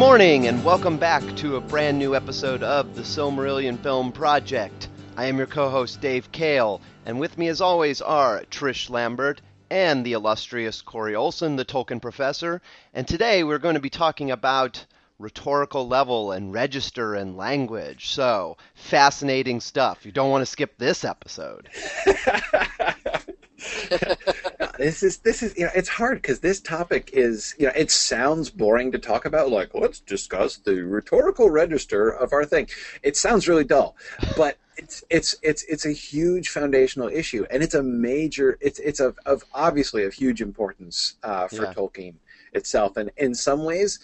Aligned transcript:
Good 0.00 0.06
morning, 0.06 0.46
and 0.46 0.64
welcome 0.64 0.96
back 0.96 1.22
to 1.36 1.56
a 1.56 1.60
brand 1.60 1.98
new 1.98 2.16
episode 2.16 2.62
of 2.62 2.94
the 2.94 3.02
Silmarillion 3.02 3.78
Film 3.82 4.12
Project. 4.12 4.88
I 5.14 5.26
am 5.26 5.36
your 5.36 5.46
co 5.46 5.68
host, 5.68 6.00
Dave 6.00 6.32
Kale, 6.32 6.80
and 7.04 7.20
with 7.20 7.36
me, 7.36 7.48
as 7.48 7.60
always, 7.60 8.00
are 8.00 8.42
Trish 8.50 8.88
Lambert 8.88 9.42
and 9.68 10.02
the 10.02 10.14
illustrious 10.14 10.80
Corey 10.80 11.14
Olsen, 11.14 11.56
the 11.56 11.66
Tolkien 11.66 12.00
professor. 12.00 12.62
And 12.94 13.06
today 13.06 13.44
we're 13.44 13.58
going 13.58 13.74
to 13.74 13.80
be 13.80 13.90
talking 13.90 14.30
about 14.30 14.86
rhetorical 15.18 15.86
level 15.86 16.32
and 16.32 16.50
register 16.50 17.14
and 17.14 17.36
language. 17.36 18.08
So, 18.08 18.56
fascinating 18.74 19.60
stuff. 19.60 20.06
You 20.06 20.12
don't 20.12 20.30
want 20.30 20.40
to 20.40 20.46
skip 20.46 20.78
this 20.78 21.04
episode. 21.04 21.68
this 24.78 25.02
is 25.02 25.18
this 25.18 25.42
is 25.42 25.56
you 25.56 25.64
know 25.64 25.70
it's 25.74 25.88
hard 25.88 26.20
because 26.20 26.40
this 26.40 26.60
topic 26.60 27.10
is 27.12 27.54
you 27.58 27.66
know 27.66 27.72
it 27.76 27.90
sounds 27.90 28.50
boring 28.50 28.90
to 28.92 28.98
talk 28.98 29.24
about 29.24 29.50
like 29.50 29.74
let's 29.74 30.00
discuss 30.00 30.56
the 30.56 30.82
rhetorical 30.82 31.50
register 31.50 32.08
of 32.08 32.32
our 32.32 32.44
thing 32.44 32.68
it 33.02 33.16
sounds 33.16 33.48
really 33.48 33.64
dull 33.64 33.96
but 34.36 34.56
it's 34.76 35.04
it's 35.10 35.36
it's 35.42 35.62
it's 35.64 35.84
a 35.84 35.92
huge 35.92 36.48
foundational 36.48 37.08
issue 37.08 37.44
and 37.50 37.62
it's 37.62 37.74
a 37.74 37.82
major 37.82 38.56
it's 38.60 38.78
it's 38.78 39.00
of, 39.00 39.18
of 39.26 39.44
obviously 39.52 40.04
of 40.04 40.14
huge 40.14 40.40
importance 40.40 41.16
uh, 41.22 41.46
for 41.48 41.64
Yeah. 41.64 41.74
Tolkien 41.74 42.14
itself 42.54 42.96
and 42.96 43.10
in 43.16 43.34
some 43.34 43.64
ways 43.64 43.98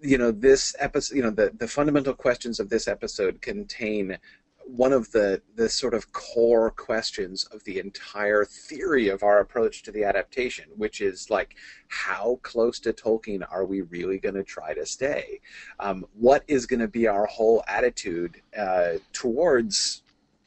you 0.00 0.18
know 0.18 0.30
this 0.30 0.76
episode 0.78 1.16
you 1.16 1.22
know 1.22 1.30
the 1.30 1.50
the 1.56 1.66
fundamental 1.66 2.12
questions 2.12 2.60
of 2.60 2.68
this 2.68 2.86
episode 2.86 3.40
contain 3.40 4.18
one 4.66 4.92
of 4.92 5.10
the 5.12 5.42
the 5.56 5.68
sort 5.68 5.94
of 5.94 6.12
core 6.12 6.70
questions 6.70 7.44
of 7.52 7.62
the 7.64 7.78
entire 7.78 8.44
theory 8.44 9.08
of 9.08 9.22
our 9.22 9.40
approach 9.40 9.82
to 9.82 9.92
the 9.92 10.04
adaptation, 10.04 10.66
which 10.76 11.00
is 11.00 11.30
like, 11.30 11.56
how 11.88 12.38
close 12.42 12.78
to 12.80 12.92
Tolkien 12.92 13.46
are 13.50 13.64
we 13.64 13.82
really 13.82 14.18
going 14.18 14.34
to 14.34 14.42
try 14.42 14.74
to 14.74 14.86
stay? 14.86 15.40
Um, 15.80 16.06
what 16.14 16.44
is 16.48 16.66
going 16.66 16.80
to 16.80 16.88
be 16.88 17.06
our 17.06 17.26
whole 17.26 17.62
attitude 17.68 18.40
uh, 18.56 18.94
towards 19.12 20.02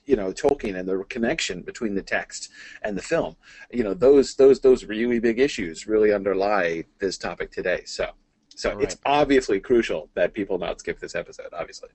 you 0.06 0.16
know 0.16 0.32
Tolkien 0.32 0.78
and 0.78 0.88
the 0.88 1.04
connection 1.10 1.62
between 1.62 1.96
the 1.96 2.02
text 2.02 2.50
and 2.82 2.98
the 2.98 3.02
film? 3.02 3.36
You 3.72 3.84
know 3.84 3.94
those 3.94 4.36
those 4.36 4.60
those 4.62 4.86
really 4.86 5.20
big 5.20 5.40
issues 5.40 5.88
really 5.88 6.12
underlie 6.14 6.86
this 7.00 7.18
topic 7.18 7.52
today. 7.52 7.84
So. 7.86 8.12
So 8.58 8.74
Right. 8.74 8.86
it's 8.86 8.98
obviously 9.06 9.60
crucial 9.60 10.10
that 10.16 10.34
people 10.34 10.58
not 10.58 10.80
skip 10.80 11.00
this 11.00 11.14
episode. 11.14 11.54
Obviously, 11.54 11.90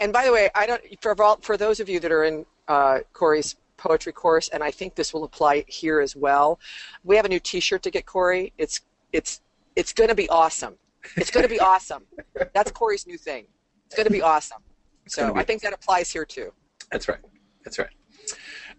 And 0.00 0.12
by 0.12 0.24
the 0.24 0.32
way, 0.32 0.50
I 0.52 0.66
don't 0.66 0.82
for 1.00 1.20
all, 1.22 1.36
for 1.36 1.56
those 1.56 1.78
of 1.78 1.88
you 1.88 2.00
that 2.00 2.10
are 2.10 2.24
in 2.24 2.44
uh, 2.66 3.00
Corey's 3.12 3.54
poetry 3.76 4.12
course, 4.12 4.48
and 4.48 4.64
I 4.64 4.72
think 4.72 4.96
this 4.96 5.14
will 5.14 5.22
apply 5.22 5.64
here 5.68 6.00
as 6.00 6.16
well. 6.16 6.58
We 7.04 7.14
have 7.14 7.24
a 7.24 7.28
new 7.28 7.38
T-shirt 7.38 7.84
to 7.84 7.90
get 7.92 8.04
Corey. 8.04 8.52
It's 8.58 8.80
it's 9.12 9.42
it's 9.76 9.92
going 9.92 10.08
to 10.08 10.16
be 10.16 10.28
awesome. 10.28 10.74
It's 11.16 11.30
going 11.30 11.44
to 11.44 11.48
be 11.48 11.60
awesome. 11.60 12.02
That's 12.52 12.72
Corey's 12.72 13.06
new 13.06 13.16
thing. 13.16 13.46
It's 13.86 13.94
going 13.94 14.06
to 14.06 14.12
be 14.12 14.22
awesome. 14.22 14.60
So 15.06 15.32
be 15.32 15.38
I 15.40 15.44
think 15.44 15.62
that 15.62 15.72
applies 15.72 16.10
here 16.10 16.24
too. 16.24 16.52
That's 16.90 17.06
right. 17.06 17.20
That's 17.64 17.78
right. 17.78 17.90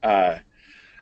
Uh, 0.03 0.39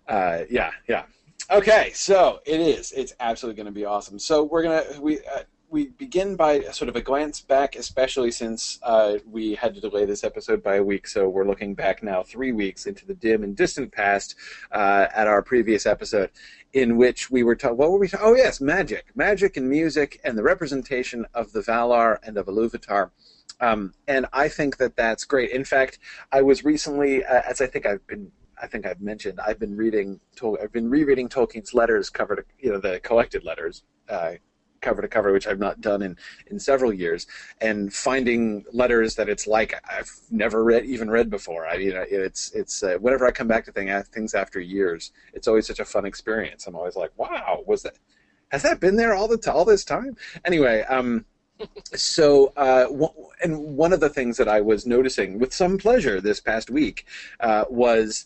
uh, 0.08 0.44
yeah, 0.52 0.70
yeah. 0.88 1.06
Okay, 1.50 1.92
so 1.96 2.42
it 2.46 2.60
is. 2.60 2.92
It's 2.92 3.14
absolutely 3.20 3.58
going 3.58 3.74
to 3.74 3.80
be 3.80 3.86
awesome. 3.86 4.20
So 4.20 4.44
we're 4.44 4.62
gonna 4.62 4.84
we 5.02 5.18
uh, 5.20 5.44
we 5.72 5.88
begin 5.88 6.36
by 6.36 6.60
sort 6.72 6.90
of 6.90 6.98
a 6.98 7.02
glance 7.02 7.40
back, 7.40 7.78
especially 7.78 8.30
since 8.30 8.78
uh, 8.84 9.18
we 9.26 9.56
had 9.56 9.74
to 9.74 9.80
delay 9.80 10.04
this 10.04 10.24
episode 10.24 10.62
by 10.62 10.76
a 10.76 10.84
week. 10.84 11.08
So 11.08 11.30
we're 11.30 11.48
looking 11.48 11.74
back 11.74 12.04
now 12.04 12.24
three 12.24 12.52
weeks 12.52 12.86
into 12.86 13.06
the 13.06 13.14
dim 13.14 13.42
and 13.42 13.56
distant 13.56 13.94
past 13.94 14.36
uh, 14.74 15.08
at 15.16 15.28
our 15.28 15.42
previous 15.42 15.86
episode, 15.86 16.30
in 16.74 16.98
which 16.98 17.32
we 17.32 17.42
were 17.44 17.56
talking. 17.56 17.78
What 17.78 17.90
were 17.90 18.00
we? 18.00 18.10
Oh 18.20 18.36
yes, 18.36 18.60
magic, 18.60 19.12
magic 19.16 19.56
and 19.56 19.70
music, 19.70 20.20
and 20.26 20.38
the 20.38 20.44
representation 20.44 21.26
of 21.34 21.54
the 21.54 21.62
Valar 21.62 22.18
and 22.22 22.38
of 22.38 22.48
Iluvatar. 22.48 23.12
Um, 23.62 23.94
and 24.08 24.26
I 24.34 24.50
think 24.50 24.76
that 24.78 24.98
that's 24.98 25.24
great. 25.24 25.52
In 25.52 25.64
fact, 25.64 26.00
I 26.34 26.42
was 26.42 26.66
recently, 26.66 27.24
uh, 27.24 27.44
as 27.50 27.62
I 27.62 27.68
think 27.68 27.86
I've 27.86 28.06
been, 28.08 28.30
I 28.62 28.68
think 28.68 28.86
I've 28.86 29.00
mentioned, 29.00 29.40
I've 29.40 29.60
been 29.60 29.78
reading, 29.78 30.20
I've 30.62 30.74
been 30.74 30.90
rereading 30.90 31.30
Tolkien's 31.30 31.74
letters 31.74 32.10
cover 32.10 32.36
to, 32.36 32.44
you 32.60 32.72
know, 32.72 32.80
the 32.80 33.00
collected 33.00 33.46
letters, 33.46 33.84
uh, 34.10 34.34
cover 34.82 35.02
to 35.02 35.08
cover, 35.08 35.32
which 35.32 35.48
I've 35.48 35.60
not 35.60 35.82
done 35.82 36.02
in, 36.02 36.18
in 36.48 36.60
several 36.60 36.94
years, 36.94 37.28
and 37.62 37.94
finding 37.94 38.66
letters 38.74 39.16
that 39.16 39.30
it's 39.30 39.48
like 39.48 39.74
I've 39.90 40.12
never 40.30 40.64
read, 40.64 40.86
even 40.86 41.10
read 41.10 41.30
before. 41.30 41.68
I, 41.68 41.76
you 41.76 41.94
know, 41.94 42.06
it's, 42.10 42.52
it's, 42.52 42.84
uh, 42.84 42.98
whenever 43.00 43.26
I 43.26 43.32
come 43.32 43.48
back 43.48 43.66
to 43.66 43.72
thing, 43.72 43.90
things 44.12 44.34
after 44.34 44.60
years, 44.60 45.12
it's 45.34 45.48
always 45.48 45.68
such 45.68 45.80
a 45.80 45.86
fun 45.86 46.06
experience. 46.06 46.68
I'm 46.68 46.76
always 46.76 46.96
like, 46.96 47.12
wow, 47.18 47.64
was 47.66 47.84
that, 47.84 47.98
has 48.50 48.64
that 48.64 48.80
been 48.80 48.98
there 48.98 49.14
all 49.14 49.28
the 49.28 49.52
all 49.52 49.64
this 49.64 49.86
time? 49.86 50.18
Anyway, 50.44 50.82
um, 50.82 51.26
so 51.94 52.52
uh, 52.58 52.84
w- 52.84 53.14
and 53.42 53.78
one 53.78 53.94
of 53.94 54.00
the 54.00 54.10
things 54.10 54.38
that 54.38 54.48
I 54.48 54.62
was 54.62 54.86
noticing 54.86 55.40
with 55.40 55.54
some 55.54 55.78
pleasure 55.78 56.20
this 56.20 56.40
past 56.40 56.70
week 56.70 57.06
uh, 57.40 57.66
was 57.70 58.26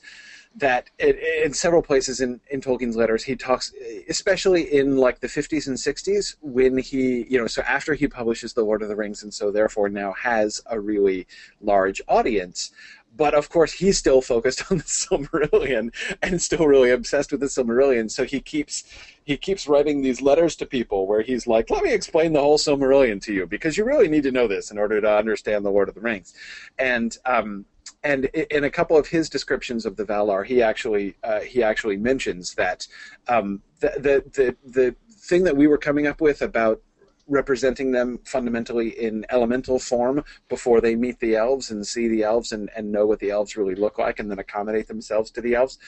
that 0.55 0.89
it, 0.97 1.17
in 1.45 1.53
several 1.53 1.81
places 1.81 2.21
in, 2.21 2.39
in 2.49 2.61
Tolkien's 2.61 2.95
letters 2.95 3.23
he 3.23 3.35
talks, 3.35 3.73
especially 4.07 4.73
in 4.73 4.97
like 4.97 5.19
the 5.19 5.27
50s 5.27 5.67
and 5.67 5.77
60s, 5.77 6.35
when 6.41 6.77
he 6.77 7.25
you 7.29 7.37
know 7.37 7.47
so 7.47 7.61
after 7.63 7.93
he 7.93 8.07
publishes 8.07 8.53
the 8.53 8.63
Lord 8.63 8.81
of 8.81 8.87
the 8.87 8.95
Rings 8.95 9.23
and 9.23 9.33
so 9.33 9.51
therefore 9.51 9.89
now 9.89 10.13
has 10.13 10.61
a 10.67 10.79
really 10.79 11.27
large 11.61 12.01
audience. 12.07 12.71
But 13.17 13.33
of 13.33 13.49
course, 13.49 13.71
he's 13.71 13.97
still 13.97 14.21
focused 14.21 14.63
on 14.71 14.77
the 14.77 14.83
Silmarillion 14.83 15.93
and 16.21 16.41
still 16.41 16.67
really 16.67 16.91
obsessed 16.91 17.31
with 17.31 17.39
the 17.41 17.47
Silmarillion. 17.47 18.11
So 18.11 18.23
he 18.25 18.41
keeps 18.41 18.83
he 19.23 19.37
keeps 19.37 19.67
writing 19.67 20.01
these 20.01 20.21
letters 20.21 20.55
to 20.57 20.65
people 20.65 21.07
where 21.07 21.21
he's 21.21 21.47
like, 21.47 21.69
"Let 21.69 21.83
me 21.83 21.93
explain 21.93 22.33
the 22.33 22.41
whole 22.41 22.57
Silmarillion 22.57 23.21
to 23.23 23.33
you 23.33 23.45
because 23.45 23.77
you 23.77 23.85
really 23.85 24.09
need 24.09 24.23
to 24.23 24.31
know 24.31 24.47
this 24.47 24.69
in 24.69 24.77
order 24.77 24.99
to 24.99 25.17
understand 25.17 25.65
the 25.65 25.71
Lord 25.71 25.87
of 25.89 25.95
the 25.95 26.01
Rings." 26.01 26.33
And 26.77 27.17
um, 27.25 27.65
and 28.05 28.25
in 28.25 28.63
a 28.63 28.69
couple 28.69 28.97
of 28.97 29.07
his 29.07 29.29
descriptions 29.29 29.85
of 29.85 29.97
the 29.97 30.05
Valar, 30.05 30.45
he 30.45 30.61
actually 30.61 31.15
uh, 31.23 31.41
he 31.41 31.63
actually 31.63 31.97
mentions 31.97 32.53
that 32.53 32.87
um, 33.27 33.61
the, 33.79 33.91
the 33.97 34.23
the 34.31 34.55
the 34.79 34.95
thing 35.11 35.43
that 35.43 35.57
we 35.57 35.67
were 35.67 35.79
coming 35.79 36.05
up 36.05 36.21
with 36.21 36.41
about 36.43 36.81
representing 37.27 37.91
them 37.91 38.19
fundamentally 38.23 38.89
in 38.89 39.25
elemental 39.29 39.79
form 39.79 40.23
before 40.47 40.79
they 40.79 40.95
meet 40.95 41.19
the 41.19 41.35
elves 41.35 41.71
and 41.71 41.87
see 41.87 42.07
the 42.07 42.21
elves 42.21 42.51
and, 42.51 42.69
and 42.75 42.91
know 42.91 43.07
what 43.07 43.17
the 43.17 43.31
elves 43.31 43.57
really 43.57 43.73
look 43.73 43.97
like 43.97 44.19
and 44.19 44.29
then 44.29 44.37
accommodate 44.37 44.87
themselves 44.87 45.31
to 45.31 45.41
the 45.41 45.55
elves. 45.55 45.79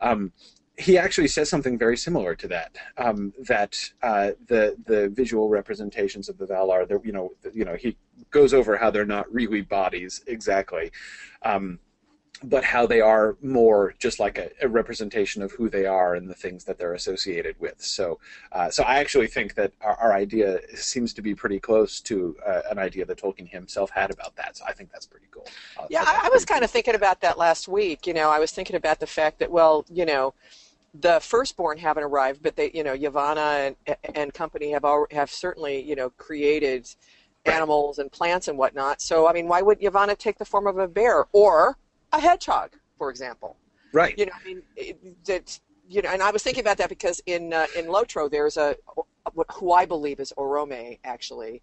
Um, 0.00 0.32
he 0.76 0.98
actually 0.98 1.28
says 1.28 1.48
something 1.48 1.78
very 1.78 1.96
similar 1.96 2.34
to 2.34 2.48
that. 2.48 2.76
Um, 2.96 3.32
that 3.46 3.78
uh, 4.02 4.32
the 4.48 4.76
the 4.86 5.08
visual 5.08 5.48
representations 5.48 6.28
of 6.28 6.38
the 6.38 6.46
Valar, 6.46 6.88
you 7.04 7.12
know, 7.12 7.32
you 7.52 7.64
know, 7.64 7.74
he 7.74 7.96
goes 8.30 8.52
over 8.52 8.76
how 8.76 8.90
they're 8.90 9.04
not 9.04 9.32
really 9.32 9.60
bodies 9.60 10.22
exactly, 10.26 10.90
um, 11.42 11.78
but 12.42 12.64
how 12.64 12.86
they 12.86 13.00
are 13.00 13.36
more 13.40 13.94
just 14.00 14.18
like 14.18 14.36
a, 14.36 14.50
a 14.60 14.68
representation 14.68 15.42
of 15.42 15.52
who 15.52 15.68
they 15.68 15.86
are 15.86 16.16
and 16.16 16.28
the 16.28 16.34
things 16.34 16.64
that 16.64 16.76
they're 16.76 16.94
associated 16.94 17.54
with. 17.60 17.80
So, 17.80 18.18
uh, 18.50 18.68
so 18.68 18.82
I 18.82 18.98
actually 18.98 19.28
think 19.28 19.54
that 19.54 19.72
our, 19.80 19.94
our 19.96 20.12
idea 20.12 20.58
seems 20.76 21.14
to 21.14 21.22
be 21.22 21.34
pretty 21.34 21.60
close 21.60 22.00
to 22.00 22.36
uh, 22.44 22.62
an 22.70 22.78
idea 22.78 23.04
that 23.04 23.18
Tolkien 23.18 23.48
himself 23.48 23.90
had 23.90 24.10
about 24.10 24.34
that. 24.36 24.56
So 24.56 24.64
I 24.66 24.72
think 24.72 24.90
that's 24.90 25.06
pretty 25.06 25.26
cool. 25.30 25.46
Uh, 25.78 25.86
Yeah, 25.88 26.02
I, 26.04 26.26
I 26.26 26.30
was 26.30 26.44
kind 26.44 26.64
of 26.64 26.70
thinking 26.70 26.96
about 26.96 27.20
that 27.20 27.38
last 27.38 27.68
week. 27.68 28.06
You 28.08 28.14
know, 28.14 28.28
I 28.28 28.40
was 28.40 28.50
thinking 28.50 28.74
about 28.74 28.98
the 28.98 29.06
fact 29.06 29.38
that, 29.38 29.50
well, 29.50 29.84
you 29.88 30.04
know, 30.04 30.34
the 30.94 31.18
firstborn 31.20 31.78
haven't 31.78 32.04
arrived, 32.04 32.42
but 32.42 32.56
they, 32.56 32.70
you 32.72 32.84
know, 32.84 32.94
Yavanna 32.94 33.74
and, 33.86 33.96
and 34.14 34.32
company 34.32 34.70
have 34.70 34.84
al- 34.84 35.06
have 35.10 35.30
certainly, 35.30 35.82
you 35.82 35.96
know, 35.96 36.10
created 36.10 36.88
animals 37.44 37.98
and 37.98 38.10
plants 38.10 38.48
and 38.48 38.56
whatnot. 38.56 39.02
So, 39.02 39.28
I 39.28 39.32
mean, 39.32 39.48
why 39.48 39.60
would 39.60 39.80
Yavanna 39.80 40.16
take 40.16 40.38
the 40.38 40.44
form 40.44 40.66
of 40.66 40.78
a 40.78 40.88
bear 40.88 41.26
or 41.32 41.76
a 42.12 42.20
hedgehog, 42.20 42.72
for 42.96 43.10
example? 43.10 43.56
right. 43.92 44.16
You 44.16 44.26
know, 44.26 44.32
I 44.40 44.44
mean, 44.44 44.62
that 45.26 45.58
you 45.88 46.00
know, 46.00 46.10
and 46.10 46.22
I 46.22 46.30
was 46.30 46.42
thinking 46.42 46.62
about 46.62 46.78
that 46.78 46.88
because 46.88 47.20
in 47.26 47.52
uh, 47.52 47.66
in 47.76 47.86
Lotro 47.86 48.30
there's 48.30 48.56
a 48.56 48.76
what 49.32 49.46
who 49.52 49.72
I 49.72 49.86
believe 49.86 50.20
is 50.20 50.32
Orome 50.36 50.98
actually 51.04 51.62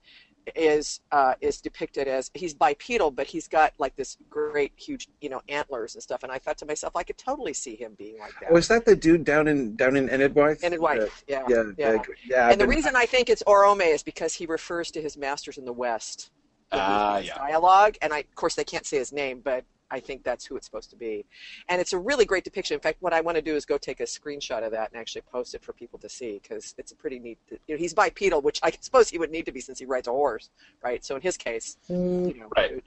is 0.56 1.00
uh, 1.12 1.34
is 1.42 1.62
depicted 1.62 2.08
as 2.08 2.32
he's 2.34 2.54
bipedal, 2.54 3.12
but 3.12 3.28
he's 3.28 3.48
got 3.48 3.74
like 3.78 3.96
this 3.96 4.18
great 4.30 4.72
huge 4.76 5.08
you 5.22 5.30
know 5.30 5.42
antlers 5.50 5.96
and 5.96 6.04
stuff. 6.04 6.24
And 6.24 6.32
I 6.32 6.40
thought 6.40 6.58
to 6.60 6.66
myself, 6.66 6.96
I 6.96 7.04
could 7.04 7.18
totally 7.18 7.54
see 7.54 7.76
him 7.76 7.96
being 7.98 8.18
like 8.20 8.34
that. 8.42 8.52
Was 8.52 8.68
that 8.70 8.86
the 8.86 8.96
dude 8.96 9.24
down 9.24 9.48
in 9.48 9.76
down 9.76 9.96
in 9.96 10.10
Enedwaith? 10.10 10.64
and 10.64 10.74
in 10.74 10.82
white, 10.82 11.02
Uh, 11.02 11.08
yeah, 11.28 11.44
yeah, 11.48 11.64
yeah. 11.78 11.94
yeah, 11.94 12.02
yeah. 12.26 12.50
And 12.52 12.60
the 12.60 12.68
reason 12.68 12.96
I 12.96 13.06
think 13.06 13.30
it's 13.30 13.44
Orome 13.44 13.86
is 13.94 14.04
because 14.04 14.34
he 14.34 14.46
refers 14.46 14.92
to 14.92 15.02
his 15.02 15.18
masters 15.18 15.58
in 15.58 15.66
the 15.66 15.74
West. 15.74 16.32
in 16.74 16.80
Ah, 16.80 17.18
his 17.18 17.28
yeah. 17.28 17.38
Dialogue, 17.38 17.98
and 18.02 18.14
I, 18.14 18.20
of 18.20 18.36
course, 18.36 18.56
they 18.56 18.64
can't 18.64 18.86
say 18.86 18.98
his 18.98 19.12
name, 19.12 19.42
but 19.44 19.66
I 19.92 20.00
think 20.00 20.24
that's 20.24 20.46
who 20.46 20.56
it's 20.56 20.66
supposed 20.66 20.90
to 20.92 20.96
be. 20.96 21.26
And 21.68 21.82
it's 21.82 21.94
a 21.94 22.00
really 22.00 22.26
great 22.26 22.44
depiction. 22.44 22.76
In 22.76 22.80
fact, 22.80 23.02
what 23.02 23.14
I 23.14 23.22
want 23.22 23.36
to 23.36 23.42
do 23.42 23.56
is 23.56 23.66
go 23.66 23.78
take 23.78 24.00
a 24.00 24.04
screenshot 24.04 24.66
of 24.66 24.72
that 24.72 24.90
and 24.92 25.00
actually 25.00 25.24
post 25.24 25.54
it 25.54 25.64
for 25.64 25.74
people 25.74 26.00
to 26.00 26.10
see 26.10 26.40
because 26.42 26.74
it's 26.78 26.94
a 26.94 26.96
pretty 26.96 27.20
neat. 27.20 27.38
You 27.68 27.76
know, 27.76 27.78
he's 27.78 27.94
bipedal, 27.94 28.42
which 28.42 28.60
I 28.64 28.72
suppose 28.80 29.10
he 29.10 29.18
would 29.18 29.32
need 29.32 29.46
to 29.46 29.52
be 29.52 29.60
since 29.60 29.78
he 29.80 29.86
rides 29.86 30.08
a 30.08 30.12
horse, 30.12 30.50
right? 30.82 31.04
So 31.04 31.16
in 31.16 31.22
his 31.22 31.38
case, 31.38 31.78
you 31.90 32.40
know, 32.40 32.48
Right. 32.56 32.84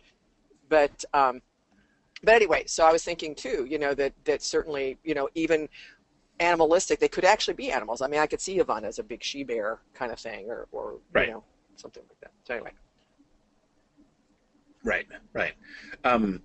But 0.68 1.04
um, 1.12 1.42
but 2.22 2.34
anyway, 2.34 2.64
so 2.66 2.86
I 2.86 2.92
was 2.92 3.04
thinking 3.04 3.34
too, 3.34 3.66
you 3.68 3.78
know, 3.78 3.92
that 3.94 4.14
that 4.24 4.42
certainly, 4.42 4.96
you 5.04 5.14
know, 5.14 5.28
even 5.34 5.68
animalistic, 6.40 6.98
they 6.98 7.08
could 7.08 7.24
actually 7.24 7.54
be 7.54 7.70
animals. 7.70 8.00
I 8.00 8.08
mean, 8.08 8.20
I 8.20 8.26
could 8.26 8.40
see 8.40 8.58
Yavanna 8.58 8.84
as 8.84 8.98
a 8.98 9.02
big 9.02 9.22
she 9.22 9.44
bear 9.44 9.80
kind 9.92 10.10
of 10.10 10.18
thing, 10.18 10.48
or 10.48 10.66
or 10.72 10.94
Right. 11.12 11.28
you 11.28 11.34
know, 11.34 11.44
something 11.76 12.02
like 12.08 12.20
that. 12.20 12.32
So 12.44 12.54
anyway. 12.54 12.72
Right, 14.84 15.06
right. 15.32 15.54
Um, 16.04 16.42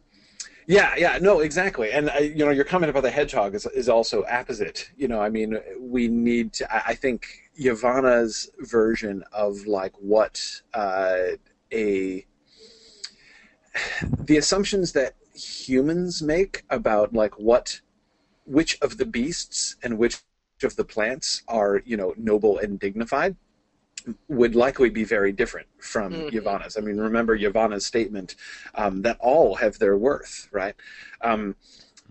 yeah, 0.70 0.94
yeah, 0.96 1.18
no, 1.20 1.40
exactly. 1.40 1.92
And 1.92 2.12
uh, 2.12 2.20
you 2.20 2.46
know, 2.46 2.52
your 2.52 2.64
comment 2.64 2.92
about 2.92 3.02
the 3.02 3.10
hedgehog 3.10 3.56
is 3.56 3.66
is 3.66 3.90
also 3.90 4.24
apposite. 4.30 4.92
You 4.96 5.08
know, 5.08 5.20
I 5.20 5.28
mean, 5.28 5.58
we 5.80 6.08
need 6.08 6.54
to. 6.54 6.72
I, 6.72 6.92
I 6.92 6.94
think 6.94 7.26
Yavanna's 7.60 8.52
version 8.60 9.24
of 9.32 9.66
like 9.66 9.94
what 9.98 10.62
uh, 10.76 11.38
a 11.74 12.24
the 14.20 14.38
assumptions 14.38 14.92
that 14.92 15.16
humans 15.34 16.22
make 16.22 16.64
about 16.70 17.14
like 17.16 17.40
what 17.40 17.82
which 18.46 18.78
of 18.80 18.98
the 18.98 19.08
beasts 19.08 19.76
and 19.82 19.98
which 19.98 20.20
of 20.62 20.76
the 20.76 20.86
plants 20.86 21.42
are 21.48 21.82
you 21.84 21.98
know 21.98 22.14
noble 22.16 22.60
and 22.60 22.80
dignified 22.80 23.36
would 24.28 24.56
likely 24.56 24.90
be 24.90 25.04
very 25.04 25.32
different 25.32 25.68
from 25.80 26.14
mm-hmm. 26.14 26.36
Yavanna's. 26.36 26.78
I 26.78 26.82
mean, 26.82 26.98
remember 26.98 27.38
Yavanna's 27.38 27.86
statement 27.86 28.36
um, 28.76 29.02
that 29.04 29.18
all 29.20 29.56
have 29.56 29.80
their 29.80 29.98
worth, 29.98 30.48
right? 30.52 30.76
Um, 31.22 31.56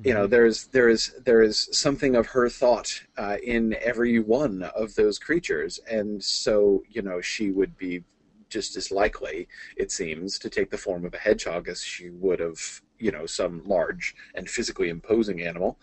you 0.05 0.15
know, 0.15 0.25
mm-hmm. 0.25 0.31
there's 0.31 0.67
there 0.69 0.89
is 0.89 1.15
there 1.25 1.43
is 1.43 1.69
something 1.73 2.15
of 2.15 2.27
her 2.29 2.49
thought 2.49 3.03
uh, 3.17 3.37
in 3.43 3.77
every 3.83 4.21
one 4.21 4.63
of 4.63 4.95
those 4.95 5.19
creatures, 5.19 5.81
and 5.91 6.23
so 6.23 6.83
you 6.89 7.03
know 7.03 7.21
she 7.21 7.51
would 7.51 7.77
be 7.77 8.05
just 8.49 8.77
as 8.77 8.91
likely, 8.91 9.47
it 9.77 9.93
seems, 9.93 10.39
to 10.39 10.49
take 10.49 10.71
the 10.71 10.79
form 10.79 11.05
of 11.05 11.13
a 11.15 11.19
hedgehog 11.19 11.69
as 11.69 11.83
she 11.83 12.11
would 12.11 12.41
of 12.41 12.83
you 12.99 13.13
know 13.13 13.27
some 13.27 13.63
large 13.65 14.15
and 14.35 14.49
physically 14.49 14.89
imposing 14.89 15.43
animal. 15.43 15.79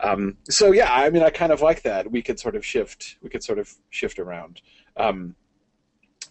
Um, 0.00 0.36
so 0.48 0.72
yeah, 0.72 0.92
I 0.92 1.10
mean, 1.10 1.22
I 1.22 1.30
kind 1.30 1.52
of 1.52 1.62
like 1.62 1.82
that. 1.82 2.10
We 2.10 2.22
could 2.22 2.38
sort 2.38 2.56
of 2.56 2.64
shift. 2.64 3.16
We 3.22 3.30
could 3.30 3.42
sort 3.42 3.58
of 3.58 3.72
shift 3.90 4.18
around. 4.18 4.62
Um, 4.96 5.34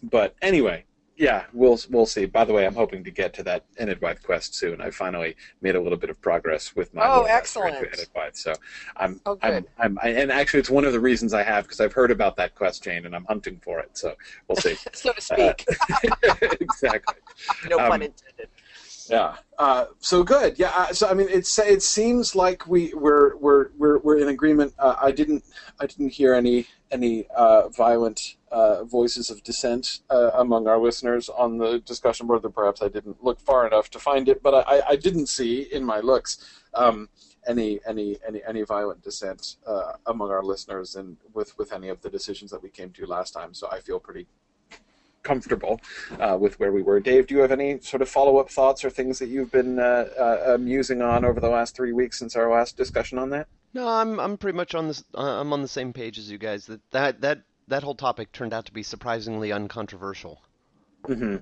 but 0.02 0.34
anyway, 0.42 0.84
yeah, 1.20 1.44
we'll 1.52 1.78
we'll 1.90 2.06
see. 2.06 2.24
By 2.24 2.46
the 2.46 2.54
way, 2.54 2.64
I'm 2.64 2.74
hoping 2.74 3.04
to 3.04 3.10
get 3.10 3.34
to 3.34 3.42
that 3.42 3.64
Enedwaith 3.78 4.22
quest 4.22 4.54
soon. 4.54 4.80
I 4.80 4.90
finally 4.90 5.36
made 5.60 5.76
a 5.76 5.80
little 5.80 5.98
bit 5.98 6.08
of 6.08 6.18
progress 6.22 6.74
with 6.74 6.94
my 6.94 7.06
oh, 7.06 7.24
excellent 7.24 7.76
Enedwaith. 7.76 8.36
So 8.36 8.54
I'm, 8.96 9.20
oh, 9.26 9.36
I'm, 9.42 9.66
I'm, 9.78 9.98
I, 10.02 10.08
and 10.08 10.32
actually, 10.32 10.60
it's 10.60 10.70
one 10.70 10.86
of 10.86 10.94
the 10.94 11.00
reasons 11.00 11.34
I 11.34 11.42
have 11.42 11.64
because 11.64 11.78
I've 11.78 11.92
heard 11.92 12.10
about 12.10 12.36
that 12.36 12.54
quest 12.54 12.82
chain 12.82 13.04
and 13.04 13.14
I'm 13.14 13.26
hunting 13.26 13.60
for 13.62 13.80
it. 13.80 13.98
So 13.98 14.14
we'll 14.48 14.56
see, 14.56 14.76
so 14.94 15.12
to 15.12 15.20
speak. 15.20 15.66
Uh, 16.02 16.34
exactly. 16.60 17.16
no 17.68 17.78
um, 17.78 17.90
pun 17.90 18.02
intended. 18.02 18.48
Yeah. 19.10 19.36
Uh, 19.58 19.86
so 19.98 20.22
good. 20.22 20.56
Yeah. 20.58 20.72
Uh, 20.74 20.92
so 20.92 21.08
I 21.08 21.14
mean, 21.14 21.26
it's 21.28 21.58
it 21.58 21.82
seems 21.82 22.36
like 22.36 22.66
we 22.68 22.94
we're 22.94 23.36
we're 23.36 23.70
we're, 23.76 23.98
we're 23.98 24.18
in 24.18 24.28
agreement. 24.28 24.72
Uh, 24.78 24.94
I 25.02 25.10
didn't 25.10 25.44
I 25.80 25.86
didn't 25.86 26.10
hear 26.10 26.32
any 26.32 26.66
any 26.92 27.26
uh, 27.36 27.68
violent 27.70 28.36
uh, 28.52 28.84
voices 28.84 29.28
of 29.28 29.42
dissent 29.42 30.00
among 30.10 30.68
our 30.68 30.78
listeners 30.78 31.28
on 31.28 31.58
the 31.58 31.80
discussion 31.80 32.28
board. 32.28 32.42
That 32.42 32.54
perhaps 32.54 32.82
I 32.82 32.88
didn't 32.88 33.22
look 33.22 33.40
far 33.40 33.66
enough 33.66 33.90
to 33.90 33.98
find 33.98 34.28
it, 34.28 34.42
but 34.42 34.64
I, 34.66 34.82
I 34.90 34.96
didn't 34.96 35.26
see 35.26 35.62
in 35.62 35.84
my 35.84 35.98
looks 35.98 36.62
um, 36.74 37.08
any 37.48 37.80
any 37.86 38.16
any 38.26 38.42
any 38.46 38.62
violent 38.62 39.02
dissent 39.02 39.56
among 40.06 40.30
our 40.30 40.44
listeners 40.44 40.94
and 40.94 41.16
with 41.34 41.58
with 41.58 41.72
any 41.72 41.88
of 41.88 42.00
the 42.00 42.10
decisions 42.10 42.52
that 42.52 42.62
we 42.62 42.70
came 42.70 42.90
to 42.90 43.06
last 43.06 43.32
time. 43.32 43.54
So 43.54 43.68
I 43.72 43.80
feel 43.80 43.98
pretty 43.98 44.28
comfortable 45.22 45.80
uh, 46.18 46.36
with 46.40 46.58
where 46.58 46.72
we 46.72 46.82
were. 46.82 47.00
Dave, 47.00 47.26
do 47.26 47.34
you 47.34 47.40
have 47.40 47.52
any 47.52 47.80
sort 47.80 48.02
of 48.02 48.08
follow 48.08 48.38
up 48.38 48.50
thoughts 48.50 48.84
or 48.84 48.90
things 48.90 49.18
that 49.18 49.28
you've 49.28 49.52
been 49.52 49.78
uh, 49.78 50.06
uh, 50.18 50.58
musing 50.60 51.02
on 51.02 51.24
over 51.24 51.40
the 51.40 51.48
last 51.48 51.76
three 51.76 51.92
weeks 51.92 52.18
since 52.18 52.36
our 52.36 52.50
last 52.50 52.76
discussion 52.76 53.18
on 53.18 53.30
that? 53.30 53.46
No, 53.72 53.86
I'm 53.86 54.18
I'm 54.18 54.36
pretty 54.36 54.56
much 54.56 54.74
on 54.74 54.88
this. 54.88 55.04
Uh, 55.14 55.40
I'm 55.40 55.52
on 55.52 55.62
the 55.62 55.68
same 55.68 55.92
page 55.92 56.18
as 56.18 56.30
you 56.30 56.38
guys. 56.38 56.66
That 56.66 56.80
that 56.90 57.20
that 57.20 57.42
that 57.68 57.82
whole 57.82 57.94
topic 57.94 58.32
turned 58.32 58.52
out 58.52 58.66
to 58.66 58.72
be 58.72 58.82
surprisingly 58.82 59.52
uncontroversial. 59.52 60.42
Mm-hmm. 61.04 61.36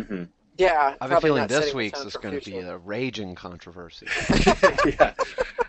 Mm-hmm. 0.00 0.24
Yeah, 0.60 0.94
I 1.00 1.08
have 1.08 1.16
a 1.16 1.20
feeling 1.22 1.46
this 1.46 1.72
week's 1.72 2.04
is 2.04 2.16
going 2.16 2.38
to 2.38 2.44
be 2.44 2.58
a 2.58 2.76
raging 2.76 3.34
controversy. 3.34 4.06
yeah, 4.84 5.14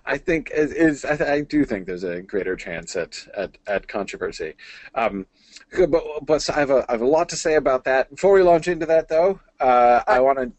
I 0.06 0.18
think 0.18 0.52
is, 0.54 0.74
is 0.74 1.06
I, 1.06 1.16
th- 1.16 1.30
I, 1.30 1.42
do 1.42 1.64
think 1.64 1.86
there's 1.86 2.04
a 2.04 2.22
greater 2.22 2.58
chance 2.58 2.98
at 2.98 3.26
at, 3.38 3.58
at 3.68 3.88
controversy. 3.88 4.56
Um, 4.94 5.28
but 5.72 6.26
but 6.26 6.50
I 6.50 6.60
have 6.60 6.72
a 6.72 6.86
I 6.90 6.92
have 6.92 7.02
a 7.02 7.08
lot 7.08 7.30
to 7.30 7.38
say 7.38 7.56
about 7.56 7.86
that. 7.86 8.10
Before 8.10 8.34
we 8.34 8.42
launch 8.42 8.68
into 8.68 8.86
that, 8.86 9.08
though, 9.08 9.40
uh, 9.62 10.02
I 10.08 10.20
want 10.20 10.40
to. 10.40 10.52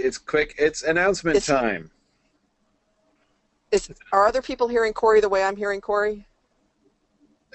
It's 0.00 0.18
quick. 0.18 0.54
It's 0.56 0.84
announcement 0.84 1.38
it's, 1.38 1.46
time. 1.46 1.90
Is 3.72 3.90
are 4.12 4.28
other 4.28 4.40
people 4.40 4.68
hearing 4.68 4.92
Corey 4.92 5.20
the 5.20 5.28
way 5.28 5.42
I'm 5.42 5.56
hearing 5.56 5.80
Corey? 5.80 6.26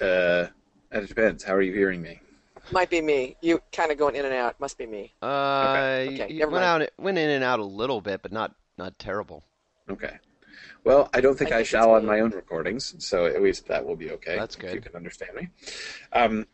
Uh, 0.02 0.48
it 0.92 1.08
depends. 1.08 1.46
How 1.46 1.54
are 1.54 1.62
you 1.62 1.74
hearing 1.74 2.02
me? 2.02 2.20
Might 2.72 2.90
be 2.90 3.02
me. 3.02 3.36
You 3.42 3.62
kind 3.72 3.92
of 3.92 3.98
going 3.98 4.16
in 4.16 4.26
and 4.26 4.34
out. 4.34 4.60
Must 4.60 4.78
be 4.78 4.86
me. 4.86 5.14
Uh, 5.22 6.06
okay. 6.08 6.24
okay. 6.24 6.46
went 6.46 6.64
out, 6.64 6.88
went 6.98 7.18
in 7.18 7.30
and 7.30 7.44
out 7.44 7.60
a 7.60 7.66
little 7.66 8.02
bit, 8.02 8.22
but 8.22 8.32
not 8.32 8.56
not 8.78 8.98
terrible. 8.98 9.44
Okay. 9.90 10.18
Well, 10.84 11.10
I 11.14 11.22
don't 11.22 11.38
think 11.38 11.52
I, 11.52 11.56
I 11.56 11.58
think 11.60 11.68
shall 11.68 11.92
on 11.92 12.06
my 12.06 12.20
own 12.20 12.32
recordings, 12.32 12.96
so 13.00 13.26
at 13.26 13.42
least 13.42 13.68
that 13.68 13.86
will 13.86 13.96
be 13.96 14.12
okay. 14.12 14.38
That's 14.38 14.56
good. 14.56 14.74
you 14.74 14.82
can 14.82 14.96
understand 14.96 15.36
me. 15.36 15.50
Um, 16.12 16.48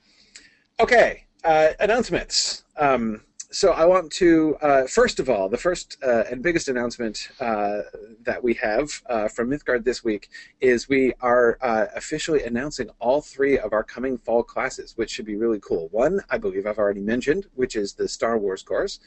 okay. 0.80 1.26
Uh, 1.44 1.70
announcements. 1.80 2.64
Um, 2.78 3.22
so 3.52 3.72
I 3.72 3.86
want 3.86 4.12
to 4.14 4.58
uh, 4.62 4.86
first 4.86 5.20
of 5.20 5.28
all, 5.30 5.50
the 5.50 5.58
first 5.58 5.98
uh, 6.06 6.24
and 6.30 6.44
biggest 6.44 6.68
announcement 6.68 7.30
uh, 7.40 7.82
that 8.24 8.44
we 8.44 8.54
have 8.56 8.90
uh, 9.08 9.28
from 9.28 9.50
Mythgard 9.50 9.84
this 9.84 10.04
week 10.04 10.30
is 10.62 10.88
we 10.88 11.14
are 11.22 11.58
uh, 11.62 11.88
officially 11.96 12.44
announcing 12.44 12.90
all 13.00 13.22
three 13.22 13.58
of 13.58 13.74
our 13.74 13.84
coming 13.84 14.20
fall 14.20 14.44
classes, 14.44 14.94
which 14.98 15.10
should 15.10 15.26
be 15.26 15.36
really 15.36 15.60
cool. 15.62 15.90
One, 15.92 16.22
I 16.30 16.38
believe 16.38 16.68
I've 16.68 16.78
already 16.78 17.02
mentioned, 17.02 17.48
which 17.56 17.76
is 17.76 17.94
the 17.94 18.08
Star 18.08 18.38
Wars 18.38 18.62
course, 18.62 19.00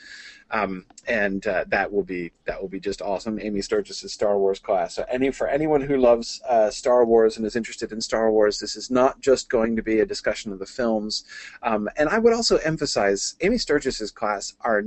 um, 0.51 0.87
and 1.07 1.47
uh, 1.47 1.65
that 1.69 1.93
will 1.93 2.03
be 2.03 2.33
that 2.45 2.61
will 2.61 2.69
be 2.69 2.81
just 2.81 3.01
awesome. 3.01 3.39
Amy 3.41 3.61
Sturgis's 3.61 4.13
Star 4.13 4.39
Wars 4.39 4.59
class. 4.59 4.97
So 4.97 5.05
any 5.09 5.31
for 5.31 5.47
anyone 5.47 5.83
who 5.83 5.97
loves 5.97 6.41
Star 6.71 7.05
Wars 7.05 7.37
and 7.37 7.47
is 7.47 7.55
interested 7.55 7.93
in 7.93 8.01
Star 8.01 8.33
Wars, 8.33 8.59
this 8.59 8.75
is 8.75 8.91
not 8.91 9.21
just 9.21 9.49
going 9.49 9.77
to 9.77 9.83
be 9.83 10.01
a 10.01 10.07
discussion 10.07 10.53
of 10.53 10.59
the 10.59 10.67
films. 10.67 11.25
Um, 11.63 11.89
and 11.97 12.09
I 12.09 12.19
would 12.19 12.33
also 12.33 12.57
emphasize 12.59 13.37
Amy 13.41 13.59
Sturgis's 13.59 14.11
class 14.11 14.32
class 14.33 14.55
are 14.61 14.85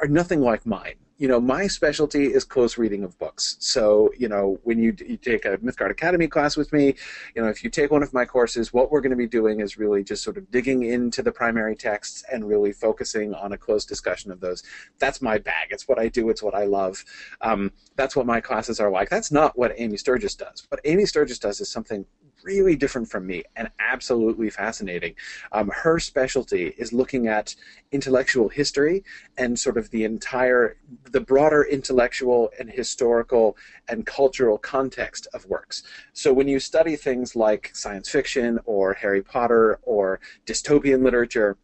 are 0.00 0.08
nothing 0.08 0.40
like 0.40 0.66
mine. 0.66 0.94
You 1.20 1.26
know, 1.26 1.40
my 1.40 1.66
specialty 1.66 2.26
is 2.26 2.44
close 2.44 2.78
reading 2.78 3.02
of 3.02 3.18
books. 3.18 3.56
So, 3.58 4.12
you 4.16 4.28
know, 4.28 4.60
when 4.62 4.78
you, 4.78 4.94
you 5.04 5.16
take 5.16 5.44
a 5.46 5.58
Mythgard 5.58 5.90
Academy 5.90 6.28
class 6.28 6.56
with 6.56 6.72
me, 6.72 6.94
you 7.34 7.42
know, 7.42 7.48
if 7.48 7.64
you 7.64 7.70
take 7.70 7.90
one 7.90 8.04
of 8.04 8.14
my 8.14 8.24
courses, 8.24 8.72
what 8.72 8.92
we're 8.92 9.00
going 9.00 9.10
to 9.10 9.16
be 9.16 9.26
doing 9.26 9.58
is 9.58 9.76
really 9.76 10.04
just 10.04 10.22
sort 10.22 10.36
of 10.36 10.48
digging 10.52 10.84
into 10.84 11.20
the 11.20 11.32
primary 11.32 11.74
texts 11.74 12.22
and 12.32 12.46
really 12.46 12.70
focusing 12.70 13.34
on 13.34 13.52
a 13.52 13.58
close 13.58 13.84
discussion 13.84 14.30
of 14.30 14.38
those. 14.38 14.62
That's 15.00 15.20
my 15.20 15.38
bag. 15.38 15.68
It's 15.70 15.88
what 15.88 15.98
I 15.98 16.06
do. 16.06 16.30
It's 16.30 16.40
what 16.40 16.54
I 16.54 16.66
love. 16.66 17.04
Um, 17.40 17.72
that's 17.96 18.14
what 18.14 18.24
my 18.24 18.40
classes 18.40 18.78
are 18.78 18.90
like. 18.90 19.10
That's 19.10 19.32
not 19.32 19.58
what 19.58 19.72
Amy 19.76 19.96
Sturgis 19.96 20.36
does. 20.36 20.66
What 20.68 20.80
Amy 20.84 21.04
Sturgis 21.04 21.40
does 21.40 21.60
is 21.60 21.68
something 21.68 22.06
really 22.44 22.76
different 22.76 23.08
from 23.08 23.26
me 23.26 23.42
and 23.56 23.70
absolutely 23.78 24.50
fascinating. 24.50 25.14
Um, 25.52 25.68
her 25.68 25.98
specialty 25.98 26.74
is 26.78 26.92
looking 26.92 27.26
at 27.26 27.54
intellectual 27.92 28.48
history 28.48 29.04
and 29.36 29.58
sort 29.58 29.76
of 29.76 29.90
the 29.90 30.04
entire, 30.04 30.76
the 31.10 31.20
broader 31.20 31.64
intellectual 31.64 32.50
and 32.58 32.70
historical 32.70 33.56
and 33.88 34.06
cultural 34.06 34.58
context 34.58 35.26
of 35.34 35.46
works. 35.46 35.82
So 36.12 36.32
when 36.32 36.48
you 36.48 36.60
study 36.60 36.96
things 36.96 37.34
like 37.34 37.70
science 37.74 38.08
fiction 38.08 38.58
or 38.64 38.94
Harry 38.94 39.22
Potter 39.22 39.78
or 39.82 40.20
dystopian 40.46 41.02
literature, 41.02 41.56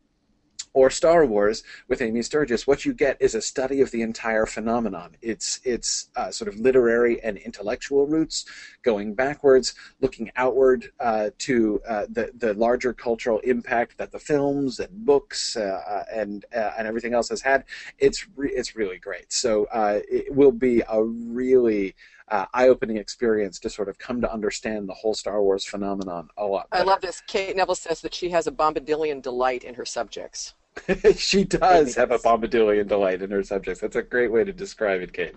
or 0.74 0.90
Star 0.90 1.24
Wars 1.24 1.62
with 1.88 2.02
Amy 2.02 2.20
Sturgis, 2.20 2.66
what 2.66 2.84
you 2.84 2.92
get 2.92 3.16
is 3.20 3.34
a 3.34 3.40
study 3.40 3.80
of 3.80 3.90
the 3.92 4.02
entire 4.02 4.44
phenomenon. 4.44 5.16
It's 5.22 5.60
it's 5.64 6.10
uh, 6.16 6.30
sort 6.30 6.48
of 6.48 6.58
literary 6.60 7.22
and 7.22 7.38
intellectual 7.38 8.06
roots, 8.06 8.44
going 8.82 9.14
backwards, 9.14 9.74
looking 10.00 10.30
outward 10.36 10.90
uh, 11.00 11.30
to 11.38 11.80
uh, 11.88 12.06
the 12.10 12.32
the 12.36 12.52
larger 12.54 12.92
cultural 12.92 13.38
impact 13.40 13.96
that 13.98 14.10
the 14.10 14.18
films 14.18 14.80
and 14.80 15.06
books 15.06 15.56
uh, 15.56 15.80
uh, 15.88 16.04
and 16.12 16.44
uh, 16.54 16.72
and 16.76 16.86
everything 16.88 17.14
else 17.14 17.28
has 17.28 17.40
had. 17.40 17.64
It's 17.98 18.26
re- 18.36 18.52
it's 18.52 18.74
really 18.74 18.98
great. 18.98 19.32
So 19.32 19.66
it 19.72 20.34
will 20.34 20.52
be 20.52 20.82
a 20.88 21.02
really 21.02 21.94
uh, 22.28 22.46
eye-opening 22.54 22.96
experience 22.96 23.58
to 23.60 23.70
sort 23.70 23.88
of 23.88 23.98
come 23.98 24.20
to 24.20 24.32
understand 24.32 24.88
the 24.88 24.94
whole 24.94 25.14
Star 25.14 25.42
Wars 25.42 25.64
phenomenon 25.64 26.28
a 26.36 26.44
lot. 26.44 26.70
Better. 26.70 26.82
I 26.82 26.86
love 26.86 27.00
this. 27.00 27.22
Kate 27.26 27.54
Neville 27.54 27.74
says 27.74 28.00
that 28.00 28.14
she 28.14 28.30
has 28.30 28.46
a 28.46 28.52
Bombadilian 28.52 29.22
delight 29.22 29.62
in 29.62 29.74
her 29.74 29.84
subjects. 29.84 30.54
she 31.16 31.44
does 31.44 31.94
have 31.94 32.10
a 32.10 32.18
Bombadilian 32.18 32.88
delight 32.88 33.22
in 33.22 33.30
her 33.30 33.42
subjects. 33.42 33.80
That's 33.80 33.96
a 33.96 34.02
great 34.02 34.30
way 34.32 34.44
to 34.44 34.52
describe 34.52 35.00
it, 35.00 35.12
Kate. 35.12 35.34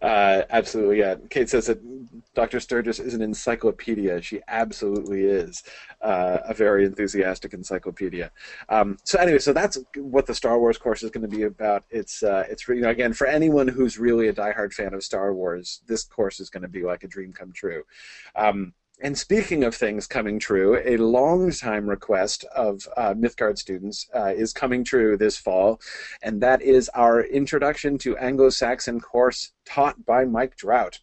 Uh, 0.00 0.42
absolutely, 0.50 1.00
yeah. 1.00 1.16
Kate 1.28 1.48
says 1.48 1.66
that 1.66 1.80
Dr. 2.34 2.60
Sturgis 2.60 2.98
is 2.98 3.14
an 3.14 3.22
encyclopedia. 3.22 4.22
She 4.22 4.40
absolutely 4.48 5.24
is 5.24 5.62
uh, 6.02 6.38
a 6.44 6.54
very 6.54 6.84
enthusiastic 6.84 7.52
encyclopedia. 7.52 8.30
Um, 8.68 8.96
so 9.04 9.18
anyway, 9.18 9.38
so 9.38 9.52
that's 9.52 9.78
what 9.96 10.26
the 10.26 10.34
Star 10.34 10.58
Wars 10.58 10.78
course 10.78 11.02
is 11.02 11.10
going 11.10 11.28
to 11.28 11.36
be 11.36 11.42
about. 11.42 11.84
It's 11.90 12.22
uh, 12.22 12.44
it's 12.48 12.66
you 12.68 12.80
know 12.80 12.90
again 12.90 13.12
for 13.12 13.26
anyone 13.26 13.68
who's 13.68 13.98
really 13.98 14.28
a 14.28 14.32
diehard 14.32 14.72
fan 14.72 14.94
of 14.94 15.02
Star 15.02 15.34
Wars, 15.34 15.80
this 15.86 16.04
course 16.04 16.40
is 16.40 16.48
going 16.48 16.62
to 16.62 16.68
be 16.68 16.82
like 16.82 17.02
a 17.02 17.08
dream 17.08 17.32
come 17.32 17.52
true. 17.52 17.82
Um, 18.34 18.72
and 19.00 19.16
speaking 19.18 19.62
of 19.62 19.74
things 19.74 20.06
coming 20.06 20.38
true, 20.38 20.80
a 20.84 20.96
long-time 20.96 21.86
request 21.86 22.44
of 22.54 22.88
uh, 22.96 23.12
Mythgard 23.14 23.58
students 23.58 24.08
uh, 24.14 24.32
is 24.34 24.54
coming 24.54 24.84
true 24.84 25.16
this 25.18 25.36
fall, 25.36 25.80
and 26.22 26.40
that 26.40 26.62
is 26.62 26.88
our 26.94 27.22
Introduction 27.22 27.98
to 27.98 28.16
Anglo-Saxon 28.16 29.00
course 29.00 29.52
taught 29.66 30.06
by 30.06 30.24
Mike 30.24 30.56
Drout 30.56 31.00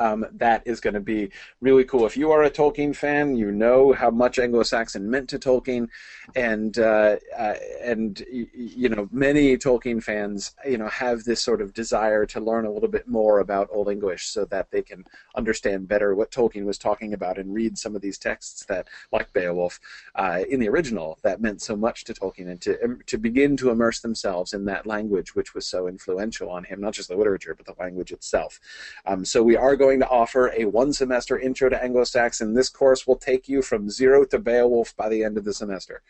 um, 0.00 0.26
that 0.32 0.62
is 0.66 0.80
going 0.80 0.94
to 0.94 1.00
be 1.00 1.30
really 1.60 1.84
cool. 1.84 2.06
If 2.06 2.16
you 2.16 2.32
are 2.32 2.42
a 2.44 2.50
Tolkien 2.50 2.94
fan, 2.94 3.36
you 3.36 3.50
know 3.52 3.92
how 3.92 4.10
much 4.10 4.38
Anglo-Saxon 4.38 5.08
meant 5.08 5.28
to 5.30 5.38
Tolkien, 5.38 5.88
and 6.34 6.78
uh, 6.78 7.16
uh, 7.38 7.54
and 7.82 8.24
you 8.30 8.88
know 8.88 9.08
many 9.12 9.56
Tolkien 9.56 10.02
fans, 10.02 10.54
you 10.66 10.78
know, 10.78 10.88
have 10.88 11.24
this 11.24 11.42
sort 11.42 11.60
of 11.60 11.72
desire 11.72 12.26
to 12.26 12.40
learn 12.40 12.66
a 12.66 12.70
little 12.70 12.88
bit 12.88 13.06
more 13.06 13.38
about 13.38 13.68
Old 13.70 13.88
English 13.88 14.26
so 14.26 14.44
that 14.46 14.70
they 14.70 14.82
can 14.82 15.04
understand 15.36 15.86
better 15.86 16.14
what 16.14 16.30
Tolkien 16.30 16.64
was 16.64 16.78
talking 16.78 17.14
about 17.14 17.38
and 17.38 17.54
read 17.54 17.78
some 17.78 17.94
of 17.94 18.02
these 18.02 18.18
texts 18.18 18.64
that, 18.66 18.88
like 19.12 19.32
Beowulf, 19.32 19.78
uh, 20.16 20.40
in 20.48 20.60
the 20.60 20.68
original, 20.68 21.18
that 21.22 21.40
meant 21.40 21.62
so 21.62 21.76
much 21.76 22.04
to 22.04 22.14
Tolkien, 22.14 22.50
and 22.50 22.60
to 22.62 22.82
um, 22.84 23.00
to 23.06 23.16
begin 23.16 23.56
to 23.58 23.70
immerse 23.70 24.00
themselves 24.00 24.52
in 24.54 24.64
that 24.64 24.86
language 24.86 25.34
which 25.34 25.54
was 25.54 25.66
so 25.66 25.86
influential 25.86 26.50
on 26.50 26.64
him, 26.64 26.80
not 26.80 26.94
just 26.94 27.08
the 27.08 27.16
literature 27.16 27.54
but 27.54 27.66
the 27.66 27.80
language 27.82 28.10
itself. 28.10 28.60
Um, 29.06 29.24
so 29.24 29.42
we 29.42 29.56
are 29.56 29.76
going 29.84 30.00
to 30.00 30.08
offer 30.08 30.50
a 30.56 30.64
one 30.64 30.92
semester 30.92 31.38
intro 31.38 31.68
to 31.68 31.82
Anglo 31.82 32.04
Saxon. 32.04 32.54
This 32.54 32.70
course 32.70 33.06
will 33.06 33.16
take 33.16 33.48
you 33.48 33.60
from 33.60 33.90
zero 33.90 34.24
to 34.26 34.38
Beowulf 34.38 34.96
by 34.96 35.10
the 35.10 35.22
end 35.22 35.36
of 35.36 35.44
the 35.44 35.52
semester. 35.52 36.02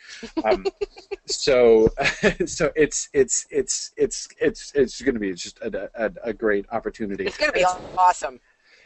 Um, 0.45 0.64
so, 1.26 1.88
so 2.47 2.71
it's 2.76 3.09
it's 3.12 3.47
it's 3.50 3.93
it's 3.97 4.28
it's 4.40 4.73
it's 4.76 5.02
going 5.02 5.14
to 5.14 5.21
be 5.21 5.35
just 5.35 5.59
a, 5.59 5.90
a, 5.95 6.12
a 6.23 6.33
great 6.33 6.66
opportunity. 6.71 7.25
It's 7.26 7.37
going 7.37 7.50
to 7.50 7.59
be 7.59 7.64
awesome. 7.99 8.38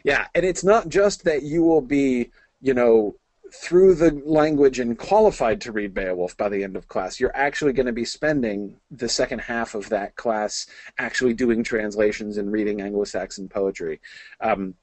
Yeah, 0.04 0.26
and 0.34 0.44
it's 0.44 0.64
not 0.64 0.88
just 0.88 1.24
that 1.24 1.42
you 1.42 1.62
will 1.62 1.82
be, 1.82 2.30
you 2.62 2.72
know, 2.72 3.16
through 3.52 3.94
the 3.94 4.22
language 4.24 4.78
and 4.78 4.98
qualified 4.98 5.60
to 5.62 5.72
read 5.72 5.94
Beowulf 5.94 6.36
by 6.36 6.48
the 6.48 6.62
end 6.62 6.76
of 6.76 6.88
class, 6.88 7.18
you're 7.18 7.36
actually 7.36 7.72
going 7.72 7.86
to 7.86 7.92
be 7.92 8.04
spending 8.04 8.76
the 8.90 9.08
second 9.08 9.40
half 9.40 9.74
of 9.74 9.88
that 9.88 10.16
class 10.16 10.66
actually 10.98 11.34
doing 11.34 11.62
translations 11.62 12.36
and 12.36 12.52
reading 12.52 12.80
Anglo-Saxon 12.80 13.48
poetry. 13.48 14.00
Um, 14.40 14.74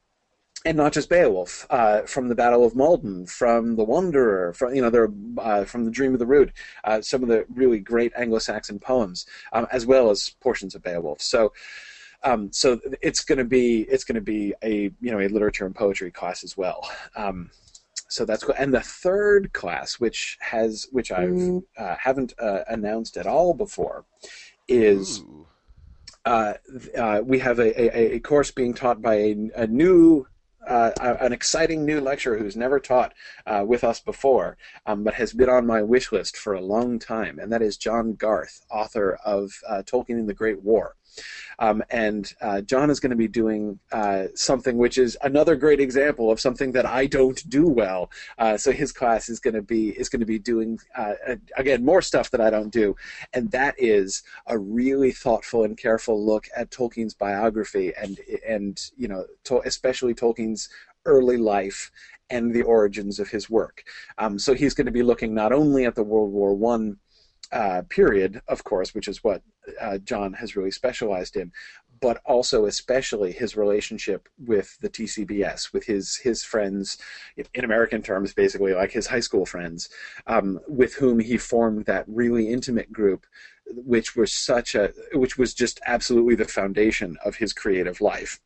and 0.65 0.77
not 0.77 0.93
just 0.93 1.09
Beowulf, 1.09 1.67
uh, 1.69 2.01
from 2.01 2.27
the 2.27 2.33
Battle 2.33 2.65
of 2.65 2.75
Maldon, 2.75 3.27
from 3.27 3.75
the 3.75 3.83
Wanderer, 3.83 4.51
from 4.53 4.73
you 4.73 4.81
know, 4.81 4.89
there, 4.89 5.09
uh, 5.37 5.63
from 5.63 5.85
the 5.85 5.91
Dream 5.91 6.13
of 6.13 6.19
the 6.19 6.25
Rood, 6.25 6.53
uh, 6.83 7.01
some 7.01 7.21
of 7.21 7.29
the 7.29 7.45
really 7.53 7.79
great 7.79 8.11
Anglo-Saxon 8.15 8.79
poems, 8.79 9.27
um, 9.53 9.67
as 9.71 9.85
well 9.85 10.09
as 10.09 10.31
portions 10.41 10.73
of 10.73 10.81
Beowulf. 10.81 11.21
So, 11.21 11.53
um, 12.23 12.51
so 12.51 12.79
it's 13.01 13.23
going 13.23 13.37
to 13.37 13.45
be 13.45 13.81
it's 13.81 14.03
going 14.03 14.15
to 14.15 14.21
be 14.21 14.55
a 14.63 14.91
you 14.99 15.11
know 15.11 15.19
a 15.19 15.27
literature 15.27 15.67
and 15.67 15.75
poetry 15.75 16.09
class 16.09 16.43
as 16.43 16.57
well. 16.57 16.89
Um, 17.15 17.51
so 18.07 18.25
that's 18.25 18.43
cool. 18.43 18.55
And 18.57 18.73
the 18.73 18.81
third 18.81 19.53
class, 19.53 19.99
which 19.99 20.37
has 20.41 20.87
which 20.91 21.11
I 21.11 21.25
mm. 21.25 21.63
Uh, 21.77 21.95
haven't 21.99 22.33
uh, 22.39 22.63
announced 22.67 23.17
at 23.17 23.27
all 23.27 23.53
before, 23.53 24.05
is. 24.67 25.23
Uh, 26.25 26.55
uh, 26.97 27.21
we 27.23 27.37
have 27.37 27.59
a, 27.59 27.79
a, 27.79 28.15
a, 28.15 28.19
course 28.19 28.49
being 28.49 28.73
taught 28.73 28.99
by 28.99 29.13
a, 29.13 29.49
a 29.57 29.67
new 29.67 30.25
uh, 30.67 30.91
an 31.19 31.33
exciting 31.33 31.85
new 31.85 32.01
lecturer 32.01 32.37
who's 32.37 32.55
never 32.55 32.79
taught 32.79 33.13
uh, 33.45 33.63
with 33.65 33.83
us 33.83 33.99
before, 33.99 34.57
um, 34.85 35.03
but 35.03 35.13
has 35.13 35.33
been 35.33 35.49
on 35.49 35.65
my 35.65 35.81
wish 35.81 36.11
list 36.11 36.37
for 36.37 36.53
a 36.53 36.61
long 36.61 36.99
time, 36.99 37.39
and 37.39 37.51
that 37.51 37.61
is 37.61 37.77
John 37.77 38.13
Garth, 38.13 38.65
author 38.71 39.19
of 39.25 39.51
uh, 39.67 39.83
Tolkien 39.85 40.17
in 40.17 40.27
the 40.27 40.33
Great 40.33 40.61
War. 40.63 40.95
Um, 41.59 41.83
and 41.89 42.33
uh, 42.41 42.61
John 42.61 42.89
is 42.89 42.99
going 42.99 43.11
to 43.11 43.15
be 43.15 43.27
doing 43.27 43.79
uh, 43.91 44.25
something 44.35 44.77
which 44.77 44.97
is 44.97 45.17
another 45.21 45.55
great 45.55 45.79
example 45.79 46.31
of 46.31 46.39
something 46.39 46.71
that 46.73 46.85
I 46.85 47.05
don't 47.05 47.47
do 47.49 47.67
well. 47.67 48.11
Uh, 48.37 48.57
so 48.57 48.71
his 48.71 48.91
class 48.91 49.29
is 49.29 49.39
going 49.39 49.53
to 49.53 49.61
be 49.61 49.89
is 49.89 50.09
going 50.09 50.19
to 50.19 50.25
be 50.25 50.39
doing 50.39 50.79
uh, 50.95 51.13
again 51.57 51.83
more 51.83 52.01
stuff 52.01 52.31
that 52.31 52.41
I 52.41 52.49
don't 52.49 52.71
do, 52.71 52.95
and 53.33 53.51
that 53.51 53.75
is 53.77 54.23
a 54.47 54.57
really 54.57 55.11
thoughtful 55.11 55.63
and 55.63 55.77
careful 55.77 56.23
look 56.23 56.47
at 56.55 56.71
Tolkien's 56.71 57.13
biography 57.13 57.93
and 57.95 58.19
and 58.47 58.91
you 58.97 59.07
know 59.07 59.25
to, 59.45 59.61
especially 59.65 60.13
Tolkien's 60.13 60.69
early 61.05 61.37
life 61.37 61.91
and 62.29 62.53
the 62.53 62.63
origins 62.63 63.19
of 63.19 63.29
his 63.29 63.49
work. 63.49 63.83
Um, 64.17 64.39
so 64.39 64.53
he's 64.53 64.73
going 64.73 64.87
to 64.87 64.91
be 64.91 65.03
looking 65.03 65.33
not 65.33 65.53
only 65.53 65.85
at 65.85 65.95
the 65.95 66.03
World 66.03 66.31
War 66.31 66.53
One 66.55 66.97
uh, 67.55 67.83
period, 67.89 68.41
of 68.49 68.65
course, 68.65 68.93
which 68.93 69.07
is 69.07 69.23
what 69.23 69.41
uh, 69.79 69.97
John 69.99 70.33
has 70.33 70.57
really 70.57 70.71
specialized 70.71 71.37
in, 71.37 71.53
but 72.01 72.19
also 72.25 72.65
especially 72.65 73.31
his 73.31 73.55
relationship 73.55 74.27
with 74.37 74.77
the 74.81 74.89
TCBS, 74.89 75.71
with 75.71 75.85
his 75.85 76.17
his 76.17 76.43
friends, 76.43 76.97
in 77.37 77.63
American 77.63 78.01
terms, 78.01 78.33
basically 78.33 78.73
like 78.73 78.91
his 78.91 79.07
high 79.07 79.21
school 79.21 79.45
friends, 79.45 79.87
um, 80.27 80.59
with 80.67 80.95
whom 80.95 81.19
he 81.19 81.37
formed 81.37 81.85
that 81.85 82.03
really 82.07 82.49
intimate 82.49 82.91
group, 82.91 83.25
which 83.67 84.17
was 84.17 84.33
such 84.33 84.75
a 84.75 84.91
which 85.13 85.37
was 85.37 85.53
just 85.53 85.79
absolutely 85.85 86.35
the 86.35 86.45
foundation 86.45 87.17
of 87.23 87.37
his 87.37 87.53
creative 87.53 88.01
life 88.01 88.41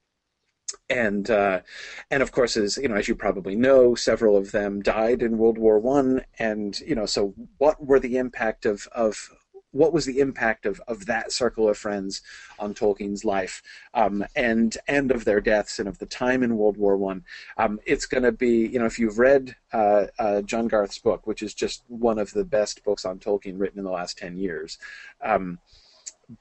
and 0.90 1.30
uh, 1.30 1.62
and 2.10 2.24
of 2.24 2.32
course, 2.32 2.58
as 2.58 2.78
you 2.78 2.88
know, 2.88 2.96
as 2.96 3.08
you 3.08 3.16
probably 3.16 3.56
know, 3.56 3.96
several 3.96 4.36
of 4.36 4.52
them 4.52 4.82
died 4.82 5.22
in 5.22 5.38
World 5.38 5.58
War 5.58 5.80
One, 5.80 6.24
and 6.38 6.80
you 6.80 6.96
know, 6.96 7.06
so 7.06 7.34
what 7.58 7.86
were 7.86 8.00
the 8.00 8.18
impact 8.18 8.66
of 8.66 8.88
of 8.92 9.30
what 9.72 9.94
was 9.94 10.06
the 10.06 10.20
impact 10.20 10.66
of, 10.66 10.82
of 10.88 11.06
that 11.06 11.32
circle 11.32 11.70
of 11.70 11.78
friends 11.78 12.24
on 12.58 12.74
Tolkien's 12.74 13.24
life 13.24 13.62
um, 13.94 14.26
and 14.36 14.76
and 14.88 15.12
of 15.12 15.26
their 15.26 15.42
deaths 15.42 15.78
and 15.78 15.88
of 15.88 16.00
the 16.00 16.06
time 16.06 16.42
in 16.42 16.58
World 16.58 16.78
War 16.78 16.98
One? 16.98 17.24
Um, 17.58 17.80
it's 17.86 18.06
going 18.06 18.24
to 18.24 18.32
be 18.32 18.68
you 18.68 18.80
know 18.80 18.86
if 18.86 18.98
you've 18.98 19.20
read 19.20 19.56
uh, 19.72 20.08
uh, 20.18 20.42
John 20.42 20.68
Garth's 20.68 21.00
book, 21.00 21.28
which 21.28 21.44
is 21.44 21.54
just 21.54 21.84
one 21.88 22.18
of 22.18 22.32
the 22.32 22.46
best 22.46 22.84
books 22.84 23.06
on 23.06 23.20
Tolkien 23.20 23.60
written 23.60 23.80
in 23.80 23.86
the 23.86 23.92
last 23.92 24.18
ten 24.18 24.38
years. 24.38 24.78
Um, 25.22 25.60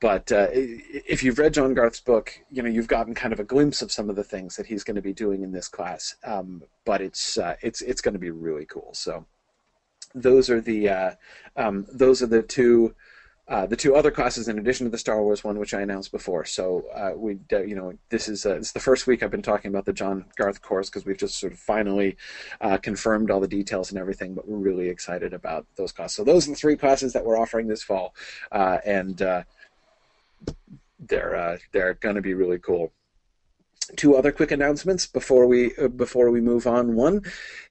but 0.01 0.31
uh, 0.31 0.49
if 0.53 1.23
you've 1.23 1.39
read 1.39 1.55
John 1.55 1.73
Garth's 1.73 2.01
book, 2.01 2.39
you 2.51 2.63
know 2.63 2.69
you've 2.69 2.89
gotten 2.89 3.15
kind 3.15 3.33
of 3.33 3.41
a 3.41 3.45
glimpse 3.45 3.81
of 3.81 3.91
some 3.91 4.11
of 4.11 4.17
the 4.17 4.25
things 4.25 4.57
that 4.57 4.67
he's 4.67 4.85
going 4.85 4.97
to 4.97 5.03
be 5.03 5.15
doing 5.15 5.43
in 5.43 5.53
this 5.53 5.69
class. 5.69 6.15
Um, 6.25 6.63
but 6.85 7.01
it's 7.01 7.39
uh, 7.39 7.57
it's 7.63 7.81
it's 7.81 8.03
going 8.03 8.13
to 8.13 8.19
be 8.19 8.31
really 8.31 8.67
cool. 8.67 8.91
So 8.93 9.25
those 10.15 10.51
are 10.51 10.61
the 10.61 10.89
uh, 10.91 11.11
um, 11.57 11.87
those 11.93 12.23
are 12.23 12.27
the 12.27 12.43
two. 12.43 12.95
Uh, 13.51 13.65
the 13.65 13.77
two 13.77 13.97
other 13.97 14.11
classes, 14.11 14.47
in 14.47 14.59
addition 14.59 14.85
to 14.85 14.91
the 14.91 14.99
Star 14.99 15.23
Wars 15.23 15.43
one, 15.43 15.59
which 15.59 15.73
I 15.73 15.81
announced 15.81 16.13
before, 16.13 16.45
so 16.45 16.85
uh, 16.95 17.13
we, 17.17 17.39
you 17.51 17.75
know, 17.75 17.95
this 18.11 18.29
is 18.29 18.45
uh, 18.45 18.57
it's 18.57 18.73
the 18.73 18.79
first 18.79 19.07
week 19.07 19.23
I've 19.23 19.31
been 19.31 19.41
talking 19.41 19.71
about 19.71 19.87
the 19.87 19.95
John 19.95 20.27
Garth 20.37 20.61
course 20.61 20.91
because 20.91 21.07
we've 21.07 21.17
just 21.17 21.41
sort 21.41 21.55
of 21.55 21.59
finally 21.59 22.19
confirmed 22.83 23.31
all 23.31 23.41
the 23.41 23.49
details 23.49 23.91
and 23.91 23.99
everything. 23.99 24.35
But 24.35 24.47
we're 24.47 24.59
really 24.59 24.91
excited 24.91 25.33
about 25.33 25.65
those 25.77 25.93
classes. 25.93 26.17
So 26.17 26.25
those 26.25 26.47
are 26.47 26.51
the 26.51 26.57
three 26.57 26.77
classes 26.77 27.15
that 27.15 27.25
we're 27.25 27.41
offering 27.41 27.69
this 27.69 27.83
fall, 27.83 28.15
and 28.53 29.23
they're 30.99 31.37
uh, 31.37 31.59
they're 31.73 31.95
going 31.95 32.17
to 32.17 32.23
be 32.23 32.35
really 32.35 32.59
cool. 32.59 32.93
Two 33.97 34.17
other 34.17 34.33
quick 34.33 34.51
announcements 34.51 35.07
before 35.07 35.47
we 35.47 35.75
uh, 35.77 35.89
before 35.89 36.31
we 36.31 36.41
move 36.41 36.67
on. 36.67 36.95
One 36.95 37.23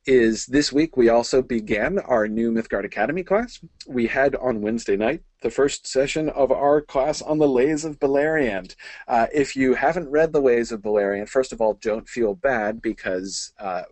is 0.07 0.47
this 0.47 0.73
week 0.73 0.97
we 0.97 1.09
also 1.09 1.41
began 1.41 1.99
our 1.99 2.27
new 2.27 2.51
Mythgard 2.51 2.85
Academy 2.85 3.23
class. 3.23 3.59
We 3.87 4.07
had 4.07 4.35
on 4.35 4.61
Wednesday 4.61 4.97
night 4.97 5.21
the 5.43 5.51
first 5.51 5.85
session 5.85 6.29
of 6.29 6.51
our 6.51 6.81
class 6.81 7.21
on 7.21 7.37
the 7.37 7.47
Lays 7.47 7.85
of 7.85 7.99
Beleriand. 7.99 8.75
Uh, 9.07 9.27
if 9.31 9.55
you 9.55 9.75
haven't 9.75 10.09
read 10.09 10.33
the 10.33 10.41
Lays 10.41 10.71
of 10.71 10.81
Beleriand, 10.81 11.29
first 11.29 11.53
of 11.53 11.61
all, 11.61 11.73
don't 11.75 12.09
feel 12.09 12.33
bad 12.33 12.81
because 12.81 13.53
uh, 13.59 13.83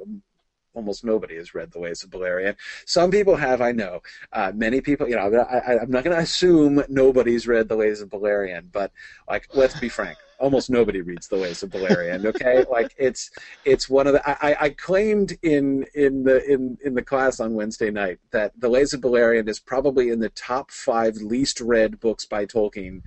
almost 0.75 1.03
nobody 1.03 1.36
has 1.38 1.55
read 1.55 1.72
The 1.72 1.79
Lays 1.79 2.03
of 2.03 2.10
Beleriand. 2.10 2.55
Some 2.86 3.10
people 3.10 3.36
have, 3.36 3.62
I 3.62 3.72
know. 3.72 4.01
Uh, 4.32 4.51
many 4.53 4.82
people, 4.82 5.08
you 5.10 5.15
know, 5.15 5.22
I, 5.22 5.82
am 5.82 5.89
not 5.89 6.03
going 6.03 6.15
to 6.15 6.22
assume 6.22 6.84
nobody's 6.89 7.48
read 7.48 7.70
The 7.70 7.75
Lays 7.75 8.01
of 8.01 8.10
Beleriand, 8.10 8.72
but 8.72 8.91
like, 9.27 9.48
let's 9.53 9.79
be 9.79 9.89
frank. 9.89 10.17
Almost 10.38 10.70
nobody 10.70 11.01
reads 11.01 11.29
The 11.29 11.38
Lays 11.38 11.63
of 11.63 11.70
Beleriand. 11.70 12.25
Okay, 12.25 12.65
like 12.70 12.94
it's 12.98 13.32
it's 13.63 13.89
one 13.89 14.05
of 14.05 14.13
the. 14.13 14.29
I, 14.29 14.65
I 14.65 14.70
claimed 14.72 15.38
in 15.41 15.86
in 15.96 16.24
the 16.24 16.44
in 16.44 16.77
in 16.84 16.94
the 16.94 17.01
class 17.01 17.39
on 17.39 17.53
Wednesday 17.53 17.89
night 17.89 18.20
that 18.32 18.51
The 18.60 18.67
Lays 18.67 18.94
of 18.94 19.00
Beleriand 19.00 19.48
is 19.48 19.62
probably 19.62 20.10
in 20.10 20.20
the 20.20 20.29
top 20.29 20.72
five 20.72 21.15
least 21.15 21.62
read 21.62 22.01
books 22.01 22.25
by 22.25 22.46
Tolkien 22.46 23.01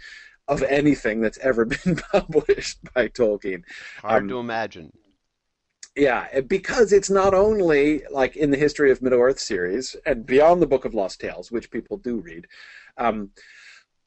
of 0.48 0.62
anything 0.62 1.20
that's 1.20 1.38
ever 1.38 1.64
been 1.84 1.96
published 1.96 2.78
by 2.94 3.08
Tolkien. 3.08 3.62
Hard 4.00 4.22
um, 4.22 4.28
to 4.28 4.38
imagine. 4.38 4.92
Yeah, 5.98 6.42
because 6.42 6.92
it's 6.92 7.10
not 7.10 7.34
only 7.34 8.04
like 8.08 8.36
in 8.36 8.52
the 8.52 8.56
history 8.56 8.92
of 8.92 9.02
Middle 9.02 9.18
Earth 9.18 9.40
series 9.40 9.96
and 10.06 10.24
beyond 10.24 10.62
the 10.62 10.66
Book 10.66 10.84
of 10.84 10.94
Lost 10.94 11.20
Tales, 11.20 11.50
which 11.50 11.72
people 11.72 11.96
do 11.96 12.18
read, 12.20 12.46
um, 12.98 13.30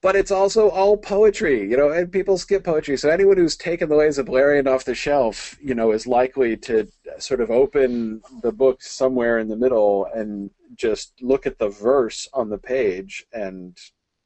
but 0.01 0.15
it's 0.15 0.31
also 0.31 0.69
all 0.69 0.95
poetry, 0.95 1.69
you 1.69 1.75
know, 1.75 1.91
and 1.91 2.09
people 2.09 2.37
skip 2.37 2.63
poetry. 2.63 2.95
So 2.95 3.09
anyone 3.09 3.35
who's 3.35 3.57
taken 3.57 3.89
the 3.89 3.97
Lays 3.97 4.17
of 4.17 4.27
Beleriand 4.27 4.67
off 4.67 4.85
the 4.85 4.95
shelf, 4.95 5.57
you 5.61 5.75
know, 5.75 5.91
is 5.91 6.07
likely 6.07 6.55
to 6.57 6.87
sort 7.19 7.41
of 7.41 7.51
open 7.51 8.21
the 8.41 8.53
book 8.53 8.81
somewhere 8.81 9.39
in 9.39 9.49
the 9.49 9.57
middle 9.57 10.07
and 10.15 10.49
just 10.75 11.13
look 11.21 11.45
at 11.45 11.59
the 11.59 11.69
verse 11.69 12.25
on 12.33 12.49
the 12.49 12.57
page 12.57 13.25
and 13.33 13.77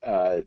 uh, 0.05 0.41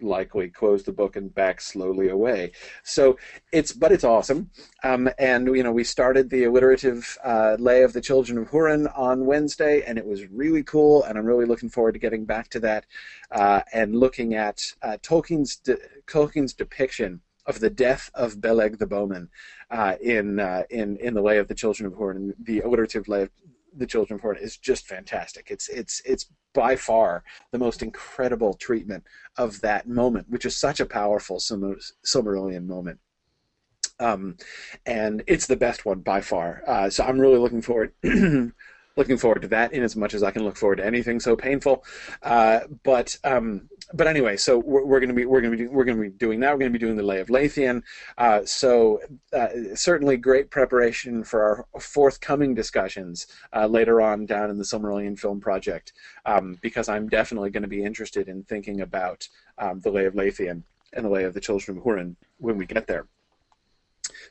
likely 0.00 0.48
close 0.48 0.82
the 0.82 0.92
book 0.92 1.16
and 1.16 1.34
back 1.34 1.60
slowly 1.60 2.08
away. 2.08 2.52
So 2.82 3.18
it's, 3.52 3.72
but 3.72 3.92
it's 3.92 4.04
awesome. 4.04 4.50
Um, 4.82 5.08
and 5.18 5.46
you 5.56 5.62
know, 5.62 5.72
we 5.72 5.84
started 5.84 6.30
the 6.30 6.44
alliterative 6.44 7.16
uh, 7.24 7.56
lay 7.58 7.82
of 7.82 7.92
the 7.92 8.00
Children 8.00 8.38
of 8.38 8.50
Hurin 8.50 8.90
on 8.96 9.26
Wednesday, 9.26 9.82
and 9.82 9.98
it 9.98 10.06
was 10.06 10.26
really 10.28 10.62
cool. 10.62 11.04
And 11.04 11.18
I'm 11.18 11.26
really 11.26 11.46
looking 11.46 11.68
forward 11.68 11.92
to 11.92 11.98
getting 11.98 12.24
back 12.24 12.48
to 12.50 12.60
that 12.60 12.86
uh, 13.30 13.62
and 13.72 13.96
looking 13.96 14.34
at 14.34 14.62
uh, 14.82 14.98
Tolkien's 15.02 15.56
de- 15.56 15.78
Tolkien's 16.06 16.52
depiction 16.52 17.20
of 17.46 17.60
the 17.60 17.70
death 17.70 18.10
of 18.14 18.40
Beleg 18.40 18.78
the 18.78 18.86
bowman 18.86 19.28
uh, 19.70 19.96
in 20.00 20.40
uh, 20.40 20.62
in 20.70 20.96
in 20.96 21.14
the 21.14 21.22
lay 21.22 21.38
of 21.38 21.48
the 21.48 21.54
Children 21.54 21.86
of 21.86 21.98
Hurin, 21.98 22.32
the 22.42 22.60
alliterative 22.60 23.08
lay 23.08 23.22
of 23.22 23.30
the 23.76 23.86
Children 23.86 24.18
of 24.18 24.24
Hurin 24.24 24.42
is 24.42 24.56
just 24.56 24.86
fantastic. 24.86 25.48
It's 25.50 25.68
it's 25.68 26.00
it's 26.04 26.26
by 26.52 26.76
far 26.76 27.24
the 27.50 27.58
most 27.58 27.82
incredible 27.82 28.54
treatment 28.54 29.04
of 29.36 29.60
that 29.62 29.88
moment, 29.88 30.30
which 30.30 30.44
is 30.44 30.56
such 30.56 30.80
a 30.80 30.86
powerful 30.86 31.38
Silmarillion 31.38 32.66
moment. 32.66 33.00
Um, 34.00 34.36
and 34.86 35.22
it's 35.26 35.46
the 35.46 35.56
best 35.56 35.84
one 35.84 36.00
by 36.00 36.20
far. 36.20 36.62
Uh, 36.66 36.90
so 36.90 37.04
I'm 37.04 37.20
really 37.20 37.38
looking 37.38 37.62
forward 37.62 37.92
looking 38.96 39.16
forward 39.16 39.42
to 39.42 39.48
that 39.48 39.72
in 39.72 39.82
as 39.82 39.96
much 39.96 40.14
as 40.14 40.22
I 40.22 40.30
can 40.30 40.44
look 40.44 40.56
forward 40.56 40.76
to 40.76 40.86
anything 40.86 41.20
so 41.20 41.36
painful. 41.36 41.84
Uh, 42.22 42.60
but 42.82 43.16
um, 43.24 43.68
but 43.92 44.06
anyway, 44.06 44.36
so 44.36 44.58
we're, 44.58 44.84
we're 44.84 45.00
going 45.00 45.08
to 45.08 45.14
be 45.14 45.26
we're 45.26 45.40
going 45.40 45.52
to 45.52 45.58
be 45.58 45.66
we're 45.66 45.84
going 45.84 45.96
to 45.96 46.02
be 46.02 46.10
doing 46.10 46.40
that. 46.40 46.52
We're 46.52 46.58
going 46.58 46.72
to 46.72 46.78
be 46.78 46.84
doing 46.84 46.96
the 46.96 47.02
Lay 47.02 47.20
of 47.20 47.28
Leithian. 47.28 47.82
Uh, 48.18 48.44
so 48.44 49.00
uh, 49.32 49.48
certainly 49.74 50.16
great 50.16 50.50
preparation 50.50 51.24
for 51.24 51.66
our 51.74 51.80
forthcoming 51.80 52.54
discussions 52.54 53.26
uh, 53.54 53.66
later 53.66 54.00
on 54.00 54.26
down 54.26 54.50
in 54.50 54.58
the 54.58 54.64
Silmarillion 54.64 55.18
Film 55.18 55.40
Project, 55.40 55.92
um, 56.24 56.58
because 56.62 56.88
I'm 56.88 57.08
definitely 57.08 57.50
going 57.50 57.62
to 57.62 57.68
be 57.68 57.84
interested 57.84 58.28
in 58.28 58.42
thinking 58.44 58.80
about 58.80 59.28
um, 59.58 59.80
the 59.80 59.90
Lay 59.90 60.06
of 60.06 60.14
Leithian 60.14 60.62
and 60.92 61.04
the 61.04 61.10
Lay 61.10 61.24
of 61.24 61.34
the 61.34 61.40
Children 61.40 61.78
of 61.78 61.84
Hurin 61.84 62.16
when 62.38 62.56
we 62.56 62.66
get 62.66 62.86
there 62.86 63.06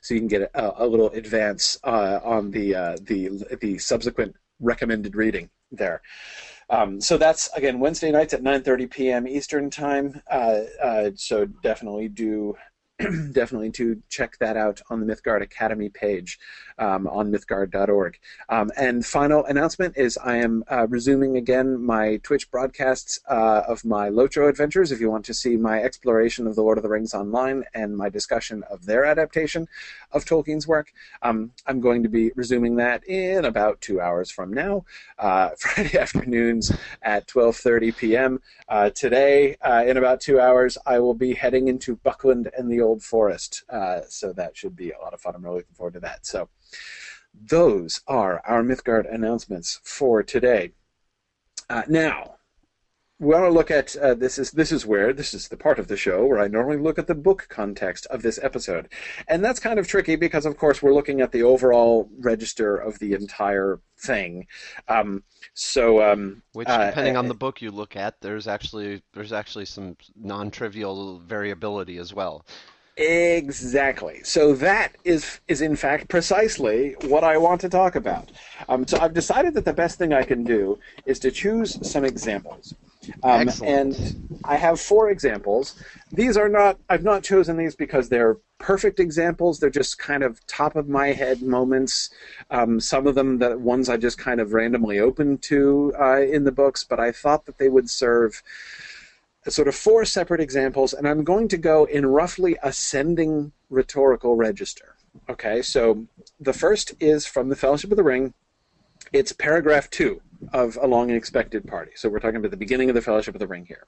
so 0.02 0.14
you 0.14 0.20
can 0.20 0.28
get 0.28 0.50
a, 0.54 0.84
a 0.84 0.88
little 0.88 1.10
advance 1.12 1.80
uh, 1.84 2.20
on 2.24 2.52
the 2.52 2.76
uh, 2.76 2.98
the 3.02 3.30
the 3.62 3.78
subsequent 3.78 4.36
recommended 4.60 5.16
reading 5.16 5.50
there. 5.72 6.02
Um, 6.70 7.02
so 7.02 7.18
that's 7.18 7.50
again 7.56 7.80
Wednesday 7.80 8.12
nights 8.12 8.34
at 8.34 8.42
9:30 8.42 8.90
p.m. 8.90 9.28
Eastern 9.28 9.70
time. 9.70 10.22
Uh, 10.30 10.62
uh, 10.82 11.12
so 11.16 11.46
definitely 11.46 12.08
do 12.08 12.56
definitely 13.32 13.72
to 13.72 14.02
check 14.10 14.38
that 14.40 14.56
out 14.56 14.82
on 14.90 15.00
the 15.00 15.06
Mythgard 15.06 15.42
Academy 15.42 15.90
page 15.90 16.40
um, 16.78 17.08
on 17.08 17.32
mythgard.org. 17.32 18.20
Um, 18.50 18.72
and 18.78 19.06
final 19.06 19.46
announcement 19.46 19.98
is 19.98 20.18
I 20.18 20.38
am 20.38 20.64
uh, 20.72 20.88
resuming 20.88 21.38
again 21.38 21.84
my 21.84 22.18
Twitch 22.24 22.50
broadcasts 22.52 23.20
uh, 23.30 23.64
of 23.68 23.84
my 23.86 24.10
Lotro 24.10 24.50
adventures. 24.50 24.92
If 24.92 25.00
you 25.00 25.10
want 25.10 25.26
to 25.26 25.34
see 25.34 25.58
my 25.58 25.82
exploration 25.82 26.48
of 26.48 26.56
the 26.56 26.62
Lord 26.62 26.78
of 26.78 26.84
the 26.84 26.90
Rings 26.90 27.14
online 27.14 27.64
and 27.74 27.96
my 27.96 28.10
discussion 28.10 28.64
of 28.70 28.86
their 28.86 29.06
adaptation 29.06 29.68
of 30.12 30.26
Tolkien's 30.26 30.68
work, 30.68 30.94
um, 31.22 31.52
I'm 31.68 31.80
going 31.80 32.04
to 32.04 32.10
be 32.10 32.32
resuming 32.36 32.76
that 32.78 33.08
in 33.08 33.46
about 33.46 33.82
two 33.82 34.02
hours 34.02 34.30
from 34.30 34.54
now, 34.54 34.86
uh, 35.20 35.50
Friday 35.58 35.98
afternoons 35.98 36.72
at 37.02 37.28
12:30 37.28 37.98
p.m. 37.98 38.42
Uh, 38.68 38.90
today, 38.90 39.56
uh, 39.62 39.84
in 39.86 39.98
about 39.98 40.22
two 40.22 40.40
hours, 40.40 40.78
I 40.86 41.00
will 41.00 41.14
be 41.14 41.34
heading 41.34 41.68
into 41.68 41.96
Buckland 41.98 42.50
and 42.58 42.72
the 42.72 42.82
Old 42.82 43.04
Forest, 43.04 43.64
uh, 43.70 44.02
so 44.08 44.34
that 44.34 44.58
should 44.58 44.76
be 44.76 44.92
a 44.92 45.00
lot 45.00 45.14
of 45.14 45.22
fun. 45.22 45.36
I'm 45.36 45.44
really 45.44 45.58
looking 45.58 45.76
forward 45.76 45.94
to 45.94 46.00
that. 46.02 46.26
So. 46.26 46.50
Those 47.34 48.02
are 48.08 48.42
our 48.46 48.64
Mythgard 48.64 49.12
announcements 49.12 49.80
for 49.84 50.24
today. 50.24 50.72
Uh, 51.70 51.84
now, 51.88 52.36
we 53.24 53.30
want 53.30 53.46
to 53.46 53.50
look 53.50 53.72
at 53.72 53.96
uh, 53.96 54.14
this 54.14 54.38
is 54.38 54.52
this 54.52 54.72
is 54.72 54.86
where 54.86 55.14
this 55.14 55.34
is 55.34 55.48
the 55.48 55.58
part 55.58 55.80
of 55.80 55.88
the 55.88 55.96
show 55.96 56.26
where 56.26 56.40
I 56.40 56.48
normally 56.48 56.78
look 56.78 57.00
at 57.00 57.08
the 57.08 57.16
book 57.16 57.48
context 57.50 58.06
of 58.08 58.22
this 58.22 58.40
episode, 58.42 58.90
and 59.28 59.44
that's 59.44 59.60
kind 59.60 59.80
of 59.80 59.88
tricky 59.88 60.16
because 60.16 60.46
of 60.46 60.58
course 60.58 60.82
we're 60.82 60.94
looking 60.94 61.22
at 61.22 61.32
the 61.32 61.44
overall 61.44 62.10
register 62.20 62.76
of 62.76 63.00
the 63.00 63.14
entire 63.14 63.80
thing. 63.98 64.48
Um, 64.88 65.24
so, 65.54 66.04
um, 66.04 66.44
which 66.54 66.68
depending 66.68 67.16
uh, 67.16 67.20
on 67.20 67.28
the 67.28 67.34
book 67.34 67.62
you 67.62 67.72
look 67.72 67.96
at, 67.96 68.20
there's 68.20 68.48
actually 68.48 69.02
there's 69.14 69.34
actually 69.34 69.66
some 69.66 69.96
non-trivial 70.16 71.20
variability 71.20 71.98
as 71.98 72.14
well. 72.14 72.46
Exactly. 72.96 74.22
So 74.24 74.54
that 74.54 74.94
is 75.04 75.40
is 75.48 75.62
in 75.62 75.76
fact 75.76 76.10
precisely 76.10 76.96
what 77.06 77.24
I 77.24 77.38
want 77.38 77.62
to 77.62 77.70
talk 77.70 77.96
about. 77.96 78.32
Um, 78.70 78.86
so 78.86 79.00
I've 79.00 79.16
decided 79.16 79.56
that 79.56 79.66
the 79.66 79.74
best 79.74 79.98
thing 79.98 80.14
I 80.14 80.22
can 80.22 80.44
do 80.44 80.78
is 81.06 81.18
to 81.20 81.32
choose 81.32 81.80
some 81.90 82.06
examples. 82.06 82.76
Um, 83.24 83.50
and 83.64 84.40
I 84.44 84.56
have 84.58 84.80
four 84.80 85.10
examples. 85.10 85.76
These 86.12 86.38
are 86.38 86.48
not 86.48 86.78
I've 86.88 87.04
not 87.04 87.24
chosen 87.24 87.58
these 87.58 87.76
because 87.76 88.10
they're 88.10 88.38
perfect 88.60 89.00
examples. 89.00 89.60
They're 89.60 89.72
just 89.72 89.98
kind 89.98 90.24
of 90.24 90.46
top 90.46 90.76
of 90.76 90.88
my 90.88 91.08
head 91.08 91.42
moments. 91.42 92.12
Um, 92.52 92.80
some 92.80 93.08
of 93.08 93.16
them 93.16 93.40
the 93.40 93.58
ones 93.58 93.90
I 93.90 93.98
just 93.98 94.20
kind 94.20 94.40
of 94.40 94.54
randomly 94.54 95.00
opened 95.00 95.42
to 95.44 95.94
uh, 96.00 96.22
in 96.22 96.44
the 96.44 96.52
books, 96.52 96.84
but 96.84 97.00
I 97.00 97.12
thought 97.12 97.48
that 97.48 97.58
they 97.58 97.70
would 97.70 97.90
serve 97.90 98.44
sort 99.52 99.68
of 99.68 99.76
four 99.76 100.06
separate 100.06 100.42
examples, 100.42 100.94
and 100.94 101.08
I'm 101.08 101.24
going 101.24 101.48
to 101.50 101.58
go 101.58 101.86
in 101.86 102.06
roughly 102.06 102.58
ascending 102.64 103.52
rhetorical 103.70 104.36
register. 104.36 104.96
Okay, 105.30 105.62
so 105.62 106.08
the 106.40 106.54
first 106.54 106.94
is 107.00 107.26
from 107.26 107.50
the 107.50 107.56
Fellowship 107.56 107.92
of 107.92 107.98
the 107.98 108.04
Ring. 108.04 108.34
It's 109.12 109.32
paragraph 109.32 109.90
two 109.90 110.22
of 110.52 110.78
A 110.82 110.88
Long 110.88 111.10
and 111.10 111.18
Expected 111.18 111.68
Party. 111.68 111.92
So 111.96 112.10
we're 112.10 112.20
talking 112.20 112.38
about 112.38 112.52
the 112.52 112.58
beginning 112.58 112.90
of 112.90 112.96
the 112.96 113.02
Fellowship 113.02 113.36
of 113.36 113.40
the 113.40 113.48
Ring 113.48 113.66
here. 113.66 113.86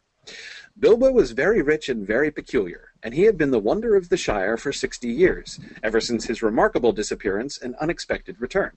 Bilbo 0.77 1.11
was 1.11 1.31
very 1.31 1.61
rich 1.61 1.89
and 1.89 2.05
very 2.05 2.31
peculiar, 2.31 2.91
and 3.01 3.13
he 3.13 3.23
had 3.23 3.37
been 3.37 3.51
the 3.51 3.59
wonder 3.59 3.95
of 3.95 4.09
the 4.09 4.17
Shire 4.17 4.57
for 4.57 4.71
sixty 4.71 5.09
years, 5.09 5.59
ever 5.81 6.01
since 6.01 6.25
his 6.25 6.43
remarkable 6.43 6.91
disappearance 6.91 7.57
and 7.57 7.75
unexpected 7.75 8.39
return. 8.39 8.71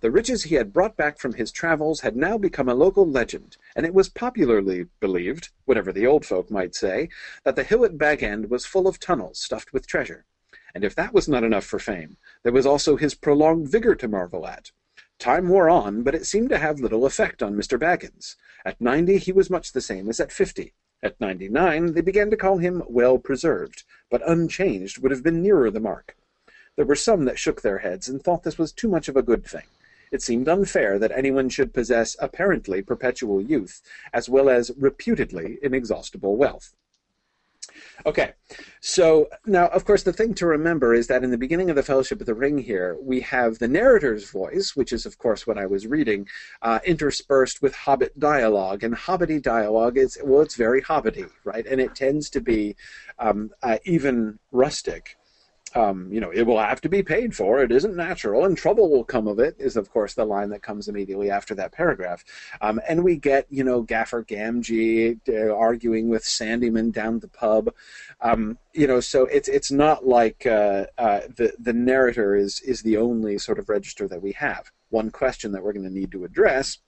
The 0.00 0.10
riches 0.10 0.44
he 0.44 0.56
had 0.56 0.72
brought 0.72 0.96
back 0.96 1.18
from 1.18 1.34
his 1.34 1.52
travels 1.52 2.00
had 2.00 2.16
now 2.16 2.36
become 2.36 2.68
a 2.68 2.74
local 2.74 3.08
legend, 3.08 3.56
and 3.76 3.86
it 3.86 3.94
was 3.94 4.08
popularly 4.08 4.86
believed, 5.00 5.50
whatever 5.64 5.92
the 5.92 6.06
old 6.06 6.26
folk 6.26 6.50
might 6.50 6.74
say, 6.74 7.08
that 7.44 7.54
the 7.54 7.62
hill 7.62 7.84
at 7.84 7.98
Bag 7.98 8.22
End 8.22 8.50
was 8.50 8.66
full 8.66 8.88
of 8.88 8.98
tunnels 8.98 9.38
stuffed 9.38 9.72
with 9.72 9.86
treasure. 9.86 10.24
And 10.74 10.82
if 10.82 10.94
that 10.96 11.14
was 11.14 11.28
not 11.28 11.44
enough 11.44 11.64
for 11.64 11.78
fame, 11.78 12.16
there 12.42 12.52
was 12.52 12.66
also 12.66 12.96
his 12.96 13.14
prolonged 13.14 13.68
vigor 13.68 13.94
to 13.94 14.08
marvel 14.08 14.46
at. 14.46 14.72
Time 15.18 15.48
wore 15.48 15.70
on, 15.70 16.02
but 16.02 16.16
it 16.16 16.26
seemed 16.26 16.48
to 16.48 16.58
have 16.58 16.80
little 16.80 17.06
effect 17.06 17.42
on 17.42 17.54
Mr. 17.54 17.78
Baggins. 17.78 18.34
At 18.64 18.80
ninety 18.80 19.18
he 19.18 19.30
was 19.30 19.50
much 19.50 19.72
the 19.72 19.80
same 19.80 20.08
as 20.08 20.18
at 20.18 20.32
fifty. 20.32 20.72
At 21.00 21.20
ninety 21.20 21.48
nine 21.48 21.94
they 21.94 22.00
began 22.00 22.30
to 22.30 22.36
call 22.36 22.58
him 22.58 22.82
well 22.88 23.18
preserved, 23.18 23.84
but 24.10 24.28
unchanged 24.28 24.98
would 24.98 25.12
have 25.12 25.22
been 25.22 25.42
nearer 25.42 25.70
the 25.70 25.78
mark. 25.78 26.16
There 26.74 26.86
were 26.86 26.96
some 26.96 27.24
that 27.26 27.38
shook 27.38 27.62
their 27.62 27.78
heads 27.78 28.08
and 28.08 28.20
thought 28.20 28.42
this 28.42 28.58
was 28.58 28.72
too 28.72 28.88
much 28.88 29.08
of 29.08 29.16
a 29.16 29.22
good 29.22 29.46
thing. 29.46 29.66
It 30.12 30.22
seemed 30.22 30.48
unfair 30.48 30.98
that 30.98 31.10
anyone 31.10 31.48
should 31.48 31.74
possess 31.74 32.16
apparently 32.20 32.82
perpetual 32.82 33.40
youth, 33.40 33.82
as 34.12 34.28
well 34.28 34.48
as 34.48 34.70
reputedly 34.76 35.58
inexhaustible 35.62 36.36
wealth. 36.36 36.74
Okay, 38.04 38.32
so 38.80 39.28
now, 39.46 39.68
of 39.68 39.84
course, 39.84 40.02
the 40.02 40.12
thing 40.12 40.34
to 40.34 40.46
remember 40.46 40.92
is 40.92 41.06
that 41.06 41.22
in 41.22 41.30
the 41.30 41.38
beginning 41.38 41.70
of 41.70 41.76
the 41.76 41.82
Fellowship 41.82 42.20
of 42.20 42.26
the 42.26 42.34
Ring 42.34 42.58
here, 42.58 42.96
we 43.00 43.20
have 43.20 43.58
the 43.58 43.68
narrator's 43.68 44.28
voice, 44.30 44.74
which 44.74 44.92
is, 44.92 45.06
of 45.06 45.18
course, 45.18 45.46
what 45.46 45.58
I 45.58 45.66
was 45.66 45.86
reading, 45.86 46.26
uh, 46.62 46.80
interspersed 46.84 47.62
with 47.62 47.74
Hobbit 47.74 48.18
dialogue. 48.18 48.82
And 48.82 48.94
Hobbity 48.94 49.40
dialogue 49.40 49.96
is, 49.96 50.18
well, 50.22 50.42
it's 50.42 50.56
very 50.56 50.82
Hobbity, 50.82 51.30
right? 51.44 51.64
And 51.66 51.80
it 51.80 51.94
tends 51.94 52.28
to 52.30 52.40
be 52.40 52.76
um, 53.18 53.50
uh, 53.62 53.78
even 53.84 54.38
rustic 54.50 55.16
um, 55.74 56.12
you 56.12 56.20
know, 56.20 56.30
it 56.30 56.42
will 56.42 56.58
have 56.58 56.80
to 56.82 56.88
be 56.88 57.02
paid 57.02 57.34
for. 57.34 57.62
It 57.62 57.72
isn't 57.72 57.96
natural, 57.96 58.44
and 58.44 58.56
trouble 58.56 58.90
will 58.90 59.04
come 59.04 59.26
of 59.26 59.38
it. 59.38 59.56
Is 59.58 59.76
of 59.76 59.90
course 59.90 60.14
the 60.14 60.24
line 60.24 60.50
that 60.50 60.62
comes 60.62 60.88
immediately 60.88 61.30
after 61.30 61.54
that 61.54 61.72
paragraph, 61.72 62.24
um, 62.60 62.80
and 62.88 63.04
we 63.04 63.16
get 63.16 63.46
you 63.50 63.64
know 63.64 63.82
Gaffer 63.82 64.24
Gamgee 64.24 65.18
uh, 65.28 65.54
arguing 65.54 66.08
with 66.08 66.24
Sandyman 66.24 66.92
down 66.92 67.20
the 67.20 67.28
pub. 67.28 67.72
Um, 68.20 68.58
you 68.72 68.86
know, 68.86 69.00
so 69.00 69.26
it's 69.26 69.48
it's 69.48 69.70
not 69.70 70.06
like 70.06 70.46
uh, 70.46 70.86
uh, 70.98 71.20
the 71.36 71.52
the 71.58 71.72
narrator 71.72 72.34
is 72.36 72.60
is 72.60 72.82
the 72.82 72.96
only 72.96 73.38
sort 73.38 73.58
of 73.58 73.68
register 73.68 74.08
that 74.08 74.22
we 74.22 74.32
have. 74.32 74.70
One 74.90 75.10
question 75.10 75.52
that 75.52 75.62
we're 75.62 75.72
going 75.72 75.88
to 75.88 75.90
need 75.90 76.12
to 76.12 76.24
address 76.24 76.78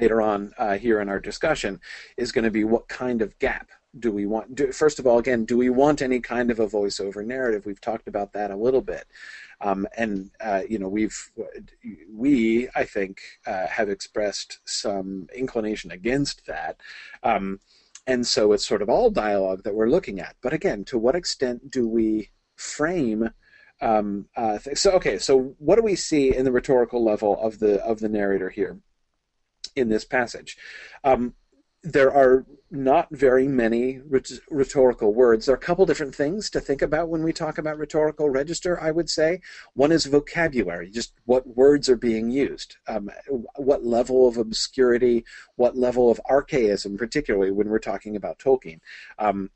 later 0.00 0.20
on 0.22 0.52
uh, 0.58 0.76
here 0.76 1.00
in 1.00 1.08
our 1.08 1.20
discussion 1.20 1.80
is 2.16 2.32
going 2.32 2.44
to 2.44 2.50
be 2.50 2.64
what 2.64 2.88
kind 2.88 3.22
of 3.22 3.38
gap 3.38 3.70
do 3.98 4.12
we 4.12 4.26
want 4.26 4.54
do, 4.54 4.72
first 4.72 4.98
of 4.98 5.06
all 5.06 5.18
again 5.18 5.44
do 5.44 5.56
we 5.56 5.70
want 5.70 6.02
any 6.02 6.20
kind 6.20 6.50
of 6.50 6.60
a 6.60 6.66
voiceover 6.66 7.24
narrative? 7.24 7.64
We've 7.66 7.80
talked 7.80 8.08
about 8.08 8.32
that 8.32 8.50
a 8.50 8.56
little 8.56 8.82
bit. 8.82 9.06
Um, 9.60 9.86
and 9.96 10.30
uh, 10.40 10.62
you 10.68 10.78
know 10.78 10.88
we've 10.88 11.18
we 12.12 12.68
i 12.74 12.84
think 12.84 13.20
uh, 13.46 13.66
have 13.66 13.88
expressed 13.88 14.60
some 14.64 15.28
inclination 15.34 15.90
against 15.90 16.46
that. 16.46 16.80
Um, 17.22 17.60
and 18.06 18.24
so 18.26 18.52
it's 18.52 18.64
sort 18.64 18.82
of 18.82 18.88
all 18.88 19.10
dialogue 19.10 19.64
that 19.64 19.74
we're 19.74 19.88
looking 19.88 20.20
at. 20.20 20.36
But 20.42 20.52
again 20.52 20.84
to 20.86 20.98
what 20.98 21.16
extent 21.16 21.70
do 21.70 21.88
we 21.88 22.30
frame 22.56 23.30
um, 23.80 24.26
uh, 24.36 24.58
so 24.74 24.92
okay 24.92 25.18
so 25.18 25.54
what 25.58 25.76
do 25.76 25.82
we 25.82 25.96
see 25.96 26.34
in 26.34 26.44
the 26.44 26.52
rhetorical 26.52 27.04
level 27.04 27.38
of 27.40 27.58
the 27.58 27.82
of 27.84 28.00
the 28.00 28.08
narrator 28.08 28.48
here 28.48 28.78
in 29.76 29.88
this 29.88 30.04
passage 30.04 30.56
um, 31.04 31.34
there 31.82 32.12
are 32.12 32.44
not 32.68 33.06
very 33.12 33.46
many 33.46 34.00
rhetorical 34.50 35.14
words. 35.14 35.46
There 35.46 35.54
are 35.54 35.56
a 35.56 35.60
couple 35.60 35.86
different 35.86 36.14
things 36.14 36.50
to 36.50 36.60
think 36.60 36.82
about 36.82 37.08
when 37.08 37.22
we 37.22 37.32
talk 37.32 37.58
about 37.58 37.78
rhetorical 37.78 38.28
register, 38.28 38.80
I 38.80 38.90
would 38.90 39.08
say. 39.08 39.40
One 39.74 39.92
is 39.92 40.04
vocabulary, 40.06 40.90
just 40.90 41.12
what 41.26 41.46
words 41.46 41.88
are 41.88 41.96
being 41.96 42.28
used, 42.28 42.76
um, 42.88 43.08
what 43.54 43.84
level 43.84 44.26
of 44.26 44.36
obscurity, 44.36 45.24
what 45.54 45.76
level 45.76 46.10
of 46.10 46.20
archaism, 46.28 46.96
particularly 46.96 47.52
when 47.52 47.68
we're 47.68 47.78
talking 47.78 48.16
about 48.16 48.40
Tolkien. 48.40 48.80
Um, 49.20 49.50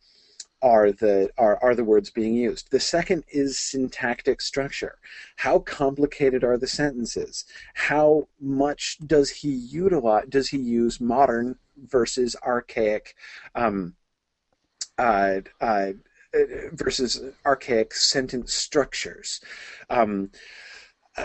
are 0.63 0.93
the 0.93 1.31
are, 1.39 1.59
are 1.63 1.75
the 1.75 1.85
words 1.85 2.11
being 2.11 2.35
used. 2.35 2.71
The 2.71 2.81
second 2.81 3.25
is 3.31 3.59
syntactic 3.59 4.41
structure. 4.41 4.99
How 5.37 5.61
complicated 5.61 6.45
are 6.45 6.59
the 6.59 6.67
sentences? 6.67 7.45
How 7.75 8.29
much 8.41 8.99
does 9.07 9.31
he 9.31 9.51
utilize 9.51 10.27
does 10.29 10.49
he 10.49 10.59
use 10.59 11.01
modern 11.01 11.57
versus 11.89 12.37
archaic 12.43 13.15
um, 13.55 13.95
uh, 14.99 15.41
uh, 15.61 15.93
versus 16.73 17.23
archaic 17.47 17.95
sentence 17.95 18.53
structures? 18.53 19.41
Um, 19.89 20.31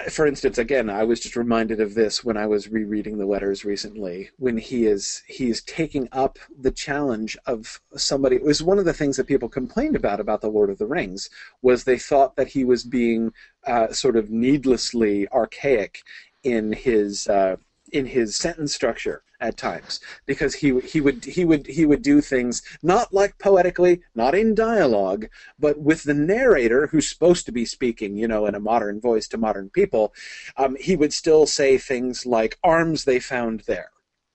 for 0.09 0.25
instance, 0.25 0.57
again, 0.57 0.89
I 0.89 1.03
was 1.03 1.19
just 1.19 1.35
reminded 1.35 1.79
of 1.79 1.93
this 1.93 2.23
when 2.23 2.37
I 2.37 2.47
was 2.47 2.69
rereading 2.69 3.17
the 3.17 3.25
letters 3.25 3.65
recently. 3.65 4.29
When 4.37 4.57
he 4.57 4.85
is 4.85 5.23
he 5.27 5.49
is 5.49 5.61
taking 5.63 6.07
up 6.11 6.39
the 6.59 6.71
challenge 6.71 7.37
of 7.45 7.79
somebody. 7.95 8.35
It 8.35 8.43
was 8.43 8.63
one 8.63 8.79
of 8.79 8.85
the 8.85 8.93
things 8.93 9.17
that 9.17 9.27
people 9.27 9.49
complained 9.49 9.95
about 9.95 10.19
about 10.19 10.41
the 10.41 10.49
Lord 10.49 10.69
of 10.69 10.77
the 10.77 10.87
Rings 10.87 11.29
was 11.61 11.83
they 11.83 11.99
thought 11.99 12.35
that 12.35 12.47
he 12.47 12.63
was 12.63 12.83
being 12.83 13.33
uh, 13.67 13.91
sort 13.91 14.15
of 14.15 14.29
needlessly 14.29 15.27
archaic 15.29 15.99
in 16.43 16.71
his 16.71 17.27
uh, 17.27 17.57
in 17.91 18.05
his 18.05 18.35
sentence 18.35 18.73
structure 18.73 19.23
at 19.45 19.57
times 19.57 19.99
because 20.25 20.55
he 20.55 20.79
he 20.81 20.99
would 20.99 21.23
he 21.23 21.45
would 21.45 21.67
he 21.67 21.85
would 21.85 22.01
do 22.01 22.19
things 22.19 22.61
not 22.81 23.13
like 23.13 23.37
poetically, 23.37 24.01
not 24.15 24.33
in 24.33 24.55
dialogue, 24.55 25.27
but 25.59 25.79
with 25.79 26.03
the 26.03 26.13
narrator 26.13 26.87
who's 26.87 27.07
supposed 27.07 27.45
to 27.45 27.51
be 27.51 27.65
speaking, 27.65 28.17
you 28.17 28.27
know, 28.27 28.45
in 28.47 28.55
a 28.55 28.59
modern 28.59 28.99
voice 28.99 29.27
to 29.29 29.37
modern 29.37 29.69
people. 29.69 30.13
Um, 30.57 30.75
he 30.79 30.95
would 30.95 31.13
still 31.13 31.45
say 31.45 31.77
things 31.77 32.25
like 32.25 32.57
"arms 32.63 33.05
they 33.05 33.19
found 33.19 33.61
there," 33.61 33.91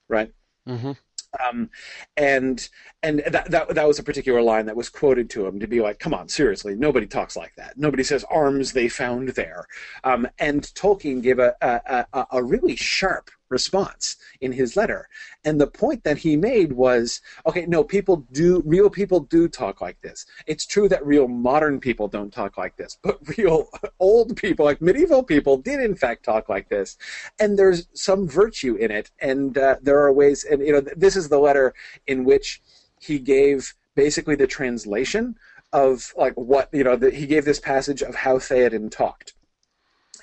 right? 0.07 0.31
Mm-hmm. 0.67 0.91
Um, 1.39 1.69
and 2.17 2.67
and 3.03 3.19
that, 3.27 3.51
that 3.51 3.75
that 3.75 3.87
was 3.87 3.99
a 3.99 4.03
particular 4.03 4.41
line 4.41 4.65
that 4.65 4.75
was 4.75 4.89
quoted 4.89 5.29
to 5.31 5.45
him 5.45 5.59
to 5.59 5.67
be 5.67 5.81
like, 5.81 5.99
"Come 5.99 6.13
on, 6.13 6.29
seriously, 6.29 6.75
nobody 6.75 7.07
talks 7.07 7.35
like 7.35 7.53
that. 7.55 7.77
Nobody 7.77 8.03
says 8.03 8.25
arms 8.29 8.73
they 8.73 8.89
found 8.89 9.29
there." 9.29 9.65
Um, 10.03 10.27
and 10.39 10.63
Tolkien 10.63 11.21
gave 11.21 11.39
a, 11.39 11.55
a, 11.61 12.05
a, 12.13 12.27
a 12.31 12.43
really 12.43 12.75
sharp 12.75 13.31
response 13.51 14.17
in 14.39 14.51
his 14.51 14.75
letter. 14.75 15.07
And 15.45 15.59
the 15.59 15.67
point 15.67 16.03
that 16.03 16.17
he 16.17 16.35
made 16.35 16.73
was 16.73 17.21
okay, 17.45 17.65
no, 17.65 17.83
people 17.83 18.25
do, 18.31 18.63
real 18.65 18.89
people 18.89 19.19
do 19.19 19.47
talk 19.47 19.81
like 19.81 20.01
this. 20.01 20.25
It's 20.47 20.65
true 20.65 20.87
that 20.89 21.05
real 21.05 21.27
modern 21.27 21.79
people 21.79 22.07
don't 22.07 22.33
talk 22.33 22.57
like 22.57 22.77
this, 22.77 22.97
but 23.03 23.19
real 23.37 23.67
old 23.99 24.35
people, 24.35 24.65
like 24.65 24.81
medieval 24.81 25.23
people, 25.23 25.57
did 25.57 25.79
in 25.81 25.95
fact 25.95 26.23
talk 26.23 26.49
like 26.49 26.69
this. 26.69 26.97
And 27.39 27.59
there's 27.59 27.87
some 27.93 28.27
virtue 28.27 28.75
in 28.75 28.91
it. 28.91 29.11
And 29.19 29.57
uh, 29.57 29.75
there 29.81 29.99
are 29.99 30.13
ways, 30.13 30.43
and 30.43 30.61
you 30.61 30.71
know, 30.71 30.81
this 30.81 31.15
is 31.15 31.29
the 31.29 31.39
letter 31.39 31.73
in 32.07 32.23
which 32.23 32.61
he 32.99 33.19
gave 33.19 33.75
basically 33.95 34.35
the 34.35 34.47
translation 34.47 35.35
of 35.73 36.13
like 36.17 36.33
what, 36.33 36.69
you 36.71 36.83
know, 36.83 36.95
the, 36.95 37.11
he 37.11 37.25
gave 37.25 37.45
this 37.45 37.59
passage 37.59 38.01
of 38.01 38.15
how 38.15 38.37
Theoden 38.37 38.89
talked 38.91 39.33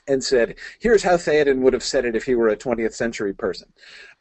and 0.09 0.25
said, 0.25 0.57
"Here's 0.81 1.03
how 1.03 1.17
Theoden 1.17 1.61
would 1.61 1.73
have 1.73 1.83
said 1.83 2.05
it 2.05 2.17
if 2.17 2.25
he 2.25 2.35
were 2.35 2.49
a 2.49 2.57
20th 2.57 2.95
century 2.95 3.35
person," 3.35 3.73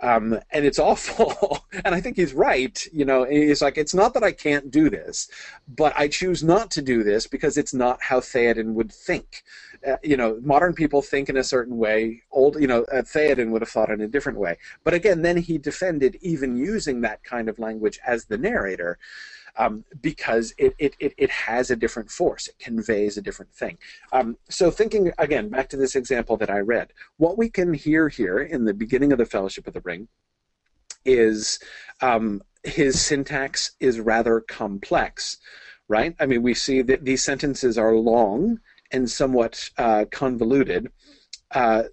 um, 0.01 0.39
and 0.51 0.65
it's 0.65 0.79
awful. 0.89 1.65
and 1.85 1.95
I 1.95 2.01
think 2.01 2.17
he's 2.17 2.33
right. 2.33 2.85
You 2.91 3.05
know, 3.05 3.23
he's 3.23 3.61
like, 3.61 3.77
"It's 3.77 3.93
not 3.93 4.13
that 4.13 4.23
I 4.23 4.31
can't 4.31 4.69
do 4.69 4.89
this, 4.89 5.29
but 5.67 5.93
I 5.97 6.07
choose 6.07 6.43
not 6.43 6.69
to 6.71 6.81
do 6.81 7.03
this 7.03 7.27
because 7.27 7.57
it's 7.57 7.73
not 7.73 8.01
how 8.03 8.19
Theoden 8.19 8.73
would 8.73 8.91
think." 8.91 9.43
Uh, 9.85 9.97
you 10.03 10.17
know, 10.17 10.39
modern 10.43 10.73
people 10.73 11.01
think 11.01 11.29
in 11.29 11.37
a 11.37 11.43
certain 11.43 11.77
way. 11.77 12.23
Old, 12.31 12.59
you 12.59 12.67
know, 12.67 12.83
uh, 12.85 13.01
Theoden 13.01 13.51
would 13.51 13.61
have 13.61 13.69
thought 13.69 13.91
in 13.91 14.01
a 14.01 14.07
different 14.07 14.39
way. 14.39 14.57
But 14.83 14.93
again, 14.93 15.21
then 15.21 15.37
he 15.37 15.57
defended 15.57 16.17
even 16.21 16.57
using 16.57 17.01
that 17.01 17.23
kind 17.23 17.47
of 17.47 17.59
language 17.59 17.99
as 18.05 18.25
the 18.25 18.37
narrator 18.37 18.97
um, 19.57 19.83
because 20.01 20.53
it, 20.57 20.75
it, 20.77 20.95
it, 20.99 21.13
it, 21.17 21.29
has 21.29 21.71
a 21.71 21.75
different 21.75 22.11
force. 22.11 22.47
It 22.47 22.59
conveys 22.59 23.17
a 23.17 23.21
different 23.21 23.51
thing. 23.53 23.77
Um, 24.11 24.37
so, 24.49 24.69
thinking 24.71 25.11
again 25.17 25.49
back 25.49 25.69
to 25.69 25.77
this 25.77 25.95
example 25.95 26.37
that 26.37 26.49
I 26.49 26.59
read, 26.59 26.93
what 27.17 27.37
we 27.37 27.49
can 27.49 27.73
hear 27.73 28.09
here 28.09 28.39
in 28.39 28.65
the 28.65 28.73
beginning 28.73 29.11
of 29.11 29.17
the 29.17 29.25
Fellowship 29.25 29.67
of 29.67 29.73
the 29.73 29.81
Ring 29.81 30.07
is 31.05 31.59
um, 32.01 32.41
his 32.63 33.01
syntax 33.01 33.71
is 33.79 33.99
rather 33.99 34.41
complex, 34.41 35.37
right? 35.87 36.15
I 36.19 36.25
mean, 36.25 36.43
we 36.43 36.53
see 36.53 36.81
that 36.83 37.05
these 37.05 37.23
sentences 37.23 37.77
are 37.77 37.95
long 37.95 38.59
and 38.91 39.09
somewhat 39.09 39.69
uh, 39.77 40.05
convoluted. 40.11 40.91
Uh, 41.51 41.83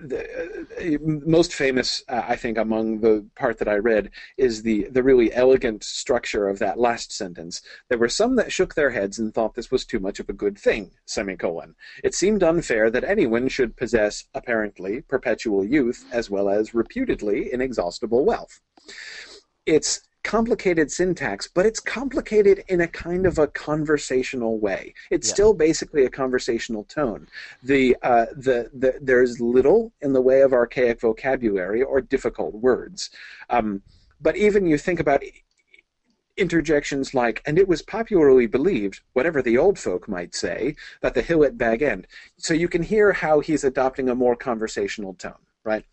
the, 0.00 0.96
uh, 0.96 0.98
most 1.00 1.52
famous, 1.52 2.02
uh, 2.08 2.22
I 2.26 2.36
think, 2.36 2.58
among 2.58 3.00
the 3.00 3.26
part 3.34 3.58
that 3.58 3.68
I 3.68 3.76
read 3.76 4.10
is 4.36 4.62
the 4.62 4.88
the 4.90 5.02
really 5.02 5.32
elegant 5.32 5.84
structure 5.84 6.48
of 6.48 6.58
that 6.58 6.78
last 6.78 7.12
sentence. 7.12 7.62
There 7.88 7.98
were 7.98 8.08
some 8.08 8.36
that 8.36 8.52
shook 8.52 8.74
their 8.74 8.90
heads 8.90 9.18
and 9.18 9.32
thought 9.32 9.54
this 9.54 9.70
was 9.70 9.84
too 9.84 10.00
much 10.00 10.20
of 10.20 10.28
a 10.28 10.32
good 10.32 10.58
thing. 10.58 10.90
Semicolon. 11.06 11.74
It 12.04 12.14
seemed 12.14 12.42
unfair 12.42 12.90
that 12.90 13.04
anyone 13.04 13.48
should 13.48 13.76
possess 13.76 14.24
apparently 14.34 15.02
perpetual 15.02 15.64
youth 15.64 16.04
as 16.12 16.30
well 16.30 16.48
as 16.48 16.74
reputedly 16.74 17.52
inexhaustible 17.52 18.24
wealth. 18.24 18.60
It's 19.66 20.07
complicated 20.24 20.90
syntax, 20.90 21.48
but 21.48 21.64
it's 21.64 21.80
complicated 21.80 22.62
in 22.68 22.80
a 22.80 22.88
kind 22.88 23.26
of 23.26 23.38
a 23.38 23.46
conversational 23.46 24.58
way. 24.58 24.94
It's 25.10 25.28
yeah. 25.28 25.34
still 25.34 25.54
basically 25.54 26.04
a 26.04 26.10
conversational 26.10 26.84
tone. 26.84 27.28
The, 27.62 27.96
uh, 28.02 28.26
the, 28.36 28.70
the, 28.74 28.98
there's 29.00 29.40
little 29.40 29.92
in 30.00 30.12
the 30.12 30.20
way 30.20 30.42
of 30.42 30.52
archaic 30.52 31.00
vocabulary 31.00 31.82
or 31.82 32.00
difficult 32.00 32.54
words. 32.54 33.10
Um, 33.48 33.82
but 34.20 34.36
even 34.36 34.66
you 34.66 34.78
think 34.78 35.00
about 35.00 35.22
interjections 36.36 37.14
like, 37.14 37.42
and 37.46 37.58
it 37.58 37.68
was 37.68 37.82
popularly 37.82 38.46
believed, 38.46 39.00
whatever 39.12 39.42
the 39.42 39.58
old 39.58 39.78
folk 39.78 40.08
might 40.08 40.34
say, 40.34 40.76
that 41.00 41.14
the 41.14 41.22
hill 41.22 41.44
at 41.44 41.58
Bag 41.58 41.82
End. 41.82 42.06
So 42.36 42.54
you 42.54 42.68
can 42.68 42.82
hear 42.82 43.12
how 43.12 43.40
he's 43.40 43.64
adopting 43.64 44.08
a 44.08 44.14
more 44.14 44.36
conversational 44.36 45.14
tone, 45.14 45.44
right? 45.64 45.84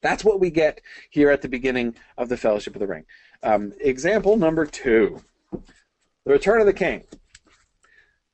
That's 0.00 0.24
what 0.24 0.40
we 0.40 0.50
get 0.50 0.80
here 1.10 1.30
at 1.30 1.42
the 1.42 1.48
beginning 1.48 1.96
of 2.16 2.28
the 2.28 2.36
Fellowship 2.36 2.74
of 2.74 2.80
the 2.80 2.86
Ring. 2.86 3.04
Um, 3.42 3.72
example 3.80 4.36
number 4.36 4.66
two 4.66 5.22
The 5.52 6.32
Return 6.32 6.60
of 6.60 6.66
the 6.66 6.72
King. 6.72 7.04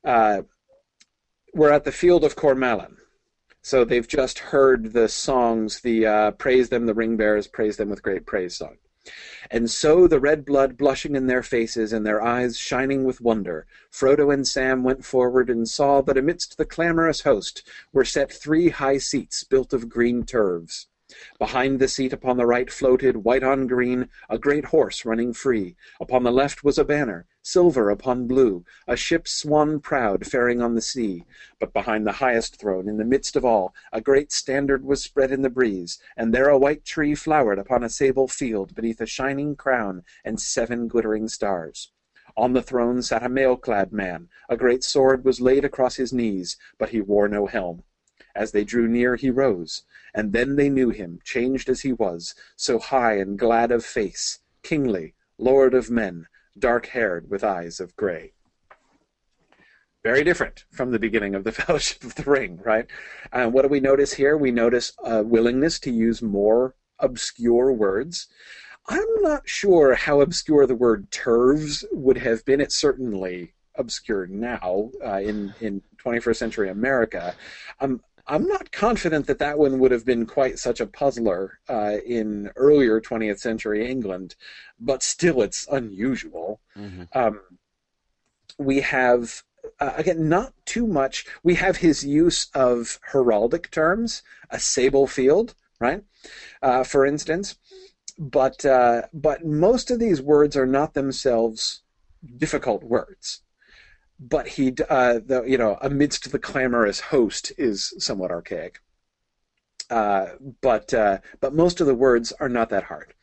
Uh, 0.03 0.43
we're 1.53 1.71
at 1.71 1.83
the 1.83 1.91
field 1.91 2.23
of 2.23 2.35
Cormallen. 2.35 2.97
So 3.61 3.83
they've 3.83 4.07
just 4.07 4.37
heard 4.37 4.93
the 4.93 5.07
songs, 5.07 5.81
the 5.81 6.05
uh, 6.05 6.31
Praise 6.31 6.69
Them, 6.69 6.85
the 6.85 6.93
Ring 6.93 7.17
Bearers, 7.17 7.47
Praise 7.47 7.77
Them 7.77 7.89
with 7.89 8.03
Great 8.03 8.25
Praise 8.25 8.55
song. 8.55 8.77
And 9.51 9.69
so 9.69 10.07
the 10.07 10.19
red 10.19 10.45
blood 10.45 10.77
blushing 10.77 11.15
in 11.15 11.27
their 11.27 11.43
faces 11.43 11.93
and 11.93 12.05
their 12.05 12.21
eyes 12.21 12.57
shining 12.57 13.03
with 13.03 13.21
wonder, 13.21 13.67
Frodo 13.91 14.33
and 14.33 14.47
Sam 14.47 14.83
went 14.83 15.05
forward 15.05 15.49
and 15.49 15.67
saw 15.67 16.01
that 16.01 16.17
amidst 16.17 16.57
the 16.57 16.65
clamorous 16.65 17.21
host 17.21 17.67
were 17.93 18.05
set 18.05 18.31
three 18.31 18.69
high 18.69 18.97
seats 18.97 19.43
built 19.43 19.73
of 19.73 19.89
green 19.89 20.23
turves. 20.23 20.87
Behind 21.37 21.77
the 21.77 21.87
seat 21.87 22.13
upon 22.13 22.37
the 22.37 22.47
right 22.47 22.71
floated, 22.71 23.17
white 23.17 23.43
on 23.43 23.67
green, 23.67 24.09
a 24.27 24.39
great 24.39 24.65
horse 24.65 25.05
running 25.05 25.33
free. 25.33 25.75
Upon 25.99 26.23
the 26.23 26.31
left 26.31 26.63
was 26.63 26.79
a 26.79 26.83
banner, 26.83 27.27
silver 27.43 27.91
upon 27.91 28.25
blue, 28.25 28.65
a 28.87 28.95
ship 28.95 29.27
swan 29.27 29.79
proud, 29.79 30.25
faring 30.25 30.63
on 30.63 30.73
the 30.73 30.81
sea. 30.81 31.23
But 31.59 31.73
behind 31.73 32.07
the 32.07 32.13
highest 32.13 32.59
throne, 32.59 32.89
in 32.89 32.97
the 32.97 33.05
midst 33.05 33.35
of 33.35 33.45
all, 33.45 33.75
a 33.93 34.01
great 34.01 34.31
standard 34.31 34.83
was 34.83 35.03
spread 35.03 35.31
in 35.31 35.43
the 35.43 35.49
breeze, 35.51 35.99
and 36.17 36.33
there 36.33 36.49
a 36.49 36.57
white 36.57 36.83
tree 36.83 37.13
flowered 37.13 37.59
upon 37.59 37.83
a 37.83 37.89
sable 37.89 38.27
field, 38.27 38.73
beneath 38.73 38.99
a 38.99 39.05
shining 39.05 39.55
crown 39.55 40.03
and 40.23 40.41
seven 40.41 40.87
glittering 40.87 41.27
stars. 41.27 41.91
On 42.35 42.53
the 42.53 42.63
throne 42.63 43.03
sat 43.03 43.21
a 43.21 43.29
mail 43.29 43.57
clad 43.57 43.93
man. 43.93 44.27
A 44.49 44.57
great 44.57 44.83
sword 44.83 45.23
was 45.23 45.39
laid 45.39 45.65
across 45.65 45.97
his 45.97 46.11
knees, 46.11 46.57
but 46.79 46.89
he 46.89 46.99
wore 46.99 47.27
no 47.27 47.45
helm. 47.45 47.83
As 48.35 48.51
they 48.51 48.63
drew 48.63 48.87
near 48.87 49.15
he 49.15 49.29
rose, 49.29 49.83
and 50.15 50.31
then 50.31 50.55
they 50.55 50.69
knew 50.69 50.89
him, 50.89 51.19
changed 51.23 51.69
as 51.69 51.81
he 51.81 51.91
was, 51.91 52.33
so 52.55 52.79
high 52.79 53.17
and 53.17 53.37
glad 53.37 53.69
of 53.71 53.85
face, 53.85 54.39
kingly, 54.63 55.13
lord 55.37 55.73
of 55.73 55.91
men, 55.91 56.25
dark 56.57 56.87
haired 56.87 57.29
with 57.29 57.43
eyes 57.43 57.81
of 57.81 57.95
grey. 57.97 58.31
Very 60.03 60.23
different 60.23 60.63
from 60.71 60.91
the 60.91 60.99
beginning 60.99 61.35
of 61.35 61.43
the 61.43 61.51
Fellowship 61.61 62.03
of 62.03 62.15
the 62.15 62.23
Ring, 62.23 62.61
right? 62.63 62.87
And 63.33 63.51
what 63.51 63.63
do 63.63 63.67
we 63.67 63.81
notice 63.81 64.13
here? 64.13 64.37
We 64.37 64.51
notice 64.51 64.93
a 65.03 65.21
willingness 65.21 65.79
to 65.79 65.91
use 65.91 66.21
more 66.21 66.75
obscure 66.99 67.73
words. 67.73 68.27
I'm 68.87 69.21
not 69.21 69.49
sure 69.49 69.95
how 69.95 70.21
obscure 70.21 70.65
the 70.65 70.75
word 70.75 71.11
turves 71.11 71.83
would 71.91 72.19
have 72.19 72.45
been. 72.45 72.61
It's 72.61 72.75
certainly 72.75 73.53
obscure 73.77 74.27
now 74.27 74.91
uh, 75.03 75.17
in 75.17 75.53
in 75.59 75.81
21st 76.05 76.35
century 76.35 76.69
America. 76.69 77.35
Um, 77.81 78.01
I'm 78.27 78.47
not 78.47 78.71
confident 78.71 79.27
that 79.27 79.39
that 79.39 79.59
one 79.59 79.79
would 79.79 79.91
have 79.91 80.05
been 80.05 80.25
quite 80.25 80.57
such 80.57 80.79
a 80.79 80.87
puzzler 80.87 81.59
uh, 81.69 81.97
in 82.05 82.51
earlier 82.55 82.99
20th 82.99 83.39
century 83.39 83.87
England, 83.87 84.35
but 84.79 85.03
still 85.03 85.41
it's 85.41 85.67
unusual. 85.71 86.59
Mm-hmm. 86.75 87.03
Um, 87.17 87.41
we 88.57 88.81
have 88.81 89.43
uh, 89.79 89.93
again, 89.95 90.29
not 90.29 90.53
too 90.65 90.87
much. 90.87 91.25
We 91.43 91.55
have 91.55 91.77
his 91.77 92.05
use 92.05 92.47
of 92.53 92.99
heraldic 93.11 93.71
terms, 93.71 94.23
a 94.49 94.59
sable 94.59 95.07
field, 95.07 95.55
right? 95.79 96.03
Uh, 96.61 96.83
for 96.83 97.05
instance, 97.05 97.57
but 98.17 98.65
uh, 98.65 99.03
but 99.13 99.45
most 99.45 99.91
of 99.91 99.99
these 99.99 100.21
words 100.21 100.55
are 100.55 100.65
not 100.65 100.93
themselves 100.93 101.81
difficult 102.37 102.83
words. 102.83 103.41
But 104.19 104.47
he, 104.47 104.73
uh, 104.89 105.19
the 105.25 105.43
you 105.45 105.57
know, 105.57 105.77
amidst 105.81 106.31
the 106.31 106.39
clamorous 106.39 106.99
host 106.99 107.51
is 107.57 107.93
somewhat 107.99 108.31
archaic. 108.31 108.79
Uh, 109.89 110.27
but 110.61 110.93
uh, 110.93 111.19
but 111.39 111.53
most 111.53 111.81
of 111.81 111.87
the 111.87 111.95
words 111.95 112.31
are 112.39 112.49
not 112.49 112.69
that 112.69 112.85
hard. 112.85 113.13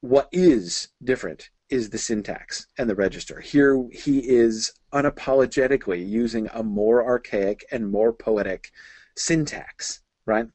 What 0.00 0.28
is 0.32 0.88
different 1.02 1.50
is 1.70 1.90
the 1.90 1.98
syntax 1.98 2.66
and 2.76 2.90
the 2.90 2.94
register. 2.94 3.40
Here 3.40 3.86
he 3.92 4.18
is 4.18 4.72
unapologetically 4.92 6.06
using 6.06 6.48
a 6.52 6.62
more 6.62 7.04
archaic 7.04 7.64
and 7.72 7.90
more 7.90 8.12
poetic 8.12 8.70
syntax, 9.16 10.02
right? 10.26 10.46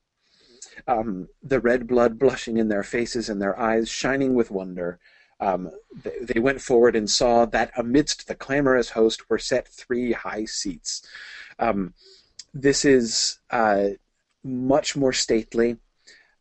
Um, 0.87 1.27
the 1.41 1.59
red 1.59 1.87
blood 1.87 2.19
blushing 2.19 2.57
in 2.57 2.67
their 2.67 2.83
faces 2.83 3.29
and 3.29 3.41
their 3.41 3.59
eyes 3.59 3.89
shining 3.89 4.33
with 4.33 4.51
wonder. 4.51 4.99
Um, 5.39 5.71
they, 6.03 6.39
went 6.39 6.59
forward 6.59 6.97
and 6.97 7.09
saw 7.09 7.45
that 7.45 7.71
amidst 7.77 8.27
the 8.27 8.35
clamorous 8.35 8.89
host 8.89 9.29
were 9.29 9.39
set 9.39 9.67
three 9.67 10.11
high 10.11 10.43
seats. 10.43 11.07
Um, 11.59 11.93
this 12.53 12.83
is 12.83 13.39
uh, 13.49 13.89
much 14.43 14.97
more 14.97 15.13
stately, 15.13 15.77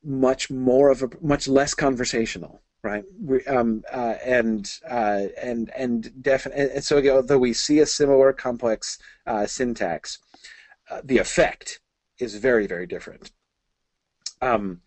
much 0.03 0.51
more 0.51 0.91
of 0.91 1.03
a 1.05 1.11
much 1.21 1.47
less 1.47 1.75
conversational 1.75 2.61
right? 2.83 3.05
We, 3.21 3.45
um, 3.47 3.83
uh, 3.93 4.15
and 4.25 4.71
uh, 4.89 5.25
and 5.41 5.71
and 5.77 6.11
definitely, 6.23 6.71
and 6.75 6.85
so 6.85 7.07
although 7.11 7.39
we 7.39 7.53
see 7.53 7.81
a 7.81 7.87
similar 7.87 8.33
complex 8.33 8.99
uh, 9.27 9.47
syntax, 9.47 10.19
uh, 10.91 11.01
the 11.05 11.19
effect 11.19 11.81
is 12.19 12.37
very 12.37 12.67
very 12.67 12.87
different. 12.87 13.31
Um, 14.41 14.81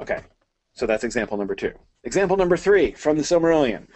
okay, 0.00 0.20
so 0.72 0.86
that's 0.86 1.04
example 1.04 1.36
number 1.38 1.54
two. 1.54 1.72
Example 2.08 2.38
number 2.38 2.56
three 2.56 2.92
from 2.92 3.18
the 3.18 3.22
Silmarillion. 3.22 3.86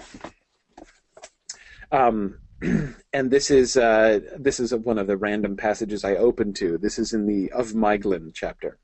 Um, 1.91 2.41
and 3.15 3.31
this 3.31 3.51
is 3.51 3.75
uh, 3.79 4.21
this 4.39 4.61
is 4.61 4.75
one 4.75 4.99
of 4.99 5.07
the 5.07 5.17
random 5.17 5.57
passages 5.57 6.05
I 6.05 6.17
opened 6.17 6.57
to. 6.57 6.77
This 6.77 6.99
is 6.99 7.15
in 7.15 7.27
the 7.27 7.51
of 7.53 7.69
Maeglin 7.73 8.33
chapter. 8.35 8.77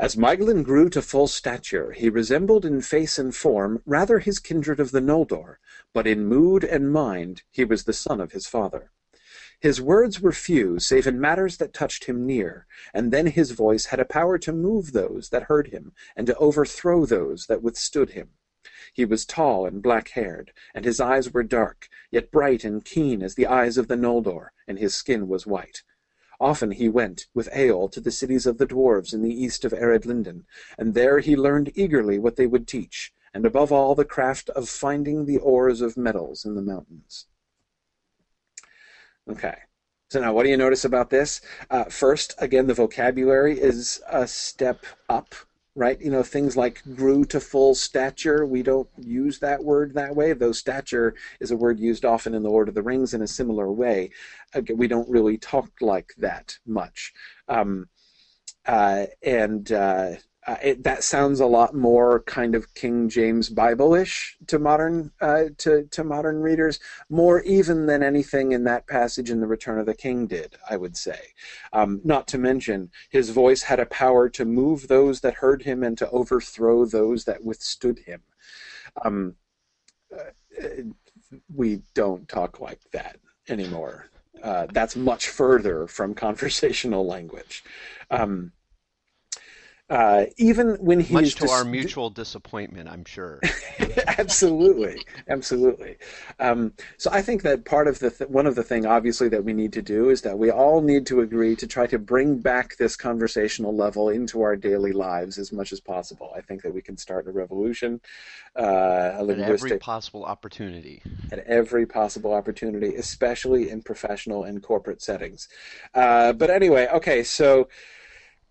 As 0.00 0.16
Maeglin 0.16 0.62
grew 0.62 0.88
to 0.88 1.02
full 1.02 1.26
stature, 1.26 1.92
he 1.92 2.08
resembled 2.08 2.64
in 2.64 2.80
face 2.80 3.18
and 3.18 3.36
form 3.36 3.82
rather 3.84 4.20
his 4.20 4.38
kindred 4.38 4.80
of 4.80 4.90
the 4.90 5.02
Noldor, 5.02 5.56
but 5.92 6.06
in 6.06 6.24
mood 6.24 6.64
and 6.64 6.90
mind 6.90 7.42
he 7.50 7.66
was 7.66 7.84
the 7.84 7.92
son 7.92 8.22
of 8.22 8.32
his 8.32 8.46
father. 8.46 8.90
His 9.64 9.80
words 9.80 10.20
were 10.20 10.30
few, 10.30 10.78
save 10.78 11.06
in 11.06 11.18
matters 11.18 11.56
that 11.56 11.72
touched 11.72 12.04
him 12.04 12.26
near, 12.26 12.66
and 12.92 13.10
then 13.10 13.28
his 13.28 13.52
voice 13.52 13.86
had 13.86 13.98
a 13.98 14.04
power 14.04 14.36
to 14.36 14.52
move 14.52 14.92
those 14.92 15.30
that 15.30 15.44
heard 15.44 15.68
him, 15.68 15.92
and 16.14 16.26
to 16.26 16.36
overthrow 16.36 17.06
those 17.06 17.46
that 17.46 17.62
withstood 17.62 18.10
him. 18.10 18.28
He 18.92 19.06
was 19.06 19.24
tall 19.24 19.64
and 19.64 19.80
black-haired, 19.82 20.52
and 20.74 20.84
his 20.84 21.00
eyes 21.00 21.32
were 21.32 21.42
dark, 21.42 21.88
yet 22.10 22.30
bright 22.30 22.62
and 22.62 22.84
keen 22.84 23.22
as 23.22 23.36
the 23.36 23.46
eyes 23.46 23.78
of 23.78 23.88
the 23.88 23.96
Noldor, 23.96 24.50
and 24.68 24.78
his 24.78 24.94
skin 24.94 25.28
was 25.28 25.46
white. 25.46 25.82
Often 26.38 26.72
he 26.72 26.90
went, 26.90 27.28
with 27.32 27.48
Eöl, 27.48 27.90
to 27.92 28.02
the 28.02 28.10
cities 28.10 28.44
of 28.44 28.58
the 28.58 28.66
dwarves 28.66 29.14
in 29.14 29.22
the 29.22 29.32
east 29.32 29.64
of 29.64 29.72
Ered 29.72 30.04
Lindon, 30.04 30.44
and 30.76 30.92
there 30.92 31.20
he 31.20 31.36
learned 31.36 31.72
eagerly 31.74 32.18
what 32.18 32.36
they 32.36 32.46
would 32.46 32.68
teach, 32.68 33.14
and 33.32 33.46
above 33.46 33.72
all 33.72 33.94
the 33.94 34.04
craft 34.04 34.50
of 34.50 34.68
finding 34.68 35.24
the 35.24 35.38
ores 35.38 35.80
of 35.80 35.96
metals 35.96 36.44
in 36.44 36.54
the 36.54 36.60
mountains. 36.60 37.28
Okay. 39.30 39.56
So 40.10 40.20
now, 40.20 40.32
what 40.32 40.44
do 40.44 40.50
you 40.50 40.56
notice 40.56 40.84
about 40.84 41.10
this? 41.10 41.40
Uh, 41.70 41.84
first, 41.84 42.34
again, 42.38 42.66
the 42.66 42.74
vocabulary 42.74 43.58
is 43.58 44.00
a 44.08 44.26
step 44.26 44.84
up 45.08 45.34
right? 45.76 46.00
You 46.00 46.10
know, 46.10 46.22
things 46.22 46.56
like 46.56 46.82
grew 46.94 47.24
to 47.26 47.40
full 47.40 47.74
stature, 47.74 48.46
we 48.46 48.62
don't 48.62 48.88
use 48.96 49.40
that 49.40 49.62
word 49.64 49.94
that 49.94 50.14
way, 50.14 50.32
though 50.32 50.52
stature 50.52 51.14
is 51.40 51.50
a 51.50 51.56
word 51.56 51.80
used 51.80 52.04
often 52.04 52.34
in 52.34 52.42
the 52.42 52.50
Lord 52.50 52.68
of 52.68 52.74
the 52.74 52.82
Rings 52.82 53.14
in 53.14 53.22
a 53.22 53.26
similar 53.26 53.70
way. 53.72 54.10
Again, 54.52 54.76
we 54.76 54.86
don't 54.86 55.08
really 55.08 55.36
talk 55.36 55.70
like 55.80 56.14
that 56.18 56.58
much. 56.66 57.12
Um, 57.48 57.88
uh, 58.66 59.06
and 59.22 59.70
uh, 59.72 60.12
uh, 60.46 60.56
it, 60.62 60.84
that 60.84 61.02
sounds 61.02 61.40
a 61.40 61.46
lot 61.46 61.74
more 61.74 62.20
kind 62.24 62.54
of 62.54 62.74
King 62.74 63.08
James 63.08 63.48
Bible-ish 63.48 64.36
to 64.46 64.58
modern 64.58 65.10
uh, 65.20 65.44
to 65.58 65.84
to 65.90 66.04
modern 66.04 66.40
readers, 66.42 66.80
more 67.08 67.40
even 67.42 67.86
than 67.86 68.02
anything 68.02 68.52
in 68.52 68.64
that 68.64 68.86
passage 68.86 69.30
in 69.30 69.40
the 69.40 69.46
Return 69.46 69.78
of 69.78 69.86
the 69.86 69.94
King 69.94 70.26
did, 70.26 70.56
I 70.68 70.76
would 70.76 70.96
say. 70.96 71.18
Um, 71.72 72.02
not 72.04 72.26
to 72.28 72.38
mention, 72.38 72.90
his 73.08 73.30
voice 73.30 73.62
had 73.62 73.80
a 73.80 73.86
power 73.86 74.28
to 74.30 74.44
move 74.44 74.88
those 74.88 75.20
that 75.20 75.34
heard 75.34 75.62
him 75.62 75.82
and 75.82 75.96
to 75.98 76.10
overthrow 76.10 76.84
those 76.84 77.24
that 77.24 77.42
withstood 77.42 78.00
him. 78.00 78.20
Um, 79.02 79.36
uh, 80.14 80.30
we 81.54 81.80
don't 81.94 82.28
talk 82.28 82.60
like 82.60 82.80
that 82.92 83.16
anymore. 83.48 84.10
Uh, 84.42 84.66
that's 84.72 84.94
much 84.94 85.28
further 85.28 85.86
from 85.86 86.14
conversational 86.14 87.06
language. 87.16 87.64
Um, 88.10 88.52
uh, 89.94 90.26
even 90.38 90.74
when 90.84 90.98
he's 90.98 91.12
much 91.12 91.34
to 91.36 91.42
dis- 91.42 91.52
our 91.52 91.64
mutual 91.64 92.10
disappointment, 92.10 92.88
I'm 92.88 93.04
sure. 93.04 93.40
absolutely, 94.18 95.00
absolutely. 95.28 95.98
Um, 96.40 96.72
so 96.96 97.10
I 97.12 97.22
think 97.22 97.42
that 97.42 97.64
part 97.64 97.86
of 97.86 98.00
the 98.00 98.10
th- 98.10 98.28
one 98.28 98.48
of 98.48 98.56
the 98.56 98.64
thing, 98.64 98.86
obviously, 98.86 99.28
that 99.28 99.44
we 99.44 99.52
need 99.52 99.72
to 99.74 99.82
do 99.82 100.10
is 100.10 100.22
that 100.22 100.36
we 100.36 100.50
all 100.50 100.80
need 100.82 101.06
to 101.06 101.20
agree 101.20 101.54
to 101.54 101.68
try 101.68 101.86
to 101.86 101.98
bring 102.00 102.40
back 102.40 102.76
this 102.76 102.96
conversational 102.96 103.72
level 103.72 104.08
into 104.08 104.42
our 104.42 104.56
daily 104.56 104.90
lives 104.90 105.38
as 105.38 105.52
much 105.52 105.72
as 105.72 105.78
possible. 105.78 106.32
I 106.36 106.40
think 106.40 106.62
that 106.62 106.74
we 106.74 106.82
can 106.82 106.96
start 106.96 107.28
a 107.28 107.30
revolution, 107.30 108.00
uh, 108.58 109.12
a 109.14 109.22
linguistic, 109.22 109.48
at 109.48 109.74
every 109.74 109.78
possible 109.78 110.24
opportunity. 110.24 111.02
At 111.30 111.38
every 111.46 111.86
possible 111.86 112.34
opportunity, 112.34 112.96
especially 112.96 113.70
in 113.70 113.80
professional 113.80 114.42
and 114.42 114.60
corporate 114.60 115.02
settings. 115.02 115.48
Uh, 115.94 116.32
but 116.32 116.50
anyway, 116.50 116.88
okay, 116.92 117.22
so. 117.22 117.68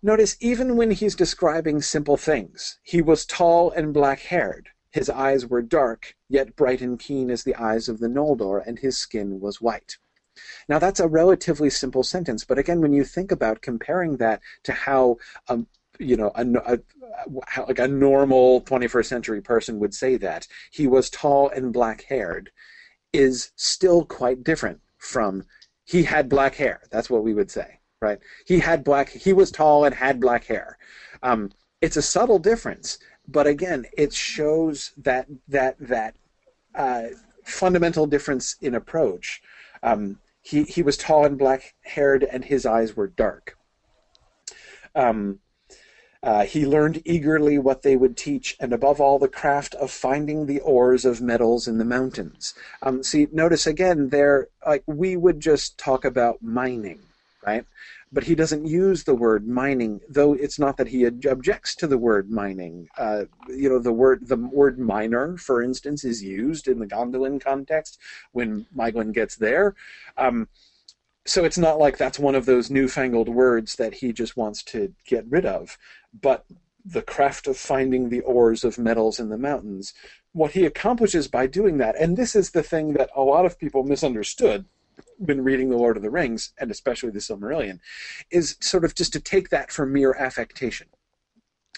Notice 0.04 0.36
even 0.38 0.76
when 0.76 0.90
he's 0.90 1.14
describing 1.14 1.80
simple 1.80 2.18
things, 2.18 2.78
he 2.82 3.00
was 3.00 3.24
tall 3.24 3.70
and 3.70 3.94
black 3.94 4.20
haired. 4.20 4.68
His 4.90 5.08
eyes 5.08 5.46
were 5.46 5.62
dark, 5.62 6.14
yet 6.28 6.56
bright 6.56 6.82
and 6.82 6.98
keen 6.98 7.30
as 7.30 7.42
the 7.42 7.54
eyes 7.54 7.88
of 7.88 8.00
the 8.00 8.08
Noldor, 8.08 8.62
and 8.66 8.78
his 8.78 8.98
skin 8.98 9.40
was 9.40 9.62
white. 9.62 9.96
Now 10.68 10.78
that's 10.78 11.00
a 11.00 11.08
relatively 11.08 11.70
simple 11.70 12.02
sentence, 12.02 12.44
but 12.44 12.58
again, 12.58 12.82
when 12.82 12.92
you 12.92 13.02
think 13.02 13.32
about 13.32 13.62
comparing 13.62 14.18
that 14.18 14.42
to 14.64 14.72
how 14.72 15.16
um, 15.48 15.68
you 15.98 16.18
know, 16.18 16.32
a, 16.34 16.44
a, 16.66 16.78
a, 17.56 17.62
like 17.62 17.78
a 17.78 17.88
normal 17.88 18.60
21st 18.60 19.06
century 19.06 19.40
person 19.40 19.78
would 19.78 19.94
say 19.94 20.18
that 20.18 20.46
he 20.70 20.86
was 20.86 21.08
tall 21.08 21.48
and 21.48 21.72
black 21.72 22.02
haired, 22.02 22.50
is 23.14 23.52
still 23.56 24.04
quite 24.04 24.44
different 24.44 24.82
from 24.98 25.44
he 25.86 26.02
had 26.02 26.28
black 26.28 26.56
hair. 26.56 26.82
That's 26.90 27.08
what 27.08 27.24
we 27.24 27.32
would 27.32 27.50
say 27.50 27.78
right? 28.04 28.18
He 28.46 28.60
had 28.60 28.84
black. 28.84 29.08
He 29.08 29.32
was 29.32 29.50
tall 29.50 29.84
and 29.84 29.94
had 29.94 30.20
black 30.20 30.44
hair. 30.44 30.78
Um, 31.22 31.50
it's 31.80 31.96
a 31.96 32.02
subtle 32.02 32.38
difference, 32.38 32.98
but 33.26 33.46
again, 33.46 33.86
it 33.96 34.12
shows 34.12 34.92
that 34.98 35.26
that 35.48 35.76
that 35.80 36.14
uh, 36.74 37.04
fundamental 37.44 38.06
difference 38.06 38.56
in 38.60 38.74
approach. 38.74 39.42
Um, 39.82 40.20
he 40.42 40.64
he 40.64 40.82
was 40.82 40.96
tall 40.96 41.24
and 41.24 41.38
black 41.38 41.74
haired, 41.82 42.22
and 42.22 42.44
his 42.44 42.66
eyes 42.66 42.94
were 42.96 43.08
dark. 43.08 43.56
Um, 44.94 45.40
uh, 46.24 46.44
he 46.44 46.64
learned 46.64 47.02
eagerly 47.04 47.58
what 47.58 47.82
they 47.82 47.96
would 47.96 48.16
teach, 48.16 48.56
and 48.58 48.72
above 48.72 48.98
all, 48.98 49.18
the 49.18 49.28
craft 49.28 49.74
of 49.74 49.90
finding 49.90 50.46
the 50.46 50.60
ores 50.60 51.04
of 51.04 51.20
metals 51.20 51.68
in 51.68 51.76
the 51.76 51.84
mountains. 51.84 52.54
Um, 52.80 53.02
see, 53.02 53.28
notice 53.30 53.66
again, 53.66 54.08
there, 54.08 54.48
like 54.66 54.84
we 54.86 55.18
would 55.18 55.38
just 55.38 55.76
talk 55.76 56.02
about 56.02 56.42
mining, 56.42 57.00
right? 57.46 57.64
But 58.12 58.24
he 58.24 58.34
doesn't 58.34 58.66
use 58.66 59.04
the 59.04 59.14
word 59.14 59.46
mining, 59.46 60.00
though 60.08 60.34
it's 60.34 60.58
not 60.58 60.76
that 60.76 60.88
he 60.88 61.04
objects 61.04 61.74
to 61.76 61.86
the 61.86 61.98
word 61.98 62.30
mining. 62.30 62.88
Uh, 62.96 63.24
you 63.48 63.68
know, 63.68 63.78
the 63.78 63.92
word 63.92 64.28
the 64.28 64.36
word 64.36 64.78
miner, 64.78 65.36
for 65.36 65.62
instance, 65.62 66.04
is 66.04 66.22
used 66.22 66.68
in 66.68 66.78
the 66.78 66.86
Gondolin 66.86 67.40
context 67.40 67.98
when 68.32 68.66
Maeglin 68.76 69.12
gets 69.12 69.36
there. 69.36 69.74
Um, 70.16 70.48
so 71.26 71.44
it's 71.44 71.58
not 71.58 71.78
like 71.78 71.96
that's 71.96 72.18
one 72.18 72.34
of 72.34 72.46
those 72.46 72.70
newfangled 72.70 73.28
words 73.28 73.76
that 73.76 73.94
he 73.94 74.12
just 74.12 74.36
wants 74.36 74.62
to 74.64 74.92
get 75.06 75.24
rid 75.28 75.46
of. 75.46 75.78
But 76.20 76.44
the 76.84 77.02
craft 77.02 77.46
of 77.46 77.56
finding 77.56 78.10
the 78.10 78.20
ores 78.20 78.62
of 78.62 78.78
metals 78.78 79.18
in 79.18 79.30
the 79.30 79.38
mountains, 79.38 79.94
what 80.32 80.52
he 80.52 80.66
accomplishes 80.66 81.28
by 81.28 81.46
doing 81.46 81.78
that, 81.78 81.96
and 81.98 82.16
this 82.16 82.36
is 82.36 82.50
the 82.50 82.62
thing 82.62 82.92
that 82.92 83.08
a 83.16 83.22
lot 83.22 83.46
of 83.46 83.58
people 83.58 83.84
misunderstood 83.84 84.66
been 85.24 85.42
reading 85.42 85.70
the 85.70 85.76
Lord 85.76 85.96
of 85.96 86.02
the 86.02 86.10
Rings 86.10 86.52
and 86.58 86.70
especially 86.70 87.10
the 87.10 87.18
Silmarillion, 87.18 87.80
is 88.30 88.56
sort 88.60 88.84
of 88.84 88.94
just 88.94 89.12
to 89.14 89.20
take 89.20 89.50
that 89.50 89.70
for 89.70 89.86
mere 89.86 90.14
affectation, 90.14 90.88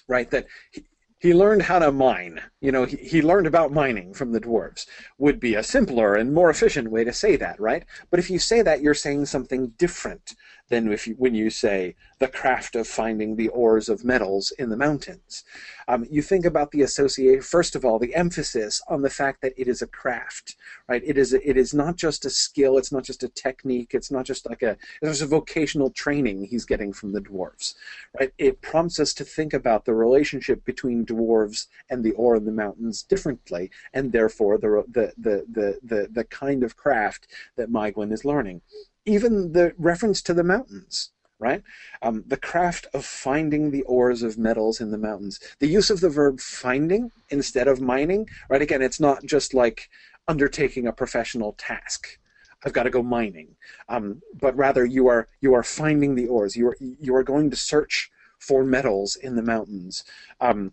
right? 0.08 0.30
That 0.30 0.46
he, 0.70 0.84
he 1.18 1.34
learned 1.34 1.62
how 1.62 1.78
to 1.78 1.92
mine. 1.92 2.40
You 2.66 2.72
know, 2.72 2.84
he, 2.84 2.96
he 2.96 3.22
learned 3.22 3.46
about 3.46 3.70
mining 3.70 4.12
from 4.12 4.32
the 4.32 4.40
dwarves. 4.40 4.86
Would 5.18 5.38
be 5.38 5.54
a 5.54 5.62
simpler 5.62 6.16
and 6.16 6.34
more 6.34 6.50
efficient 6.50 6.90
way 6.90 7.04
to 7.04 7.12
say 7.12 7.36
that, 7.36 7.60
right? 7.60 7.84
But 8.10 8.18
if 8.18 8.28
you 8.28 8.40
say 8.40 8.60
that, 8.62 8.80
you're 8.80 8.92
saying 8.92 9.26
something 9.26 9.68
different 9.78 10.34
than 10.68 10.92
if 10.92 11.06
you, 11.06 11.14
when 11.16 11.34
you 11.34 11.48
say 11.48 11.94
the 12.18 12.28
craft 12.28 12.74
of 12.74 12.88
finding 12.88 13.36
the 13.36 13.48
ores 13.48 13.88
of 13.88 14.04
metals 14.04 14.52
in 14.58 14.70
the 14.70 14.76
mountains. 14.76 15.44
Um, 15.86 16.06
you 16.10 16.22
think 16.22 16.44
about 16.44 16.70
the 16.72 16.82
associate. 16.82 17.44
First 17.44 17.76
of 17.76 17.84
all, 17.84 17.98
the 17.98 18.14
emphasis 18.14 18.82
on 18.88 19.02
the 19.02 19.10
fact 19.10 19.42
that 19.42 19.52
it 19.56 19.68
is 19.68 19.82
a 19.82 19.86
craft, 19.86 20.56
right? 20.88 21.02
It 21.04 21.18
is 21.18 21.32
it 21.32 21.56
is 21.56 21.72
not 21.72 21.96
just 21.96 22.24
a 22.24 22.30
skill. 22.30 22.78
It's 22.78 22.90
not 22.90 23.04
just 23.04 23.22
a 23.22 23.28
technique. 23.28 23.90
It's 23.92 24.10
not 24.10 24.24
just 24.24 24.48
like 24.48 24.62
a 24.62 24.76
there's 25.00 25.22
a 25.22 25.26
vocational 25.26 25.90
training 25.90 26.44
he's 26.44 26.64
getting 26.64 26.92
from 26.92 27.12
the 27.12 27.20
dwarves, 27.20 27.74
right? 28.18 28.32
It 28.38 28.60
prompts 28.60 28.98
us 28.98 29.14
to 29.14 29.24
think 29.24 29.54
about 29.54 29.84
the 29.84 29.94
relationship 29.94 30.64
between 30.64 31.06
dwarves 31.06 31.66
and 31.90 32.02
the 32.02 32.12
ore 32.12 32.36
in 32.36 32.44
the 32.44 32.52
mountains 32.56 33.02
differently, 33.02 33.70
and 33.92 34.12
therefore 34.12 34.58
the 34.58 34.84
the 34.88 35.12
the 35.16 35.78
the 35.82 36.08
the, 36.10 36.24
kind 36.24 36.64
of 36.64 36.76
craft 36.76 37.28
that 37.56 37.70
Maeglin 37.70 38.12
is 38.12 38.24
learning 38.24 38.60
even 39.06 39.52
the 39.52 39.72
reference 39.78 40.20
to 40.22 40.34
the 40.34 40.44
mountains, 40.44 41.12
right? 41.38 41.62
Um, 42.02 42.24
the 42.26 42.36
craft 42.36 42.86
of 42.92 43.04
finding 43.04 43.70
the 43.70 43.82
ores 43.82 44.22
of 44.22 44.36
metals 44.36 44.80
in 44.80 44.90
the 44.90 44.98
mountains. 44.98 45.40
The 45.60 45.68
use 45.68 45.90
of 45.90 46.00
the 46.00 46.10
verb 46.10 46.40
finding 46.40 47.12
instead 47.30 47.68
of 47.68 47.80
mining, 47.80 48.28
right? 48.50 48.60
Again, 48.60 48.82
it's 48.82 49.00
not 49.00 49.24
just 49.24 49.54
like 49.54 49.88
undertaking 50.28 50.86
a 50.86 50.92
professional 50.92 51.52
task. 51.52 52.18
I've 52.64 52.72
got 52.72 52.82
to 52.82 52.90
go 52.90 53.02
mining, 53.02 53.54
um, 53.88 54.22
but 54.34 54.56
rather 54.56 54.84
you 54.84 55.06
are 55.06 55.28
you 55.40 55.54
are 55.54 55.62
finding 55.62 56.14
the 56.14 56.26
ores. 56.26 56.56
You 56.56 56.68
are 56.68 56.76
you 56.80 57.14
are 57.14 57.22
going 57.22 57.50
to 57.50 57.56
search 57.56 58.10
for 58.38 58.64
metals 58.64 59.14
in 59.14 59.36
the 59.36 59.42
mountains. 59.42 60.04
Um, 60.40 60.72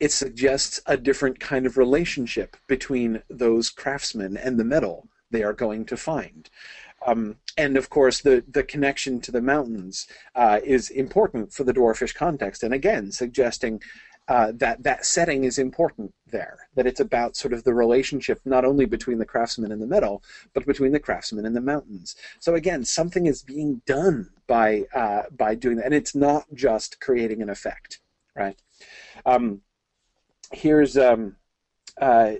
it 0.00 0.12
suggests 0.12 0.80
a 0.86 0.96
different 0.96 1.40
kind 1.40 1.66
of 1.66 1.76
relationship 1.76 2.56
between 2.66 3.22
those 3.28 3.70
craftsmen 3.70 4.36
and 4.36 4.58
the 4.58 4.64
metal 4.64 5.08
they 5.30 5.42
are 5.42 5.52
going 5.52 5.84
to 5.86 5.96
find. 5.96 6.48
Um, 7.06 7.36
and 7.56 7.76
of 7.76 7.90
course, 7.90 8.20
the, 8.20 8.44
the 8.48 8.62
connection 8.62 9.20
to 9.20 9.32
the 9.32 9.40
mountains 9.40 10.06
uh, 10.34 10.60
is 10.64 10.90
important 10.90 11.52
for 11.52 11.64
the 11.64 11.72
dwarfish 11.72 12.14
context, 12.14 12.62
and 12.62 12.74
again, 12.74 13.12
suggesting 13.12 13.80
uh, 14.28 14.52
that 14.56 14.82
that 14.82 15.06
setting 15.06 15.44
is 15.44 15.58
important 15.58 16.12
there. 16.26 16.68
That 16.74 16.86
it's 16.86 17.00
about 17.00 17.36
sort 17.36 17.54
of 17.54 17.64
the 17.64 17.72
relationship 17.72 18.40
not 18.44 18.64
only 18.64 18.84
between 18.84 19.18
the 19.18 19.24
craftsman 19.24 19.72
and 19.72 19.80
the 19.80 19.86
metal, 19.86 20.22
but 20.52 20.66
between 20.66 20.92
the 20.92 21.00
craftsman 21.00 21.46
and 21.46 21.56
the 21.56 21.62
mountains. 21.62 22.14
So 22.38 22.54
again, 22.54 22.84
something 22.84 23.26
is 23.26 23.42
being 23.42 23.80
done 23.86 24.28
by 24.46 24.84
uh, 24.94 25.22
by 25.36 25.54
doing 25.54 25.76
that, 25.76 25.86
and 25.86 25.94
it's 25.94 26.14
not 26.14 26.44
just 26.52 27.00
creating 27.00 27.42
an 27.42 27.48
effect, 27.48 28.00
right? 28.36 28.58
Um, 29.24 29.62
here's 30.52 30.96
um, 30.96 31.36
uh, 32.00 32.32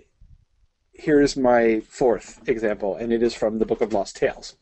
here's 0.92 1.36
my 1.36 1.80
fourth 1.80 2.48
example, 2.48 2.96
and 2.96 3.12
it 3.12 3.22
is 3.22 3.34
from 3.34 3.58
the 3.58 3.66
Book 3.66 3.80
of 3.80 3.92
Lost 3.92 4.16
Tales. 4.16 4.56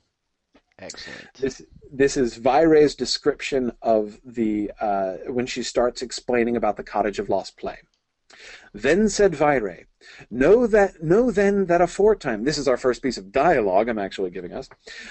Excellent. 0.79 1.29
This 1.39 1.63
this 1.91 2.17
is 2.17 2.39
Vairë's 2.39 2.95
description 2.95 3.73
of 3.83 4.21
the 4.25 4.71
uh, 4.81 5.15
when 5.29 5.47
she 5.47 5.63
starts 5.63 6.03
explaining 6.03 6.57
about 6.57 6.77
the 6.77 6.83
cottage 6.83 7.19
of 7.19 7.29
lost 7.29 7.57
play. 7.57 7.79
Then 8.79 9.09
said 9.09 9.33
Vairë, 9.33 9.87
Know 10.31 10.67
that 10.67 11.03
know 11.03 11.31
then 11.31 11.65
that 11.65 11.81
aforetime 11.81 12.45
this 12.45 12.59
is 12.59 12.69
our 12.69 12.77
first 12.77 13.01
piece 13.01 13.17
of 13.17 13.33
dialogue 13.33 13.89
I'm 13.89 13.99
actually 13.99 14.29
giving 14.29 14.53
us. 14.53 14.69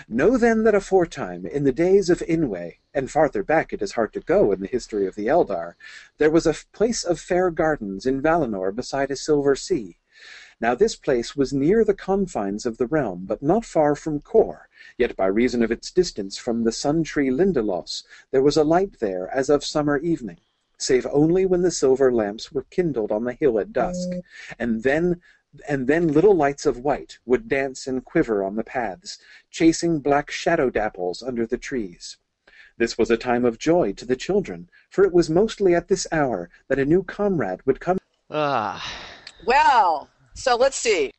Know 0.08 0.38
then 0.38 0.66
that 0.66 0.76
aforetime, 0.76 1.48
in 1.48 1.64
the 1.64 1.72
days 1.72 2.12
of 2.12 2.20
Inwe, 2.20 2.78
and 2.94 3.10
farther 3.10 3.42
back 3.42 3.74
it 3.74 3.82
is 3.82 3.94
hard 3.94 4.14
to 4.14 4.20
go 4.20 4.52
in 4.52 4.60
the 4.60 4.68
history 4.68 5.08
of 5.08 5.16
the 5.16 5.26
Eldar, 5.26 5.74
there 6.20 6.30
was 6.30 6.46
a 6.46 6.54
place 6.74 7.04
of 7.04 7.20
fair 7.20 7.50
gardens 7.50 8.06
in 8.06 8.22
Valinor 8.22 8.72
beside 8.72 9.10
a 9.10 9.16
silver 9.16 9.56
sea, 9.56 9.98
now 10.62 10.74
this 10.74 10.96
place 10.96 11.36
was 11.36 11.52
near 11.52 11.84
the 11.84 11.94
confines 11.94 12.66
of 12.66 12.78
the 12.78 12.88
realm, 12.88 13.26
but 13.26 13.42
not 13.42 13.66
far 13.66 13.94
from 13.94 14.22
Kor, 14.22 14.70
yet 14.98 15.16
by 15.18 15.26
reason 15.26 15.62
of 15.62 15.72
its 15.72 15.92
distance 15.92 16.38
from 16.38 16.64
the 16.64 16.72
sun 16.72 17.04
tree 17.04 17.30
Lindelos 17.30 18.04
there 18.32 18.42
was 18.42 18.56
a 18.56 18.64
light 18.64 19.00
there 19.00 19.28
as 19.36 19.50
of 19.50 19.66
summer 19.66 19.98
evening, 19.98 20.40
save 20.78 21.06
only 21.12 21.46
when 21.46 21.62
the 21.62 21.72
silver 21.72 22.12
lamps 22.12 22.52
were 22.52 22.66
kindled 22.70 23.12
on 23.12 23.24
the 23.24 23.34
hill 23.34 23.60
at 23.60 23.74
dusk, 23.74 24.10
and 24.60 24.84
then 24.84 25.22
and 25.70 25.88
then 25.88 26.10
little 26.12 26.36
lights 26.36 26.66
of 26.66 26.80
white 26.80 27.18
would 27.26 27.48
dance 27.48 27.88
and 27.88 28.04
quiver 28.04 28.44
on 28.44 28.58
the 28.58 28.64
paths, 28.64 29.18
chasing 29.50 30.00
black 30.00 30.30
shadow 30.30 30.70
dapples 30.70 31.26
under 31.26 31.46
the 31.48 31.58
trees. 31.58 32.18
This 32.78 32.98
was 32.98 33.10
a 33.10 33.16
time 33.16 33.46
of 33.46 33.58
joy 33.58 33.94
to 33.94 34.04
the 34.06 34.18
children, 34.18 34.70
for 34.90 35.06
it 35.06 35.14
was 35.14 35.30
mostly 35.30 35.74
at 35.74 35.88
this 35.88 36.06
hour 36.12 36.50
that 36.68 36.78
a 36.78 36.84
new 36.84 37.04
comrade 37.04 37.66
would 37.66 37.80
come. 37.80 37.98
Ah, 38.30 38.86
Well, 39.46 40.10
so 40.34 40.58
let's 40.58 40.76
see. 40.76 41.12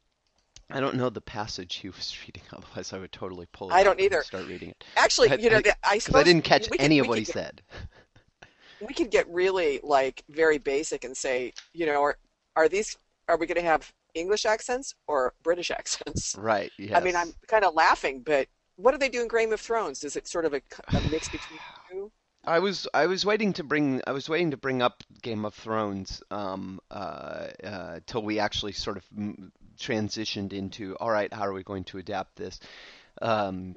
I 0.69 0.81
don't 0.81 0.97
know 0.97 1.09
the 1.09 1.21
passage 1.23 1.77
he 1.77 1.89
was 1.89 2.15
reading. 2.27 2.43
Otherwise, 2.53 2.93
I 2.93 2.99
would 2.99 3.13
totally 3.13 3.47
pull 3.53 3.71
it. 3.71 3.73
I 3.75 3.83
don't 3.85 3.93
and 3.93 4.01
either. 4.03 4.23
Start 4.23 4.49
reading 4.49 4.69
it. 4.71 4.85
Actually, 4.99 5.31
I- 5.31 5.35
you 5.37 5.49
know, 5.49 5.57
I- 5.59 5.63
the- 5.63 5.77
I 5.83 5.99
suppose 5.99 6.21
I 6.21 6.25
didn't 6.25 6.45
catch 6.45 6.69
we 6.71 6.77
could- 6.77 6.85
any 6.85 6.99
of 6.99 7.09
what 7.09 7.17
he 7.19 7.25
could 7.25 7.33
get- 7.35 7.43
said. 7.43 7.63
We 8.87 8.95
could 8.95 9.11
get 9.11 9.29
really 9.29 9.81
like 9.83 10.23
very 10.29 10.59
basic 10.59 11.05
and 11.05 11.17
say, 11.17 11.53
you 11.73 11.87
know, 11.87 12.03
are, 12.03 12.19
are 12.55 12.69
these 12.69 12.97
are 13.29 13.37
we 13.37 13.47
going 13.47 13.61
to 13.61 13.69
have 13.69 13.93
English 14.15 14.47
accents 14.47 14.95
or 15.07 15.35
British 15.43 15.71
accents? 15.79 16.37
Right. 16.39 16.73
Yes. 16.79 16.97
I 16.97 17.01
mean, 17.01 17.17
I'm 17.17 17.33
kind 17.49 17.65
of 17.65 17.75
laughing, 17.75 18.23
but 18.25 18.49
what 18.77 18.93
do 18.93 18.99
they 18.99 19.09
do 19.09 19.23
in 19.23 19.29
Game 19.29 19.53
of 19.53 19.61
Thrones? 19.61 20.05
Is 20.05 20.17
it 20.17 20.29
sort 20.29 20.45
of 20.45 20.55
a, 20.55 20.61
a 20.95 21.01
mix 21.11 21.29
between 21.33 21.59
the 21.59 21.95
two? 21.95 22.13
I 22.45 22.61
was 22.61 22.87
I 22.95 23.07
was 23.07 23.27
waiting 23.27 23.53
to 23.55 23.65
bring 23.65 24.03
I 24.07 24.13
was 24.13 24.29
waiting 24.29 24.53
to 24.53 24.57
bring 24.57 24.81
up 24.81 25.03
Game 25.21 25.45
of 25.45 25.55
Thrones 25.55 26.23
um, 26.31 26.79
uh, 26.91 27.49
uh, 27.65 28.01
till 28.07 28.23
we 28.23 28.39
actually 28.39 28.73
sort 28.73 28.97
of 28.97 29.05
m- 29.17 29.53
transitioned 29.79 30.53
into 30.53 30.97
all 31.01 31.11
right 31.11 31.33
how 31.33 31.43
are 31.43 31.53
we 31.53 31.65
going 31.65 31.85
to 31.85 31.99
adapt 31.99 32.37
this 32.37 32.61
um, 33.21 33.75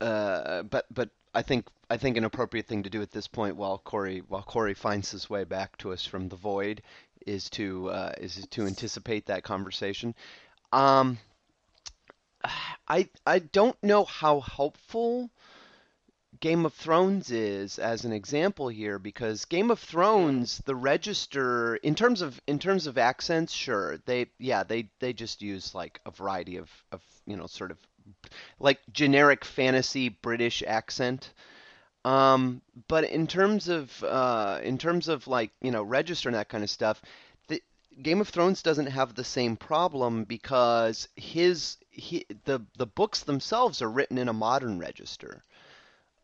uh, 0.00 0.62
but 0.62 0.86
but 0.92 1.10
I 1.38 1.42
think 1.42 1.68
I 1.88 1.98
think 1.98 2.16
an 2.16 2.24
appropriate 2.24 2.66
thing 2.66 2.82
to 2.82 2.90
do 2.90 3.00
at 3.00 3.12
this 3.12 3.28
point 3.28 3.54
while 3.54 3.78
Corey 3.78 4.24
while 4.26 4.42
Corey 4.42 4.74
finds 4.74 5.12
his 5.12 5.30
way 5.30 5.44
back 5.44 5.76
to 5.78 5.92
us 5.92 6.04
from 6.04 6.28
the 6.28 6.34
void 6.34 6.82
is 7.28 7.48
to 7.50 7.90
uh, 7.90 8.12
is 8.18 8.44
to 8.50 8.66
anticipate 8.66 9.26
that 9.26 9.44
conversation. 9.44 10.16
Um, 10.72 11.18
I 12.88 13.08
I 13.24 13.38
don't 13.38 13.80
know 13.84 14.04
how 14.04 14.40
helpful 14.40 15.30
Game 16.40 16.66
of 16.66 16.74
Thrones 16.74 17.30
is 17.30 17.78
as 17.78 18.04
an 18.04 18.12
example 18.12 18.68
here 18.68 18.98
because 18.98 19.44
Game 19.44 19.70
of 19.70 19.78
Thrones 19.78 20.60
the 20.66 20.74
register 20.74 21.76
in 21.76 21.94
terms 21.94 22.20
of 22.20 22.40
in 22.48 22.58
terms 22.58 22.88
of 22.88 22.98
accents 22.98 23.52
sure 23.52 23.98
they 24.06 24.26
yeah 24.40 24.64
they 24.64 24.90
they 24.98 25.12
just 25.12 25.40
use 25.40 25.72
like 25.72 26.00
a 26.04 26.10
variety 26.10 26.56
of 26.56 26.68
of 26.90 27.00
you 27.26 27.36
know 27.36 27.46
sort 27.46 27.70
of 27.70 27.78
like 28.60 28.80
generic 28.92 29.44
fantasy 29.44 30.08
British 30.08 30.62
accent. 30.66 31.32
Um 32.04 32.62
but 32.86 33.04
in 33.04 33.26
terms 33.26 33.68
of 33.68 34.02
uh 34.04 34.60
in 34.62 34.78
terms 34.78 35.08
of 35.08 35.26
like 35.26 35.50
you 35.60 35.70
know 35.70 35.82
register 35.82 36.28
and 36.28 36.36
that 36.36 36.48
kind 36.48 36.64
of 36.64 36.70
stuff 36.70 37.02
the 37.48 37.62
Game 38.02 38.20
of 38.20 38.28
Thrones 38.28 38.62
doesn't 38.62 38.86
have 38.86 39.14
the 39.14 39.24
same 39.24 39.56
problem 39.56 40.24
because 40.24 41.08
his 41.16 41.76
he, 41.90 42.26
the 42.44 42.60
the 42.76 42.86
books 42.86 43.22
themselves 43.24 43.82
are 43.82 43.90
written 43.90 44.18
in 44.18 44.28
a 44.28 44.32
modern 44.32 44.78
register. 44.78 45.42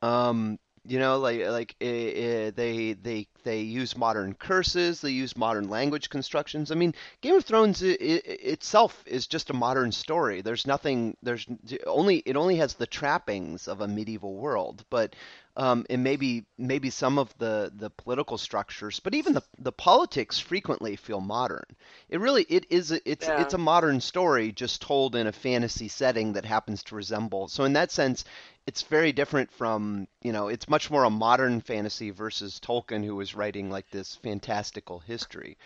Um, 0.02 0.58
you 0.86 0.98
know, 0.98 1.18
like 1.18 1.40
like 1.46 1.74
eh, 1.80 2.50
they 2.54 2.92
they 2.92 3.26
they 3.42 3.60
use 3.60 3.96
modern 3.96 4.34
curses, 4.34 5.00
they 5.00 5.10
use 5.10 5.36
modern 5.36 5.68
language 5.68 6.10
constructions. 6.10 6.70
I 6.70 6.74
mean, 6.74 6.94
Game 7.22 7.34
of 7.34 7.44
Thrones 7.44 7.82
itself 7.82 9.02
is 9.06 9.26
just 9.26 9.50
a 9.50 9.54
modern 9.54 9.92
story. 9.92 10.42
There's 10.42 10.66
nothing. 10.66 11.16
There's 11.22 11.46
only 11.86 12.18
it 12.26 12.36
only 12.36 12.56
has 12.56 12.74
the 12.74 12.86
trappings 12.86 13.66
of 13.66 13.80
a 13.80 13.88
medieval 13.88 14.34
world, 14.34 14.84
but 14.90 15.16
um, 15.56 15.86
and 15.88 16.02
maybe 16.02 16.44
maybe 16.58 16.90
some 16.90 17.18
of 17.18 17.36
the 17.38 17.70
the 17.76 17.90
political 17.90 18.38
structures, 18.38 19.00
but 19.00 19.14
even 19.14 19.34
the 19.34 19.42
the 19.58 19.72
politics 19.72 20.38
frequently 20.38 20.96
feel 20.96 21.20
modern. 21.20 21.64
It 22.08 22.20
really 22.20 22.44
it 22.48 22.66
is 22.70 22.90
a, 22.92 23.00
it's 23.10 23.28
Yeah. 23.28 23.36
it's 23.36 23.54
a 23.54 23.58
modern 23.58 24.00
story 24.00 24.52
just 24.52 24.82
told 24.82 25.14
in 25.14 25.26
a 25.26 25.32
fantasy 25.32 25.88
setting 25.88 26.32
that 26.32 26.44
happens 26.44 26.82
to 26.84 26.96
resemble. 26.96 27.48
So 27.48 27.64
in 27.64 27.72
that 27.74 27.92
sense, 27.92 28.24
it's 28.66 28.82
very 28.82 29.12
different 29.12 29.50
from 29.52 30.08
you 30.22 30.32
know 30.32 30.48
it's 30.48 30.68
much 30.68 30.90
more 30.90 31.04
a 31.04 31.10
modern 31.10 31.60
fantasy 31.60 32.10
versus 32.10 32.58
Tolkien 32.60 33.04
who 33.04 33.14
was 33.16 33.34
writing 33.34 33.70
like 33.70 33.90
this 33.90 34.16
fantastical 34.16 34.98
history. 35.00 35.56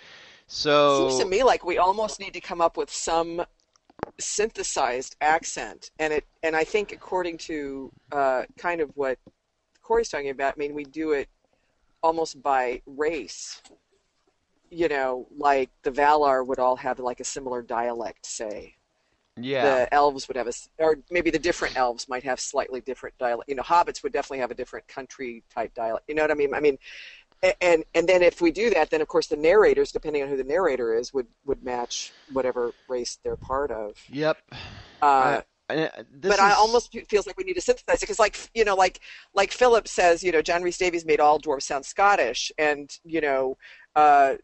So 0.46 0.76
it 0.76 0.90
Seems 0.90 1.16
to 1.16 1.24
me 1.24 1.42
like 1.44 1.64
we 1.64 1.78
almost 1.78 2.18
need 2.20 2.32
to 2.34 2.40
come 2.40 2.60
up 2.60 2.76
with 2.76 2.90
some 2.90 3.44
synthesized 4.20 5.16
accent, 5.20 5.90
and 5.98 6.12
it 6.12 6.26
and 6.42 6.56
I 6.56 6.64
think 6.64 6.92
according 6.92 7.38
to 7.38 7.92
uh, 8.12 8.44
kind 8.58 8.80
of 8.80 8.90
what 8.96 9.18
Corey's 9.88 10.10
talking 10.10 10.28
about, 10.28 10.52
I 10.54 10.58
mean 10.58 10.74
we 10.74 10.84
do 10.84 11.12
it 11.12 11.28
almost 12.02 12.42
by 12.42 12.82
race. 12.86 13.62
You 14.70 14.88
know, 14.88 15.26
like 15.34 15.70
the 15.82 15.90
Valar 15.90 16.46
would 16.46 16.58
all 16.58 16.76
have 16.76 16.98
like 16.98 17.20
a 17.20 17.24
similar 17.24 17.62
dialect, 17.62 18.26
say, 18.26 18.74
Yeah. 19.40 19.64
the 19.64 19.94
elves 19.94 20.28
would 20.28 20.36
have 20.36 20.46
a, 20.46 20.52
or 20.78 20.98
maybe 21.10 21.30
the 21.30 21.38
different 21.38 21.74
elves 21.74 22.06
might 22.06 22.22
have 22.24 22.38
slightly 22.38 22.82
different 22.82 23.16
dialect. 23.16 23.48
You 23.48 23.54
know, 23.54 23.62
hobbits 23.62 24.02
would 24.02 24.12
definitely 24.12 24.40
have 24.40 24.50
a 24.50 24.54
different 24.54 24.86
country 24.88 25.42
type 25.54 25.72
dialect. 25.74 26.04
You 26.06 26.14
know 26.16 26.22
what 26.22 26.30
I 26.30 26.34
mean? 26.34 26.52
I 26.52 26.60
mean, 26.60 26.76
and 27.62 27.82
and 27.94 28.06
then 28.06 28.22
if 28.22 28.42
we 28.42 28.50
do 28.50 28.68
that, 28.70 28.90
then 28.90 29.00
of 29.00 29.08
course 29.08 29.26
the 29.28 29.36
narrators, 29.36 29.90
depending 29.90 30.22
on 30.22 30.28
who 30.28 30.36
the 30.36 30.44
narrator 30.44 30.94
is, 30.94 31.14
would 31.14 31.28
would 31.46 31.62
match 31.64 32.12
whatever 32.32 32.72
race 32.88 33.18
they're 33.22 33.36
part 33.36 33.70
of. 33.70 33.96
Yep. 34.10 34.36
Uh, 35.00 35.06
I- 35.06 35.42
uh, 35.68 35.88
but 36.20 36.40
I 36.40 36.52
almost 36.52 36.96
feels 37.08 37.26
like 37.26 37.36
we 37.36 37.44
need 37.44 37.54
to 37.54 37.60
synthesize 37.60 37.96
it 37.98 38.00
because, 38.00 38.18
like 38.18 38.50
you 38.54 38.64
know, 38.64 38.74
like 38.74 39.00
like 39.34 39.52
Philip 39.52 39.86
says, 39.86 40.22
you 40.22 40.32
know, 40.32 40.42
John 40.42 40.62
Rhys 40.62 40.78
Davies 40.78 41.04
made 41.04 41.20
all 41.20 41.38
dwarves 41.38 41.62
sound 41.62 41.84
Scottish, 41.84 42.50
and 42.58 42.90
you 43.04 43.20
know, 43.20 43.56
uh, 43.96 44.34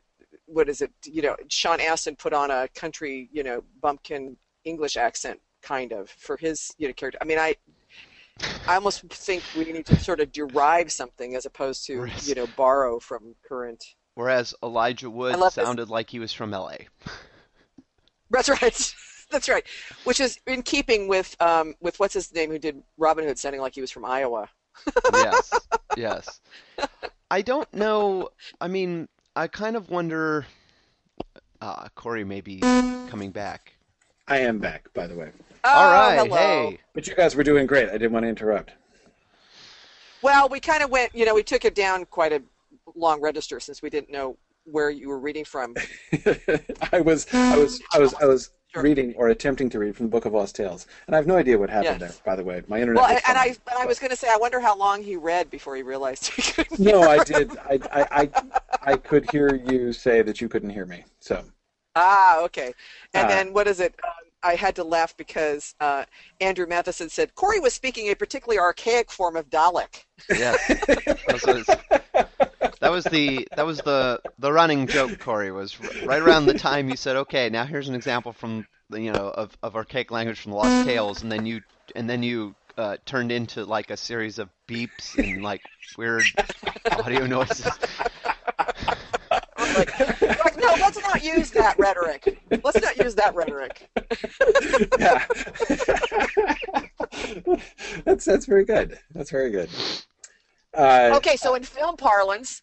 what 0.47 0.69
is 0.69 0.83
it? 0.83 0.93
You 1.05 1.23
know, 1.23 1.37
Sean 1.49 1.81
Astin 1.81 2.17
put 2.17 2.33
on 2.33 2.51
a 2.51 2.69
country, 2.75 3.29
you 3.33 3.43
know, 3.43 3.63
bumpkin 3.81 4.37
English 4.65 4.97
accent, 4.97 5.41
kind 5.63 5.93
of 5.93 6.11
for 6.11 6.37
his 6.37 6.71
you 6.79 6.89
know 6.89 6.95
character. 6.95 7.19
I 7.21 7.25
mean, 7.25 7.39
I. 7.39 7.57
I 8.67 8.75
almost 8.75 9.03
think 9.03 9.45
we 9.57 9.65
need 9.67 9.87
to 9.87 10.01
sort 10.01 10.19
of 10.19 10.33
derive 10.33 10.91
something 10.91 11.37
as 11.37 11.47
opposed 11.47 11.87
to, 11.87 12.09
you 12.25 12.35
know, 12.35 12.49
borrow 12.57 12.99
from 12.99 13.37
current. 13.47 13.85
Whereas 14.15 14.55
Elijah 14.63 15.09
Wood 15.09 15.37
love 15.37 15.55
this- 15.55 15.65
sounded 15.65 15.89
like 15.89 16.11
he 16.11 16.19
was 16.19 16.33
from 16.33 16.53
L.A. 16.53 16.89
That's 18.31 18.49
right. 18.49 18.95
That's 19.31 19.49
right. 19.49 19.65
Which 20.05 20.21
is 20.21 20.39
in 20.47 20.63
keeping 20.63 21.09
with 21.09 21.35
um, 21.41 21.75
with 21.81 21.99
what's 21.99 22.15
his 22.15 22.33
name 22.35 22.51
who 22.51 22.59
did 22.59 22.83
Robin 22.99 23.25
Hood, 23.25 23.39
sounding 23.39 23.61
like 23.61 23.75
he 23.75 23.81
was 23.81 23.91
from 23.91 24.05
Iowa. 24.05 24.49
yes, 25.15 25.53
yes. 25.97 26.41
I 27.31 27.43
don't 27.43 27.73
know. 27.73 28.29
I 28.61 28.69
mean, 28.69 29.09
I 29.37 29.47
kind 29.47 29.77
of 29.77 29.91
wonder. 29.91 30.47
Uh, 31.61 31.89
Corey 31.95 32.25
may 32.25 32.41
be 32.43 32.61
coming 32.61 33.31
back. 33.31 33.73
I 34.29 34.39
am 34.39 34.59
back, 34.59 34.93
by 34.95 35.07
the 35.07 35.15
way. 35.15 35.31
All 35.65 35.89
Oh, 35.89 35.93
right, 35.93 36.17
hello. 36.19 36.37
hey. 36.37 36.79
But 36.93 37.07
you 37.07 37.15
guys 37.15 37.35
were 37.37 37.45
doing 37.45 37.67
great. 37.67 37.89
I 37.89 37.93
didn't 37.93 38.13
want 38.13 38.25
to 38.25 38.29
interrupt. 38.29 38.73
Well, 40.23 40.49
we 40.49 40.61
kind 40.61 40.83
of 40.83 40.91
went, 40.91 41.15
you 41.15 41.25
know, 41.25 41.35
we 41.35 41.43
took 41.43 41.65
it 41.65 41.75
down 41.75 42.05
quite 42.07 42.33
a 42.33 42.43
long 42.95 43.21
register 43.21 43.61
since 43.61 43.81
we 43.83 43.91
didn't 43.91 44.11
know 44.11 44.37
where 44.65 44.91
you 44.91 45.09
were 45.09 45.19
reading 45.19 45.45
from. 45.45 45.75
I 46.93 47.01
was, 47.01 47.27
I 47.33 47.57
was, 47.59 47.81
I 47.93 47.99
was, 47.99 48.15
I 48.15 48.27
was 48.27 48.51
Sure. 48.75 48.83
reading 48.83 49.15
or 49.17 49.29
attempting 49.29 49.71
to 49.71 49.79
read 49.79 49.97
from 49.97 50.07
the 50.07 50.11
Book 50.11 50.25
of 50.25 50.33
Lost 50.33 50.57
Tales, 50.57 50.87
and 51.07 51.15
I 51.15 51.19
have 51.19 51.27
no 51.27 51.37
idea 51.37 51.57
what 51.57 51.71
happened 51.71 52.01
Yes. 52.01 52.01
there. 52.01 52.25
By 52.25 52.37
the 52.37 52.43
way, 52.45 52.63
my 52.67 52.81
internet. 52.81 53.05
Well, 53.05 53.15
was 53.15 53.23
and 53.29 53.39
I 53.39 53.47
and 53.47 53.79
I 53.79 53.87
was 53.87 53.99
going 53.99 54.11
to 54.11 54.17
say, 54.17 54.29
I 54.29 54.37
wonder 54.37 54.61
how 54.61 54.77
long 54.77 55.03
he 55.03 55.17
read 55.17 55.49
before 55.51 55.77
he 55.77 55.83
realized 55.83 56.27
he 56.27 56.43
couldn't. 56.43 56.81
No, 56.81 57.07
I 57.09 57.19
did. 57.23 57.57
I, 57.59 57.81
I, 57.93 58.07
I, 58.11 58.31
I 58.83 58.97
could 58.97 59.31
hear 59.31 59.55
you 59.55 59.93
say 59.93 60.23
that 60.23 60.41
you 60.41 60.49
couldn't 60.49 60.71
hear 60.71 60.87
me. 60.87 61.05
So 61.21 61.45
Ah, 61.97 62.41
okay. 62.43 62.75
And 63.15 63.29
Uh, 63.29 63.31
then 63.31 63.53
what 63.53 63.69
is 63.69 63.79
it? 63.81 63.95
Um, 64.05 64.11
I 64.43 64.57
had 64.57 64.75
to 64.77 64.85
laugh 64.85 65.17
because 65.17 65.75
uh, 65.81 66.05
Andrew 66.41 66.67
Matheson 66.67 67.09
said 67.09 67.35
Corey 67.35 67.61
was 67.61 67.73
speaking 67.73 68.11
a 68.11 68.15
particularly 68.15 68.59
archaic 68.59 69.11
form 69.11 69.37
of 69.37 69.49
Dalek. 69.49 70.05
Yes, 70.29 70.59
that 72.81 72.91
was, 72.91 73.05
the 73.05 73.49
that 73.57 73.67
was 73.67 73.79
the 73.79 74.21
the 74.39 74.53
running 74.53 74.87
joke. 74.87 75.19
Corey 75.19 75.51
was 75.51 75.79
right 76.05 76.21
around 76.23 76.47
the 76.47 76.55
time 76.59 76.89
you 76.89 76.97
said, 76.97 77.17
"Okay, 77.17 77.49
now 77.51 77.65
here's 77.65 77.89
an 77.89 77.95
example 77.95 78.33
from 78.33 78.67
the, 78.91 79.01
you 79.01 79.13
know 79.13 79.29
of, 79.29 79.57
of 79.63 79.77
archaic 79.77 80.11
language 80.11 80.41
from 80.41 80.53
the 80.53 80.59
Lost 80.59 80.85
Tales," 80.85 81.23
and 81.23 81.31
then 81.31 81.47
you 81.47 81.63
and 81.95 82.09
then 82.09 82.23
you 82.23 82.55
uh, 82.77 82.97
turned 83.07 83.33
into 83.33 83.65
like 83.65 83.91
a 83.91 83.97
series 83.97 84.39
of 84.39 84.49
beeps 84.69 85.17
and 85.19 85.43
like 85.43 85.63
weird 85.97 86.25
audio 86.91 87.27
noises. 87.27 87.67
Like, 89.59 89.99
like, 90.21 90.57
no, 90.57 90.75
let's 90.81 91.01
not 91.01 91.25
use 91.25 91.51
that 91.53 91.79
rhetoric. 91.79 92.39
Let's 92.63 92.81
not 92.81 92.97
use 92.99 93.15
that 93.15 93.35
rhetoric. 93.35 93.89
yeah, 94.99 95.25
that's 98.05 98.25
that's 98.25 98.47
very 98.47 98.65
good. 98.65 98.99
That's 99.15 99.31
very 99.31 99.51
good. 99.51 99.71
Uh, 100.73 101.13
Okay, 101.15 101.37
so 101.37 101.55
in 101.55 101.63
film 101.63 101.97
parlance, 101.97 102.63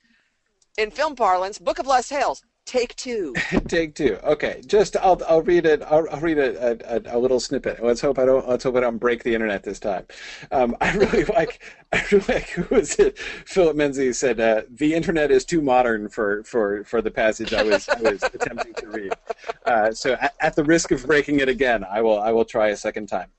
in 0.78 0.92
film 0.92 1.16
parlance, 1.16 1.60
Book 1.60 1.80
of 1.80 1.88
Lost 1.88 2.10
Tales, 2.10 2.44
take 2.66 2.96
two. 2.96 3.34
Take 3.68 3.96
two. 3.96 4.18
Okay, 4.24 4.62
just 4.66 4.96
I'll 4.98 5.22
I'll 5.28 5.42
read 5.42 5.66
it. 5.66 5.82
I'll, 5.84 6.08
I'll 6.12 6.20
read 6.20 6.38
a, 6.38 6.78
a, 6.96 7.18
a 7.18 7.20
little 7.20 7.40
snippet. 7.40 7.84
Let's 7.84 8.02
hope 8.02 8.20
I 8.20 8.26
don't. 8.26 8.48
Let's 8.48 8.64
hope 8.64 8.76
I 8.76 8.82
don't 8.82 8.98
break 8.98 9.24
the 9.24 9.34
internet 9.34 9.64
this 9.64 9.80
time. 9.80 10.06
Um, 10.52 10.76
I 10.82 10.96
really 10.96 11.24
like. 11.38 11.64
I 11.92 12.04
really 12.12 12.26
like. 12.28 12.50
Who 12.50 12.76
was 12.76 12.96
it? 13.00 13.18
Philip 13.18 13.76
Menzies 13.76 14.18
said 14.18 14.40
uh, 14.40 14.64
the 14.70 14.94
internet 14.94 15.32
is 15.32 15.46
too 15.46 15.62
modern 15.62 16.08
for 16.10 16.44
for 16.44 16.84
for 16.84 17.02
the 17.02 17.12
passage 17.12 17.54
I 17.54 17.64
was 17.64 17.90
I 17.90 18.02
was 18.02 18.24
attempting 18.34 18.74
to 18.76 18.88
read. 18.88 19.14
Uh, 19.66 19.92
so 19.92 20.14
at, 20.14 20.34
at 20.40 20.56
the 20.56 20.64
risk 20.64 20.92
of 20.92 21.06
breaking 21.06 21.40
it 21.40 21.50
again, 21.50 21.84
I 21.84 22.02
will 22.02 22.20
I 22.20 22.32
will 22.32 22.46
try 22.46 22.70
a 22.70 22.78
second 22.78 23.08
time. 23.08 23.30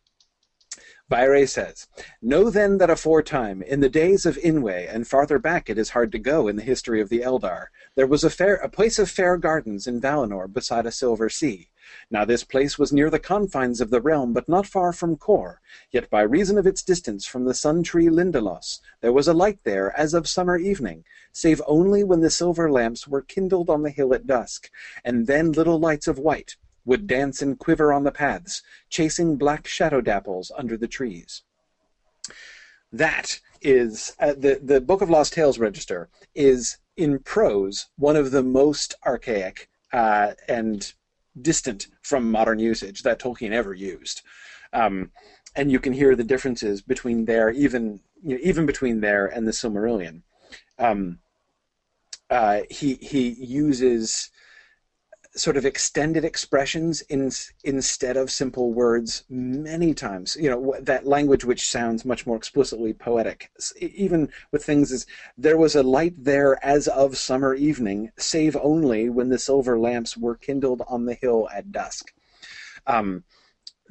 Vairë 1.13 1.47
says, 1.47 1.89
Know 2.23 2.49
then 2.49 2.79
that 2.79 2.89
aforetime, 2.89 3.61
in 3.61 3.81
the 3.81 3.91
days 3.91 4.25
of 4.25 4.39
Inwe, 4.39 4.89
and 4.91 5.07
farther 5.07 5.39
back 5.39 5.69
it 5.69 5.77
is 5.77 5.91
hard 5.91 6.11
to 6.13 6.19
go 6.19 6.49
in 6.49 6.57
the 6.57 6.63
history 6.63 7.03
of 7.03 7.11
the 7.11 7.21
Eldar, 7.21 7.67
there 7.97 8.07
was 8.07 8.25
a 8.25 8.31
fair 8.31 8.55
a 8.55 8.69
place 8.71 8.99
of 8.99 9.11
fair 9.11 9.37
gardens 9.37 9.87
in 9.87 10.01
Valinor 10.01 10.51
beside 10.51 10.87
a 10.87 10.91
silver 10.91 11.29
sea. 11.29 11.69
Now 12.11 12.25
this 12.25 12.45
place 12.45 12.79
was 12.79 12.95
near 12.95 13.11
the 13.11 13.19
confines 13.19 13.83
of 13.83 13.91
the 13.91 14.01
realm, 14.01 14.33
but 14.33 14.49
not 14.49 14.67
far 14.67 14.91
from 14.91 15.19
Kor, 15.19 15.61
yet 15.91 16.09
by 16.09 16.23
reason 16.23 16.57
of 16.57 16.67
its 16.67 16.83
distance 16.83 17.27
from 17.27 17.45
the 17.45 17.53
sun 17.53 17.83
tree 17.83 18.09
Lindelos, 18.09 18.81
there 19.03 19.13
was 19.13 19.29
a 19.29 19.35
light 19.35 19.59
there 19.65 19.95
as 19.95 20.15
of 20.15 20.27
summer 20.27 20.57
evening, 20.57 21.05
save 21.31 21.61
only 21.67 22.03
when 22.03 22.21
the 22.21 22.31
silver 22.31 22.73
lamps 22.73 23.07
were 23.07 23.21
kindled 23.21 23.69
on 23.69 23.83
the 23.83 23.91
hill 23.91 24.15
at 24.15 24.27
dusk, 24.27 24.71
and 25.05 25.27
then 25.27 25.53
little 25.53 25.79
lights 25.79 26.09
of 26.09 26.19
white 26.19 26.57
would 26.85 27.07
dance 27.07 27.43
and 27.43 27.59
quiver 27.59 27.93
on 27.93 28.05
the 28.05 28.13
paths, 28.13 28.63
chasing 28.89 29.37
black 29.37 29.67
shadow 29.67 30.01
dapples 30.01 30.51
under 30.57 30.77
the 30.77 30.89
trees. 30.89 31.43
That 32.93 33.41
is 33.61 34.15
uh, 34.19 34.35
the 34.35 34.61
the 34.63 34.81
Book 34.81 35.01
of 35.01 35.11
Lost 35.11 35.33
Tales 35.33 35.59
register 35.59 36.09
is 36.35 36.79
in 36.97 37.19
prose 37.21 37.87
one 37.97 38.17
of 38.17 38.31
the 38.31 38.43
most 38.43 38.95
archaic 39.07 39.69
uh, 39.93 40.33
and 40.49 40.93
distant 41.41 41.87
from 42.03 42.31
modern 42.31 42.59
usage 42.59 43.03
that 43.03 43.19
Tolkien 43.19 43.53
ever 43.53 43.73
used, 43.73 44.23
um, 44.73 45.11
and 45.57 45.71
you 45.71 45.81
can 45.81 45.93
hear 45.93 46.15
the 46.15 46.25
differences 46.25 46.83
between 46.83 47.25
there, 47.25 47.51
even 47.51 48.01
you 48.23 48.35
know, 48.35 48.41
even 48.43 48.67
between 48.67 49.01
there 49.01 49.27
and 49.27 49.47
the 49.47 49.53
Silmarillion. 49.53 50.23
Um, 50.79 51.19
uh, 52.29 52.63
he 52.71 52.95
he 52.95 53.31
uses 53.31 54.31
sort 55.35 55.57
of 55.57 55.65
extended 55.65 56.25
expressions 56.25 57.01
in, 57.03 57.31
instead 57.65 58.17
of 58.17 58.31
simple 58.31 58.73
words 58.73 59.25
many 59.31 59.95
times. 59.95 60.37
You 60.39 60.51
know, 60.51 60.77
that 60.81 61.07
language 61.07 61.45
which 61.45 61.69
sounds 61.69 62.05
much 62.05 62.27
more 62.27 62.37
explicitly 62.37 62.93
poetic. 62.93 63.51
Even 63.79 64.29
with 64.51 64.65
things 64.65 64.93
as, 64.93 65.07
there 65.39 65.57
was 65.57 65.75
a 65.75 65.83
light 65.83 66.15
there 66.23 66.63
as 66.65 66.87
of 66.89 67.17
summer 67.17 67.55
evening, 67.55 68.11
save 68.19 68.57
only 68.57 69.09
when 69.09 69.29
the 69.29 69.39
silver 69.39 69.79
lamps 69.79 70.17
were 70.17 70.37
kindled 70.37 70.83
on 70.87 71.07
the 71.07 71.15
hill 71.15 71.49
at 71.55 71.73
dusk. 71.73 72.13
Um, 72.87 73.25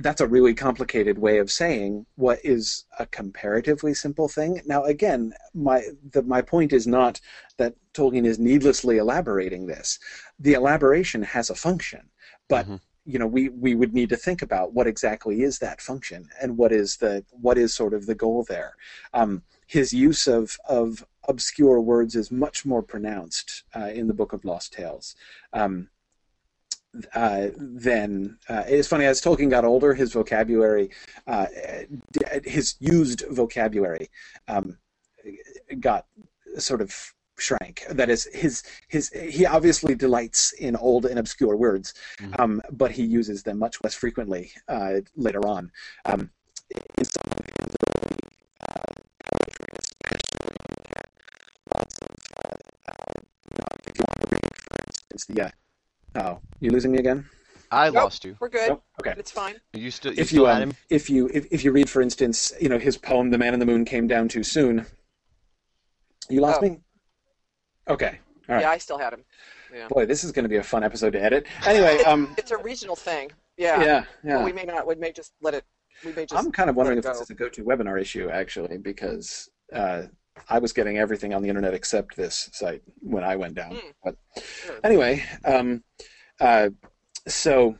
that's 0.01 0.21
a 0.21 0.27
really 0.27 0.53
complicated 0.53 1.17
way 1.17 1.37
of 1.39 1.51
saying 1.51 2.05
what 2.15 2.39
is 2.43 2.85
a 2.99 3.05
comparatively 3.05 3.93
simple 3.93 4.27
thing. 4.27 4.61
Now, 4.65 4.83
again, 4.85 5.33
my 5.53 5.83
the, 6.11 6.23
my 6.23 6.41
point 6.41 6.73
is 6.73 6.87
not 6.87 7.19
that 7.57 7.75
Tolkien 7.93 8.25
is 8.25 8.39
needlessly 8.39 8.97
elaborating 8.97 9.67
this. 9.67 9.99
The 10.39 10.53
elaboration 10.53 11.21
has 11.23 11.49
a 11.49 11.55
function, 11.55 12.09
but 12.47 12.67
Mhm. 12.67 12.79
you 13.05 13.19
know 13.19 13.27
we 13.27 13.49
we 13.49 13.75
would 13.75 13.93
need 13.93 14.09
to 14.09 14.17
think 14.17 14.41
about 14.41 14.73
what 14.73 14.87
exactly 14.87 15.41
is 15.41 15.59
that 15.59 15.81
function 15.81 16.29
and 16.41 16.57
what 16.57 16.71
is 16.71 16.97
the 16.97 17.23
what 17.31 17.57
is 17.57 17.73
sort 17.73 17.93
of 17.93 18.05
the 18.05 18.15
goal 18.15 18.45
there. 18.47 18.75
Um, 19.13 19.43
his 19.67 19.93
use 19.93 20.27
of 20.27 20.57
of 20.67 21.05
obscure 21.27 21.79
words 21.81 22.15
is 22.15 22.31
much 22.31 22.65
more 22.65 22.83
pronounced 22.83 23.63
uh, 23.75 23.91
in 23.93 24.07
the 24.07 24.13
Book 24.13 24.33
of 24.33 24.43
Lost 24.45 24.73
Tales. 24.73 25.15
Um, 25.53 25.89
uh, 27.13 27.47
then 27.57 28.37
uh, 28.49 28.63
it's 28.67 28.87
funny 28.87 29.05
as 29.05 29.21
Tolkien 29.21 29.49
got 29.49 29.65
older, 29.65 29.93
his 29.93 30.11
vocabulary, 30.13 30.89
uh, 31.27 31.47
his 32.43 32.75
used 32.79 33.23
vocabulary, 33.29 34.09
um, 34.47 34.77
got 35.79 36.05
sort 36.57 36.81
of 36.81 36.93
shrank. 37.37 37.83
That 37.89 38.09
is, 38.09 38.25
his 38.33 38.63
his 38.89 39.09
he 39.09 39.45
obviously 39.45 39.95
delights 39.95 40.51
in 40.53 40.75
old 40.75 41.05
and 41.05 41.17
obscure 41.17 41.55
words, 41.55 41.93
Mhm. 42.19 42.39
um, 42.39 42.61
but 42.71 42.91
he 42.91 43.03
uses 43.03 43.43
them 43.43 43.57
much 43.57 43.77
less 43.83 43.95
frequently 43.95 44.51
uh, 44.67 45.01
later 45.15 45.45
on. 45.47 45.71
Um, 46.05 46.29
in 46.97 47.05
some 47.05 47.31
of 47.31 47.45
his 47.45 47.75
early 47.87 48.19
uh, 48.67 48.93
poetry, 49.25 49.67
especially, 49.79 50.57
lots 51.75 51.97
of. 51.99 52.15
Uh, 52.37 52.91
uh, 52.91 53.19
you 53.49 53.57
know, 53.57 53.67
if 53.85 53.97
you 53.97 54.03
want 54.07 54.29
to 54.29 54.35
read, 54.35 54.55
for 54.69 54.77
instance, 54.87 55.25
the. 55.25 55.51
Oh, 56.15 56.39
you 56.59 56.71
losing 56.71 56.91
me 56.91 56.99
again? 56.99 57.25
I 57.71 57.85
Nope. 57.85 57.95
lost 57.95 58.25
you. 58.25 58.35
We're 58.39 58.49
good. 58.49 58.71
Oh, 58.71 58.81
okay. 59.01 59.13
It's 59.17 59.31
fine. 59.31 59.55
You 59.73 59.91
still 59.91 60.13
you 60.13 60.21
If 60.21 60.27
still 60.27 60.43
you 60.43 60.47
at 60.47 60.61
um, 60.61 60.69
him? 60.71 60.77
if 60.89 61.09
you 61.09 61.29
if, 61.33 61.47
if 61.51 61.63
you 61.63 61.71
read, 61.71 61.89
for 61.89 62.01
instance, 62.01 62.51
you 62.59 62.67
know 62.67 62.77
his 62.77 62.97
poem 62.97 63.29
"The 63.29 63.37
Man 63.37 63.53
in 63.53 63.59
the 63.61 63.65
Moon 63.65 63.85
Came 63.85 64.07
Down 64.07 64.27
Too 64.27 64.43
Soon." 64.43 64.85
You 66.29 66.41
lost 66.41 66.59
Oh. 66.61 66.67
me. 66.69 66.79
Okay. 67.87 68.19
All 68.49 68.55
right. 68.55 68.61
Yeah, 68.61 68.69
I 68.71 68.77
still 68.77 68.97
had 68.97 69.13
him. 69.13 69.23
Yeah. 69.73 69.87
Boy, 69.87 70.05
this 70.05 70.23
is 70.25 70.31
going 70.33 70.43
to 70.43 70.49
be 70.49 70.57
a 70.57 70.63
fun 70.63 70.83
episode 70.83 71.11
to 71.11 71.21
edit. 71.23 71.47
Anyway, 71.65 71.97
um, 72.05 72.33
It's 72.37 72.51
a 72.51 72.57
regional 72.57 72.95
thing. 72.95 73.31
Yeah. 73.57 73.81
yeah, 73.81 74.03
yeah. 74.23 74.35
Well, 74.37 74.45
we 74.45 74.51
may 74.53 74.63
not. 74.65 74.85
We 74.87 74.95
may 74.95 75.11
just 75.13 75.33
let 75.41 75.53
it. 75.53 75.63
We 76.05 76.11
may 76.13 76.25
just. 76.25 76.33
I'm 76.43 76.51
kind 76.51 76.69
of 76.69 76.75
wondering 76.75 76.97
if 76.97 77.05
let 77.05 77.13
this 77.13 77.21
is 77.23 77.29
a 77.29 77.33
go-to 77.35 77.63
webinar 77.63 77.99
issue 78.01 78.29
actually, 78.29 78.77
because 78.77 79.49
uh, 79.73 80.03
I 80.49 80.59
was 80.59 80.73
getting 80.73 80.97
everything 80.97 81.33
on 81.33 81.41
the 81.41 81.49
internet 81.49 81.73
except 81.73 82.15
this 82.15 82.49
site 82.53 82.81
when 82.99 83.23
I 83.23 83.35
went 83.35 83.55
down. 83.55 83.75
Hmm. 83.75 83.89
But 84.03 84.15
anyway, 84.83 85.23
um, 85.45 85.83
uh, 86.39 86.69
so 87.27 87.77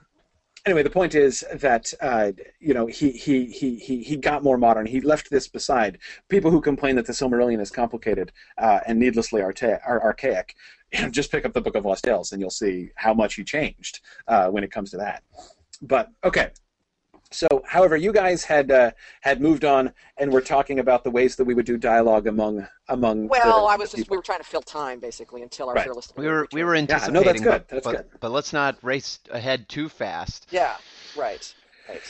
anyway, 0.66 0.84
the 0.84 0.90
point 0.90 1.16
is 1.16 1.44
that 1.54 1.94
uh, 2.02 2.32
you 2.60 2.74
know 2.74 2.86
he, 2.86 3.12
he 3.12 3.46
he 3.46 3.78
he 3.78 4.04
he 4.04 4.18
got 4.18 4.44
more 4.44 4.58
modern. 4.58 4.86
He 4.86 5.02
left 5.02 5.30
this 5.30 5.48
beside. 5.48 6.00
People 6.30 6.52
who 6.52 6.62
complain 6.62 6.96
that 6.96 7.06
the 7.06 7.14
Silmarillion 7.14 7.60
is 7.60 7.72
complicated 7.72 8.32
uh, 8.58 8.80
and 8.88 9.00
needlessly 9.00 9.42
archa- 9.42 9.80
ar- 9.86 10.04
archaic, 10.04 10.56
just 11.12 11.32
pick 11.32 11.46
up 11.46 11.54
the 11.54 11.62
Book 11.62 11.76
of 11.76 11.86
Lost 11.86 12.04
Tales 12.04 12.32
and 12.32 12.42
you'll 12.42 12.50
see 12.50 12.90
how 12.96 13.14
much 13.14 13.36
he 13.36 13.44
changed 13.44 14.02
uh, 14.28 14.48
when 14.50 14.64
it 14.64 14.72
comes 14.72 14.92
to 14.92 14.98
that. 14.98 15.24
But 15.82 16.10
okay. 16.24 16.52
So, 17.32 17.48
however, 17.66 17.96
you 17.96 18.12
guys 18.12 18.44
had 18.44 18.72
uh, 18.72 18.92
had 19.22 19.40
moved 19.42 19.64
on, 19.64 19.94
and 20.18 20.32
were 20.32 20.42
talking 20.42 20.80
about 20.80 21.04
the 21.04 21.12
ways 21.12 21.36
that 21.38 21.46
we 21.46 21.54
would 21.54 21.66
do 21.66 21.78
dialogue 21.78 22.28
among 22.28 22.68
among. 22.90 23.28
Well, 23.30 23.66
the 23.66 23.74
I 23.74 23.78
was 23.78 23.92
just. 23.92 23.96
people. 23.98 24.16
We 24.16 24.18
were 24.18 24.24
trying 24.24 24.40
to 24.40 24.46
fill 24.46 24.62
time 24.62 25.00
basically 25.00 25.42
until 25.42 25.70
our 25.70 25.76
Right. 25.76 25.86
fearless. 25.86 26.12
We 26.18 26.28
were 26.28 26.48
we 26.52 26.64
were 26.64 26.76
anticipating. 26.76 27.16
Yeah, 27.16 27.22
no, 27.22 27.26
that's 27.26 27.42
good. 27.42 27.64
That's 27.70 27.84
but, 27.86 27.96
good. 27.96 28.06
but 28.20 28.32
let's 28.32 28.52
not 28.52 28.78
race 28.84 29.20
ahead 29.30 29.70
too 29.70 29.88
fast. 29.88 30.48
Yeah. 30.52 30.76
Right. 31.16 31.54
Right. 31.88 32.02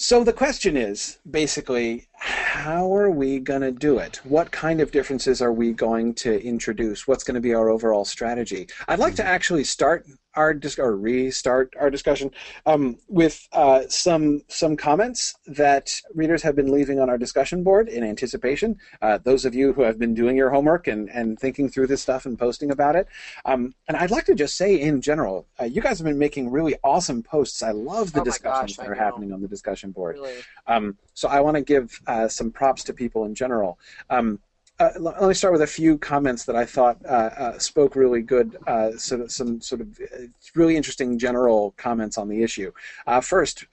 So 0.00 0.22
the 0.22 0.32
question 0.32 0.76
is 0.76 1.18
basically, 1.28 2.06
how 2.14 2.94
are 2.94 3.10
we 3.10 3.40
going 3.40 3.62
to 3.62 3.72
do 3.72 3.98
it? 3.98 4.20
What 4.22 4.52
kind 4.52 4.80
of 4.80 4.92
differences 4.92 5.42
are 5.42 5.52
we 5.52 5.72
going 5.72 6.14
to 6.22 6.40
introduce? 6.40 7.08
What's 7.08 7.24
going 7.24 7.34
to 7.34 7.40
be 7.40 7.52
our 7.52 7.68
overall 7.68 8.04
strategy? 8.04 8.68
I'd 8.86 9.00
like 9.00 9.16
to 9.16 9.24
actually 9.24 9.64
start 9.64 10.06
our 10.38 10.54
dis- 10.54 10.78
or 10.78 10.92
restart 10.96 11.68
our 11.82 11.90
discussion 11.96 12.30
um, 12.70 12.82
with 13.08 13.34
uh, 13.52 13.82
some 13.88 14.24
some 14.48 14.74
comments 14.76 15.20
that 15.62 15.86
readers 16.20 16.42
have 16.46 16.54
been 16.60 16.70
leaving 16.78 16.98
on 17.02 17.08
our 17.12 17.18
discussion 17.18 17.58
board 17.68 17.88
in 17.96 18.02
anticipation. 18.12 18.70
Uh, 19.02 19.18
those 19.28 19.44
of 19.48 19.52
you 19.54 19.66
who 19.74 19.82
have 19.88 19.98
been 19.98 20.14
doing 20.14 20.36
your 20.36 20.50
homework 20.50 20.86
and, 20.86 21.02
and 21.10 21.38
thinking 21.38 21.68
through 21.68 21.88
this 21.88 22.02
stuff 22.06 22.22
and 22.26 22.38
posting 22.38 22.70
about 22.70 22.94
it. 23.00 23.06
Um, 23.44 23.74
and 23.88 23.96
I'd 23.96 24.10
like 24.16 24.26
to 24.26 24.34
just 24.44 24.54
say 24.56 24.70
in 24.88 25.00
general, 25.10 25.46
uh, 25.60 25.64
you 25.64 25.80
guys 25.82 25.98
have 25.98 26.06
been 26.06 26.18
making 26.28 26.44
really 26.58 26.74
awesome 26.84 27.20
posts. 27.22 27.62
I 27.62 27.72
love 27.72 28.12
the 28.12 28.20
Oh 28.20 28.24
discussions 28.24 28.76
gosh, 28.76 28.78
I 28.78 28.82
that 28.84 28.92
are 28.92 28.94
know. 28.94 29.04
happening 29.06 29.30
on 29.32 29.40
the 29.42 29.48
discussion 29.48 29.90
board. 29.90 30.16
Really. 30.16 30.34
Um, 30.66 30.96
so 31.14 31.28
I 31.28 31.40
want 31.40 31.56
to 31.56 31.62
give 31.74 32.00
uh, 32.06 32.28
some 32.28 32.50
props 32.58 32.84
to 32.84 32.92
people 33.02 33.24
in 33.28 33.34
general. 33.34 33.70
Um, 34.08 34.38
uh, 34.80 34.90
let 35.00 35.20
me 35.22 35.34
start 35.34 35.52
with 35.52 35.62
a 35.62 35.66
few 35.66 35.98
comments 35.98 36.44
that 36.44 36.54
I 36.54 36.64
thought 36.64 36.98
uh, 37.04 37.08
uh, 37.08 37.58
spoke 37.58 37.96
really 37.96 38.22
good, 38.22 38.56
uh, 38.68 38.92
sort 38.92 39.22
of, 39.22 39.32
some 39.32 39.60
sort 39.60 39.80
of 39.80 39.98
uh, 40.00 40.26
really 40.54 40.76
interesting 40.76 41.18
general 41.18 41.74
comments 41.76 42.16
on 42.16 42.28
the 42.28 42.44
issue. 42.44 42.70
Uh, 43.06 43.20
first, 43.20 43.66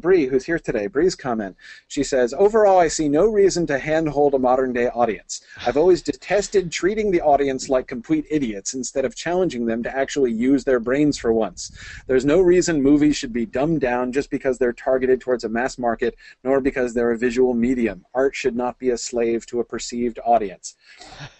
Bree, 0.00 0.26
who's 0.26 0.44
here 0.44 0.60
today, 0.60 0.86
Bree's 0.86 1.16
comment. 1.16 1.56
She 1.88 2.04
says, 2.04 2.32
"Overall, 2.34 2.78
I 2.78 2.86
see 2.86 3.08
no 3.08 3.26
reason 3.26 3.66
to 3.66 3.80
handhold 3.80 4.34
a 4.34 4.38
modern-day 4.38 4.88
audience. 4.90 5.42
I've 5.66 5.76
always 5.76 6.02
detested 6.02 6.70
treating 6.70 7.10
the 7.10 7.20
audience 7.20 7.68
like 7.68 7.88
complete 7.88 8.24
idiots 8.30 8.74
instead 8.74 9.04
of 9.04 9.16
challenging 9.16 9.66
them 9.66 9.82
to 9.82 9.96
actually 9.96 10.32
use 10.32 10.62
their 10.62 10.78
brains 10.78 11.18
for 11.18 11.32
once. 11.32 11.72
There's 12.06 12.24
no 12.24 12.40
reason 12.40 12.80
movies 12.80 13.16
should 13.16 13.32
be 13.32 13.46
dumbed 13.46 13.80
down 13.80 14.12
just 14.12 14.30
because 14.30 14.56
they're 14.56 14.72
targeted 14.72 15.20
towards 15.20 15.42
a 15.42 15.48
mass 15.48 15.78
market, 15.78 16.14
nor 16.44 16.60
because 16.60 16.94
they're 16.94 17.10
a 17.10 17.18
visual 17.18 17.54
medium. 17.54 18.04
Art 18.14 18.36
should 18.36 18.54
not 18.54 18.78
be 18.78 18.90
a 18.90 18.98
slave 18.98 19.44
to 19.46 19.58
a 19.58 19.64
perceived 19.64 20.20
audience. 20.28 20.74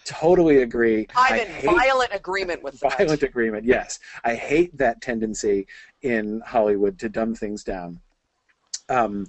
Totally 0.04 0.62
agree. 0.62 1.06
I'm 1.14 1.34
I 1.34 1.38
in 1.42 1.76
violent 1.76 2.10
agreement 2.12 2.62
with 2.62 2.80
that. 2.80 2.98
violent 2.98 3.22
agreement. 3.22 3.64
Yes, 3.64 3.98
I 4.24 4.34
hate 4.34 4.76
that 4.78 5.00
tendency 5.00 5.66
in 6.02 6.40
Hollywood 6.46 6.98
to 7.00 7.08
dumb 7.08 7.34
things 7.34 7.62
down. 7.62 8.00
Um, 8.88 9.26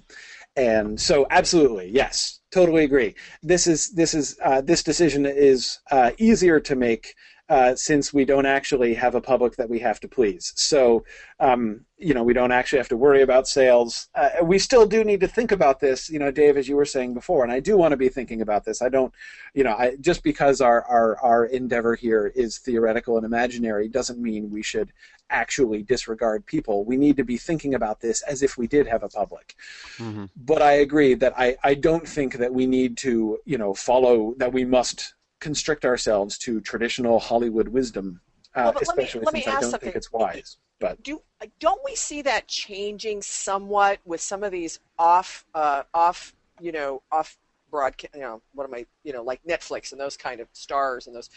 and 0.56 0.98
so, 0.98 1.26
absolutely, 1.30 1.90
yes, 1.90 2.40
totally 2.50 2.84
agree. 2.84 3.14
This 3.42 3.66
is 3.66 3.90
this 3.90 4.14
is 4.14 4.38
uh, 4.42 4.62
this 4.62 4.82
decision 4.82 5.26
is 5.26 5.78
uh, 5.90 6.10
easier 6.18 6.58
to 6.60 6.74
make 6.74 7.14
uh, 7.50 7.74
since 7.74 8.14
we 8.14 8.24
don't 8.24 8.46
actually 8.46 8.94
have 8.94 9.16
a 9.16 9.20
public 9.20 9.56
that 9.56 9.68
we 9.68 9.80
have 9.80 9.98
to 9.98 10.06
please. 10.06 10.52
So, 10.54 11.04
um, 11.40 11.80
you 11.98 12.14
know, 12.14 12.22
we 12.22 12.32
don't 12.32 12.52
actually 12.52 12.78
have 12.78 12.88
to 12.90 12.96
worry 12.96 13.22
about 13.22 13.48
sales. 13.48 14.08
Uh, 14.14 14.30
we 14.42 14.58
still 14.58 14.86
do 14.86 15.02
need 15.02 15.18
to 15.20 15.28
think 15.28 15.50
about 15.50 15.80
this, 15.80 16.08
you 16.08 16.20
know, 16.20 16.30
Dave, 16.30 16.56
as 16.56 16.68
you 16.68 16.76
were 16.76 16.84
saying 16.84 17.12
before, 17.12 17.42
and 17.42 17.52
I 17.52 17.58
do 17.58 17.76
want 17.76 17.90
to 17.90 17.96
be 17.96 18.08
thinking 18.08 18.40
about 18.40 18.64
this. 18.64 18.80
I 18.80 18.88
don't, 18.88 19.12
you 19.52 19.64
know, 19.64 19.72
I, 19.72 19.96
just 19.96 20.22
because 20.22 20.60
our, 20.60 20.84
our, 20.84 21.18
our 21.18 21.46
endeavor 21.46 21.96
here 21.96 22.32
is 22.36 22.58
theoretical 22.58 23.16
and 23.16 23.26
imaginary 23.26 23.88
doesn't 23.88 24.20
mean 24.20 24.48
we 24.48 24.62
should 24.62 24.92
actually 25.28 25.82
disregard 25.82 26.46
people. 26.46 26.84
We 26.84 26.96
need 26.96 27.16
to 27.16 27.24
be 27.24 27.36
thinking 27.36 27.74
about 27.74 28.00
this 28.00 28.22
as 28.22 28.42
if 28.42 28.56
we 28.58 28.68
did 28.68 28.86
have 28.86 29.02
a 29.02 29.08
public. 29.08 29.56
hmm 29.98 30.26
But 30.36 30.62
I 30.62 30.72
agree 30.86 31.14
that 31.14 31.34
I, 31.36 31.56
I 31.64 31.74
don't 31.74 32.06
think 32.06 32.34
that 32.34 32.52
we 32.54 32.66
need 32.66 32.96
to, 32.98 33.38
you 33.44 33.58
know, 33.58 33.74
follow, 33.74 34.34
that 34.38 34.52
we 34.52 34.64
must 34.64 35.14
constrict 35.40 35.84
ourselves 35.84 36.38
to 36.38 36.60
traditional 36.60 37.18
Hollywood 37.18 37.68
wisdom, 37.68 38.20
uh, 38.54 38.62
Well, 38.64 38.72
but 38.74 38.86
let 38.88 38.96
me- 38.96 39.02
especially 39.04 39.20
me 39.32 39.42
since 39.42 39.46
I 39.56 39.60
don't 39.60 39.70
something. 39.70 39.86
think 39.86 39.96
it's 39.96 40.12
wise. 40.12 40.58
But 40.78 41.02
do 41.02 41.22
don't 41.58 41.80
we 41.84 41.94
see 41.94 42.22
that 42.22 42.48
changing 42.48 43.20
somewhat 43.22 43.98
with 44.06 44.20
some 44.20 44.42
of 44.42 44.50
these 44.52 44.80
off 44.98 45.44
uh, 45.54 45.82
off 45.92 46.34
you 46.58 46.72
know 46.72 47.02
off 47.12 47.36
broadcast 47.70 48.14
you 48.14 48.20
know 48.22 48.40
what 48.54 48.64
am 48.64 48.74
I 48.74 48.86
you 49.04 49.12
know 49.12 49.22
like 49.22 49.40
Netflix 49.44 49.92
and 49.92 50.00
those 50.00 50.16
kind 50.16 50.40
of 50.40 50.48
stars 50.52 51.06
and 51.06 51.14
those 51.14 51.28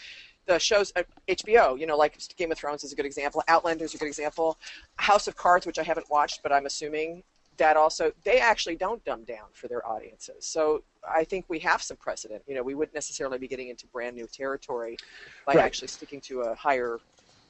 the 0.45 0.59
shows 0.59 0.91
uh, 0.95 1.03
HBO 1.27 1.77
you 1.79 1.85
know 1.85 1.97
like 1.97 2.17
Game 2.37 2.51
of 2.53 2.57
Thrones 2.57 2.83
is 2.85 2.93
a 2.93 2.95
good 2.95 3.05
example 3.05 3.43
Outlander 3.49 3.83
is 3.85 3.93
a 3.93 3.97
good 3.97 4.07
example 4.07 4.57
House 4.95 5.27
of 5.27 5.35
Cards 5.35 5.65
which 5.65 5.77
I 5.77 5.83
haven't 5.83 6.09
watched 6.09 6.41
but 6.41 6.51
I'm 6.53 6.65
assuming 6.65 7.23
that 7.57 7.77
also 7.77 8.11
they 8.23 8.39
actually 8.39 8.75
don't 8.75 9.03
dumb 9.05 9.23
down 9.25 9.47
for 9.53 9.67
their 9.67 9.85
audiences. 9.87 10.45
So 10.45 10.83
I 11.07 11.23
think 11.23 11.45
we 11.49 11.59
have 11.59 11.81
some 11.81 11.97
precedent. 11.97 12.43
You 12.47 12.55
know 12.55 12.63
we 12.63 12.75
wouldn't 12.75 12.95
necessarily 12.95 13.37
be 13.37 13.47
getting 13.47 13.69
into 13.69 13.87
brand 13.87 14.15
new 14.15 14.27
territory 14.27 14.99
by 15.45 15.55
Right. 15.55 15.65
actually 15.65 15.89
sticking 15.89 16.21
to 16.21 16.41
a 16.41 16.55
higher 16.55 16.99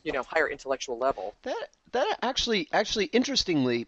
you 0.04 0.12
know 0.12 0.24
higher 0.24 0.49
intellectual 0.49 0.97
level. 0.97 1.36
That 1.43 1.70
that 1.91 2.18
actually 2.22 2.68
actually 2.72 3.06
interestingly, 3.06 3.88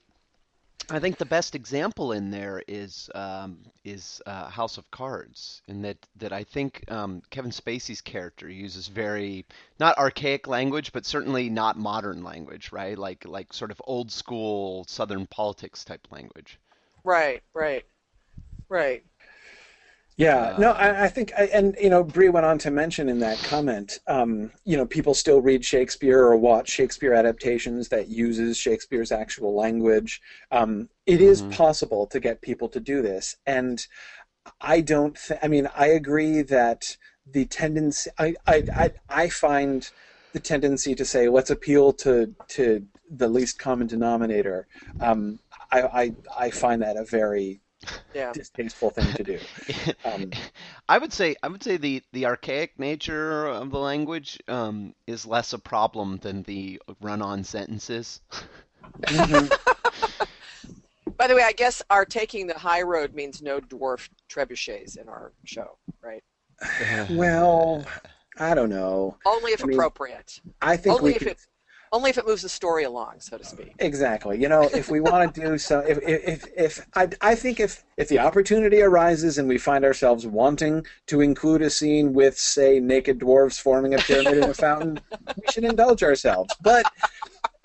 I 0.90 1.00
think 1.00 1.18
the 1.18 1.26
best 1.26 1.56
example 1.56 2.12
in 2.12 2.30
there 2.30 2.62
is 2.68 3.10
um, 3.16 3.58
is 3.84 4.22
uh, 4.26 4.50
House 4.50 4.78
of 4.78 4.90
Cards, 4.92 5.62
in 5.68 5.82
that 5.82 5.98
that 6.18 6.32
I 6.32 6.44
think 6.44 6.84
um, 6.92 7.22
Kevin 7.30 7.52
Spacey's 7.52 8.02
character 8.02 8.50
uses 8.50 8.88
very 8.88 9.46
not 9.80 9.98
archaic 9.98 10.48
language, 10.48 10.92
but 10.94 11.06
certainly 11.06 11.50
not 11.50 11.78
modern 11.78 12.24
language, 12.24 12.72
right? 12.72 12.98
Like 12.98 13.26
like 13.26 13.52
sort 13.54 13.72
of 13.72 13.82
old 13.86 14.12
school 14.12 14.86
Southern 14.88 15.26
politics 15.28 15.84
type 15.84 16.08
language. 16.12 16.60
Right, 17.04 17.42
right, 17.54 17.86
right. 18.70 19.04
Yeah, 20.18 20.53
no, 20.57 20.72
I, 20.72 21.05
I 21.05 21.07
think, 21.09 21.34
I, 21.38 21.43
and 21.47 21.76
you 21.82 21.89
know, 21.89 22.01
Brie 22.01 22.30
went 22.30 22.45
on 22.45 22.57
to 22.59 22.72
mention 22.72 23.09
in 23.09 23.20
that 23.20 23.43
comment, 23.43 23.99
um, 24.07 24.51
you 24.63 24.78
know, 24.78 24.86
people 24.86 25.13
still 25.13 25.41
read 25.41 25.66
Shakespeare 25.66 26.20
or 26.20 26.38
watch 26.38 26.70
Shakespeare 26.70 27.13
adaptations 27.13 27.89
that 27.89 28.07
uses 28.07 28.57
Shakespeare's 28.57 29.11
actual 29.11 29.53
language. 29.53 30.22
Um, 30.51 30.88
it 31.05 31.20
is 31.20 31.41
Mhm. 31.41 31.49
possible 31.49 32.07
to 32.07 32.22
get 32.22 32.41
people 32.41 32.70
to 32.70 32.80
do 32.80 33.01
this, 33.01 33.36
and 33.45 33.86
I 34.61 34.82
don't. 34.82 35.16
Th- 35.18 35.39
I 35.43 35.47
mean, 35.47 35.70
I 35.76 35.88
agree 35.88 36.41
that 36.43 36.97
the 37.26 37.45
tendency. 37.45 38.09
I, 38.18 38.36
I, 38.47 38.63
I, 38.78 38.91
I 39.09 39.30
find 39.30 39.89
the 40.34 40.39
tendency 40.39 40.95
to 40.95 41.05
say 41.05 41.30
let's 41.30 41.49
appeal 41.49 41.93
to 41.93 42.34
to 42.49 42.86
the 43.09 43.28
least 43.30 43.59
common 43.59 43.88
denominator. 43.88 44.68
Um, 44.99 45.39
I, 45.72 45.82
I, 45.84 46.16
I 46.38 46.49
find 46.51 46.82
that 46.82 46.97
a 46.97 47.05
very 47.05 47.61
Yeah. 48.14 48.32
distasteful 48.34 48.90
thing 48.90 49.12
to 49.14 49.24
do. 49.24 49.40
Um, 50.06 50.32
I 50.88 50.98
would 51.00 51.12
say 51.12 51.36
I 51.42 51.48
would 51.48 51.64
say 51.64 51.78
the 51.78 52.02
the 52.14 52.28
archaic 52.28 52.78
nature 52.78 53.48
of 53.48 53.72
the 53.72 53.80
language 53.80 54.40
um, 54.48 54.94
is 55.08 55.26
less 55.26 55.54
a 55.54 55.60
problem 55.60 56.18
than 56.18 56.44
the 56.44 56.80
run-on 57.02 57.44
sentences. 57.44 58.22
mhm. 59.02 59.52
By 61.18 61.28
the 61.28 61.36
way, 61.36 61.44
I 61.44 61.54
guess 61.54 61.82
our 61.90 62.06
taking 62.06 62.46
the 62.46 62.58
high 62.58 62.82
road 62.82 63.14
means 63.16 63.42
no 63.42 63.60
dwarf 63.60 64.10
trebuchets 64.30 64.98
in 64.98 65.08
our 65.10 65.32
show, 65.46 65.78
right? 66.02 66.24
Well, 67.10 67.86
I 68.38 68.54
don't 68.54 68.70
know. 68.70 69.18
Only 69.26 69.54
if 69.54 69.64
I 69.64 69.68
mean, 69.68 69.76
appropriate. 69.76 70.40
I 70.62 70.78
think 70.78 70.98
Only 70.98 71.12
we 71.12 71.16
if 71.16 71.20
could, 71.20 71.28
it 71.30 71.40
only 71.96 72.10
if 72.10 72.18
it 72.18 72.28
moves 72.28 72.41
the 72.41 72.50
story 72.50 72.84
along, 72.84 73.14
so 73.20 73.38
to 73.38 73.43
speak. 73.43 73.74
exactly. 73.80 74.39
You 74.39 74.50
know, 74.50 74.64
if 74.74 74.91
we 74.91 75.00
want 75.00 75.34
to 75.34 75.41
do 75.41 75.58
so, 75.70 75.80
if 75.80 75.98
if 76.00 76.28
if, 76.28 76.46
if 76.58 76.88
I 76.96 77.10
I 77.22 77.36
think 77.36 77.60
if 77.62 77.84
if 77.98 78.10
the 78.10 78.20
opportunity 78.20 78.82
arises 78.82 79.38
and 79.38 79.48
we 79.48 79.58
find 79.58 79.86
ourselves 79.86 80.28
wanting 80.28 80.86
to 81.08 81.22
include 81.22 81.62
a 81.62 81.70
scene 81.70 82.14
with, 82.14 82.38
say, 82.38 82.80
naked 82.82 83.18
dwarves 83.20 83.60
forming 83.60 83.93
a 83.93 83.98
pyramid 84.00 84.38
in 84.39 84.50
a 84.50 84.54
fountain, 84.54 85.00
we 85.38 85.48
should 85.50 85.64
indulge 85.64 86.04
ourselves. 86.04 86.54
But 86.62 86.86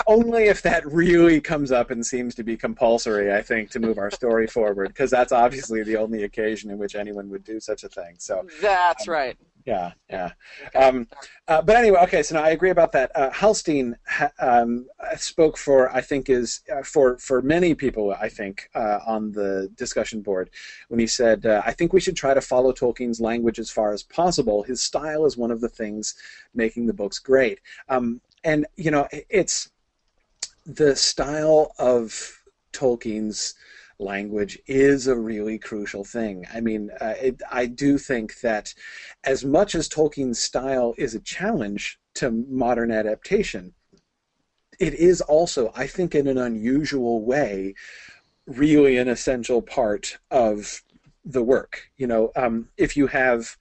only 0.06 0.44
if 0.44 0.62
that 0.62 0.86
really 0.86 1.40
comes 1.40 1.72
up 1.72 1.90
and 1.90 2.06
seems 2.06 2.34
to 2.36 2.44
be 2.44 2.56
compulsory, 2.56 3.34
I 3.34 3.42
think, 3.42 3.70
to 3.70 3.80
move 3.80 3.98
our 3.98 4.10
story 4.10 4.46
forward, 4.46 4.88
because 4.88 5.10
that's 5.10 5.32
obviously 5.32 5.82
the 5.82 5.96
only 5.96 6.22
occasion 6.22 6.70
in 6.70 6.78
which 6.78 6.94
anyone 6.94 7.28
would 7.30 7.44
do 7.44 7.58
such 7.60 7.82
a 7.84 7.88
thing. 7.88 8.14
So. 8.18 8.46
That's 8.62 9.08
Um, 9.08 9.12
right. 9.12 9.36
Yeah, 9.66 9.92
yeah. 10.08 10.32
Um, 10.74 11.06
uh, 11.48 11.62
but 11.62 11.76
anyway, 11.76 12.00
okay. 12.02 12.22
So 12.22 12.36
now 12.36 12.44
I 12.44 12.50
agree 12.50 12.70
about 12.70 12.92
that. 12.92 13.10
Uh, 13.14 13.30
Halstein 13.30 13.96
ha- 14.06 14.32
um, 14.38 14.86
spoke 15.16 15.58
for 15.58 15.94
I 15.94 16.00
think 16.00 16.30
is 16.30 16.60
uh, 16.74 16.82
for 16.82 17.18
for 17.18 17.42
many 17.42 17.74
people 17.74 18.14
I 18.18 18.28
think 18.28 18.70
uh, 18.74 19.00
on 19.06 19.32
the 19.32 19.70
discussion 19.76 20.22
board 20.22 20.50
when 20.88 21.00
he 21.00 21.06
said 21.06 21.44
uh, 21.46 21.62
I 21.64 21.72
think 21.72 21.92
we 21.92 22.00
should 22.00 22.16
try 22.16 22.34
to 22.34 22.40
follow 22.40 22.72
Tolkien's 22.72 23.20
language 23.20 23.58
as 23.58 23.70
far 23.70 23.92
as 23.92 24.02
possible. 24.02 24.62
His 24.62 24.82
style 24.82 25.26
is 25.26 25.36
one 25.36 25.50
of 25.50 25.60
the 25.60 25.68
things 25.68 26.14
making 26.54 26.86
the 26.86 26.94
books 26.94 27.18
great. 27.18 27.60
Um, 27.88 28.20
and 28.44 28.66
you 28.76 28.90
know, 28.90 29.08
it's 29.28 29.70
the 30.64 30.96
style 30.96 31.72
of 31.78 32.40
Tolkien's 32.72 33.54
language 34.00 34.58
is 34.66 35.06
a 35.06 35.16
really 35.16 35.58
crucial 35.58 36.04
thing. 36.04 36.46
I 36.52 36.60
mean, 36.60 36.90
uh, 37.00 37.14
it, 37.20 37.42
I 37.50 37.66
do 37.66 37.98
think 37.98 38.40
that 38.40 38.74
as 39.24 39.44
much 39.44 39.74
as 39.74 39.88
Tolkien's 39.88 40.38
style 40.38 40.94
is 40.98 41.14
a 41.14 41.20
challenge 41.20 41.98
to 42.14 42.30
modern 42.30 42.90
adaptation, 42.90 43.74
it 44.78 44.94
is 44.94 45.20
also, 45.20 45.70
I 45.76 45.86
think, 45.86 46.14
in 46.14 46.26
an 46.26 46.38
unusual 46.38 47.22
way, 47.24 47.74
really 48.46 48.96
an 48.96 49.08
essential 49.08 49.60
part 49.60 50.18
of 50.30 50.82
the 51.24 51.42
work. 51.42 51.90
You 51.96 52.06
know, 52.06 52.32
um, 52.34 52.68
if 52.76 52.96
you 52.96 53.06
have, 53.08 53.56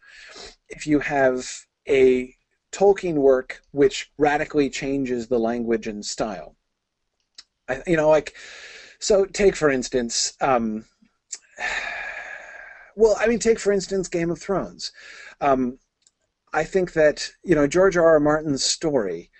if 0.69 0.87
you 0.87 0.99
have 0.99 1.45
a 1.87 2.33
Tolkien 2.71 3.15
work 3.15 3.61
which 3.71 4.11
radically 4.17 4.69
changes 4.69 5.27
the 5.27 5.39
language 5.39 5.87
and 5.87 6.05
style, 6.05 6.55
I, 7.67 7.83
you 7.85 7.97
know, 7.97 8.09
like 8.09 8.35
so 8.99 9.25
take 9.25 9.55
for 9.55 9.69
instance, 9.69 10.33
um, 10.41 10.85
well, 12.95 13.15
I 13.19 13.27
mean, 13.27 13.39
take 13.39 13.59
for 13.59 13.71
instance 13.71 14.07
Game 14.07 14.29
of 14.29 14.39
Thrones. 14.39 14.91
Um, 15.41 15.79
I 16.53 16.63
think 16.63 16.93
that 16.93 17.31
you 17.43 17.55
know 17.55 17.67
George 17.67 17.97
R. 17.97 18.05
R. 18.05 18.19
Martin's 18.19 18.63
story 18.63 19.31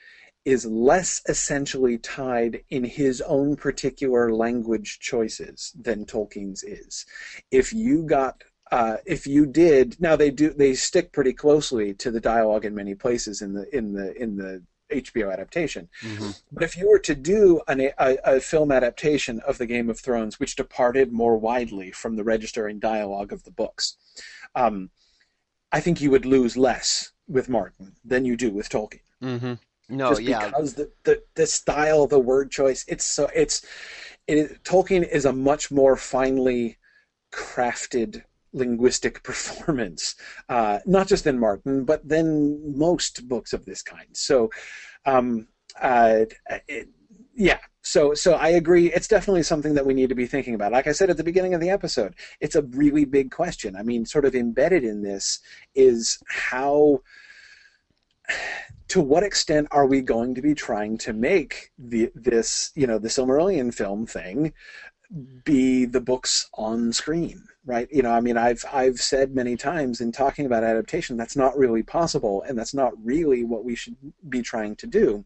is 0.45 0.65
less 0.65 1.21
essentially 1.27 1.97
tied 1.97 2.63
in 2.69 2.83
his 2.83 3.21
own 3.21 3.55
particular 3.55 4.33
language 4.33 4.99
choices 4.99 5.73
than 5.79 6.05
Tolkien's 6.05 6.63
is. 6.63 7.05
If 7.51 7.73
you 7.73 8.03
got 8.03 8.43
uh, 8.71 8.97
if 9.05 9.27
you 9.27 9.45
did 9.45 9.99
now 9.99 10.15
they 10.15 10.31
do 10.31 10.51
they 10.51 10.73
stick 10.73 11.11
pretty 11.11 11.33
closely 11.33 11.93
to 11.95 12.11
the 12.11 12.19
dialogue 12.21 12.65
in 12.65 12.75
many 12.75 12.95
places 12.95 13.41
in 13.41 13.53
the 13.53 13.75
in 13.75 13.93
the 13.93 14.15
in 14.21 14.37
the 14.37 14.63
HBO 14.89 15.31
adaptation. 15.31 15.89
Mm-hmm. 16.01 16.31
But 16.51 16.63
if 16.63 16.77
you 16.77 16.89
were 16.89 16.99
to 16.99 17.15
do 17.15 17.61
an, 17.67 17.81
a, 17.81 18.17
a, 18.23 18.39
film 18.39 18.71
adaptation 18.71 19.39
of 19.41 19.57
the 19.57 19.65
Game 19.65 19.89
of 19.89 19.99
Thrones, 19.99 20.39
which 20.39 20.55
departed 20.55 21.11
more 21.11 21.37
widely 21.37 21.91
from 21.91 22.15
the 22.15 22.23
registering 22.23 22.79
dialogue 22.79 23.31
of 23.31 23.43
the 23.43 23.51
books, 23.51 23.95
um, 24.55 24.89
I 25.71 25.79
think 25.79 26.01
you 26.01 26.11
would 26.11 26.25
lose 26.25 26.57
less 26.57 27.11
with 27.27 27.49
Martin 27.49 27.95
than 28.03 28.25
you 28.25 28.35
do 28.35 28.51
with 28.51 28.69
Tolkien. 28.69 29.01
Mm-hmm. 29.21 29.53
No, 29.89 30.09
Just 30.09 30.21
yeah, 30.21 30.45
because 30.45 30.75
the, 30.75 30.91
the 31.03 31.23
the 31.33 31.47
style, 31.47 32.05
the 32.05 32.19
word 32.19 32.51
choice, 32.51 32.85
it's 32.87 33.05
so 33.05 33.27
it's 33.33 33.65
it, 34.27 34.63
Tolkien 34.63 35.07
is 35.07 35.25
a 35.25 35.33
much 35.33 35.71
more 35.71 35.95
finely 35.95 36.77
crafted 37.31 38.23
linguistic 38.53 39.23
performance, 39.23 40.15
uh, 40.47 40.79
not 40.85 41.07
just 41.07 41.27
in 41.27 41.39
Martin, 41.39 41.85
but 41.85 42.07
then 42.07 42.77
most 42.77 43.27
books 43.27 43.53
of 43.53 43.65
this 43.65 43.81
kind. 43.81 44.09
So, 44.13 44.49
um, 45.05 45.47
uh, 45.81 46.25
it, 46.67 46.89
yeah. 47.35 47.59
So, 47.81 48.13
so 48.13 48.33
I 48.33 48.49
agree. 48.49 48.91
It's 48.91 49.07
definitely 49.07 49.43
something 49.43 49.73
that 49.75 49.85
we 49.85 49.93
need 49.93 50.09
to 50.09 50.15
be 50.15 50.27
thinking 50.27 50.55
about. 50.55 50.73
Like 50.73 50.87
I 50.87 50.91
said 50.91 51.09
at 51.09 51.17
the 51.17 51.23
beginning 51.23 51.53
of 51.53 51.61
the 51.61 51.69
episode, 51.69 52.15
it's 52.41 52.55
a 52.55 52.63
really 52.63 53.05
big 53.05 53.31
question. 53.31 53.75
I 53.77 53.83
mean, 53.83 54.05
sort 54.05 54.25
of 54.25 54.35
embedded 54.35 54.83
in 54.83 55.01
this 55.01 55.39
is 55.73 56.19
how 56.27 56.99
to 58.89 59.01
what 59.01 59.23
extent 59.23 59.67
are 59.71 59.85
we 59.85 60.01
going 60.01 60.35
to 60.35 60.41
be 60.41 60.53
trying 60.55 60.97
to 60.97 61.13
make 61.13 61.71
the 61.77 62.11
this 62.15 62.71
you 62.75 62.87
know 62.87 62.97
the 62.97 63.07
Silmarillion 63.07 63.73
film 63.73 64.05
thing 64.05 64.51
be 65.43 65.85
the 65.85 66.01
books 66.01 66.49
on 66.53 66.93
screen 66.93 67.43
right? 67.69 67.87
You 67.91 68.01
know 68.01 68.11
i 68.11 68.19
mean 68.19 68.37
i've 68.37 68.65
i've 68.73 68.99
said 68.99 69.35
many 69.35 69.55
times 69.55 70.01
in 70.01 70.11
talking 70.11 70.45
about 70.45 70.63
adaptation 70.63 71.17
that's 71.17 71.35
not 71.35 71.57
really 71.57 71.83
possible 71.83 72.43
and 72.47 72.57
that's 72.57 72.73
not 72.73 72.93
really 73.03 73.43
what 73.43 73.63
we 73.63 73.75
should 73.75 73.95
be 74.27 74.41
trying 74.41 74.75
to 74.77 74.87
do. 74.87 75.23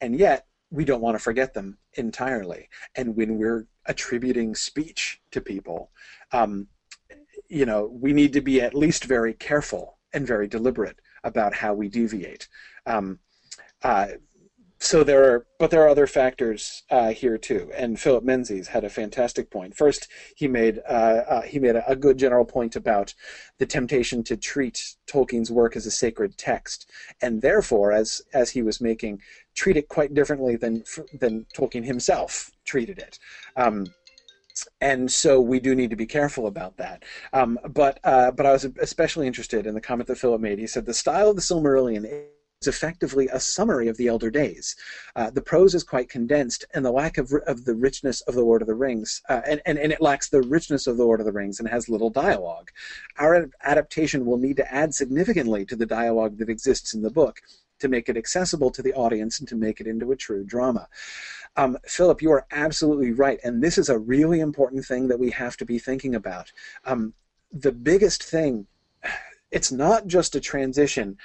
And 0.00 0.16
yet 0.16 0.46
we 0.70 0.84
don't 0.84 1.00
want 1.00 1.14
to 1.16 1.22
forget 1.22 1.54
them 1.54 1.78
entirely. 1.94 2.68
And 2.94 3.16
when 3.16 3.38
we're 3.38 3.66
attributing 3.86 4.54
speech 4.54 5.20
to 5.32 5.40
people 5.40 5.90
um, 6.32 6.68
you 7.48 7.66
know 7.66 7.90
we 7.92 8.12
need 8.12 8.32
to 8.32 8.40
be 8.40 8.60
at 8.60 8.74
least 8.74 9.04
very 9.04 9.34
careful 9.34 9.98
and 10.14 10.26
very 10.26 10.48
deliberate 10.48 10.98
about 11.24 11.54
how 11.54 11.74
we 11.74 11.88
deviate. 11.88 12.48
Um, 12.86 13.18
uh, 13.82 14.08
so 14.80 15.02
there 15.02 15.24
are, 15.24 15.46
but 15.58 15.70
there 15.70 15.82
are 15.82 15.88
other 15.88 16.06
factors 16.06 16.84
uh, 16.90 17.08
here 17.08 17.36
too. 17.36 17.70
And 17.76 17.98
Philip 17.98 18.22
Menzies 18.22 18.68
had 18.68 18.84
a 18.84 18.88
fantastic 18.88 19.50
point. 19.50 19.76
First, 19.76 20.06
he 20.36 20.46
made 20.46 20.80
uh, 20.88 21.22
uh, 21.28 21.42
he 21.42 21.58
made 21.58 21.74
a, 21.76 21.90
a, 21.90 21.96
good 21.96 22.16
general 22.16 22.44
point 22.44 22.76
about 22.76 23.12
the 23.58 23.66
temptation 23.66 24.22
to 24.24 24.36
treat 24.36 24.94
Tolkien's 25.08 25.50
work 25.50 25.74
as 25.74 25.86
a 25.86 25.90
sacred 25.90 26.38
text, 26.38 26.90
and 27.20 27.42
therefore, 27.42 27.92
as 27.92 28.22
as 28.32 28.50
he 28.50 28.62
was 28.62 28.80
making, 28.80 29.20
treat 29.54 29.76
it 29.76 29.88
quite 29.88 30.14
differently 30.14 30.54
than 30.54 30.84
than 31.12 31.46
Tolkien 31.54 31.84
himself 31.84 32.52
treated 32.64 32.98
it. 32.98 33.18
Um, 33.56 33.86
and 34.80 35.10
so 35.10 35.40
we 35.40 35.60
do 35.60 35.74
need 35.74 35.90
to 35.90 35.96
be 35.96 36.06
careful 36.06 36.46
about 36.46 36.76
that. 36.76 37.04
Um, 37.32 37.58
but 37.68 37.98
uh, 38.04 38.30
but 38.30 38.46
I 38.46 38.52
was 38.52 38.64
especially 38.80 39.26
interested 39.26 39.66
in 39.66 39.74
the 39.74 39.80
comment 39.80 40.06
that 40.06 40.18
Philip 40.18 40.40
made. 40.40 40.60
He 40.60 40.68
said 40.68 40.86
the 40.86 40.94
style 40.94 41.30
of 41.30 41.36
the 41.36 41.42
Silmarillion 41.42 42.28
is 42.60 42.66
effectively 42.66 43.28
a 43.28 43.38
summary 43.38 43.88
of 43.88 43.96
the 43.96 44.08
Elder 44.08 44.30
Days. 44.30 44.74
Uh, 45.14 45.30
the 45.30 45.40
prose 45.40 45.74
is 45.74 45.84
quite 45.84 46.08
condensed, 46.08 46.64
and 46.74 46.84
the 46.84 46.90
lack 46.90 47.16
of, 47.18 47.32
of 47.46 47.64
the 47.64 47.74
richness 47.74 48.20
of 48.22 48.34
the 48.34 48.42
Lord 48.42 48.62
of 48.62 48.68
the 48.68 48.74
Rings, 48.74 49.22
uh, 49.28 49.40
and, 49.46 49.60
and, 49.64 49.78
and 49.78 49.92
it 49.92 50.00
lacks 50.00 50.28
the 50.28 50.42
richness 50.42 50.86
of 50.86 50.96
the 50.96 51.04
Lord 51.04 51.20
of 51.20 51.26
the 51.26 51.32
Rings 51.32 51.60
and 51.60 51.68
has 51.68 51.88
little 51.88 52.10
dialogue. 52.10 52.70
Our 53.18 53.48
adaptation 53.62 54.26
will 54.26 54.38
need 54.38 54.56
to 54.56 54.74
add 54.74 54.92
significantly 54.94 55.64
to 55.66 55.76
the 55.76 55.86
dialogue 55.86 56.38
that 56.38 56.48
exists 56.48 56.94
in 56.94 57.02
the 57.02 57.10
book 57.10 57.40
to 57.78 57.88
make 57.88 58.08
it 58.08 58.16
accessible 58.16 58.70
to 58.72 58.82
the 58.82 58.94
audience 58.94 59.38
and 59.38 59.48
to 59.48 59.54
make 59.54 59.80
it 59.80 59.86
into 59.86 60.10
a 60.10 60.16
true 60.16 60.42
drama. 60.42 60.88
Um, 61.56 61.78
Philip, 61.86 62.20
you 62.22 62.32
are 62.32 62.46
absolutely 62.50 63.12
right, 63.12 63.38
and 63.44 63.62
this 63.62 63.78
is 63.78 63.88
a 63.88 63.98
really 63.98 64.40
important 64.40 64.84
thing 64.84 65.06
that 65.08 65.20
we 65.20 65.30
have 65.30 65.56
to 65.58 65.64
be 65.64 65.78
thinking 65.78 66.16
about. 66.16 66.50
Um, 66.84 67.14
the 67.52 67.72
biggest 67.72 68.24
thing 68.24 68.66
it's 69.50 69.72
not 69.72 70.06
just 70.06 70.34
a 70.34 70.40
transition. 70.40 71.16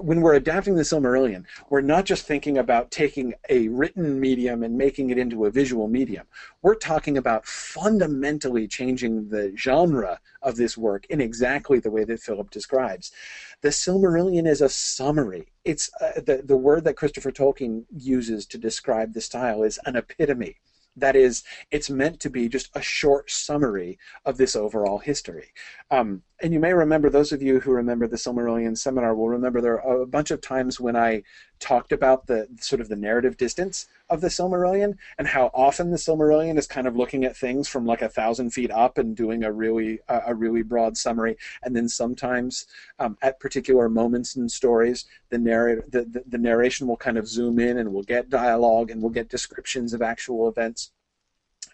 when 0.00 0.20
we're 0.20 0.34
adapting 0.34 0.74
the 0.74 0.82
Silmarillion, 0.82 1.44
we're 1.70 1.80
not 1.80 2.04
just 2.04 2.26
thinking 2.26 2.58
about 2.58 2.90
taking 2.90 3.34
a 3.48 3.68
written 3.68 4.18
medium 4.18 4.62
and 4.62 4.76
making 4.76 5.10
it 5.10 5.18
into 5.18 5.44
a 5.44 5.50
visual 5.50 5.86
medium. 5.86 6.26
We're 6.62 6.74
talking 6.74 7.16
about 7.16 7.46
fundamentally 7.46 8.66
changing 8.66 9.28
the 9.28 9.52
genre 9.56 10.20
of 10.42 10.56
this 10.56 10.76
work 10.76 11.06
in 11.08 11.20
exactly 11.20 11.78
the 11.78 11.90
way 11.90 12.04
that 12.04 12.20
Philip 12.20 12.50
describes. 12.50 13.12
The 13.60 13.68
Silmarillion 13.68 14.48
is 14.48 14.60
a 14.60 14.68
summary. 14.68 15.52
It's 15.64 15.90
uh, 16.00 16.20
the 16.20 16.42
the 16.44 16.56
word 16.56 16.84
that 16.84 16.96
Christopher 16.96 17.30
Tolkien 17.30 17.84
uses 17.96 18.46
to 18.46 18.58
describe 18.58 19.12
the 19.12 19.20
style 19.20 19.62
is 19.62 19.78
an 19.84 19.96
epitome. 19.96 20.56
That 20.96 21.14
is, 21.14 21.44
it's 21.70 21.90
meant 21.90 22.18
to 22.20 22.30
be 22.30 22.48
just 22.48 22.70
a 22.74 22.82
short 22.82 23.30
summary 23.30 23.98
of 24.24 24.36
this 24.36 24.56
overall 24.56 24.98
history. 24.98 25.52
Um, 25.92 26.22
and 26.40 26.52
you 26.52 26.60
may 26.60 26.72
remember, 26.72 27.10
those 27.10 27.32
of 27.32 27.42
you 27.42 27.58
who 27.58 27.72
remember 27.72 28.06
the 28.06 28.16
Silmarillion 28.16 28.78
seminar 28.78 29.14
will 29.14 29.28
remember 29.28 29.60
there 29.60 29.82
are 29.82 30.02
a 30.02 30.06
bunch 30.06 30.30
of 30.30 30.40
times 30.40 30.78
when 30.78 30.94
I 30.94 31.22
talked 31.58 31.90
about 31.90 32.26
the 32.26 32.46
sort 32.60 32.80
of 32.80 32.88
the 32.88 32.94
narrative 32.94 33.36
distance 33.36 33.88
of 34.08 34.20
the 34.20 34.28
Silmarillion 34.28 34.96
and 35.18 35.26
how 35.26 35.50
often 35.52 35.90
the 35.90 35.96
Silmarillion 35.96 36.56
is 36.56 36.68
kind 36.68 36.86
of 36.86 36.96
looking 36.96 37.24
at 37.24 37.36
things 37.36 37.66
from 37.66 37.84
like 37.84 38.02
a 38.02 38.08
thousand 38.08 38.50
feet 38.50 38.70
up 38.70 38.98
and 38.98 39.16
doing 39.16 39.42
a 39.42 39.52
really 39.52 39.98
a 40.08 40.32
really 40.34 40.62
broad 40.62 40.96
summary, 40.96 41.36
and 41.64 41.74
then 41.74 41.88
sometimes 41.88 42.66
um, 43.00 43.18
at 43.22 43.40
particular 43.40 43.88
moments 43.88 44.36
in 44.36 44.48
stories, 44.48 45.06
the 45.30 45.38
narrative 45.38 45.90
the, 45.90 46.04
the, 46.04 46.22
the 46.28 46.38
narration 46.38 46.86
will 46.86 46.96
kind 46.96 47.18
of 47.18 47.26
zoom 47.26 47.58
in 47.58 47.78
and 47.78 47.92
we'll 47.92 48.04
get 48.04 48.30
dialogue 48.30 48.90
and 48.90 49.02
we'll 49.02 49.10
get 49.10 49.28
descriptions 49.28 49.92
of 49.92 50.02
actual 50.02 50.48
events 50.48 50.92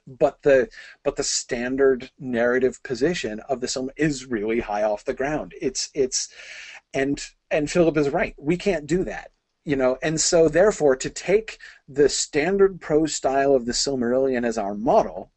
but 0.07 0.42
the 0.42 0.68
but 1.02 1.16
the 1.16 1.22
standard 1.22 2.11
narrative 2.18 2.82
position 2.82 3.40
of 3.48 3.61
the 3.61 3.68
film 3.68 3.90
is 3.96 4.26
really 4.26 4.61
high 4.61 4.82
off 4.82 5.05
the 5.05 5.14
ground. 5.14 5.55
It's 5.61 5.90
it's 5.94 6.28
and 6.92 7.24
and 7.50 7.70
Philip 7.70 7.96
is 7.96 8.11
right. 8.11 8.34
We 8.38 8.57
can't 8.57 8.86
do 8.86 9.05
that. 9.05 9.30
You 9.64 9.76
know, 9.76 9.96
and 10.02 10.20
so 10.20 10.48
therefore 10.48 10.96
to 10.96 11.09
take 11.09 11.59
the 11.88 12.09
standard 12.09 12.80
prose 12.80 13.14
style 13.14 13.55
of 13.55 13.64
the 13.64 13.72
Silmarillion 13.72 14.46
as 14.46 14.59
our 14.59 14.74
model 14.74 15.32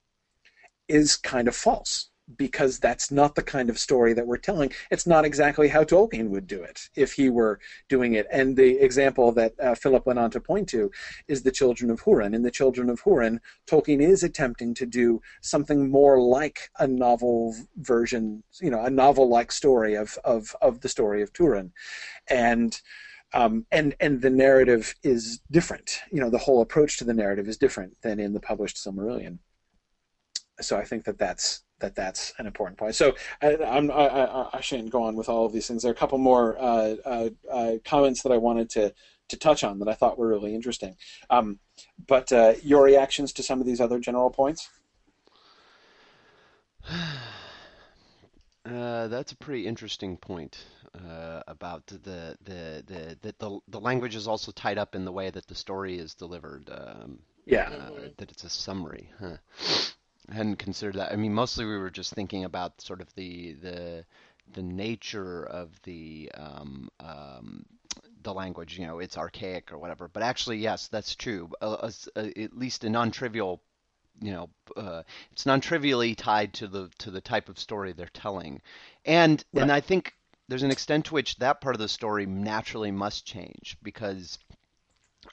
is 0.89 1.15
kind 1.15 1.47
of 1.47 1.55
false 1.55 2.09
because 2.35 2.79
that's 2.79 3.09
not 3.09 3.35
the 3.35 3.43
kind 3.43 3.69
of 3.69 3.79
story 3.79 4.13
that 4.13 4.27
we're 4.27 4.37
telling. 4.37 4.71
It's 4.91 5.07
not 5.07 5.23
exactly 5.23 5.69
how 5.69 5.83
Tolkien 5.83 6.29
would 6.29 6.45
do 6.45 6.61
it 6.61 6.89
if 6.95 7.13
he 7.13 7.29
were 7.29 7.59
doing 7.87 8.13
it. 8.15 8.27
And 8.31 8.57
the 8.57 8.77
example 8.83 9.31
that 9.33 9.53
uh, 9.59 9.75
Philip 9.75 10.05
went 10.05 10.19
on 10.19 10.31
to 10.31 10.41
point 10.41 10.67
to 10.69 10.91
is 11.27 11.43
the 11.43 11.51
Children 11.51 11.89
of 11.89 12.03
Hurin. 12.03 12.35
In 12.35 12.41
the 12.41 12.51
Children 12.51 12.89
of 12.89 13.01
Hurin, 13.03 13.39
Tolkien 13.65 14.01
is 14.01 14.23
attempting 14.23 14.73
to 14.73 14.85
do 14.85 15.21
something 15.41 15.89
more 15.89 16.19
like 16.19 16.69
a 16.79 16.87
novel 16.87 17.55
version, 17.77 18.43
you 18.61 18.69
know, 18.69 18.81
a 18.81 18.89
novel-like 18.89 19.51
story 19.51 19.95
of 19.95 20.17
of 20.25 20.55
of 20.61 20.81
the 20.81 20.89
story 20.89 21.21
of 21.21 21.31
Turin, 21.33 21.71
and. 22.27 22.81
Um, 23.33 23.65
and 23.73 23.93
and 23.99 24.21
the 24.21 24.29
narrative 24.29 24.95
is 25.03 25.41
different. 25.51 25.99
You 26.13 26.21
know, 26.21 26.29
the 26.29 26.37
whole 26.37 26.61
approach 26.61 26.97
to 26.99 27.03
the 27.03 27.13
narrative 27.13 27.49
is 27.49 27.57
different 27.57 27.97
than 28.01 28.21
in 28.21 28.31
the 28.31 28.39
published 28.39 28.77
Silmarillion. 28.77 29.39
So 30.61 30.77
I 30.77 30.85
think 30.85 31.03
that 31.03 31.17
that's 31.17 31.65
that 31.79 31.95
that's 31.95 32.33
an 32.37 32.47
important 32.47 32.77
point. 32.77 32.95
So 32.95 33.15
I, 33.41 33.57
I'm, 33.57 33.91
I, 33.91 34.47
I, 34.53 34.61
shouldn't 34.61 34.89
go 34.89 35.03
on 35.03 35.15
with 35.15 35.29
all 35.29 35.45
of 35.45 35.53
these 35.53 35.67
things. 35.67 35.83
There 35.83 35.91
are 35.91 35.93
a 35.93 35.97
couple 35.97 36.17
more 36.17 36.57
uh, 36.57 36.95
uh, 37.05 37.29
uh, 37.51 37.71
comments 37.85 38.23
that 38.23 38.31
I 38.31 38.37
wanted 38.37 38.69
to 38.71 38.93
to 39.29 39.37
touch 39.37 39.63
on 39.63 39.79
that 39.79 39.87
I 39.87 39.93
thought 39.93 40.17
were 40.17 40.27
really 40.27 40.55
interesting. 40.55 40.95
Um, 41.29 41.59
but 42.07 42.31
uh, 42.31 42.53
your 42.63 42.83
reactions 42.83 43.33
to 43.33 43.43
some 43.43 43.59
of 43.59 43.65
these 43.65 43.81
other 43.81 43.99
general 43.99 44.29
points? 44.29 44.69
Uh, 48.65 49.07
that's 49.07 49.31
a 49.31 49.35
pretty 49.37 49.65
interesting 49.65 50.17
point 50.17 50.65
uh, 50.93 51.41
about 51.47 51.87
the 51.87 52.37
the 52.43 52.83
the 52.85 53.17
that 53.21 53.39
the 53.39 53.59
the 53.69 53.79
language 53.79 54.13
is 54.13 54.27
also 54.27 54.51
tied 54.51 54.77
up 54.77 54.93
in 54.93 55.05
the 55.05 55.11
way 55.11 55.29
that 55.29 55.47
the 55.47 55.55
story 55.55 55.97
is 55.97 56.13
delivered. 56.13 56.69
Um, 56.69 57.19
yeah, 57.45 57.69
uh, 57.69 58.09
that 58.17 58.29
it's 58.29 58.43
a 58.43 58.49
summary. 58.49 59.09
Huh. 59.21 59.37
I 60.29 60.35
hadn't 60.35 60.57
considered 60.57 60.95
that. 60.95 61.11
I 61.11 61.15
mean, 61.15 61.33
mostly 61.33 61.65
we 61.65 61.77
were 61.77 61.89
just 61.89 62.13
thinking 62.13 62.43
about 62.43 62.81
sort 62.81 63.01
of 63.01 63.13
the 63.15 63.53
the 63.53 64.05
the 64.53 64.61
nature 64.61 65.43
of 65.43 65.69
the 65.83 66.31
um, 66.35 66.89
um, 66.99 67.65
the 68.23 68.33
language. 68.33 68.77
You 68.77 68.87
know, 68.87 68.99
it's 68.99 69.17
archaic 69.17 69.71
or 69.71 69.77
whatever. 69.77 70.07
But 70.07 70.23
actually, 70.23 70.57
yes, 70.57 70.87
that's 70.87 71.15
true. 71.15 71.49
Uh, 71.61 71.91
uh, 72.15 72.27
at 72.35 72.57
least 72.57 72.83
a 72.83 72.89
non-trivial 72.89 73.61
you 74.19 74.31
know, 74.31 74.49
uh, 74.75 75.03
it's 75.31 75.45
non-trivially 75.45 76.15
tied 76.15 76.53
to 76.55 76.67
the 76.67 76.89
to 76.99 77.11
the 77.11 77.21
type 77.21 77.49
of 77.49 77.59
story 77.59 77.93
they're 77.93 78.07
telling, 78.07 78.61
and 79.05 79.43
right. 79.53 79.61
and 79.61 79.71
I 79.71 79.79
think 79.79 80.13
there's 80.47 80.63
an 80.63 80.71
extent 80.71 81.05
to 81.05 81.13
which 81.13 81.37
that 81.37 81.61
part 81.61 81.75
of 81.75 81.79
the 81.79 81.87
story 81.87 82.25
naturally 82.25 82.91
must 82.91 83.25
change 83.25 83.77
because, 83.83 84.39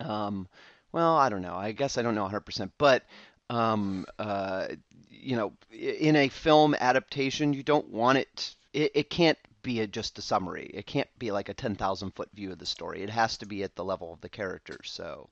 um, 0.00 0.48
well, 0.92 1.16
I 1.16 1.28
don't 1.28 1.42
know. 1.42 1.54
I 1.54 1.72
guess 1.72 1.96
I 1.96 2.02
don't 2.02 2.16
know 2.16 2.28
100%, 2.28 2.72
but 2.78 3.04
um, 3.50 4.06
uh, 4.18 4.68
you 5.10 5.36
know, 5.36 5.52
in 5.70 6.16
a 6.16 6.28
film 6.28 6.74
adaptation, 6.78 7.52
you 7.52 7.62
don't 7.62 7.88
want 7.90 8.18
it. 8.18 8.54
It, 8.72 8.92
it 8.94 9.10
can't 9.10 9.38
be 9.62 9.80
a, 9.80 9.86
just 9.86 10.18
a 10.18 10.22
summary. 10.22 10.70
It 10.72 10.86
can't 10.86 11.08
be 11.18 11.30
like 11.30 11.48
a 11.48 11.54
10,000 11.54 12.10
foot 12.12 12.28
view 12.34 12.52
of 12.52 12.58
the 12.58 12.66
story. 12.66 13.02
It 13.02 13.10
has 13.10 13.38
to 13.38 13.46
be 13.46 13.62
at 13.62 13.74
the 13.74 13.84
level 13.84 14.12
of 14.12 14.20
the 14.20 14.28
characters. 14.28 14.90
So 14.92 15.28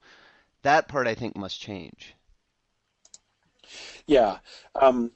that 0.62 0.88
part 0.88 1.06
I 1.06 1.14
think 1.14 1.36
must 1.36 1.60
change. 1.60 2.14
Yeah, 4.06 4.38
um, 4.74 5.12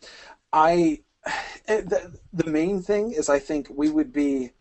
I 0.52 1.00
eh, 1.68 1.80
the, 1.80 2.18
the 2.32 2.50
main 2.50 2.82
thing 2.82 3.12
is 3.12 3.28
I 3.28 3.38
think 3.38 3.68
we 3.70 3.90
would 3.90 4.12
be 4.12 4.52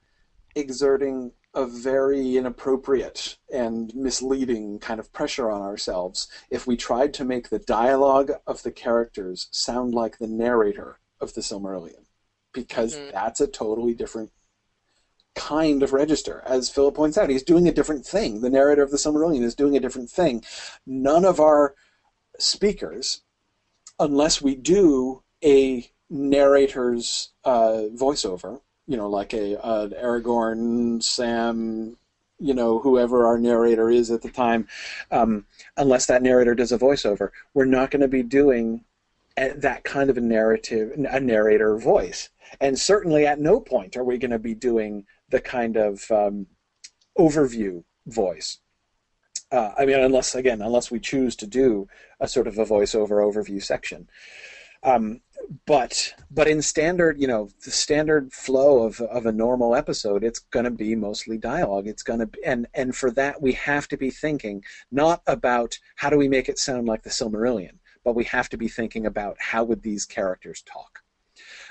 exerting 0.56 1.32
a 1.56 1.66
very 1.66 2.38
inappropriate 2.38 3.38
and 3.52 3.94
misleading 3.96 4.78
kind 4.80 5.00
of 5.00 5.12
pressure 5.14 5.50
on 5.50 5.62
ourselves 5.62 6.28
if 6.50 6.68
we 6.68 6.78
tried 6.78 7.14
to 7.14 7.26
make 7.26 7.50
the 7.50 7.60
dialogue 7.60 8.32
of 8.46 8.62
the 8.64 8.72
characters 8.72 9.48
sound 9.52 9.94
like 9.94 10.18
the 10.18 10.28
narrator 10.28 11.00
of 11.20 11.34
the 11.34 11.42
Silmarillion, 11.42 12.06
because 12.54 12.96
mm-hmm. 12.96 13.12
that's 13.12 13.42
a 13.42 13.48
totally 13.48 13.94
different 13.94 14.32
kind 15.34 15.82
of 15.82 15.94
register. 15.94 16.44
As 16.46 16.70
Philip 16.70 16.96
points 16.96 17.18
out, 17.18 17.30
he's 17.30 17.44
doing 17.44 17.68
a 17.68 17.74
different 17.74 18.06
thing. 18.06 18.42
The 18.42 18.50
narrator 18.50 18.84
of 18.84 18.92
the 18.92 18.98
Silmarillion 18.98 19.44
is 19.44 19.56
doing 19.56 19.76
a 19.76 19.82
different 19.82 20.10
thing. 20.10 20.44
None 20.86 21.26
of 21.26 21.40
our 21.40 21.76
speakers 22.38 23.22
unless 24.00 24.42
we 24.42 24.56
do 24.56 25.24
a 25.44 25.90
narrator's 26.10 27.32
uh, 27.44 27.84
voiceover, 27.94 28.62
you 28.88 28.98
know, 28.98 29.10
like 29.10 29.34
a 29.34 29.62
uh, 29.64 29.88
Aragorn, 29.90 31.02
Sam, 31.04 31.98
you 32.40 32.54
know, 32.54 32.80
whoever 32.80 33.26
our 33.26 33.38
narrator 33.38 33.90
is 33.90 34.12
at 34.12 34.22
the 34.22 34.30
time, 34.30 34.68
um, 35.12 35.46
unless 35.78 36.06
that 36.08 36.22
narrator 36.22 36.54
does 36.54 36.72
a 36.72 36.78
voiceover, 36.78 37.30
we're 37.54 37.66
not 37.66 37.92
going 37.92 38.02
to 38.02 38.08
be 38.08 38.24
doing 38.24 38.84
that 39.38 39.84
kind 39.84 40.10
of 40.10 40.18
a 40.18 40.22
narrative, 40.22 40.92
a 41.10 41.20
narrator 41.20 41.78
voice. 41.78 42.30
And 42.62 42.80
certainly 42.80 43.26
at 43.26 43.40
no 43.40 43.60
point 43.60 43.98
are 43.98 44.04
we 44.04 44.18
going 44.18 44.32
to 44.32 44.40
be 44.40 44.54
doing 44.54 45.06
the 45.30 45.42
kind 45.42 45.76
of 45.76 46.10
um, 46.12 46.48
overview 47.18 47.84
voice. 48.06 48.60
Uh, 49.52 49.72
I 49.78 49.86
mean, 49.86 50.00
unless 50.00 50.36
again, 50.36 50.62
unless 50.62 50.90
we 50.90 51.00
choose 51.00 51.36
to 51.38 51.48
do 51.48 51.88
a 52.20 52.28
sort 52.28 52.48
of 52.48 52.58
a 52.58 52.66
voiceover 52.66 53.22
overview 53.22 53.62
section. 53.62 54.08
Um, 54.86 55.22
but 55.66 56.14
but 56.32 56.48
in 56.48 56.62
standard, 56.62 57.20
you 57.20 57.28
know, 57.28 57.50
the 57.66 57.72
standard 57.72 58.32
flow 58.32 58.84
of 58.84 59.02
of 59.02 59.26
a 59.26 59.32
normal 59.32 59.76
episode, 59.76 60.24
it's 60.24 60.40
going 60.40 60.66
to 60.66 60.72
be 60.72 60.96
mostly 60.96 61.38
dialogue. 61.38 61.88
It's 61.88 62.04
going 62.04 62.20
to 62.20 62.30
and 62.46 62.68
and 62.74 62.96
for 62.96 63.12
that 63.12 63.42
we 63.42 63.54
have 63.54 63.88
to 63.90 63.98
be 63.98 64.12
thinking 64.12 64.64
not 64.92 65.22
about 65.28 65.78
how 65.96 66.10
do 66.10 66.18
we 66.18 66.28
make 66.28 66.50
it 66.50 66.60
sound 66.60 66.88
like 66.88 67.04
the 67.04 67.10
Silmarillion, 67.10 67.78
but 68.04 68.16
we 68.16 68.24
have 68.26 68.48
to 68.50 68.58
be 68.58 68.68
thinking 68.68 69.06
about 69.08 69.38
how 69.40 69.64
would 69.64 69.82
these 69.82 70.06
characters 70.06 70.62
talk. 70.62 71.00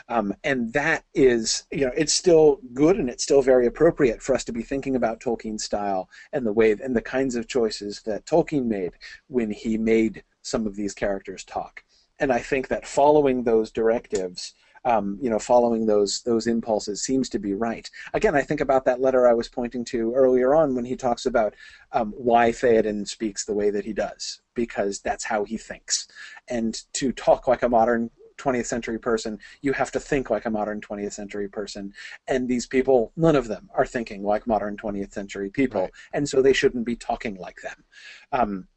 Um, 0.08 0.34
and 0.44 0.72
that 0.74 1.04
is, 1.14 1.64
you 1.70 1.86
know, 1.86 1.92
it's 1.96 2.12
still 2.12 2.60
good 2.74 2.96
and 2.96 3.08
it's 3.08 3.22
still 3.22 3.40
very 3.40 3.66
appropriate 3.66 4.20
for 4.20 4.34
us 4.34 4.44
to 4.44 4.52
be 4.52 4.62
thinking 4.62 4.96
about 4.96 5.20
Tolkien's 5.20 5.64
style 5.64 6.10
and 6.32 6.44
the 6.44 6.52
way 6.52 6.72
and 6.72 6.94
the 6.94 7.00
kinds 7.00 7.36
of 7.36 7.48
choices 7.48 8.02
that 8.02 8.26
Tolkien 8.26 8.66
made 8.66 8.92
when 9.28 9.50
he 9.50 9.78
made 9.78 10.22
some 10.42 10.66
of 10.66 10.76
these 10.76 10.92
characters 10.92 11.44
talk. 11.44 11.82
And 12.24 12.32
I 12.32 12.38
think 12.38 12.68
that 12.68 12.86
following 12.86 13.44
those 13.44 13.70
directives, 13.70 14.54
um, 14.86 15.18
you 15.20 15.28
know, 15.28 15.38
following 15.38 15.84
those 15.84 16.22
those 16.22 16.46
impulses 16.46 17.02
seems 17.02 17.28
to 17.28 17.38
be 17.38 17.52
right. 17.52 17.90
Again, 18.14 18.34
I 18.34 18.40
think 18.40 18.62
about 18.62 18.86
that 18.86 18.98
letter 18.98 19.28
I 19.28 19.34
was 19.34 19.46
pointing 19.46 19.84
to 19.92 20.14
earlier 20.14 20.54
on 20.54 20.74
when 20.74 20.86
he 20.86 20.96
talks 20.96 21.26
about 21.26 21.54
um, 21.92 22.14
why 22.16 22.48
Theoden 22.48 23.06
speaks 23.06 23.44
the 23.44 23.52
way 23.52 23.68
that 23.68 23.84
he 23.84 23.92
does, 23.92 24.40
because 24.54 25.00
that's 25.00 25.22
how 25.22 25.44
he 25.44 25.58
thinks. 25.58 26.08
And 26.48 26.80
to 26.94 27.12
talk 27.12 27.46
like 27.46 27.62
a 27.62 27.68
modern 27.68 28.08
20th 28.38 28.64
century 28.64 28.98
person, 28.98 29.38
you 29.60 29.74
have 29.74 29.92
to 29.92 30.00
think 30.00 30.30
like 30.30 30.46
a 30.46 30.50
modern 30.50 30.80
20th 30.80 31.12
century 31.12 31.48
person. 31.48 31.92
And 32.26 32.48
these 32.48 32.66
people, 32.66 33.12
none 33.18 33.36
of 33.36 33.48
them 33.48 33.68
are 33.74 33.84
thinking 33.84 34.22
like 34.22 34.46
modern 34.46 34.78
20th 34.78 35.12
century 35.12 35.50
people, 35.50 35.82
right. 35.82 35.92
and 36.14 36.26
so 36.26 36.40
they 36.40 36.54
shouldn't 36.54 36.86
be 36.86 36.96
talking 36.96 37.36
like 37.36 37.60
them. 37.60 37.84
Um, 38.32 38.68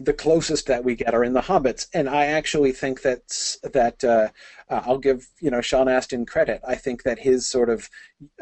the 0.00 0.14
closest 0.14 0.66
that 0.66 0.82
we 0.82 0.94
get 0.94 1.14
are 1.14 1.22
in 1.22 1.34
the 1.34 1.42
Hobbits, 1.42 1.86
and 1.92 2.08
I 2.08 2.26
actually 2.26 2.72
think 2.72 3.02
that 3.02 3.58
that 3.62 4.02
uh, 4.02 4.28
uh, 4.70 4.82
I'll 4.86 4.98
give 4.98 5.28
you 5.40 5.50
know 5.50 5.60
Sean 5.60 5.88
Astin 5.88 6.24
credit. 6.24 6.62
I 6.66 6.74
think 6.74 7.02
that 7.02 7.18
his 7.18 7.46
sort 7.46 7.68
of 7.68 7.90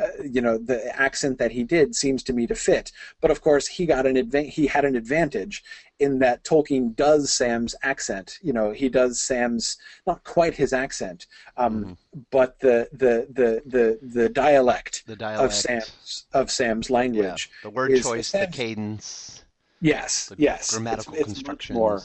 uh, 0.00 0.22
you 0.22 0.40
know 0.40 0.56
the 0.56 0.96
accent 0.98 1.38
that 1.38 1.50
he 1.50 1.64
did 1.64 1.96
seems 1.96 2.22
to 2.24 2.32
me 2.32 2.46
to 2.46 2.54
fit. 2.54 2.92
But 3.20 3.32
of 3.32 3.40
course, 3.40 3.66
he 3.66 3.86
got 3.86 4.06
an 4.06 4.14
adva- 4.14 4.48
he 4.48 4.68
had 4.68 4.84
an 4.84 4.94
advantage 4.94 5.64
in 5.98 6.20
that 6.20 6.44
Tolkien 6.44 6.94
does 6.94 7.32
Sam's 7.32 7.74
accent. 7.82 8.38
You 8.40 8.52
know, 8.52 8.70
he 8.70 8.88
does 8.88 9.20
Sam's 9.20 9.78
not 10.06 10.22
quite 10.22 10.54
his 10.54 10.72
accent, 10.72 11.26
um, 11.56 11.80
mm-hmm. 11.84 12.20
but 12.30 12.60
the, 12.60 12.88
the 12.92 13.26
the 13.32 13.62
the 13.66 13.98
the 14.00 14.28
dialect, 14.28 15.04
the 15.08 15.16
dialect 15.16 15.44
of 15.44 15.52
Sam's 15.52 16.26
of 16.32 16.52
Sam's 16.52 16.88
language. 16.88 17.50
Yeah. 17.50 17.68
The 17.68 17.74
word 17.74 18.00
choice, 18.00 18.30
the 18.30 18.46
cadence 18.46 19.42
Yes, 19.80 20.32
yes. 20.36 20.72
Grammatical 20.72 21.14
it's, 21.14 21.40
it's 21.40 21.70
More, 21.70 22.02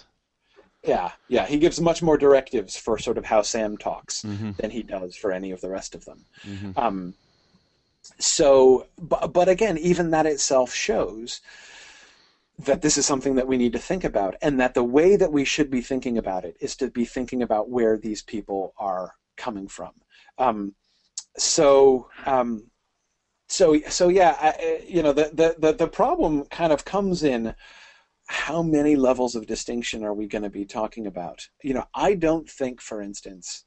yeah, 0.84 1.12
yeah. 1.28 1.46
He 1.46 1.58
gives 1.58 1.80
much 1.80 2.02
more 2.02 2.18
directives 2.18 2.76
for 2.76 2.98
sort 2.98 3.18
of 3.18 3.26
how 3.26 3.42
Sam 3.42 3.78
talks 3.78 4.24
mm-hmm. 4.24 4.52
than 4.58 4.70
he 4.72 4.84
does 4.84 5.16
for 5.16 5.32
any 5.32 5.52
of 5.52 5.62
the 5.62 5.70
rest 5.70 5.96
of 5.96 6.06
them. 6.06 6.26
Mm-hmm. 6.46 6.72
Um, 6.78 7.14
so, 8.20 8.88
but, 9.02 9.32
but 9.34 9.48
again, 9.50 9.78
even 9.78 10.12
that 10.12 10.26
itself 10.26 10.74
shows 10.74 11.42
that 12.60 12.82
this 12.82 12.98
is 12.98 13.06
something 13.06 13.36
that 13.36 13.48
we 13.48 13.58
need 13.58 13.74
to 13.74 13.80
think 13.80 14.04
about, 14.04 14.36
and 14.42 14.60
that 14.60 14.74
the 14.74 14.84
way 14.84 15.16
that 15.16 15.32
we 15.32 15.44
should 15.44 15.72
be 15.72 15.82
thinking 15.82 16.18
about 16.18 16.46
it 16.46 16.56
is 16.60 16.76
to 16.76 16.92
be 16.92 17.06
thinking 17.06 17.42
about 17.42 17.70
where 17.70 17.98
these 17.98 18.22
people 18.22 18.74
are 18.78 19.16
coming 19.38 19.68
from. 19.68 19.92
Um, 20.38 20.76
so, 21.38 22.10
um, 22.26 22.70
so 23.54 23.80
so 23.88 24.10
yeah, 24.10 24.36
I, 24.40 24.84
you 24.88 25.04
know 25.04 25.14
the, 25.14 25.30
the 25.34 25.56
the 25.60 25.74
the 25.74 25.88
problem 25.88 26.46
kind 26.46 26.74
of 26.74 26.86
comes 26.86 27.24
in 27.24 27.54
how 28.26 28.64
many 28.64 28.96
levels 28.96 29.36
of 29.36 29.46
distinction 29.46 30.04
are 30.04 30.14
we 30.14 30.28
going 30.28 30.44
to 30.44 30.50
be 30.50 30.66
talking 30.66 31.06
about? 31.06 31.48
You 31.62 31.76
know, 31.76 31.86
I 31.94 32.16
don't 32.16 32.50
think, 32.50 32.82
for 32.82 33.02
instance, 33.02 33.66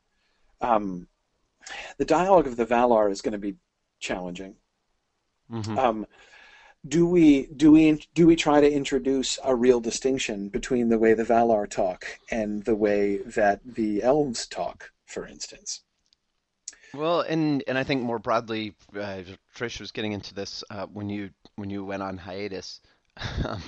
um, 0.61 1.07
the 1.99 2.05
dialogue 2.05 2.47
of 2.49 2.57
the 2.57 2.67
Valar 2.67 3.11
is 3.11 3.23
going 3.23 3.33
to 3.33 3.39
be 3.39 3.57
challenging. 4.01 4.57
Mm-hmm. 5.53 5.79
Um, 5.79 6.07
do 6.89 7.07
we 7.07 7.47
do 7.47 7.71
we 7.71 8.05
do 8.13 8.27
we 8.27 8.35
try 8.35 8.61
to 8.61 8.73
introduce 8.73 9.39
a 9.45 9.55
real 9.55 9.79
distinction 9.79 10.49
between 10.49 10.89
the 10.89 10.99
way 10.99 11.15
the 11.15 11.25
Valar 11.25 11.69
talk 11.69 12.07
and 12.31 12.65
the 12.65 12.75
way 12.75 13.19
that 13.19 13.61
the 13.65 14.03
elves 14.03 14.49
talk, 14.49 14.91
for 15.05 15.29
instance? 15.29 15.83
Well, 16.95 17.21
and 17.21 17.63
and 17.67 17.77
I 17.77 17.85
think 17.85 18.03
more 18.03 18.19
broadly, 18.19 18.75
uh, 18.95 19.23
Trish 19.55 19.81
was 19.81 19.93
getting 19.93 20.13
into 20.13 20.35
this 20.35 20.65
uh, 20.71 20.87
when 20.87 21.09
you 21.09 21.31
when 21.57 21.71
you 21.71 21.85
went 21.85 22.03
on 22.03 22.19
hiatus. 22.19 22.81
um, 23.45 23.63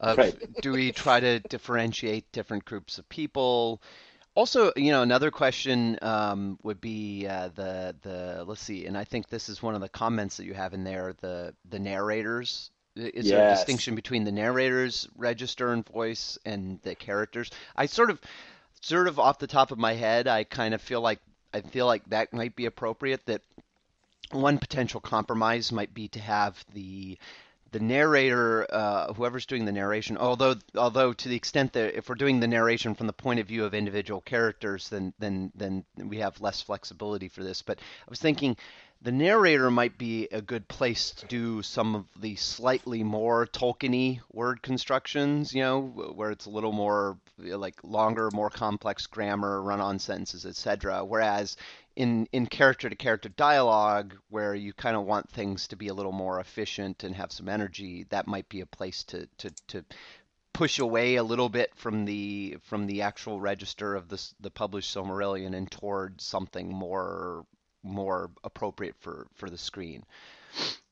of 0.00 0.18
Right. 0.18 0.62
do 0.62 0.72
we 0.72 0.92
try 0.92 1.20
to 1.20 1.40
differentiate 1.40 2.30
different 2.32 2.64
groups 2.64 2.98
of 2.98 3.08
people? 3.08 3.82
Also, 4.34 4.72
you 4.76 4.90
know, 4.90 5.02
another 5.02 5.30
question 5.30 5.98
um, 6.02 6.58
would 6.62 6.80
be 6.80 7.26
uh, 7.26 7.50
the 7.54 7.94
the 8.02 8.44
let's 8.46 8.60
see, 8.60 8.86
and 8.86 8.98
I 8.98 9.04
think 9.04 9.28
this 9.28 9.48
is 9.48 9.62
one 9.62 9.74
of 9.74 9.80
the 9.80 9.88
comments 9.88 10.36
that 10.38 10.44
you 10.44 10.54
have 10.54 10.74
in 10.74 10.84
there, 10.84 11.14
the 11.20 11.54
the 11.68 11.78
narrators. 11.78 12.70
Is 12.96 13.28
there 13.28 13.40
a 13.40 13.48
distinction 13.48 13.96
between 13.96 14.22
the 14.22 14.32
narrators 14.32 15.08
register 15.16 15.72
and 15.72 15.84
voice 15.86 16.38
and 16.44 16.80
the 16.82 16.94
characters? 16.94 17.50
I 17.74 17.86
sort 17.86 18.10
of 18.10 18.20
sort 18.80 19.08
of 19.08 19.18
off 19.18 19.38
the 19.38 19.46
top 19.46 19.70
of 19.72 19.78
my 19.78 19.94
head, 19.94 20.28
I 20.28 20.44
kind 20.44 20.74
of 20.74 20.82
feel 20.82 21.00
like 21.00 21.20
I 21.54 21.60
feel 21.60 21.86
like 21.86 22.04
that 22.10 22.32
might 22.32 22.56
be 22.56 22.66
appropriate 22.66 23.24
that 23.26 23.42
one 24.32 24.58
potential 24.58 25.00
compromise 25.00 25.70
might 25.70 25.94
be 25.94 26.08
to 26.08 26.20
have 26.20 26.62
the 26.74 27.18
the 27.70 27.80
narrator, 27.80 28.68
uh, 28.72 29.12
whoever's 29.14 29.46
doing 29.46 29.64
the 29.64 29.72
narration, 29.72 30.16
although 30.16 30.54
although 30.76 31.12
to 31.12 31.28
the 31.28 31.34
extent 31.36 31.72
that 31.72 31.96
if 31.96 32.08
we're 32.08 32.14
doing 32.14 32.38
the 32.38 32.46
narration 32.46 32.94
from 32.94 33.08
the 33.08 33.12
point 33.12 33.40
of 33.40 33.48
view 33.48 33.64
of 33.64 33.74
individual 33.74 34.20
characters, 34.20 34.88
then 34.88 35.12
then 35.18 35.50
then 35.54 35.84
we 35.96 36.18
have 36.18 36.40
less 36.40 36.60
flexibility 36.62 37.28
for 37.28 37.42
this. 37.42 37.62
But 37.62 37.78
I 37.78 38.10
was 38.10 38.20
thinking 38.20 38.56
the 39.02 39.12
narrator 39.12 39.70
might 39.70 39.98
be 39.98 40.28
a 40.30 40.40
good 40.40 40.66
place 40.68 41.10
to 41.10 41.26
do 41.26 41.62
some 41.62 41.94
of 41.94 42.04
the 42.20 42.36
slightly 42.36 43.02
more 43.02 43.46
Tolkien-y 43.46 44.20
word 44.32 44.62
constructions, 44.62 45.52
you 45.52 45.62
know, 45.62 45.82
where 45.82 46.30
it's 46.30 46.46
a 46.46 46.50
little 46.50 46.72
more 46.72 47.18
Uh, 47.42 47.58
like 47.58 47.82
longer, 47.82 48.30
more 48.32 48.50
complex 48.50 49.06
grammar, 49.06 49.60
run-on 49.60 49.98
sentences, 49.98 50.46
etc. 50.46 51.04
Whereas 51.04 51.56
in 51.96 52.26
in 52.32 52.46
character 52.46 52.88
to 52.88 52.96
character 52.96 53.28
dialogue 53.28 54.14
where 54.28 54.54
you 54.54 54.72
kind 54.72 54.96
of 54.96 55.04
want 55.04 55.30
things 55.30 55.68
to 55.68 55.76
be 55.76 55.88
a 55.88 55.94
little 55.94 56.12
more 56.12 56.40
efficient 56.40 57.04
and 57.04 57.14
have 57.14 57.32
some 57.32 57.48
energy, 57.48 58.04
that 58.10 58.26
might 58.26 58.48
be 58.48 58.60
a 58.60 58.66
place 58.66 59.04
to 59.04 59.28
to 59.38 59.50
to 59.68 59.84
push 60.52 60.78
away 60.78 61.16
a 61.16 61.24
little 61.24 61.48
bit 61.48 61.74
from 61.74 62.04
the 62.04 62.56
from 62.62 62.86
the 62.86 63.02
actual 63.02 63.40
register 63.40 63.94
of 63.94 64.08
this 64.08 64.34
the 64.40 64.50
published 64.50 64.94
Silmarillion 64.94 65.54
and 65.54 65.70
toward 65.70 66.20
something 66.20 66.68
more 66.68 67.44
more 67.82 68.30
appropriate 68.44 68.94
for 69.00 69.26
for 69.34 69.50
the 69.50 69.58
screen. 69.58 70.04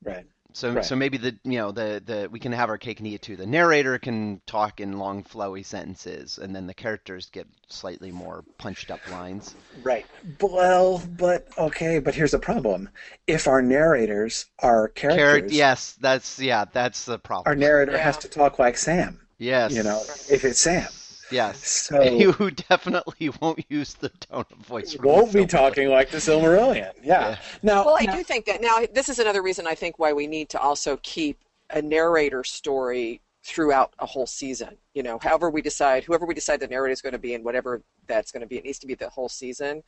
Right. 0.03 0.26
So 0.55 0.77
Right. 0.77 0.85
so 0.85 0.97
maybe 0.97 1.19
the 1.19 1.39
you 1.45 1.59
know 1.59 1.73
the 1.73 2.03
the 2.05 2.29
we 2.31 2.39
can 2.41 2.53
have 2.53 2.69
our 2.69 2.79
cake 2.79 2.99
and 2.99 3.07
eat 3.09 3.15
it 3.15 3.23
too. 3.23 3.37
The 3.37 3.47
narrator 3.47 3.99
can 3.99 4.41
talk 4.47 4.81
in 4.81 4.99
long 4.99 5.25
flowy 5.25 5.65
sentences, 5.65 6.39
and 6.39 6.55
then 6.55 6.67
the 6.67 6.75
characters 6.75 7.29
get 7.31 7.47
slightly 7.69 8.13
more 8.13 8.45
punched 8.59 8.91
up 8.91 9.09
lines. 9.09 9.57
Right. 9.75 10.07
Well, 10.41 11.03
but 11.17 11.49
okay, 11.59 11.99
but 11.99 12.15
here's 12.15 12.33
the 12.33 12.39
problem. 12.39 12.91
If 13.27 13.47
our 13.49 13.63
narrators 13.63 14.47
are 14.59 14.89
Character, 14.95 15.25
characters, 15.25 15.53
yes, 15.53 15.93
that's 16.01 16.39
yeah, 16.39 16.65
that's 16.71 17.05
the 17.07 17.19
problem. 17.19 17.51
our 17.51 17.55
narrator 17.57 17.93
Yeah. 17.93 17.99
has 17.99 18.19
to 18.19 18.29
talk 18.29 18.59
like 18.59 18.77
Sam, 18.77 19.27
Yes, 19.39 19.73
you 19.75 19.83
know, 19.83 20.03
if 20.31 20.45
it's 20.45 20.61
Sam. 20.61 20.89
Yes, 21.33 21.59
So 21.64 22.03
you 22.22 22.33
definitely 22.53 23.30
won't 23.41 23.64
use 23.68 23.95
the 23.95 24.09
tone 24.11 24.45
of 24.51 24.59
voice 24.59 24.95
from 24.95 25.03
the 25.03 25.09
won't 25.09 25.33
be 25.33 25.47
talking 25.47 25.89
like 25.89 26.11
the 26.11 26.18
Silmarillion. 26.18 26.93
Yeah. 27.03 27.30
Yeah. 27.30 27.37
Now, 27.62 27.85
Well, 27.85 27.97
I 27.99 28.05
now- 28.05 28.16
do 28.16 28.22
think 28.22 28.45
that 28.47 28.61
now 28.61 28.85
this 28.93 29.09
is 29.09 29.18
another 29.18 29.43
reason 29.43 29.66
I 29.66 29.74
think 29.74 29.99
why 29.99 30.12
we 30.12 30.26
need 30.26 30.49
to 30.51 30.61
also 30.61 30.99
keep 31.03 31.39
a 31.70 31.80
narrator 31.83 32.45
story 32.45 33.20
throughout 33.45 33.93
a 33.99 34.07
whole 34.07 34.26
season. 34.26 34.76
You 34.95 35.03
know, 35.03 35.18
however 35.20 35.51
we 35.51 35.62
decide, 35.62 36.05
whoever 36.05 36.26
we 36.26 36.35
decide 36.35 36.61
the 36.61 36.68
narrator 36.68 36.93
is 36.93 37.03
going 37.03 37.12
to 37.14 37.18
be, 37.18 37.35
and 37.35 37.45
whatever 37.45 37.83
that's 38.07 38.30
going 38.30 38.43
to 38.43 38.47
be, 38.47 38.57
it 38.59 38.64
needs 38.64 38.78
to 38.80 38.87
be 38.87 38.95
the 38.95 39.09
whole 39.09 39.28
season. 39.28 39.83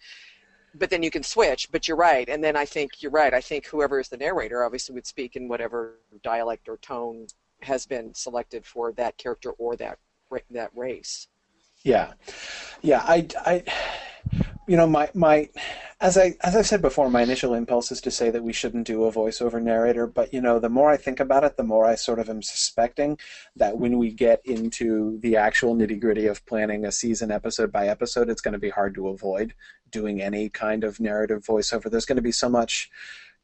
But 0.75 0.91
then 0.91 1.05
you 1.05 1.11
can 1.11 1.23
switch. 1.23 1.71
But 1.71 1.87
you're 1.87 1.97
right, 1.97 2.29
and 2.29 2.43
then 2.43 2.57
I 2.57 2.65
think 2.65 3.01
you're 3.01 3.13
right. 3.13 3.33
I 3.33 3.41
think 3.41 3.67
whoever 3.67 4.01
is 4.01 4.09
the 4.09 4.17
narrator 4.17 4.65
obviously 4.65 4.95
would 4.95 5.07
speak 5.07 5.37
in 5.37 5.47
whatever 5.47 6.01
dialect 6.25 6.69
or 6.69 6.79
tone 6.79 7.29
has 7.63 7.87
been 7.87 8.13
selected 8.15 8.67
for 8.67 8.91
that 8.93 9.17
character 9.19 9.51
or 9.53 9.77
that 9.77 9.99
that 10.51 10.71
race. 10.75 11.29
Yeah, 11.85 12.15
yeah. 12.81 13.03
I, 13.07 13.29
I, 13.45 13.63
you 14.67 14.77
know, 14.77 14.87
my 14.87 15.11
my, 15.15 15.51
as 16.01 16.17
I 16.17 16.35
as 16.43 16.57
I've 16.57 16.67
said 16.67 16.81
before, 16.81 17.11
my 17.11 17.23
initial 17.23 17.53
impulse 17.53 17.93
is 17.93 18.01
to 18.01 18.11
say 18.11 18.31
that 18.31 18.43
we 18.43 18.55
shouldn't 18.55 18.87
do 18.87 19.05
a 19.05 19.13
voiceover 19.13 19.63
narrator. 19.63 20.07
But 20.07 20.33
you 20.33 20.41
know, 20.41 20.59
the 20.59 20.71
more 20.71 20.91
I 20.91 20.97
think 20.97 21.21
about 21.21 21.45
it, 21.45 21.59
the 21.59 21.63
more 21.63 21.85
I 21.85 21.95
sort 21.95 22.19
of 22.19 22.31
am 22.31 22.41
suspecting 22.41 23.19
that 23.57 23.77
when 23.77 23.99
we 23.99 24.11
get 24.11 24.41
into 24.47 25.19
the 25.21 25.37
actual 25.37 25.77
nitty 25.77 26.01
gritty 26.01 26.27
of 26.27 26.45
planning 26.47 26.87
a 26.87 26.93
season 26.93 27.31
episode 27.31 27.71
by 27.71 27.89
episode, 27.89 28.31
it's 28.31 28.41
going 28.41 28.53
to 28.53 28.59
be 28.59 28.71
hard 28.71 28.95
to 28.95 29.09
avoid 29.09 29.55
doing 29.91 30.23
any 30.23 30.49
kind 30.49 30.85
of 30.85 31.01
narrative 31.01 31.45
voiceover. 31.45 31.91
There's 31.91 32.07
going 32.07 32.17
to 32.17 32.23
be 32.23 32.33
so 32.33 32.49
much 32.49 32.91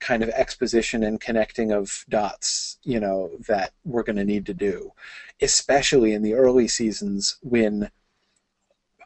kind 0.01 0.22
of 0.22 0.30
exposition 0.30 1.03
and 1.05 1.20
connecting 1.20 1.72
of 1.72 2.07
dots, 2.09 2.78
you 2.84 2.99
know, 2.99 3.30
that 3.47 3.72
we're 3.84 4.03
going 4.03 4.16
to 4.16 4.24
need 4.24 4.47
to 4.47 4.55
do, 4.55 4.93
especially 5.43 6.14
in 6.14 6.22
the 6.22 6.32
early 6.32 6.66
seasons 6.66 7.36
when 7.43 7.91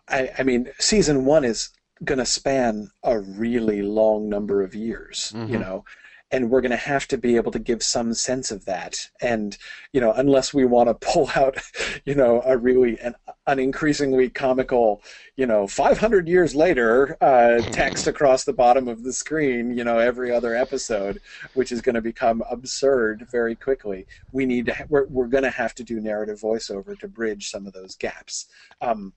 I, 0.08 0.30
I 0.38 0.42
mean, 0.42 0.68
season 0.78 1.24
one 1.24 1.44
is 1.44 1.70
going 2.04 2.18
to 2.18 2.26
span 2.26 2.90
a 3.02 3.18
really 3.18 3.82
long 3.82 4.28
number 4.28 4.62
of 4.62 4.74
years, 4.74 5.36
you 5.46 5.58
Mhm. 5.58 5.60
know, 5.60 5.84
and 6.30 6.50
we're 6.50 6.60
going 6.60 6.70
to 6.72 6.76
have 6.76 7.06
to 7.08 7.16
be 7.18 7.36
able 7.36 7.52
to 7.52 7.58
give 7.60 7.82
some 7.82 8.12
sense 8.12 8.50
of 8.50 8.64
that. 8.64 9.08
And, 9.20 9.56
you 9.92 10.00
know, 10.00 10.12
unless 10.12 10.52
we 10.52 10.64
want 10.64 10.88
to 10.88 10.94
pull 11.06 11.30
out, 11.36 11.58
you 12.04 12.14
know, 12.14 12.42
a 12.44 12.56
really, 12.58 12.98
an, 13.00 13.14
an 13.46 13.58
increasingly 13.60 14.30
comical, 14.30 15.02
you 15.36 15.46
know, 15.46 15.66
500 15.66 16.28
years 16.28 16.54
later 16.54 17.16
uh, 17.20 17.62
text 17.70 18.06
across 18.06 18.44
the 18.44 18.52
bottom 18.52 18.88
of 18.88 19.04
the 19.04 19.12
screen, 19.12 19.76
you 19.76 19.84
know, 19.84 19.98
every 19.98 20.32
other 20.32 20.54
episode, 20.56 21.20
which 21.52 21.70
is 21.72 21.80
going 21.80 21.94
to 21.94 22.02
become 22.02 22.42
absurd 22.50 23.26
very 23.30 23.54
quickly. 23.54 24.06
We 24.32 24.44
need 24.44 24.66
to, 24.66 24.74
ha- 24.74 24.84
we're, 24.88 25.06
we're 25.06 25.28
going 25.28 25.44
to 25.44 25.50
have 25.50 25.74
to 25.76 25.84
do 25.84 26.00
narrative 26.00 26.40
voiceover 26.40 26.98
to 26.98 27.08
bridge 27.08 27.50
some 27.50 27.66
of 27.66 27.72
those 27.72 27.94
gaps. 27.96 28.46
Um, 28.80 29.12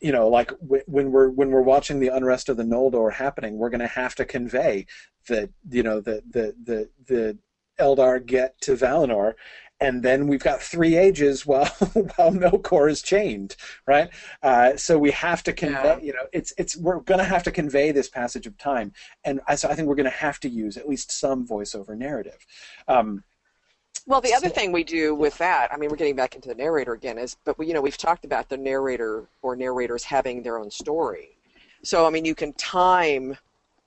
you 0.00 0.12
know, 0.12 0.28
like 0.28 0.48
w- 0.60 0.82
when 0.86 1.12
we're 1.12 1.30
when 1.30 1.50
we're 1.50 1.62
watching 1.62 2.00
the 2.00 2.08
unrest 2.08 2.48
of 2.48 2.56
the 2.56 2.62
Noldor 2.62 3.12
happening, 3.12 3.56
we're 3.56 3.70
going 3.70 3.80
to 3.80 3.86
have 3.86 4.14
to 4.16 4.24
convey 4.24 4.86
that 5.28 5.50
you 5.70 5.82
know 5.82 6.00
the 6.00 6.22
the 6.28 6.54
the 6.62 6.88
the 7.06 7.38
Eldar 7.80 8.24
get 8.24 8.60
to 8.62 8.76
Valinor, 8.76 9.34
and 9.80 10.02
then 10.02 10.28
we've 10.28 10.42
got 10.42 10.62
three 10.62 10.96
ages 10.96 11.44
while 11.44 11.66
while 11.94 12.30
Melkor 12.30 12.90
is 12.90 13.02
chained, 13.02 13.56
right? 13.86 14.10
Uh, 14.42 14.76
so 14.76 14.98
we 14.98 15.10
have 15.10 15.42
to 15.42 15.52
convey. 15.52 15.82
Yeah. 15.82 15.98
You 16.00 16.12
know, 16.12 16.26
it's 16.32 16.52
it's 16.56 16.76
we're 16.76 17.00
going 17.00 17.18
to 17.18 17.24
have 17.24 17.42
to 17.44 17.50
convey 17.50 17.92
this 17.92 18.08
passage 18.08 18.46
of 18.46 18.56
time, 18.58 18.92
and 19.24 19.40
I, 19.48 19.56
so 19.56 19.68
I 19.68 19.74
think 19.74 19.88
we're 19.88 19.96
going 19.96 20.04
to 20.04 20.10
have 20.10 20.38
to 20.40 20.48
use 20.48 20.76
at 20.76 20.88
least 20.88 21.10
some 21.10 21.46
voiceover 21.46 21.96
narrative. 21.96 22.46
Um, 22.88 23.24
Well, 24.06 24.20
the 24.20 24.34
other 24.34 24.48
thing 24.48 24.72
we 24.72 24.82
do 24.84 25.14
with 25.14 25.38
that, 25.38 25.72
I 25.72 25.76
mean, 25.76 25.88
we're 25.90 25.96
getting 25.96 26.16
back 26.16 26.34
into 26.34 26.48
the 26.48 26.54
narrator 26.54 26.92
again, 26.92 27.18
is, 27.18 27.36
but 27.44 27.58
we, 27.58 27.66
you 27.68 27.74
know, 27.74 27.80
we've 27.80 27.96
talked 27.96 28.24
about 28.24 28.48
the 28.48 28.56
narrator 28.56 29.26
or 29.42 29.54
narrators 29.54 30.04
having 30.04 30.42
their 30.42 30.58
own 30.58 30.70
story. 30.70 31.36
So, 31.84 32.06
I 32.06 32.10
mean, 32.10 32.24
you 32.24 32.34
can 32.34 32.52
time 32.54 33.36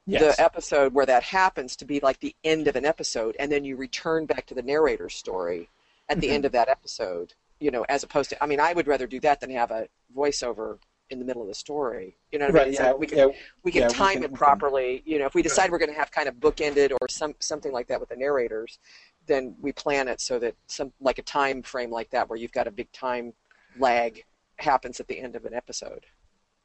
yes. 0.06 0.38
the 0.38 0.42
episode 0.44 0.94
where 0.94 1.06
that 1.06 1.24
happens 1.24 1.76
to 1.78 1.86
be 1.86 2.00
like 2.00 2.20
the 2.22 2.34
end 2.44 2.68
of 2.68 2.76
an 2.78 2.86
episode, 2.86 3.36
and 3.40 3.52
then 3.52 3.66
you 3.66 3.76
return 3.76 4.26
back 4.26 4.46
to 4.48 4.54
the 4.54 4.62
narrator's 4.62 5.16
story 5.16 5.70
at 6.08 6.22
the 6.22 6.28
Mhm. 6.28 6.34
end 6.34 6.46
of 6.46 6.52
that 6.54 6.70
episode. 6.70 7.34
You 7.60 7.72
know, 7.72 7.86
as 7.90 8.04
opposed 8.04 8.30
to, 8.32 8.44
I 8.44 8.48
mean, 8.48 8.60
I 8.60 8.74
would 8.74 8.88
rather 8.88 9.08
do 9.08 9.20
that 9.22 9.40
than 9.42 9.50
have 9.52 9.72
a 9.72 9.88
voiceover 10.16 10.78
in 11.10 11.20
the 11.20 11.26
middle 11.26 11.42
of 11.42 11.48
the 11.48 11.54
story. 11.56 12.16
You 12.32 12.40
know 12.40 12.48
what 12.48 12.56
I 12.56 12.58
right. 12.58 12.68
mean? 12.68 12.76
So 12.76 12.84
Yeah. 12.84 12.94
we 12.94 13.08
can 13.08 13.18
yeah. 13.18 13.28
we 13.64 13.72
can 13.72 13.82
yeah, 13.82 13.88
we 13.88 13.94
time 13.94 14.14
can- 14.16 14.24
it 14.26 14.34
properly. 14.34 15.04
You 15.06 15.20
know, 15.20 15.26
if 15.26 15.36
we 15.36 15.42
decide 15.42 15.72
we're 15.72 15.78
going 15.78 15.94
to 15.94 15.98
have 15.98 16.12
kind 16.12 16.28
of 16.28 16.36
bookended 16.36 16.92
or 17.00 17.08
some 17.10 17.36
something 17.40 17.72
like 17.72 17.88
that 17.88 18.00
with 18.00 18.10
the 18.10 18.16
narrators, 18.16 18.80
then 19.28 19.56
we 19.62 19.72
plan 19.72 20.08
it 20.08 20.22
so 20.22 20.40
that 20.40 20.56
some 20.68 20.92
like 21.02 21.18
a 21.18 21.24
time 21.24 21.62
frame 21.62 21.92
like 21.92 22.10
that 22.12 22.30
where 22.30 22.38
you've 22.38 22.52
got 22.52 22.68
a 22.68 22.72
big 22.72 22.92
time 22.92 23.34
lag 23.80 24.24
happens 24.58 25.00
at 25.00 25.08
the 25.08 25.20
end 25.20 25.36
of 25.36 25.46
an 25.46 25.54
episode. 25.54 26.06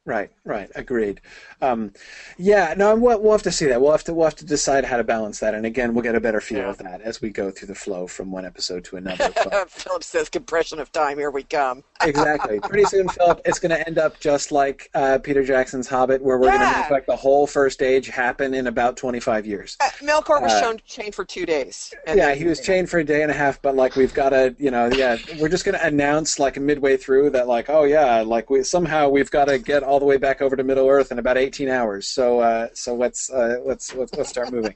Right, 0.03 0.31
right, 0.45 0.67
agreed. 0.73 1.21
Um, 1.61 1.93
yeah, 2.35 2.73
no, 2.75 2.95
we'll, 2.95 3.21
we'll 3.21 3.33
have 3.33 3.43
to 3.43 3.51
see 3.51 3.67
that. 3.67 3.79
We'll 3.79 3.91
have 3.91 4.03
to 4.05 4.15
we'll 4.15 4.25
have 4.25 4.35
to 4.37 4.45
decide 4.45 4.83
how 4.83 4.97
to 4.97 5.03
balance 5.03 5.39
that, 5.41 5.53
and 5.53 5.63
again, 5.63 5.93
we'll 5.93 6.01
get 6.01 6.15
a 6.15 6.19
better 6.19 6.41
feel 6.41 6.57
Yeah. 6.57 6.69
of 6.71 6.79
that 6.79 7.01
as 7.01 7.21
we 7.21 7.29
go 7.29 7.51
through 7.51 7.67
the 7.67 7.75
flow 7.75 8.07
from 8.07 8.31
one 8.31 8.43
episode 8.43 8.83
to 8.85 8.97
another. 8.97 9.29
Philip 9.67 10.03
says 10.03 10.27
compression 10.27 10.79
of 10.79 10.91
time. 10.91 11.19
Here 11.19 11.29
we 11.29 11.43
come. 11.43 11.83
exactly. 12.01 12.59
Pretty 12.61 12.85
soon, 12.85 13.09
Philip, 13.09 13.41
it's 13.45 13.59
going 13.59 13.69
to 13.69 13.85
end 13.87 13.99
up 13.99 14.19
just 14.19 14.51
like 14.51 14.89
uh, 14.95 15.19
Peter 15.21 15.43
Jackson's 15.43 15.87
Hobbit, 15.87 16.23
where 16.23 16.39
we're 16.39 16.47
going 16.47 16.61
to 16.61 16.65
Yeah. 16.65 16.79
make 16.81 16.89
like 16.89 17.05
the 17.05 17.15
whole 17.15 17.45
first 17.45 17.83
age 17.83 18.07
happen 18.07 18.55
in 18.55 18.65
about 18.65 18.97
twenty 18.97 19.19
five 19.19 19.45
years. 19.45 19.77
Uh, 19.79 19.89
Melkor 20.01 20.41
was 20.41 20.51
Uh, 20.51 20.61
shown 20.61 20.79
chained 20.83 21.13
for 21.13 21.25
two 21.25 21.45
days. 21.45 21.93
yeah, 22.07 22.33
he 22.33 22.45
was 22.45 22.59
chained 22.59 22.89
for 22.89 22.97
a 22.97 23.03
day 23.03 23.21
and 23.21 23.29
a 23.29 23.35
half, 23.35 23.61
but 23.61 23.75
like 23.75 23.95
we've 23.95 24.15
got 24.15 24.29
to, 24.29 24.55
you 24.57 24.71
know, 24.71 24.87
yeah, 24.95 25.17
we're 25.37 25.47
just 25.49 25.63
going 25.63 25.77
to 25.77 25.85
announce 25.85 26.39
like 26.39 26.59
midway 26.59 26.97
through 26.97 27.29
that 27.29 27.47
like, 27.47 27.69
oh 27.69 27.83
yeah, 27.83 28.21
like 28.21 28.49
we 28.49 28.63
somehow 28.63 29.07
we've 29.07 29.29
got 29.29 29.45
to 29.45 29.59
get 29.59 29.83
all 29.91 29.99
the 29.99 30.05
way 30.05 30.15
back 30.15 30.41
over 30.41 30.55
to 30.55 30.63
Middle 30.63 30.87
Earth 30.87 31.11
in 31.11 31.19
about 31.19 31.37
18 31.37 31.67
hours. 31.67 32.07
So 32.07 32.39
uh, 32.39 32.69
so 32.73 32.95
let's 32.95 33.29
uh, 33.29 33.57
let's 33.65 33.93
let's 33.93 34.13
let's 34.13 34.29
start 34.29 34.49
moving. 34.49 34.75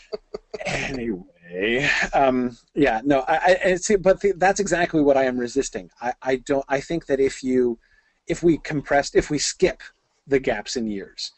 anyway, 0.66 1.88
um, 2.12 2.56
yeah, 2.74 3.00
no, 3.04 3.24
I, 3.26 3.58
I 3.64 3.74
see, 3.76 3.96
but 3.96 4.20
the, 4.20 4.32
that's 4.36 4.60
exactly 4.60 5.00
what 5.00 5.16
I 5.16 5.24
am 5.24 5.38
resisting. 5.38 5.90
I, 6.00 6.12
I 6.22 6.36
don't. 6.36 6.64
I 6.68 6.80
think 6.80 7.06
that 7.06 7.20
if 7.20 7.42
you 7.42 7.78
if 8.26 8.42
we 8.42 8.58
compressed, 8.58 9.16
if 9.16 9.30
we 9.30 9.38
skip 9.38 9.82
the 10.26 10.40
gaps 10.40 10.76
in 10.76 10.88
years, 10.88 11.32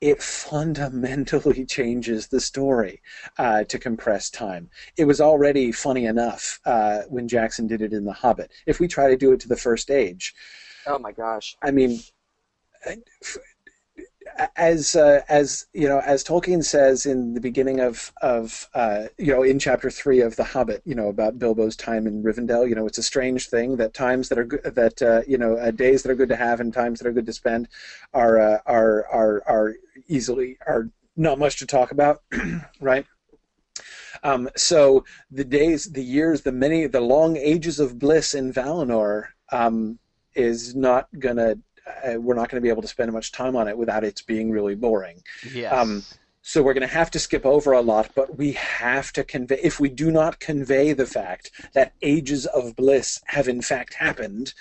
it 0.00 0.22
fundamentally 0.22 1.66
changes 1.68 2.28
the 2.28 2.40
story 2.40 3.02
uh, 3.38 3.64
to 3.64 3.76
compress 3.76 4.30
time. 4.30 4.70
It 4.96 5.06
was 5.06 5.20
already 5.20 5.72
funny 5.72 6.06
enough 6.06 6.60
uh, 6.64 7.00
when 7.08 7.26
Jackson 7.26 7.66
did 7.66 7.82
it 7.82 7.92
in 7.92 8.04
The 8.04 8.12
Hobbit. 8.12 8.52
If 8.66 8.78
we 8.78 8.86
try 8.86 9.08
to 9.08 9.16
do 9.16 9.32
it 9.32 9.40
to 9.40 9.48
the 9.48 9.56
First 9.56 9.90
Age, 9.90 10.32
oh 10.86 11.00
my 11.00 11.10
gosh! 11.10 11.56
I 11.60 11.72
mean, 11.72 11.98
as 14.56 14.96
uh, 14.96 15.20
as 15.28 15.66
you 15.72 15.88
know, 15.88 16.00
as 16.00 16.24
Tolkien 16.24 16.64
says 16.64 17.06
in 17.06 17.34
the 17.34 17.40
beginning 17.40 17.80
of 17.80 18.12
of 18.22 18.68
uh, 18.74 19.04
you 19.18 19.32
know 19.32 19.42
in 19.42 19.58
chapter 19.58 19.90
three 19.90 20.20
of 20.20 20.36
The 20.36 20.44
Hobbit, 20.44 20.82
you 20.84 20.94
know 20.94 21.08
about 21.08 21.38
Bilbo's 21.38 21.76
time 21.76 22.06
in 22.06 22.22
Rivendell. 22.22 22.68
You 22.68 22.74
know, 22.74 22.86
it's 22.86 22.98
a 22.98 23.02
strange 23.02 23.48
thing 23.48 23.76
that 23.76 23.94
times 23.94 24.28
that 24.28 24.38
are 24.38 24.44
good, 24.44 24.62
that 24.62 25.02
uh, 25.02 25.22
you 25.26 25.38
know 25.38 25.56
uh, 25.56 25.70
days 25.70 26.02
that 26.02 26.10
are 26.10 26.16
good 26.16 26.28
to 26.30 26.36
have 26.36 26.60
and 26.60 26.72
times 26.72 27.00
that 27.00 27.08
are 27.08 27.12
good 27.12 27.26
to 27.26 27.32
spend 27.32 27.68
are 28.14 28.38
uh, 28.38 28.58
are 28.66 29.06
are 29.08 29.42
are 29.46 29.74
easily 30.08 30.58
are 30.66 30.88
not 31.16 31.38
much 31.38 31.58
to 31.58 31.66
talk 31.66 31.90
about, 31.92 32.22
right? 32.80 33.06
Um, 34.22 34.48
so 34.56 35.04
the 35.30 35.44
days, 35.44 35.90
the 35.90 36.02
years, 36.02 36.42
the 36.42 36.52
many, 36.52 36.86
the 36.86 37.00
long 37.00 37.36
ages 37.36 37.80
of 37.80 37.98
bliss 37.98 38.34
in 38.34 38.52
Valinor 38.52 39.28
um, 39.50 39.98
is 40.34 40.74
not 40.74 41.08
gonna 41.18 41.56
uh, 41.86 42.20
we're 42.20 42.34
not 42.34 42.48
going 42.48 42.60
to 42.60 42.64
be 42.64 42.68
able 42.68 42.82
to 42.82 42.88
spend 42.88 43.12
much 43.12 43.32
time 43.32 43.56
on 43.56 43.68
it 43.68 43.76
without 43.76 44.04
it 44.04 44.22
being 44.26 44.50
really 44.50 44.74
boring. 44.74 45.22
Yes. 45.52 45.72
Um, 45.72 46.02
so 46.44 46.60
we're 46.60 46.74
going 46.74 46.86
to 46.86 46.92
have 46.92 47.10
to 47.12 47.20
skip 47.20 47.46
over 47.46 47.72
a 47.72 47.80
lot, 47.80 48.10
but 48.16 48.36
we 48.36 48.52
have 48.52 49.12
to 49.12 49.22
convey. 49.22 49.60
If 49.62 49.78
we 49.78 49.88
do 49.88 50.10
not 50.10 50.40
convey 50.40 50.92
the 50.92 51.06
fact 51.06 51.52
that 51.72 51.92
ages 52.02 52.46
of 52.46 52.74
bliss 52.74 53.20
have 53.26 53.46
in 53.46 53.62
fact 53.62 53.94
happened, 53.94 54.52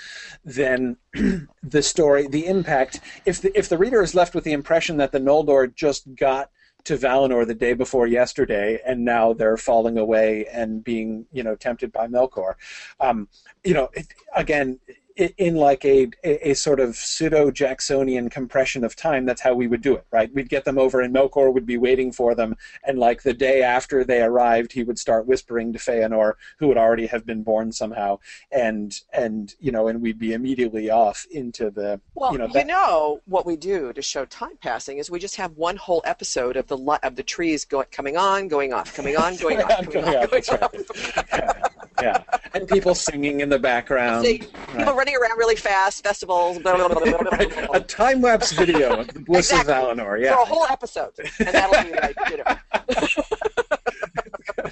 then 0.46 0.98
the 1.64 1.82
story, 1.82 2.28
the 2.28 2.46
impact. 2.46 3.00
If 3.26 3.42
the 3.42 3.58
if 3.58 3.68
the 3.68 3.80
reader 3.80 4.04
is 4.04 4.14
left 4.14 4.36
with 4.36 4.44
the 4.44 4.54
impression 4.54 4.98
that 4.98 5.12
the 5.12 5.20
Noldor 5.20 5.74
just 5.74 6.14
got 6.16 6.52
to 6.84 6.98
Valinor 6.98 7.46
the 7.46 7.56
day 7.56 7.74
before 7.74 8.08
yesterday, 8.08 8.80
and 8.86 9.04
now 9.04 9.34
they're 9.34 9.58
falling 9.58 9.98
away 9.98 10.46
and 10.52 10.84
being, 10.84 11.26
you 11.32 11.44
know, 11.44 11.56
tempted 11.56 11.92
by 11.92 12.08
Melkor. 12.08 12.56
Um, 13.00 13.28
you 13.64 13.74
know, 13.74 13.90
it, 13.94 14.08
again, 14.36 14.80
in 15.16 15.56
like 15.56 15.84
a, 15.86 16.10
a, 16.24 16.54
sort 16.54 16.80
of 16.80 16.96
pseudo 16.96 17.52
Jacksonian 17.52 18.30
compression 18.30 18.84
of 18.84 18.96
time, 18.96 19.26
that's 19.26 19.42
how 19.42 19.54
we 19.54 19.68
would 19.68 19.82
do 19.82 19.96
it, 19.96 20.06
right? 20.12 20.34
We'd 20.34 20.50
get 20.50 20.66
them 20.66 20.78
over, 20.78 21.02
and 21.02 21.14
Melkor 21.14 21.54
would 21.54 21.66
be 21.66 21.78
waiting 21.78 22.12
for 22.12 22.36
them, 22.36 22.56
and 22.86 22.98
like 22.98 23.24
the 23.24 23.34
day 23.34 23.62
after 23.62 24.04
they 24.04 24.22
arrived, 24.22 24.72
he 24.72 24.84
would 24.84 25.00
start 25.00 25.28
whispering 25.28 25.74
to 25.74 25.80
Feanor, 25.80 26.34
who 26.60 26.68
would 26.68 26.78
already 26.78 27.08
have 27.08 27.26
been 27.26 27.44
born 27.44 27.72
somehow, 27.72 28.20
and 28.52 29.02
and 29.14 29.56
you 29.60 29.72
know, 29.72 29.88
and 29.88 30.02
we'd 30.02 30.20
be 30.20 30.34
immediately 30.34 30.90
off 30.90 31.26
into 31.32 31.70
the 31.70 32.00
well, 32.16 32.32
you 32.32 32.38
know, 32.38 32.48
you 32.54 32.66
know 32.66 33.22
what 33.26 33.46
we 33.46 33.56
do 33.56 33.94
to 33.94 34.02
show 34.02 34.26
time 34.26 34.58
passing 34.62 34.98
is 34.98 35.10
we 35.10 35.20
just 35.20 35.36
have 35.36 35.52
one 35.58 35.76
whole 35.76 36.02
episode 36.06 36.56
of 36.58 36.68
the 36.68 36.78
of 37.04 37.16
the 37.16 37.24
trees 37.24 37.66
going 37.66 37.88
coming 37.92 38.18
on, 38.18 38.48
going 38.48 38.74
off, 38.74 38.94
coming 38.96 39.18
on, 39.18 39.36
going 39.38 39.62
off, 39.62 39.90
coming 39.90 40.16
on, 40.16 40.24
off, 40.24 40.32
going 40.32 40.64
off. 40.64 41.72
yeah, 42.02 42.24
yeah, 42.32 42.38
and 42.54 42.68
people 42.68 42.94
singing 42.96 43.40
in 43.42 43.50
the 43.50 43.60
background. 43.60 44.26
See, 44.26 44.42
right. 44.42 44.78
People 44.80 44.94
running 44.94 45.16
around 45.16 45.38
really 45.38 45.56
fast, 45.56 46.04
festivals, 46.04 46.60
blah, 46.60 46.76
blah, 46.76 46.88
blah, 46.88 47.00
blah, 47.00 47.12
blah, 47.12 47.18
blah, 47.22 47.38
Right, 47.38 47.50
blah, 47.54 47.66
blah. 47.68 47.76
a 47.78 47.80
time 47.82 48.22
lapse 48.22 48.52
video 48.52 49.00
of 49.00 49.08
the 49.08 49.20
bliss 49.28 49.52
Exactly. 49.52 49.74
of 49.74 49.98
Valinor. 49.98 50.28
for 50.34 50.42
a 50.42 50.46
whole 50.46 50.66
episode, 50.66 51.12
and 51.40 51.48
that'll 51.50 51.84
be 51.84 51.92
like 52.00 52.16
you 52.30 52.38
know. 52.38 52.44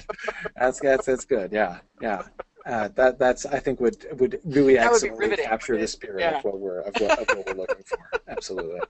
that's 0.56 0.80
that's 0.80 1.06
that's 1.06 1.24
good. 1.24 1.52
Yeah, 1.52 1.78
yeah. 2.00 2.22
Uh, 2.66 2.88
that 2.88 3.18
that's 3.18 3.46
I 3.46 3.58
think 3.58 3.80
would 3.80 4.06
would 4.20 4.38
really 4.44 4.74
That 4.76 4.92
excellently 4.92 5.18
riveting, 5.18 5.46
capture 5.46 5.78
the 5.78 5.86
spirit 5.86 6.20
Yeah. 6.20 6.38
of 6.38 6.44
what 6.44 6.58
we're 6.60 6.80
of 6.80 6.94
what, 7.00 7.18
of 7.18 7.28
what 7.36 7.46
we're 7.46 7.54
looking 7.54 7.82
for. 7.84 7.98
Absolutely. 8.28 8.80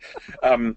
Um, 0.43 0.77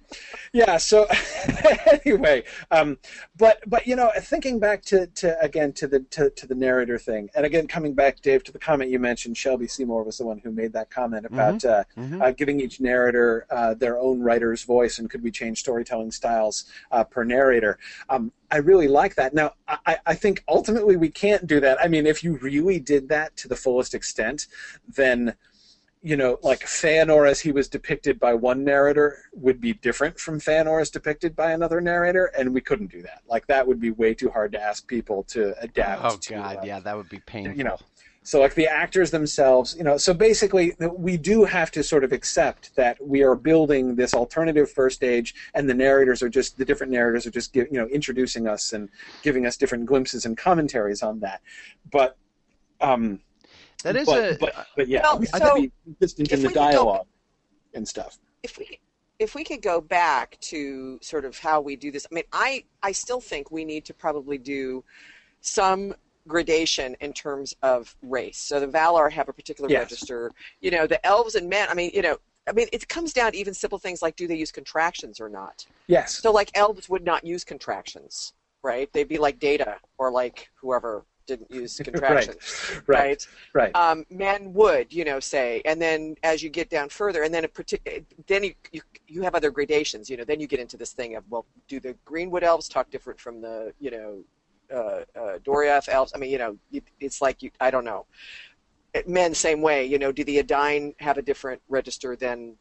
yeah. 0.54 0.78
So 0.78 1.08
anyway, 2.06 2.44
um, 2.72 2.98
but 3.36 3.60
but 3.68 3.88
you 3.88 3.96
know, 3.96 4.12
thinking 4.22 4.60
back 4.60 4.84
to, 4.84 5.08
to 5.08 5.40
again 5.42 5.74
to 5.74 5.88
the 5.88 6.02
to, 6.12 6.30
to 6.32 6.48
the 6.48 6.56
narrator 6.56 7.00
thing, 7.00 7.30
and 7.36 7.46
again 7.46 7.68
coming 7.68 7.94
back, 7.94 8.22
Dave, 8.22 8.44
to 8.46 8.52
the 8.52 8.60
comment 8.60 8.92
you 8.92 9.00
mentioned. 9.00 9.38
Shelby 9.38 9.68
Seymour 9.68 10.04
was 10.04 10.18
the 10.20 10.26
one 10.26 10.38
who 10.38 10.52
made 10.52 10.74
that 10.74 10.90
comment 10.92 11.26
about 11.26 11.66
uh, 11.66 11.84
Mhm. 11.98 12.22
uh, 12.22 12.32
giving 12.32 12.60
each 12.60 12.80
narrator 12.80 13.46
uh, 13.50 13.74
their 13.74 13.98
own 14.00 14.22
writer's 14.22 14.64
voice, 14.64 15.00
and 15.00 15.10
could 15.10 15.24
we 15.24 15.32
change 15.32 15.60
storytelling 15.60 16.12
styles 16.12 16.66
uh, 16.92 17.04
per 17.04 17.24
narrator? 17.24 17.78
Um, 18.10 18.32
I 18.52 18.58
really 18.58 18.88
like 18.88 19.16
that. 19.16 19.34
Now, 19.34 19.54
I, 19.68 19.98
I 20.06 20.14
think 20.14 20.44
ultimately 20.48 20.96
we 20.96 21.10
can't 21.10 21.48
do 21.48 21.60
that. 21.62 21.80
I 21.84 21.88
mean, 21.88 22.06
if 22.06 22.24
you 22.24 22.38
really 22.38 22.80
did 22.84 23.10
that 23.10 23.36
to 23.38 23.48
the 23.48 23.56
fullest 23.56 23.94
extent, 23.94 24.48
then 24.88 25.36
you 26.06 26.18
know, 26.18 26.38
like 26.44 26.60
Feanor 26.60 27.30
as 27.30 27.40
he 27.40 27.54
was 27.54 27.70
depicted 27.70 28.20
by 28.20 28.34
one 28.34 28.66
narrator 28.66 29.20
would 29.32 29.62
be 29.62 29.72
different 29.72 30.20
from 30.20 30.38
Feanor 30.38 30.82
as 30.82 30.90
depicted 30.90 31.34
by 31.34 31.54
another 31.54 31.80
narrator, 31.80 32.26
and 32.38 32.54
we 32.54 32.60
couldn't 32.60 32.92
do 32.92 33.02
that. 33.04 33.22
Like 33.26 33.48
that 33.48 33.66
would 33.66 33.80
be 33.80 33.92
way 33.92 34.14
too 34.14 34.30
hard 34.30 34.52
to 34.52 34.62
ask 34.62 34.86
people 34.86 35.24
to 35.30 35.56
adapt. 35.64 36.02
Oh 36.04 36.18
to, 36.18 36.34
God, 36.34 36.58
uh, 36.58 36.62
yeah, 36.66 36.82
that 36.82 36.98
would 36.98 37.08
be 37.08 37.20
painful. 37.20 37.58
you 37.58 37.64
know 37.64 37.78
so 38.24 38.40
like 38.40 38.56
the 38.56 38.68
actors 38.68 39.12
themselves 39.12 39.76
you 39.78 39.84
know 39.84 39.98
so 39.98 40.14
basically 40.14 40.74
we 40.98 41.18
do 41.18 41.44
have 41.44 41.70
to 41.70 41.84
sort 41.84 42.04
of 42.04 42.12
accept 42.12 42.76
that 42.76 42.98
we 43.06 43.22
are 43.22 43.36
building 43.36 43.96
this 43.96 44.14
alternative 44.14 44.72
First 44.72 45.04
Age 45.04 45.36
and 45.54 45.70
the 45.70 45.74
narrators 45.74 46.24
are 46.24 46.30
just 46.30 46.58
the 46.58 46.66
different 46.66 46.92
narrators 46.92 47.28
are 47.28 47.32
just 47.32 47.54
give, 47.54 47.68
you 47.70 47.80
know 47.80 47.88
introducing 47.88 48.48
us 48.48 48.74
and 48.74 48.90
giving 49.22 49.46
us 49.46 49.58
different 49.58 49.86
glimpses 49.86 50.26
and 50.26 50.38
commentaries 50.38 51.04
on 51.04 51.20
that 51.20 51.42
but 51.92 52.18
um 52.84 53.20
that 53.84 53.96
is 53.96 54.08
but, 54.08 54.32
a. 54.34 54.38
but, 54.40 54.68
but 54.78 54.88
yeah 54.88 55.02
Well, 55.04 55.20
we 55.20 55.28
have 55.34 55.42
so 55.42 55.56
to 55.56 55.62
be 55.62 55.72
consistent 55.86 56.32
in 56.32 56.42
the 56.42 56.48
we 56.48 56.54
could 56.54 56.60
go- 56.60 56.72
dialogue 56.72 57.08
and 57.74 57.88
stuff 57.88 58.20
if 58.44 58.58
we 58.58 58.80
if 59.20 59.36
we 59.36 59.44
could 59.44 59.62
go 59.62 59.80
back 59.80 60.38
to 60.42 61.00
sort 61.02 61.24
of 61.24 61.38
how 61.38 61.62
we 61.62 61.76
do 61.76 61.92
this, 61.92 62.06
I 62.12 62.16
mean, 62.16 62.24
I 62.34 62.66
I 62.82 62.92
still 62.92 63.22
think 63.22 63.52
we 63.52 63.64
need 63.64 63.86
to 63.86 63.94
probably 63.94 64.38
do 64.38 64.84
some 65.42 65.94
gradation 66.28 66.96
in 67.00 67.14
terms 67.14 67.54
of 67.62 67.96
race. 68.02 68.38
So 68.38 68.60
the 68.60 68.68
Valar 68.68 69.12
have 69.12 69.30
a 69.30 69.34
particular 69.34 69.70
Yes. 69.70 69.82
register. 69.84 70.32
You 70.62 70.72
know, 70.72 70.88
the 70.88 71.04
elves 71.06 71.36
and 71.36 71.50
men. 71.50 71.70
I 71.70 71.74
mean, 71.74 71.92
you 71.94 72.02
know. 72.02 72.18
I 72.46 72.52
mean, 72.52 72.68
it 72.74 72.90
comes 72.90 73.14
down 73.14 73.32
to 73.32 73.38
even 73.38 73.54
simple 73.54 73.80
things 73.80 74.02
like 74.02 74.18
do 74.18 74.28
they 74.28 74.36
use 74.36 74.52
contractions 74.52 75.22
or 75.22 75.30
not? 75.30 75.66
yes 75.88 76.20
So, 76.22 76.30
like, 76.30 76.52
elves 76.56 76.90
would 76.90 77.06
not 77.06 77.24
use 77.24 77.46
contractions, 77.46 78.34
right? 78.64 78.92
They'd 78.92 79.08
be 79.08 79.18
like 79.18 79.40
Data 79.40 79.78
or 79.98 80.12
like 80.12 80.50
whoever 80.60 81.06
didn't 81.26 81.50
use 81.52 81.78
contractions, 81.84 82.82
right 82.88 83.28
right 83.54 83.76
um, 83.76 84.06
men 84.10 84.54
would, 84.54 84.92
you 84.92 85.06
know, 85.06 85.20
say, 85.20 85.62
and 85.66 85.82
then 85.82 86.16
as 86.24 86.44
you 86.44 86.50
get 86.50 86.70
down 86.70 86.90
further, 86.90 87.24
and 87.24 87.34
then 87.34 87.46
a 87.46 87.48
particular, 87.48 88.00
then 88.28 88.44
you, 88.44 88.54
you 88.72 88.82
you 89.08 89.22
have 89.22 89.36
other 89.36 89.52
gradations, 89.52 90.10
you 90.10 90.18
know. 90.18 90.24
Then 90.24 90.40
you 90.40 90.48
get 90.48 90.60
into 90.60 90.78
this 90.78 90.94
thing 90.94 91.16
of, 91.16 91.24
well, 91.30 91.46
do 91.68 91.80
the 91.80 91.96
Greenwood 92.06 92.44
elves 92.44 92.68
talk 92.68 92.90
different 92.90 93.20
from 93.20 93.42
the, 93.42 93.74
you 93.80 93.92
know, 93.92 94.24
uh, 94.74 95.20
uh, 95.20 95.38
Doriath 95.40 95.90
elves? 95.90 96.14
I 96.16 96.18
mean, 96.18 96.32
you 96.32 96.38
know, 96.38 96.58
it, 96.72 96.84
it's 97.00 97.22
like 97.22 97.42
you, 97.44 97.52
I 97.60 97.72
don't 97.72 97.86
know. 97.86 98.06
Men, 99.08 99.34
same 99.34 99.62
way, 99.62 99.86
you 99.86 99.98
know. 99.98 100.12
Do 100.12 100.24
the 100.24 100.38
Edain 100.38 100.94
have 101.00 101.18
a 101.18 101.22
different 101.22 101.62
register 101.68 102.16
than, 102.16 102.56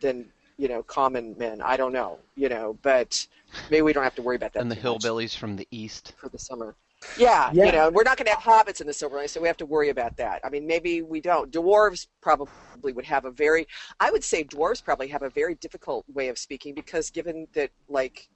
than 0.00 0.26
you 0.58 0.68
know, 0.68 0.82
common 0.82 1.34
men? 1.38 1.60
I 1.60 1.76
don't 1.76 1.92
know, 1.92 2.18
you 2.36 2.48
know, 2.48 2.78
but 2.82 3.26
maybe 3.70 3.82
we 3.82 3.92
don't 3.92 4.04
have 4.04 4.14
to 4.16 4.22
worry 4.22 4.36
about 4.36 4.52
that. 4.52 4.62
and 4.62 4.70
the 4.70 4.76
too 4.76 4.92
much 4.92 5.02
hillbillies 5.02 5.36
from 5.36 5.56
the 5.56 5.66
east. 5.70 6.14
for 6.18 6.28
the 6.28 6.38
summer. 6.38 6.76
Yeah, 7.18 7.50
Yeah. 7.52 7.66
you 7.66 7.72
know, 7.72 7.90
we're 7.90 8.02
not 8.02 8.16
going 8.16 8.26
to 8.26 8.34
have 8.34 8.42
hobbits 8.42 8.80
in 8.80 8.86
the 8.86 8.92
Silmarillion, 8.92 9.28
so 9.28 9.40
we 9.40 9.46
have 9.48 9.56
to 9.58 9.66
worry 9.66 9.90
about 9.90 10.16
that. 10.16 10.40
I 10.44 10.50
mean, 10.50 10.66
maybe 10.66 11.02
we 11.02 11.20
don't. 11.20 11.50
Dwarves 11.50 12.06
probably 12.20 12.92
would 12.92 13.04
have 13.04 13.24
a 13.24 13.30
very, 13.30 13.66
I 14.00 14.10
would 14.10 14.24
say 14.24 14.44
dwarves 14.44 14.82
probably 14.82 15.08
have 15.08 15.22
a 15.22 15.30
very 15.30 15.54
difficult 15.56 16.04
way 16.12 16.28
of 16.28 16.38
speaking 16.38 16.74
because 16.74 17.10
given 17.10 17.46
that, 17.54 17.70
like, 17.88 18.28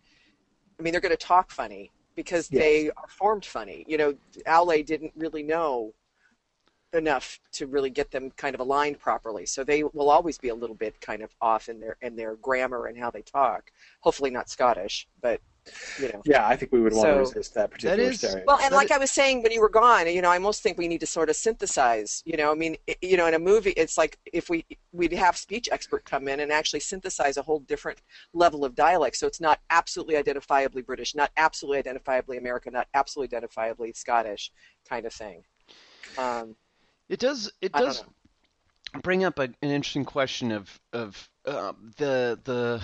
I 0.79 0.83
mean, 0.83 0.93
they're 0.93 1.01
going 1.01 1.11
to 1.11 1.17
talk 1.17 1.51
funny 1.51 1.91
because 2.17 2.51
Yes. 2.51 2.61
they 2.63 2.91
are 2.91 3.09
formed 3.09 3.45
funny. 3.45 3.85
You 3.89 3.99
know, 3.99 4.15
Aule 4.47 4.85
didn't 4.85 5.13
really 5.17 5.43
know 5.43 5.95
enough 6.93 7.39
to 7.53 7.67
really 7.67 7.91
get 7.91 8.11
them 8.11 8.31
kind 8.33 8.55
of 8.55 8.61
aligned 8.61 8.99
properly. 8.99 9.47
So 9.47 9.63
they 9.63 9.85
will 9.85 10.11
always 10.11 10.39
be 10.39 10.49
a 10.49 10.55
little 10.55 10.75
bit 10.75 11.01
kind 11.01 11.23
of 11.23 11.31
off 11.41 11.69
in 11.69 11.79
their 11.81 11.97
in 12.03 12.17
their 12.17 12.35
grammar 12.37 12.87
and 12.87 12.99
how 12.99 13.11
they 13.11 13.23
talk. 13.23 13.71
Hopefully 14.01 14.31
not 14.31 14.49
Scottish, 14.51 15.07
but 15.23 15.41
you 16.01 16.09
know. 16.09 16.23
yeah 16.25 16.47
i 16.47 16.57
think 16.57 16.73
we 16.73 16.81
would 16.81 16.93
want 16.95 17.07
to 17.09 17.15
resist 17.19 17.55
that 17.55 17.71
particular 17.71 18.11
is- 18.11 18.19
stereotype 18.19 18.47
Well, 18.47 18.59
and 18.61 18.71
But 18.71 18.77
like 18.77 18.91
it- 18.91 18.95
I 18.95 18.99
was 18.99 19.11
saying 19.11 19.43
when 19.43 19.53
you 19.53 19.61
were 19.61 19.69
gone, 19.69 20.07
you 20.07 20.23
know, 20.23 20.31
I 20.31 20.35
almost 20.37 20.63
think 20.63 20.79
we 20.79 20.89
need 20.89 21.01
to 21.01 21.07
sort 21.07 21.29
of 21.31 21.37
synthesize. 21.37 22.23
You 22.25 22.37
know, 22.37 22.51
I 22.51 22.55
mean, 22.55 22.77
you 23.03 23.17
know, 23.17 23.27
in 23.27 23.35
a 23.35 23.39
movie, 23.39 23.71
it's 23.77 23.97
like 23.99 24.19
if 24.33 24.49
we 24.49 24.65
we'd 24.93 25.13
have 25.13 25.37
speech 25.37 25.69
expert 25.71 26.05
come 26.05 26.29
in 26.29 26.41
and 26.41 26.51
actually 26.51 26.81
synthesize 26.81 27.37
a 27.37 27.43
whole 27.43 27.61
different 27.61 28.01
level 28.33 28.65
of 28.65 28.75
dialect, 28.75 29.17
so 29.17 29.27
it's 29.27 29.41
not 29.41 29.61
absolutely 29.71 30.15
identifiably 30.17 30.85
British, 30.85 31.15
not 31.15 31.31
absolutely 31.37 31.83
identifiably 31.83 32.39
American, 32.39 32.73
not 32.73 32.89
absolutely 32.95 33.37
identifiably 33.39 33.97
Scottish, 33.97 34.53
kind 34.89 35.05
of 35.07 35.13
thing. 35.13 35.45
Um, 36.19 36.57
It 37.09 37.21
does. 37.21 37.53
It 37.61 37.73
does 37.73 38.05
bring 39.03 39.25
up 39.25 39.39
a, 39.39 39.43
an 39.43 39.71
interesting 39.79 40.05
question 40.05 40.51
of 40.53 40.81
of 40.93 41.29
um, 41.47 41.93
the 41.97 42.39
the 42.45 42.83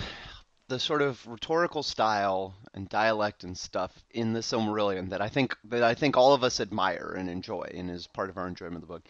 the 0.68 0.78
sort 0.78 1.02
of 1.02 1.24
rhetorical 1.26 1.82
style 1.82 2.54
and 2.74 2.88
dialect 2.88 3.44
and 3.44 3.56
stuff 3.56 3.92
in 4.10 4.32
the 4.32 4.40
Silmarillion 4.40 5.10
that 5.10 5.22
I 5.22 5.28
think 5.28 5.56
that 5.64 5.82
I 5.82 5.94
think 5.94 6.16
all 6.16 6.34
of 6.34 6.42
us 6.42 6.60
admire 6.60 7.14
and 7.16 7.30
enjoy 7.30 7.70
and 7.74 7.90
is 7.90 8.06
part 8.06 8.30
of 8.30 8.36
our 8.36 8.48
enjoyment 8.48 8.76
of 8.76 8.80
the 8.82 8.86
book. 8.86 9.02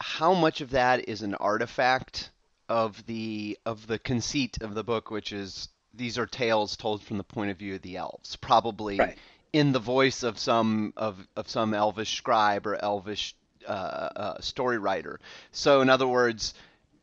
How 0.00 0.34
much 0.34 0.60
of 0.60 0.70
that 0.70 1.08
is 1.08 1.22
an 1.22 1.34
artifact 1.36 2.30
of 2.68 3.04
the 3.06 3.58
of 3.64 3.86
the 3.86 3.98
conceit 3.98 4.58
of 4.60 4.74
the 4.74 4.84
book, 4.84 5.10
which 5.10 5.32
is 5.32 5.68
these 5.94 6.18
are 6.18 6.26
tales 6.26 6.76
told 6.76 7.02
from 7.02 7.18
the 7.18 7.24
point 7.24 7.50
of 7.50 7.58
view 7.58 7.74
of 7.76 7.82
the 7.82 7.96
elves, 7.96 8.36
probably 8.36 8.98
Right. 8.98 9.18
in 9.52 9.72
the 9.72 9.78
voice 9.78 10.22
of 10.22 10.38
some 10.38 10.92
of, 10.96 11.16
of 11.36 11.48
some 11.48 11.72
elvish 11.72 12.16
scribe 12.16 12.66
or 12.66 12.74
elvish 12.82 13.34
uh, 13.66 13.70
uh, 13.70 14.40
story 14.40 14.78
writer. 14.78 15.20
So, 15.52 15.80
in 15.80 15.88
other 15.88 16.08
words, 16.08 16.52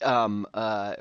um, 0.03 0.45
uh, 0.53 0.95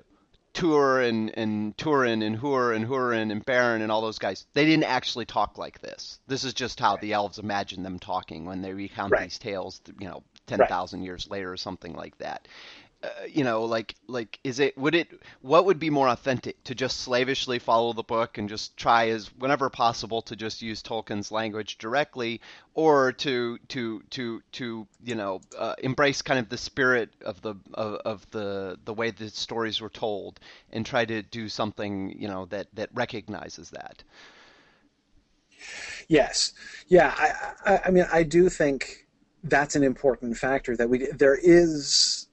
Tur 0.53 1.01
and, 1.03 1.36
and 1.38 1.76
Turin 1.78 2.22
and 2.22 2.36
Hur 2.36 2.72
and 2.72 2.86
Hurin 2.86 3.30
and 3.30 3.44
Beren 3.44 3.82
and 3.82 3.92
all 3.92 4.01
those 4.01 4.18
guys, 4.18 4.46
they 4.55 4.64
didn't 4.64 4.84
actually 4.84 5.24
talk 5.24 5.59
like 5.59 5.80
this. 5.80 6.18
This 6.26 6.44
is 6.44 6.55
just 6.55 6.80
how 6.80 6.96
the 6.96 7.12
elves 7.12 7.38
imagine 7.38 7.82
them 7.82 7.98
talking 7.98 8.44
when 8.44 8.61
they 8.61 8.72
recount 8.72 9.12
Right. 9.12 9.22
these 9.22 9.38
tales, 9.38 9.80
you 10.01 10.09
know, 10.09 10.22
10,000 10.46 11.03
years 11.03 11.28
later 11.30 11.53
or 11.53 11.57
something 11.57 11.94
like 11.94 12.18
that. 12.18 12.48
Uh, 13.03 13.09
you 13.26 13.44
know, 13.44 13.64
like 13.64 13.94
like 14.09 14.38
is 14.44 14.61
it 14.61 14.76
would 14.76 14.94
it 14.94 15.09
what 15.40 15.64
would 15.64 15.78
be 15.78 15.88
more 15.88 16.09
authentic 16.09 16.62
to 16.64 16.74
just 16.74 17.01
slavishly 17.01 17.59
follow 17.59 17.94
the 17.94 18.03
book 18.03 18.36
and 18.36 18.46
just 18.46 18.76
try 18.76 19.09
as 19.09 19.28
whenever 19.38 19.70
possible 19.70 20.20
to 20.20 20.36
just 20.36 20.61
use 20.61 20.82
Tolkien's 20.82 21.32
language 21.32 21.78
directly, 21.78 22.42
or 22.74 23.12
to 23.12 23.59
to 23.68 24.03
to 24.11 24.42
to 24.53 24.86
you 25.03 25.14
know 25.14 25.40
uh, 25.57 25.74
embrace 25.78 26.20
kind 26.20 26.38
of 26.38 26.51
the 26.51 26.59
spirit 26.59 27.09
of 27.24 27.40
the 27.40 27.55
of, 27.72 27.94
of 28.05 28.30
the 28.32 28.78
the 28.84 28.92
way 28.92 29.11
the 29.11 29.30
stories 29.30 29.80
were 29.80 29.88
told 29.88 30.38
and 30.70 30.84
try 30.84 31.07
to 31.07 31.22
do 31.22 31.48
something 31.48 32.14
you 32.18 32.28
know 32.28 32.44
that 32.46 32.66
that 32.74 32.90
recognizes 32.92 33.70
that. 33.70 34.03
Yes, 36.09 36.53
yeah. 36.88 37.14
I, 37.16 37.72
I, 37.72 37.80
I 37.86 37.90
mean, 37.90 38.07
I 38.12 38.24
do 38.24 38.51
think 38.51 39.07
that's 39.42 39.74
an 39.74 39.82
important 39.82 40.36
factor 40.36 40.76
that 40.76 40.90
we 40.90 41.07
there 41.12 41.38
is 41.40 42.26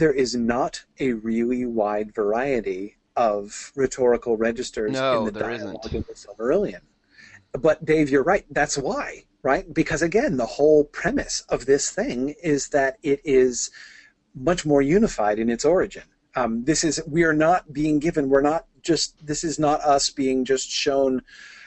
there 0.00 0.12
is 0.12 0.34
not 0.34 0.82
a 0.98 1.12
really 1.12 1.66
wide 1.66 2.12
variety 2.14 2.96
of 3.16 3.70
rhetorical 3.76 4.36
registers 4.38 4.92
No, 4.92 5.26
in 5.26 5.34
the 5.34 5.50
isn't. 5.50 5.92
in 5.92 6.04
the 6.08 6.14
Silmarillion. 6.14 6.80
But 7.52 7.84
Dave, 7.84 8.08
you're 8.08 8.22
right. 8.22 8.46
That's 8.50 8.78
why, 8.78 9.24
right? 9.42 9.72
Because 9.72 10.00
again, 10.00 10.38
the 10.38 10.46
whole 10.46 10.84
premise 10.84 11.42
of 11.50 11.66
this 11.66 11.90
thing 11.90 12.34
is 12.42 12.70
that 12.70 12.96
it 13.02 13.20
is 13.24 13.70
much 14.34 14.64
more 14.64 14.80
unified 14.80 15.38
in 15.38 15.50
its 15.50 15.66
origin. 15.66 16.04
Um, 16.34 16.64
this 16.64 16.82
is 16.82 17.02
we 17.06 17.24
are 17.24 17.34
not 17.34 17.70
being 17.70 17.98
given. 17.98 18.30
We're 18.30 18.40
not 18.40 18.66
just. 18.82 19.26
This 19.26 19.44
is 19.44 19.58
not 19.58 19.80
us 19.82 20.08
being 20.08 20.46
just 20.46 20.70
shown. 20.70 21.22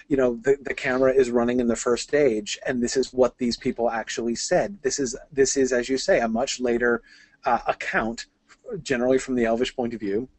You 0.08 0.18
know, 0.18 0.36
the, 0.42 0.58
the 0.62 0.74
camera 0.74 1.14
is 1.14 1.30
running 1.30 1.60
in 1.60 1.68
the 1.68 1.76
First 1.76 2.14
Age, 2.16 2.58
and 2.66 2.82
this 2.82 2.98
is 2.98 3.14
what 3.14 3.38
these 3.38 3.58
people 3.58 3.90
actually 3.92 4.36
said. 4.36 4.80
This 4.82 5.00
is 5.00 5.18
this 5.32 5.56
is, 5.58 5.74
as 5.74 5.90
you 5.90 5.98
say, 5.98 6.20
a 6.22 6.28
much 6.28 6.60
later 6.60 7.02
uh, 7.46 7.60
account, 7.68 8.28
generally 8.82 9.18
from 9.18 9.36
the 9.36 9.46
Elvish 9.46 9.76
point 9.76 9.94
of 9.94 10.00
view, 10.00 10.30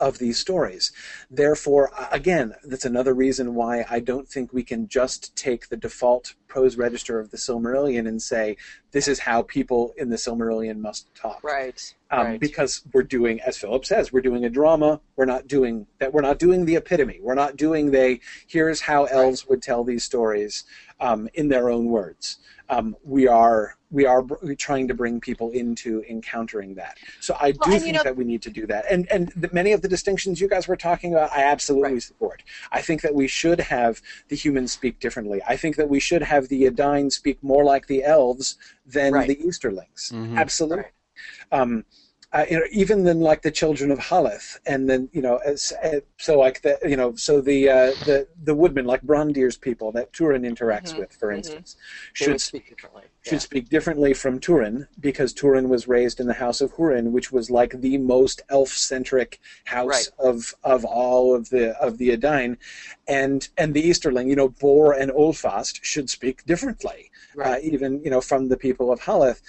of 0.00 0.18
these 0.18 0.38
stories. 0.38 0.92
Therefore, 1.30 1.90
again, 2.12 2.54
that's 2.64 2.84
another 2.84 3.14
reason 3.14 3.54
why 3.54 3.84
I 3.90 4.00
don't 4.00 4.28
think 4.28 4.52
we 4.52 4.62
can 4.62 4.88
just 4.88 5.34
take 5.36 5.68
the 5.68 5.76
default 5.76 6.34
prose 6.46 6.76
register 6.76 7.18
of 7.18 7.30
the 7.30 7.36
Silmarillion 7.36 8.08
and 8.08 8.20
say 8.22 8.56
this 8.92 9.08
is 9.08 9.18
how 9.18 9.42
people 9.42 9.92
in 9.96 10.08
the 10.08 10.16
Silmarillion 10.16 10.78
must 10.78 11.14
talk. 11.14 11.42
Right. 11.42 11.94
Um, 12.10 12.26
right. 12.26 12.40
Because 12.40 12.82
we're 12.92 13.02
doing, 13.02 13.40
as 13.42 13.58
Philip 13.58 13.84
says, 13.84 14.12
we're 14.12 14.22
doing 14.22 14.44
a 14.44 14.50
drama. 14.50 15.00
We're 15.16 15.26
not 15.26 15.46
doing 15.46 15.86
that. 15.98 16.12
We're 16.12 16.22
not 16.22 16.38
doing 16.38 16.64
the 16.64 16.76
epitome. 16.76 17.18
We're 17.20 17.34
not 17.34 17.56
doing 17.56 17.90
the 17.90 18.20
here's 18.46 18.80
how 18.80 19.04
elves 19.04 19.46
would 19.48 19.62
tell 19.62 19.84
these 19.84 20.04
stories 20.04 20.64
um, 21.00 21.28
in 21.34 21.48
their 21.48 21.68
own 21.68 21.86
words. 21.86 22.38
Um, 22.70 22.96
we 23.02 23.26
are 23.26 23.76
we 23.90 24.04
are 24.04 24.20
br- 24.20 24.52
trying 24.58 24.86
to 24.88 24.94
bring 24.94 25.18
people 25.18 25.50
into 25.52 26.02
encountering 26.10 26.74
that. 26.74 26.98
So 27.20 27.34
I 27.40 27.52
do 27.52 27.58
Well, 27.60 27.70
and 27.72 27.74
you 27.74 27.80
think 27.80 27.96
know- 27.96 28.02
that 28.02 28.16
we 28.16 28.24
need 28.24 28.42
to 28.42 28.50
do 28.50 28.66
that. 28.66 28.84
And 28.90 29.10
and 29.10 29.28
the, 29.34 29.48
many 29.52 29.72
of 29.72 29.80
the 29.80 29.88
distinctions 29.88 30.40
you 30.40 30.48
guys 30.48 30.68
were 30.68 30.76
talking 30.76 31.14
about, 31.14 31.32
I 31.32 31.42
absolutely 31.44 31.94
Right. 31.94 32.02
support. 32.02 32.42
I 32.70 32.82
think 32.82 33.00
that 33.02 33.14
we 33.14 33.26
should 33.26 33.60
have 33.60 34.02
the 34.28 34.36
humans 34.36 34.72
speak 34.72 35.00
differently. 35.00 35.40
I 35.48 35.56
think 35.56 35.76
that 35.76 35.88
we 35.88 36.00
should 36.00 36.22
have 36.22 36.48
the 36.48 36.66
Edain 36.66 37.10
speak 37.10 37.42
more 37.42 37.64
like 37.64 37.86
the 37.86 38.04
elves 38.04 38.56
than 38.84 39.14
Right. 39.14 39.28
the 39.28 39.36
Easterlings. 39.46 40.12
Mhm. 40.12 40.36
Absolutely 40.36 40.84
Right. 40.84 41.60
um, 41.60 41.84
uh, 42.32 42.44
you 42.50 42.58
know, 42.58 42.64
even 42.70 43.04
than 43.04 43.20
like 43.20 43.42
the 43.42 43.50
children 43.50 43.90
of 43.90 43.98
Haleth, 43.98 44.58
and 44.66 44.88
then 44.88 45.08
you 45.12 45.22
know, 45.22 45.38
as, 45.38 45.72
uh, 45.82 46.00
so 46.18 46.38
like 46.38 46.60
the 46.62 46.78
you 46.84 46.96
know, 46.96 47.14
so 47.14 47.40
the 47.40 47.68
uh, 47.70 47.92
the 48.04 48.28
the 48.44 48.54
woodmen 48.54 48.84
like 48.84 49.02
Brandir's 49.02 49.56
people 49.56 49.92
that 49.92 50.12
Turin 50.12 50.42
interacts 50.42 50.92
Mhm, 50.92 50.98
with, 50.98 51.12
for 51.14 51.30
mhm. 51.30 51.36
instance, 51.38 51.76
They 52.18 52.24
should 52.26 52.40
speak 52.40 52.68
differently. 52.68 53.04
should 53.22 53.32
Yeah. 53.38 53.38
speak 53.38 53.68
differently 53.70 54.12
from 54.14 54.40
Turin 54.40 54.88
because 55.00 55.32
Turin 55.32 55.68
was 55.70 55.88
raised 55.88 56.20
in 56.20 56.26
the 56.26 56.34
house 56.34 56.60
of 56.60 56.72
Hurin, 56.74 57.12
which 57.12 57.32
was 57.32 57.50
like 57.50 57.80
the 57.80 57.96
most 57.98 58.42
elf-centric 58.50 59.40
house 59.64 59.88
Right. 59.88 60.08
of 60.18 60.54
of 60.64 60.84
all 60.84 61.34
of 61.34 61.48
the 61.48 61.76
of 61.80 61.96
the 61.98 62.10
Edain, 62.10 62.58
and 63.06 63.48
and 63.56 63.72
the 63.72 63.86
Easterling, 63.86 64.28
you 64.28 64.36
know, 64.36 64.48
Bor 64.50 64.92
and 64.92 65.10
Ulfast 65.12 65.80
should 65.82 66.10
speak 66.10 66.44
differently, 66.44 67.10
uh, 67.42 67.56
Right. 67.56 67.62
even 67.62 68.02
you 68.04 68.10
know 68.10 68.20
from 68.20 68.48
the 68.48 68.56
people 68.56 68.92
of 68.92 69.00
Haleth, 69.00 69.40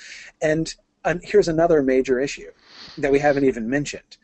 and 0.42 0.74
and 1.06 1.22
here's 1.24 1.48
another 1.48 1.82
major 1.82 2.20
issue 2.20 2.52
that 3.02 3.12
we 3.12 3.20
haven't 3.20 3.46
even 3.46 3.70
mentioned. 3.70 4.18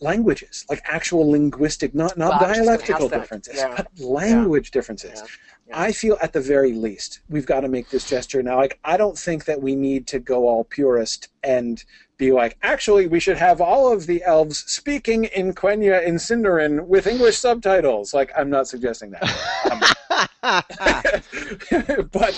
Languages, 0.00 0.66
like 0.68 0.82
actual 0.84 1.30
linguistic, 1.30 1.94
not 1.94 2.18
not 2.18 2.32
Well, 2.32 2.44
I 2.44 2.48
was 2.48 2.56
just 2.56 2.58
gonna 2.58 2.66
dialectical 2.66 3.08
differences, 3.08 3.56
Yeah. 3.56 3.74
but 3.76 3.86
language 4.00 4.70
differences. 4.70 5.12
Yeah. 5.16 5.24
Yeah. 5.68 5.80
I 5.80 5.92
feel 5.92 6.18
at 6.20 6.34
the 6.34 6.40
very 6.42 6.72
least 6.74 7.20
we've 7.30 7.46
got 7.46 7.60
to 7.60 7.68
make 7.68 7.88
this 7.88 8.06
gesture 8.06 8.42
now. 8.42 8.56
Like 8.56 8.78
I 8.84 8.98
don't 8.98 9.16
think 9.16 9.46
that 9.46 9.62
we 9.62 9.74
need 9.74 10.06
to 10.08 10.18
go 10.18 10.46
all 10.46 10.64
purist 10.64 11.28
and 11.42 11.82
be 12.18 12.32
like, 12.32 12.58
actually, 12.62 13.06
we 13.06 13.18
should 13.18 13.38
have 13.38 13.62
all 13.62 13.90
of 13.92 14.06
the 14.06 14.22
elves 14.24 14.58
speaking 14.70 15.24
in 15.24 15.54
Quenya 15.54 16.04
in 16.04 16.16
Sindarin 16.16 16.86
with 16.86 17.06
English 17.06 17.38
subtitles. 17.38 18.12
Like 18.12 18.30
I'm 18.36 18.50
not 18.50 18.68
suggesting 18.68 19.12
that, 19.12 19.24
Um, 19.70 19.80
but 22.12 22.34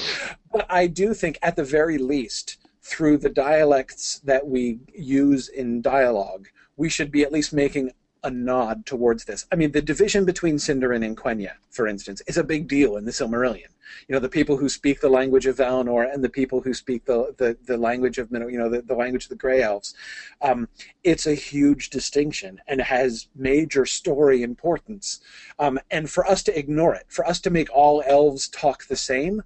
but 0.52 0.66
I 0.70 0.86
do 0.86 1.14
think 1.14 1.38
at 1.42 1.56
the 1.56 1.64
very 1.64 1.98
least 1.98 2.58
through 2.84 3.16
the 3.18 3.30
dialects 3.30 4.20
that 4.24 4.46
we 4.46 4.78
use 4.94 5.48
in 5.48 5.80
dialogue, 5.80 6.48
we 6.76 6.90
should 6.90 7.10
be 7.10 7.22
at 7.22 7.32
least 7.32 7.52
making 7.52 7.90
a 8.22 8.30
nod 8.30 8.84
towards 8.86 9.24
this. 9.24 9.46
I 9.50 9.56
mean, 9.56 9.72
the 9.72 9.82
division 9.82 10.24
between 10.24 10.56
Sindarin 10.56 11.04
and 11.04 11.16
Quenya, 11.16 11.52
for 11.70 11.86
instance, 11.86 12.22
is 12.26 12.36
a 12.36 12.44
big 12.44 12.68
deal 12.68 12.96
in 12.96 13.04
the 13.04 13.10
Silmarillion. 13.10 13.68
You 14.08 14.14
know, 14.14 14.18
the 14.18 14.28
people 14.28 14.56
who 14.56 14.68
speak 14.68 15.00
the 15.00 15.08
language 15.08 15.46
of 15.46 15.56
Valinor 15.56 16.12
and 16.12 16.24
the 16.24 16.28
people 16.28 16.60
who 16.60 16.74
speak 16.74 17.04
the, 17.04 17.34
the, 17.36 17.56
the 17.64 17.76
language 17.76 18.18
of, 18.18 18.30
you 18.32 18.58
know, 18.58 18.68
the, 18.68 18.82
the 18.82 18.94
language 18.94 19.24
of 19.24 19.28
the 19.28 19.36
Grey 19.36 19.62
Elves. 19.62 19.94
Um, 20.42 20.68
it's 21.04 21.26
a 21.26 21.34
huge 21.34 21.90
distinction 21.90 22.60
and 22.66 22.80
has 22.80 23.28
major 23.34 23.86
story 23.86 24.42
importance. 24.42 25.20
Um, 25.58 25.78
and 25.90 26.10
for 26.10 26.26
us 26.26 26.42
to 26.44 26.58
ignore 26.58 26.94
it, 26.94 27.04
for 27.08 27.26
us 27.26 27.40
to 27.40 27.50
make 27.50 27.68
all 27.72 28.02
elves 28.06 28.48
talk 28.48 28.86
the 28.86 28.96
same, 28.96 29.42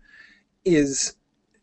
is 0.64 1.14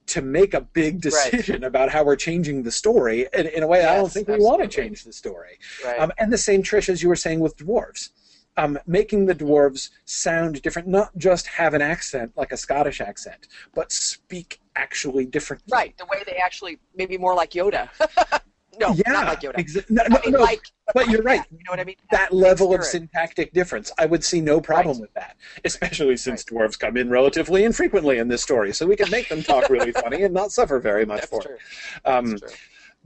to 0.08 0.22
make 0.22 0.54
a 0.54 0.62
big 0.62 1.02
decision 1.02 1.64
about 1.64 1.90
how 1.90 2.04
we're 2.04 2.16
changing 2.16 2.64
the 2.64 2.72
story. 2.72 3.28
And 3.34 3.48
in 3.48 3.64
a 3.64 3.68
way, 3.68 3.84
I 3.86 3.96
don't 3.96 4.04
Yes, 4.06 4.14
think 4.14 4.28
we 4.28 4.38
want 4.38 4.62
to 4.62 4.68
change 4.68 5.04
the 5.04 5.14
story. 5.14 5.58
Right. 5.84 6.00
Um, 6.00 6.12
and 6.18 6.32
the 6.32 6.38
same, 6.38 6.62
Trish, 6.64 6.90
as 6.90 7.02
you 7.02 7.10
were 7.10 7.16
saying 7.16 7.40
with 7.40 7.58
dwarves. 7.58 8.10
Um, 8.58 8.80
making 8.88 9.26
the 9.26 9.36
dwarves 9.36 9.90
sound 10.06 10.62
different, 10.62 10.88
not 10.88 11.10
just 11.18 11.46
have 11.48 11.74
an 11.74 11.82
accent 11.82 12.32
like 12.38 12.54
a 12.54 12.58
Scottish 12.58 13.02
accent, 13.02 13.50
but 13.74 13.92
speak 13.92 14.62
actually 14.78 15.26
differently. 15.26 15.68
right. 15.74 15.98
The 15.98 16.06
way 16.06 16.24
they 16.26 16.38
actually 16.38 16.80
maybe 16.96 17.18
more 17.18 17.36
like 17.36 17.52
Yoda. 17.52 17.90
no, 18.80 18.94
Yeah. 18.94 19.12
not 19.12 19.28
like 19.28 19.42
Yoda. 19.42 19.56
exa- 19.56 19.90
no, 19.90 20.04
I 20.04 20.10
mean, 20.10 20.34
no, 20.34 20.40
like, 20.40 20.62
but 20.94 21.10
you're 21.10 21.22
right. 21.22 21.42
that, 21.42 21.52
You 21.52 21.58
know 21.66 21.72
what 21.72 21.80
I 21.80 21.84
mean? 21.84 21.96
that 22.12 22.34
level 22.34 22.74
of 22.74 22.84
syntactic 22.84 23.54
difference, 23.54 23.92
I 23.98 24.06
would 24.06 24.24
see 24.24 24.42
no 24.42 24.62
problem 24.62 24.98
Right. 24.98 25.02
with 25.02 25.14
that, 25.14 25.36
especially 25.64 26.18
since 26.18 26.44
dwarves 26.44 26.78
come 26.78 26.98
in 26.98 27.10
relatively 27.10 27.64
infrequently 27.64 28.18
in 28.18 28.28
this 28.28 28.42
story, 28.44 28.74
so 28.74 28.86
we 28.86 28.96
can 28.96 29.10
make 29.10 29.30
them 29.30 29.44
talk 29.44 29.70
really 29.70 29.92
funny 30.04 30.24
and 30.24 30.34
not 30.34 30.52
suffer 30.52 30.80
very 30.80 31.06
much 31.06 31.22
That's 31.22 31.30
for 31.32 31.42
true. 31.44 31.56
it. 31.56 32.08
Um, 32.08 32.38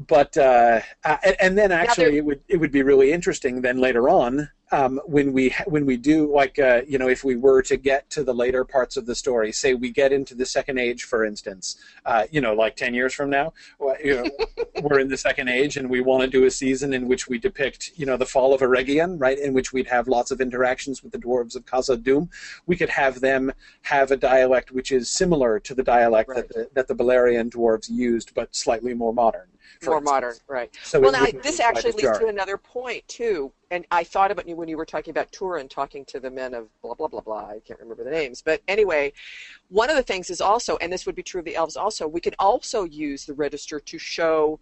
but 0.08 0.36
uh, 0.38 0.80
uh, 1.04 1.18
and, 1.24 1.36
and 1.42 1.58
then 1.58 1.72
actually 1.72 2.06
there- 2.06 2.16
it 2.16 2.26
would 2.26 2.42
it 2.48 2.58
would 2.58 2.72
be 2.72 2.84
really 2.84 3.12
interesting 3.12 3.62
then 3.62 3.80
later 3.80 4.08
on 4.10 4.50
um, 4.72 5.00
when 5.06 5.34
we 5.34 5.56
when 5.66 5.86
we 5.86 5.98
do 5.98 6.32
like 6.34 6.60
uh, 6.60 6.82
you 6.88 6.98
know 6.98 7.08
if 7.08 7.24
we 7.24 7.36
were 7.36 7.62
to 7.64 7.78
get 7.78 8.10
to 8.12 8.24
the 8.24 8.34
later 8.34 8.64
parts 8.64 8.98
of 8.98 9.06
the 9.06 9.16
story 9.16 9.52
say 9.52 9.74
we 9.74 9.92
get 9.92 10.12
into 10.12 10.36
the 10.36 10.46
second 10.46 10.78
age 10.78 11.04
for 11.04 11.26
instance 11.26 11.78
uh, 12.06 12.26
you 12.32 12.42
know 12.42 12.54
like 12.54 12.76
10 12.76 12.94
years 12.94 13.14
from 13.14 13.30
now 13.30 13.54
you 14.04 14.16
know, 14.16 14.30
we're 14.82 15.00
in 15.00 15.08
the 15.08 15.18
second 15.18 15.50
age 15.50 15.78
and 15.78 15.90
we 15.90 16.02
want 16.02 16.22
to 16.22 16.30
do 16.30 16.46
a 16.46 16.52
season 16.52 16.94
in 16.94 17.08
which 17.08 17.28
we 17.28 17.38
depict 17.38 17.92
you 17.96 18.06
know 18.06 18.18
the 18.18 18.26
fall 18.26 18.54
of 18.54 18.62
Eregion 18.62 19.20
right 19.20 19.40
in 19.40 19.54
which 19.54 19.74
we'd 19.74 19.88
have 19.88 20.08
lots 20.08 20.32
of 20.32 20.42
interactions 20.42 21.04
with 21.04 21.12
the 21.12 21.20
dwarves 21.20 21.56
of 21.56 21.66
Khazad-dûm 21.66 22.30
we 22.66 22.76
could 22.76 22.90
have 22.90 23.22
them 23.22 23.52
have 23.84 24.12
a 24.12 24.18
dialect 24.18 24.72
which 24.72 24.92
is 24.92 25.10
similar 25.10 25.60
to 25.60 25.74
the 25.74 25.84
dialect 25.84 26.30
Right. 26.30 26.48
that 26.48 26.50
the, 26.50 26.70
that 26.74 26.88
the 26.88 26.96
Beleriand 26.96 27.52
dwarves 27.52 27.90
used 27.90 28.34
but 28.34 28.56
slightly 28.56 28.94
more 28.94 29.14
modern 29.14 29.48
More 29.86 30.02
modern, 30.02 30.36
right? 30.48 30.70
So 30.84 31.00
well, 31.00 31.12
now 31.12 31.26
this 31.42 31.60
actually 31.60 31.94
leads 31.94 32.20
to 32.20 32.28
another 32.28 32.58
point 32.58 33.08
too, 33.08 33.52
and 33.72 33.86
I 33.92 34.04
thought 34.04 34.32
about 34.32 34.48
you 34.48 34.56
when 34.56 34.68
you 34.68 34.78
were 34.78 34.86
talking 34.86 35.12
about 35.12 35.32
Turin 35.32 35.70
talking 35.70 36.06
to 36.06 36.20
the 36.20 36.30
men 36.30 36.54
of 36.54 36.68
blah 36.82 36.94
blah 36.94 37.08
blah 37.08 37.22
blah. 37.22 37.50
I 37.50 37.60
can't 37.66 37.80
remember 37.80 38.04
the 38.04 38.12
names, 38.12 38.42
but 38.42 38.62
anyway, 38.68 39.14
one 39.70 39.90
of 39.90 39.96
the 39.96 40.04
things 40.04 40.30
is 40.30 40.42
also, 40.42 40.78
and 40.78 40.92
this 40.92 41.06
would 41.06 41.16
be 41.16 41.24
true 41.24 41.40
of 41.40 41.46
the 41.46 41.56
elves 41.56 41.78
also. 41.78 42.08
We 42.08 42.22
could 42.22 42.36
also 42.40 42.84
use 42.84 43.26
the 43.26 43.34
register 43.34 43.80
to 43.80 43.98
show 43.98 44.60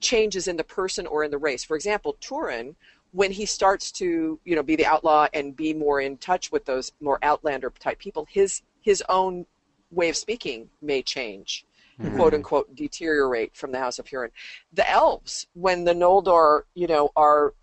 changes 0.00 0.48
in 0.48 0.56
the 0.56 0.64
person 0.64 1.06
or 1.06 1.24
in 1.24 1.30
the 1.30 1.38
race. 1.38 1.64
For 1.64 1.76
example, 1.76 2.16
Turin 2.20 2.76
when 3.12 3.32
he 3.32 3.46
starts 3.46 3.90
to 3.90 4.38
you 4.44 4.54
know 4.54 4.62
be 4.62 4.76
the 4.76 4.86
outlaw 4.86 5.26
and 5.32 5.56
be 5.56 5.72
more 5.72 6.00
in 6.00 6.16
touch 6.18 6.52
with 6.52 6.64
those 6.64 6.92
more 7.00 7.18
outlander 7.22 7.72
type 7.78 7.98
people, 7.98 8.26
his 8.30 8.62
his 8.82 9.02
own 9.08 9.46
way 9.90 10.08
of 10.08 10.16
speaking 10.16 10.68
may 10.82 11.02
change, 11.02 11.65
Mhm. 12.00 12.16
quote 12.16 12.34
unquote, 12.34 12.74
deteriorate 12.74 13.56
from 13.56 13.72
the 13.72 13.78
House 13.78 13.98
of 13.98 14.06
Hurin. 14.06 14.30
The 14.72 14.88
elves, 14.90 15.46
when 15.54 15.84
the 15.84 15.94
Noldor, 15.94 16.62
you 16.74 16.86
know, 16.86 17.10
are 17.16 17.54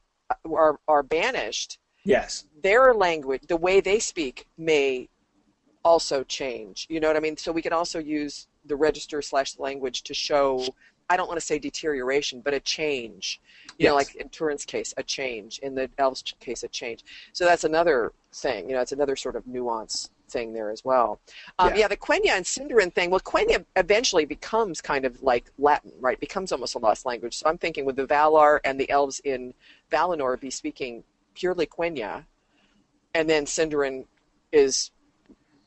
are 0.45 0.79
are 0.87 1.03
banished, 1.03 1.77
Yes. 2.05 2.45
their 2.61 2.93
language, 2.93 3.43
the 3.47 3.57
way 3.57 3.79
they 3.79 3.99
speak, 3.99 4.47
may 4.57 5.09
also 5.83 6.23
change. 6.23 6.87
You 6.89 6.99
know 6.99 7.07
what 7.07 7.17
I 7.17 7.19
mean? 7.19 7.37
So 7.37 7.51
we 7.51 7.61
can 7.61 7.73
also 7.73 7.99
use 7.99 8.47
the 8.65 8.75
register 8.75 9.21
slash 9.21 9.59
language 9.59 10.03
to 10.03 10.13
show. 10.13 10.65
I 11.09 11.17
don't 11.17 11.27
want 11.27 11.39
to 11.39 11.45
say 11.45 11.59
deterioration, 11.59 12.41
but 12.41 12.53
a 12.53 12.59
change. 12.59 13.41
You 13.77 13.89
know, 13.89 13.95
like 13.95 14.15
in 14.15 14.29
Turin's 14.29 14.65
case, 14.65 14.93
a 14.97 15.03
change. 15.03 15.59
In 15.59 15.75
the 15.75 15.89
elves' 15.97 16.23
case, 16.39 16.63
a 16.63 16.67
change. 16.69 17.03
So 17.33 17.45
that's 17.45 17.65
another 17.65 18.13
thing. 18.33 18.69
You 18.69 18.75
know, 18.75 18.81
it's 18.81 18.93
another 18.93 19.15
sort 19.17 19.35
of 19.35 19.45
nuance 19.45 20.09
thing 20.33 20.51
there 20.51 20.69
as 20.69 20.83
well. 20.83 21.21
Um, 21.59 21.69
Yeah. 21.69 21.75
yeah. 21.81 21.87
the 21.87 21.97
Quenya 21.97 22.31
and 22.31 22.45
Sindarin 22.45 22.91
thing. 22.93 23.09
Well, 23.09 23.19
Quenya 23.21 23.63
eventually 23.77 24.25
becomes 24.25 24.81
kind 24.81 25.05
of 25.05 25.21
like 25.23 25.45
Latin, 25.57 25.93
right? 25.99 26.19
Becomes 26.19 26.51
almost 26.51 26.75
a 26.75 26.79
lost 26.79 27.05
language. 27.05 27.37
So 27.37 27.47
I'm 27.47 27.57
thinking 27.57 27.85
with 27.85 27.95
the 27.95 28.05
Valar 28.05 28.59
and 28.65 28.79
the 28.79 28.89
elves 28.89 29.21
in 29.23 29.53
Valinor 29.91 30.39
be 30.39 30.49
speaking 30.49 31.03
purely 31.35 31.65
Quenya, 31.65 32.25
and 33.13 33.29
then 33.29 33.45
Sindarin 33.45 34.05
is 34.51 34.91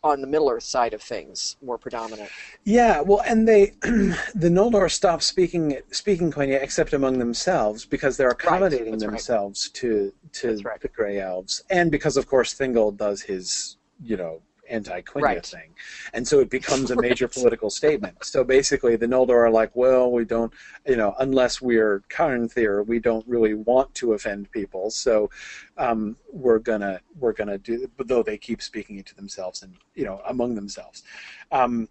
on 0.07 0.21
the 0.21 0.27
Middle 0.27 0.49
Earth 0.49 0.63
side 0.63 0.95
of 0.95 1.03
things, 1.03 1.57
more 1.63 1.79
predominant. 1.79 2.31
Yeah, 2.65 3.01
well, 3.01 3.23
and 3.27 3.47
they, 3.47 3.73
the 3.83 4.49
Noldor 4.49 4.91
stop 4.91 5.23
speaking 5.23 5.79
speaking 5.91 6.31
Quenya 6.31 6.63
except 6.63 6.93
among 6.93 7.19
themselves 7.19 7.85
because 7.85 8.17
they're 8.17 8.31
accommodating 8.31 8.93
right. 8.93 9.01
themselves 9.01 9.69
to 9.71 10.13
to 10.35 10.61
right. 10.65 10.81
the 10.81 10.89
Grey 10.89 11.21
Elves, 11.21 11.63
and 11.71 11.91
because 11.91 12.17
of 12.17 12.27
course 12.27 12.55
Thingol 12.55 12.97
does 12.97 13.23
his 13.23 13.77
you 14.03 14.17
know 14.17 14.41
anti-Quenya 14.69 15.23
Right. 15.23 15.47
thing, 15.47 15.75
and 16.13 16.27
so 16.27 16.41
it 16.41 16.51
becomes 16.51 16.91
a 16.91 16.97
major 17.01 17.27
Right. 17.27 17.33
political 17.35 17.71
statement. 17.71 18.25
So 18.25 18.45
basically, 18.45 18.97
the 18.97 19.07
Noldor 19.07 19.47
are 19.47 19.51
like, 19.51 19.75
well, 19.75 20.11
we 20.11 20.25
don't, 20.25 20.53
you 20.87 20.97
know, 20.97 21.15
unless 21.19 21.61
we're 21.61 22.03
Caranthir, 22.09 22.85
we 22.87 22.99
don't 22.99 23.27
really 23.29 23.55
want 23.55 23.95
to 23.97 24.13
offend 24.15 24.51
people, 24.53 24.91
so 24.91 25.31
um, 25.77 26.17
we're 26.33 26.59
gonna 26.59 27.01
we're 27.19 27.33
gonna 27.33 27.59
do, 27.59 27.91
though 27.99 28.23
they 28.23 28.39
keep 28.39 28.61
speaking 28.63 28.99
it 28.99 29.07
to 29.07 29.15
themselves 29.15 29.63
and 29.63 29.75
you 29.95 30.05
know 30.05 30.21
among 30.27 30.55
themselves. 30.55 31.03
Um, 31.53 31.89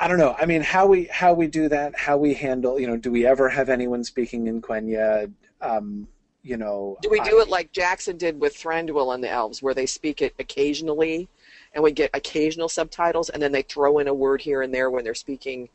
I 0.00 0.08
don't 0.08 0.18
know. 0.18 0.34
I 0.38 0.46
mean, 0.46 0.62
how 0.62 0.86
we 0.86 1.04
how 1.04 1.32
we 1.34 1.46
do 1.48 1.68
that, 1.68 1.98
how 1.98 2.16
we 2.16 2.34
handle, 2.34 2.78
you 2.80 2.86
know, 2.86 2.96
do 2.96 3.10
we 3.10 3.26
ever 3.26 3.48
have 3.48 3.68
anyone 3.68 4.04
speaking 4.04 4.46
in 4.46 4.60
Quenya? 4.62 5.30
Um, 5.60 6.06
you 6.42 6.56
know, 6.56 6.96
Do 7.02 7.10
we 7.10 7.20
I- 7.20 7.24
do 7.28 7.40
it 7.40 7.48
like 7.48 7.72
Jackson 7.72 8.16
did 8.16 8.40
with 8.40 8.54
Thranduil 8.56 9.12
and 9.14 9.22
the 9.22 9.28
elves, 9.28 9.60
where 9.60 9.74
they 9.74 9.86
speak 9.86 10.22
it 10.22 10.34
occasionally, 10.38 11.28
and 11.78 11.84
we 11.84 11.92
get 11.92 12.10
occasional 12.12 12.68
subtitles, 12.68 13.28
and 13.28 13.40
then 13.40 13.52
they 13.52 13.62
throw 13.62 14.00
in 14.00 14.08
a 14.08 14.12
word 14.12 14.42
here 14.42 14.62
and 14.62 14.74
there 14.74 14.90
when 14.90 15.04
they're 15.04 15.14
speaking, 15.14 15.68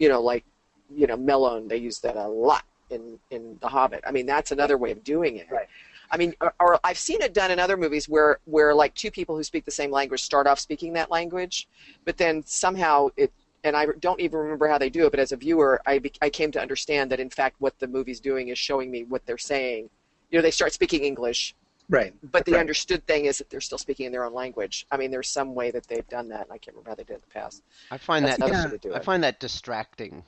you 0.00 0.08
know, 0.08 0.20
like, 0.20 0.44
you 0.92 1.06
know, 1.06 1.16
Mellon. 1.16 1.68
They 1.68 1.76
use 1.76 2.00
that 2.00 2.16
a 2.16 2.26
lot 2.26 2.64
in 2.90 3.16
in 3.30 3.56
The 3.60 3.68
Hobbit. 3.68 4.02
I 4.04 4.10
mean, 4.10 4.26
that's 4.26 4.50
another 4.50 4.76
way 4.76 4.90
of 4.90 5.04
doing 5.04 5.36
it. 5.36 5.46
Right. 5.48 5.68
I 6.10 6.16
mean, 6.16 6.34
or, 6.40 6.52
or 6.58 6.80
I've 6.82 6.98
seen 6.98 7.22
it 7.22 7.32
done 7.32 7.52
in 7.52 7.60
other 7.60 7.76
movies 7.76 8.08
where 8.08 8.40
where 8.46 8.74
like 8.74 8.92
two 8.96 9.12
people 9.12 9.36
who 9.36 9.44
speak 9.44 9.64
the 9.64 9.70
same 9.70 9.92
language 9.92 10.20
start 10.20 10.48
off 10.48 10.58
speaking 10.58 10.94
that 10.94 11.12
language, 11.12 11.68
but 12.04 12.16
then 12.16 12.44
somehow 12.44 13.10
it. 13.16 13.32
And 13.62 13.76
I 13.76 13.86
don't 14.00 14.20
even 14.20 14.40
remember 14.40 14.66
how 14.66 14.78
they 14.78 14.90
do 14.90 15.06
it, 15.06 15.10
but 15.10 15.20
as 15.20 15.30
a 15.30 15.36
viewer, 15.36 15.80
I, 15.86 16.00
be, 16.00 16.10
I 16.20 16.30
came 16.30 16.50
to 16.52 16.60
understand 16.60 17.12
that 17.12 17.20
in 17.20 17.30
fact 17.30 17.54
what 17.60 17.78
the 17.78 17.86
movie's 17.86 18.18
doing 18.18 18.48
is 18.48 18.58
showing 18.58 18.90
me 18.90 19.04
what 19.04 19.24
they're 19.26 19.38
saying. 19.38 19.90
You 20.30 20.38
know, 20.38 20.42
they 20.42 20.50
start 20.50 20.72
speaking 20.72 21.04
English, 21.04 21.54
right. 21.90 22.14
but 22.32 22.44
the 22.46 22.52
Right. 22.52 22.60
understood 22.60 23.06
thing 23.06 23.26
is 23.26 23.38
that 23.38 23.50
they're 23.50 23.60
still 23.60 23.78
speaking 23.78 24.06
in 24.06 24.12
their 24.12 24.24
own 24.24 24.32
language. 24.32 24.86
I 24.90 24.96
mean, 24.96 25.10
there's 25.10 25.28
some 25.28 25.54
way 25.54 25.70
that 25.70 25.86
they've 25.86 26.08
done 26.08 26.28
that, 26.28 26.42
and 26.42 26.52
I 26.52 26.58
can't 26.58 26.74
remember 26.76 26.90
how 26.90 26.94
they 26.96 27.04
did 27.04 27.12
it 27.12 27.16
in 27.16 27.20
the 27.28 27.34
past. 27.40 27.62
I 27.90 27.98
find 27.98 28.24
That's 28.24 28.38
that 28.38 28.48
yeah. 28.48 28.64
way 28.64 28.70
to 28.70 28.78
do 28.78 28.94
I 28.94 29.00
find 29.00 29.22
that 29.24 29.40
distracting 29.40 30.24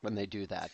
when 0.00 0.14
they 0.14 0.26
do 0.26 0.46
that. 0.46 0.70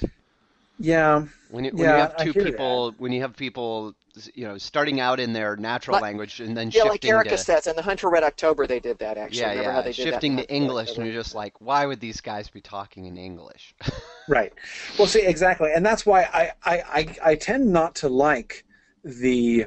Yeah, 0.78 1.24
When 1.50 1.64
you, 1.64 1.70
when 1.72 1.82
Yeah, 1.82 1.94
you 1.94 2.00
have 2.00 2.16
two 2.16 2.32
hear 2.32 2.44
people, 2.44 2.94
when 2.98 3.12
you 3.12 3.20
have 3.20 3.36
people, 3.36 3.94
you 4.34 4.44
know, 4.46 4.58
starting 4.58 5.00
out 5.00 5.20
in 5.20 5.32
their 5.32 5.56
natural 5.56 5.94
Like- 5.94 6.02
language 6.02 6.40
and 6.40 6.56
then 6.56 6.70
Yeah, 6.70 6.82
shifting 6.82 6.90
like 6.90 7.04
Erica 7.04 7.30
to 7.30 7.44
says, 7.44 7.66
in 7.66 7.76
the 7.76 7.82
Hunter 7.82 8.08
Red 8.10 8.24
October, 8.24 8.66
they 8.66 8.80
did 8.80 8.98
that 8.98 9.16
actually. 9.16 9.40
yeah, 9.40 9.50
Remember 9.50 9.70
yeah, 9.70 9.76
how 9.76 9.82
they 9.82 9.92
did 9.92 9.98
that 10.10 10.12
shifting 10.14 10.32
in 10.32 10.38
to 10.38 10.42
Hunter 10.42 10.54
Red 10.54 10.56
English, 10.56 10.96
and 10.96 11.06
you're 11.06 11.14
just 11.22 11.34
like, 11.34 11.60
why 11.60 11.86
would 11.86 12.00
these 12.00 12.20
guys 12.20 12.48
be 12.48 12.60
talking 12.60 13.04
in 13.06 13.16
English? 13.16 13.74
right. 14.28 14.52
Well, 14.98 15.06
see, 15.06 15.22
exactly, 15.26 15.70
and 15.74 15.84
that's 15.84 16.04
why 16.06 16.22
I 16.32 16.52
I, 16.64 16.82
I, 16.98 17.16
I 17.30 17.34
tend 17.36 17.72
not 17.72 17.94
to 17.96 18.08
like 18.08 18.64
the 19.04 19.66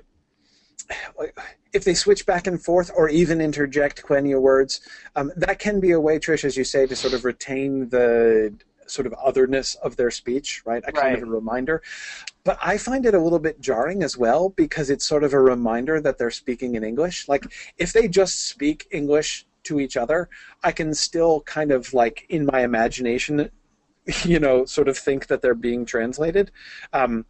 if 1.73 1.83
they 1.83 1.93
switch 1.93 2.25
back 2.25 2.47
and 2.47 2.61
forth 2.61 2.91
or 2.95 3.09
even 3.09 3.41
interject 3.41 4.03
Quenya 4.03 4.39
words. 4.39 4.81
Um, 5.15 5.31
that 5.35 5.59
can 5.59 5.79
be 5.79 5.91
a 5.91 5.99
way, 5.99 6.19
Trish, 6.19 6.43
as 6.43 6.57
you 6.57 6.63
say, 6.63 6.87
to 6.87 6.95
sort 6.95 7.13
of 7.13 7.25
retain 7.25 7.89
the 7.89 8.53
sort 8.89 9.05
of 9.05 9.13
otherness 9.13 9.75
of 9.75 9.97
their 9.97 10.11
speech, 10.11 10.63
right? 10.65 10.83
A 10.87 10.91
kind 10.91 11.15
of 11.15 11.23
a 11.23 11.25
reminder. 11.25 11.81
But 12.43 12.57
I 12.61 12.77
find 12.77 13.05
it 13.05 13.13
a 13.13 13.19
little 13.19 13.39
bit 13.39 13.59
jarring 13.59 14.03
as 14.03 14.17
well 14.17 14.49
because 14.49 14.89
it's 14.89 15.05
sort 15.05 15.23
of 15.23 15.33
a 15.33 15.39
reminder 15.39 15.99
that 16.01 16.17
they're 16.17 16.31
speaking 16.31 16.75
in 16.75 16.83
English. 16.83 17.27
Like 17.27 17.45
if 17.77 17.93
they 17.93 18.07
just 18.07 18.47
speak 18.47 18.87
English 18.91 19.45
to 19.63 19.79
each 19.79 19.97
other, 19.97 20.29
I 20.63 20.71
can 20.71 20.93
still 20.93 21.41
kind 21.41 21.71
of 21.71 21.93
like 21.93 22.25
in 22.29 22.45
my 22.45 22.61
imagination, 22.61 23.51
you 24.23 24.39
know, 24.39 24.65
sort 24.65 24.87
of 24.87 24.97
think 24.97 25.27
that 25.27 25.41
they're 25.41 25.53
being 25.53 25.85
translated. 25.85 26.51
Um, 26.93 27.25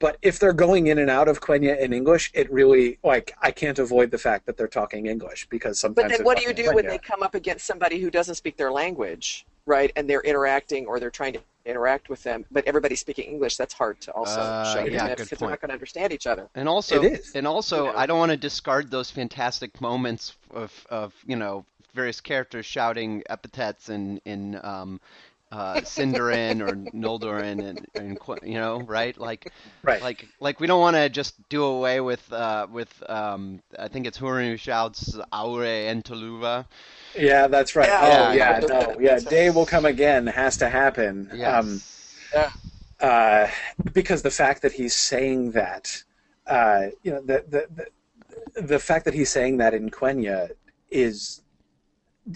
but 0.00 0.16
if 0.22 0.38
they're 0.38 0.52
going 0.54 0.88
in 0.88 0.98
and 0.98 1.10
out 1.10 1.28
of 1.28 1.40
Quenya 1.40 1.78
in 1.78 1.92
English, 1.92 2.32
it 2.34 2.50
really 2.50 2.98
like 3.04 3.36
I 3.40 3.50
can't 3.52 3.78
avoid 3.78 4.10
the 4.10 4.18
fact 4.18 4.46
that 4.46 4.56
they're 4.56 4.66
talking 4.66 5.06
English 5.06 5.46
because 5.48 5.78
sometimes. 5.78 6.10
But 6.10 6.16
then 6.16 6.24
what 6.24 6.38
do 6.38 6.42
you 6.42 6.48
talking 6.48 6.64
do 6.64 6.74
when 6.74 6.86
they 6.86 6.98
come 6.98 7.22
up 7.22 7.34
against 7.34 7.66
somebody 7.66 8.00
who 8.00 8.10
doesn't 8.10 8.34
speak 8.34 8.56
their 8.56 8.72
language, 8.72 9.46
right? 9.66 9.92
And 9.94 10.08
they're 10.08 10.22
interacting 10.22 10.86
or 10.86 10.98
they're 10.98 11.10
trying 11.10 11.34
to 11.34 11.40
interact 11.66 12.08
with 12.08 12.22
them, 12.22 12.46
but 12.50 12.64
everybody's 12.64 13.00
speaking 13.00 13.30
English. 13.30 13.58
That's 13.58 13.74
hard 13.74 14.00
to 14.00 14.12
also 14.12 14.40
Uh, 14.40 14.74
show 14.74 14.84
yeah, 14.84 15.08
that 15.08 15.18
good 15.18 15.24
because 15.24 15.38
they're 15.38 15.50
not 15.50 15.60
going 15.60 15.68
to 15.68 15.74
understand 15.74 16.12
each 16.14 16.26
other. 16.26 16.48
And 16.54 16.66
also, 16.66 17.02
It 17.02 17.12
is. 17.20 17.32
and 17.34 17.46
also, 17.46 17.86
You 17.86 17.92
know. 17.92 17.98
I 17.98 18.06
don't 18.06 18.18
want 18.18 18.30
to 18.30 18.38
discard 18.38 18.90
those 18.90 19.10
fantastic 19.10 19.78
moments 19.80 20.34
of, 20.52 20.86
of 20.88 21.12
you 21.26 21.36
know 21.36 21.66
various 21.94 22.20
characters 22.20 22.64
shouting 22.64 23.22
epithets 23.28 23.90
in 23.90 24.20
in 24.24 24.58
um, 24.64 25.00
uh, 25.52 25.80
Sindarin 25.80 26.60
or 26.60 26.76
Noldorin 26.96 27.68
and, 27.68 27.86
and 27.94 28.18
you 28.44 28.54
know 28.54 28.80
right 28.82 29.16
like 29.18 29.52
Right. 29.82 30.00
like 30.02 30.28
like 30.38 30.60
we 30.60 30.66
don't 30.66 30.80
want 30.80 30.96
to 30.96 31.08
just 31.08 31.34
do 31.48 31.64
away 31.64 32.00
with 32.00 32.32
uh, 32.32 32.66
with 32.70 33.02
um, 33.08 33.60
I 33.78 33.88
think 33.88 34.06
it's 34.06 34.18
Hurin 34.18 34.48
who 34.50 34.56
shouts 34.56 35.16
Aure 35.32 35.88
entuluva. 35.92 36.66
Yeah, 37.18 37.48
that's 37.48 37.74
right. 37.74 37.88
Yeah, 37.88 38.00
oh, 38.02 38.32
yeah. 38.32 38.60
yeah, 38.60 38.66
no, 38.66 38.96
yeah. 39.00 39.18
Day 39.18 39.50
will 39.50 39.66
come 39.66 39.84
again 39.84 40.26
has 40.28 40.56
to 40.58 40.68
happen. 40.68 41.30
Yes. 41.34 41.54
Um, 41.54 41.80
Yeah. 42.32 42.50
uh, 43.08 43.50
because 43.92 44.22
the 44.22 44.30
fact 44.30 44.62
that 44.62 44.72
he's 44.72 44.94
saying 44.94 45.50
that, 45.52 46.04
uh, 46.46 46.88
you 47.02 47.10
know, 47.10 47.22
the, 47.22 47.44
the 47.48 47.66
the 48.54 48.62
the 48.62 48.78
fact 48.78 49.04
that 49.06 49.14
he's 49.14 49.30
saying 49.30 49.56
that 49.58 49.74
in 49.74 49.90
Quenya 49.90 50.50
is. 50.90 51.42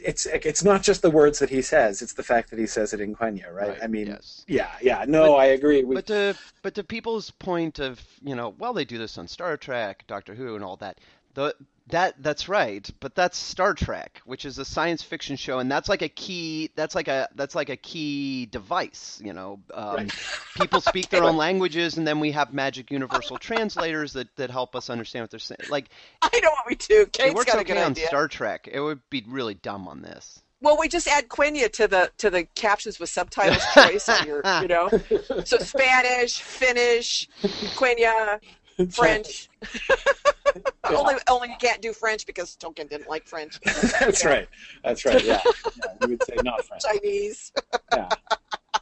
It's 0.02 0.26
it's 0.26 0.64
not 0.64 0.82
just 0.82 1.02
the 1.02 1.10
words 1.10 1.38
that 1.38 1.50
he 1.50 1.62
says; 1.62 2.02
it's 2.02 2.14
the 2.14 2.22
fact 2.22 2.50
that 2.50 2.58
he 2.58 2.66
says 2.66 2.92
it 2.94 3.00
in 3.00 3.14
Quenya, 3.14 3.52
right? 3.52 3.78
I 3.82 3.86
mean, 3.86 4.06
yes. 4.06 4.44
yeah, 4.48 4.70
yeah. 4.80 5.04
No, 5.06 5.36
I 5.36 5.46
agree. 5.46 5.84
We, 5.84 5.94
But 5.94 6.06
to 6.06 6.34
but 6.62 6.74
to 6.74 6.84
people's 6.84 7.30
point 7.30 7.78
of 7.78 8.00
you 8.22 8.34
know 8.34 8.54
well 8.58 8.72
they 8.72 8.84
do 8.84 8.98
this 8.98 9.18
on 9.18 9.28
Star 9.28 9.56
Trek, 9.56 10.04
Doctor 10.06 10.34
Who, 10.34 10.54
and 10.54 10.64
all 10.64 10.76
that. 10.78 11.00
The 11.34 11.54
that 11.88 12.22
that's 12.22 12.48
right, 12.48 12.88
but 13.00 13.14
that's 13.14 13.36
Star 13.36 13.74
Trek, 13.74 14.22
which 14.24 14.46
is 14.46 14.58
a 14.58 14.64
science 14.64 15.02
fiction 15.02 15.36
show, 15.36 15.58
and 15.58 15.70
that's 15.70 15.88
like 15.88 16.00
a 16.00 16.08
key. 16.08 16.70
That's 16.76 16.94
like 16.94 17.08
a 17.08 17.28
that's 17.34 17.54
like 17.54 17.68
a 17.68 17.76
key 17.76 18.46
device. 18.46 19.20
You 19.22 19.34
know, 19.34 19.60
um, 19.72 20.08
people 20.56 20.80
speak 20.80 21.10
their 21.10 21.24
own 21.24 21.36
languages, 21.36 21.98
and 21.98 22.06
then 22.06 22.20
we 22.20 22.32
have 22.32 22.54
magic 22.54 22.90
universal 22.90 23.36
translators 23.36 24.14
that 24.14 24.34
that 24.36 24.50
help 24.50 24.74
us 24.74 24.88
understand 24.88 25.24
what 25.24 25.30
they're 25.30 25.38
saying. 25.38 25.60
Like 25.68 25.90
I 26.22 26.40
know 26.42 26.50
what 26.50 26.66
we 26.68 26.76
do. 26.76 27.02
it 27.02 27.12
Kate's 27.12 27.34
works 27.34 27.52
got 27.52 27.60
okay 27.60 27.82
on 27.82 27.90
idea. 27.90 28.06
Star 28.06 28.28
Trek. 28.28 28.66
It 28.72 28.80
would 28.80 29.00
be 29.10 29.22
really 29.28 29.54
dumb 29.54 29.86
on 29.86 30.00
this. 30.00 30.40
Well, 30.64 30.78
we 30.80 30.88
just 30.88 31.06
add 31.06 31.28
Quenya 31.28 31.70
to 31.72 31.86
the 31.86 32.10
to 32.16 32.30
the 32.30 32.44
captions 32.54 32.98
with 32.98 33.10
subtitles 33.10 33.62
choice 33.74 34.08
on 34.08 34.26
your, 34.26 34.42
you 34.62 34.68
know. 34.68 34.88
So 35.44 35.58
Spanish, 35.58 36.40
Finnish, 36.40 37.28
Quenya, 37.76 38.40
French. 38.90 39.48
only 40.84 41.14
only 41.28 41.48
you 41.48 41.56
can't 41.60 41.80
do 41.80 41.92
French 41.92 42.26
because 42.26 42.56
Tolkien 42.56 42.88
didn't 42.88 43.08
like 43.08 43.26
French. 43.26 43.60
that's 44.00 44.24
right. 44.24 44.48
That's 44.82 45.04
right. 45.04 45.22
Yeah, 45.24 45.40
yeah. 45.44 45.92
You 46.02 46.08
would 46.08 46.24
say 46.24 46.36
not 46.42 46.64
French. 46.64 46.82
Chinese. 46.84 47.52
yeah, 47.92 48.08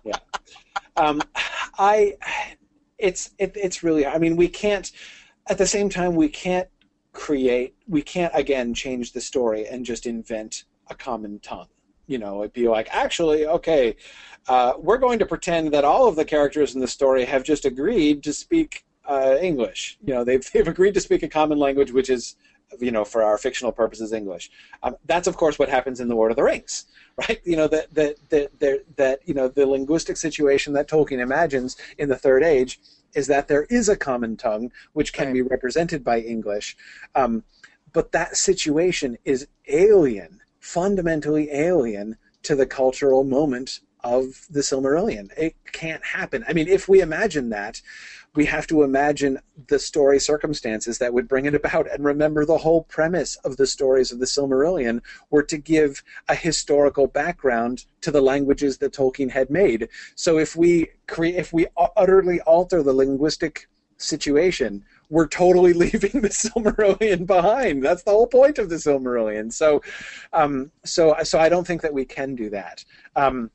yeah. 0.04 0.18
Um, 0.96 1.22
I, 1.78 2.16
it's 2.98 3.30
it, 3.38 3.52
it's 3.54 3.82
really. 3.82 4.06
I 4.06 4.18
mean, 4.18 4.36
we 4.36 4.48
can't. 4.48 4.90
At 5.48 5.58
the 5.58 5.66
same 5.66 5.88
time, 5.88 6.14
we 6.14 6.28
can't 6.28 6.68
create. 7.12 7.74
We 7.88 8.02
can't 8.02 8.32
again 8.34 8.74
change 8.74 9.12
the 9.12 9.20
story 9.20 9.66
and 9.66 9.84
just 9.84 10.06
invent 10.06 10.64
a 10.88 10.94
common 10.94 11.38
tongue. 11.40 11.68
You 12.06 12.18
know, 12.18 12.42
it'd 12.42 12.52
be 12.52 12.68
like, 12.68 12.88
actually, 12.90 13.46
okay, 13.46 13.96
uh, 14.48 14.74
we're 14.78 14.98
going 14.98 15.18
to 15.20 15.26
pretend 15.26 15.72
that 15.72 15.84
all 15.84 16.08
of 16.08 16.16
the 16.16 16.24
characters 16.24 16.74
in 16.74 16.80
the 16.80 16.88
story 16.88 17.24
have 17.24 17.44
just 17.44 17.64
agreed 17.64 18.22
to 18.24 18.32
speak 18.32 18.84
uh, 19.06 19.36
English. 19.40 19.98
You 20.04 20.14
know, 20.14 20.24
they've 20.24 20.48
they've 20.52 20.68
agreed 20.68 20.94
to 20.94 21.00
speak 21.00 21.22
a 21.22 21.28
common 21.28 21.58
language, 21.58 21.92
which 21.92 22.10
is, 22.10 22.36
you 22.80 22.90
know, 22.90 23.04
for 23.04 23.22
our 23.22 23.38
fictional 23.38 23.72
purposes, 23.72 24.12
English. 24.12 24.50
Um, 24.82 24.96
that's 25.06 25.26
of 25.28 25.36
course 25.36 25.58
what 25.58 25.68
happens 25.68 26.00
in 26.00 26.08
the 26.08 26.14
Lord 26.14 26.30
of 26.30 26.36
the 26.36 26.42
Rings, 26.42 26.86
right? 27.28 27.40
You 27.44 27.56
know 27.56 27.68
that 27.68 27.92
that 27.94 28.16
that 28.30 28.60
that, 28.60 28.84
that 28.96 29.20
you 29.24 29.34
know 29.34 29.48
the 29.48 29.66
linguistic 29.66 30.16
situation 30.16 30.72
that 30.74 30.88
Tolkien 30.88 31.20
imagines 31.20 31.76
in 31.98 32.08
the 32.08 32.16
Third 32.16 32.42
Age 32.42 32.78
is 33.14 33.26
that 33.26 33.46
there 33.46 33.64
is 33.64 33.90
a 33.90 33.96
common 33.96 34.36
tongue 34.38 34.72
which 34.94 35.12
can 35.12 35.26
Right. 35.26 35.34
be 35.34 35.42
represented 35.42 36.02
by 36.02 36.20
English, 36.20 36.76
um, 37.14 37.44
but 37.92 38.12
that 38.12 38.36
situation 38.36 39.18
is 39.26 39.46
alien, 39.68 40.40
fundamentally 40.60 41.50
alien 41.52 42.16
to 42.42 42.56
the 42.56 42.64
cultural 42.66 43.22
moment 43.22 43.80
of 44.04 44.46
the 44.50 44.60
Silmarillion. 44.60 45.30
It 45.36 45.54
can't 45.72 46.04
happen. 46.04 46.44
I 46.48 46.52
mean, 46.52 46.68
if 46.68 46.88
we 46.88 47.00
imagine 47.00 47.50
that, 47.50 47.80
we 48.34 48.46
have 48.46 48.66
to 48.68 48.82
imagine 48.82 49.38
the 49.68 49.78
story 49.78 50.18
circumstances 50.18 50.98
that 50.98 51.12
would 51.12 51.28
bring 51.28 51.44
it 51.44 51.54
about. 51.54 51.90
And 51.90 52.04
remember, 52.04 52.46
the 52.46 52.58
whole 52.58 52.84
premise 52.84 53.36
of 53.36 53.56
the 53.56 53.66
stories 53.66 54.10
of 54.10 54.20
the 54.20 54.26
Silmarillion 54.26 55.00
were 55.30 55.42
to 55.44 55.58
give 55.58 56.02
a 56.28 56.34
historical 56.34 57.06
background 57.06 57.84
to 58.00 58.10
the 58.10 58.22
languages 58.22 58.78
that 58.78 58.94
Tolkien 58.94 59.30
had 59.30 59.50
made. 59.50 59.88
So 60.14 60.38
if 60.38 60.56
we 60.56 60.88
create, 61.06 61.34
if 61.34 61.52
we 61.52 61.66
utterly 61.96 62.40
alter 62.40 62.82
the 62.82 62.94
linguistic 62.94 63.68
situation, 63.98 64.84
we're 65.10 65.28
totally 65.28 65.72
leaving 65.84 66.22
the 66.22 66.28
Silmarillion 66.28 67.26
behind. 67.26 67.84
That's 67.84 68.02
the 68.02 68.12
whole 68.12 68.26
point 68.26 68.58
of 68.58 68.70
the 68.70 68.76
Silmarillion. 68.76 69.52
So, 69.52 69.82
um, 70.32 70.72
so, 70.84 71.14
so 71.22 71.38
I 71.38 71.50
don't 71.50 71.66
think 71.66 71.82
that 71.82 71.92
we 71.92 72.06
can 72.06 72.34
do 72.34 72.48
that. 72.50 72.84
Um, 73.14 73.50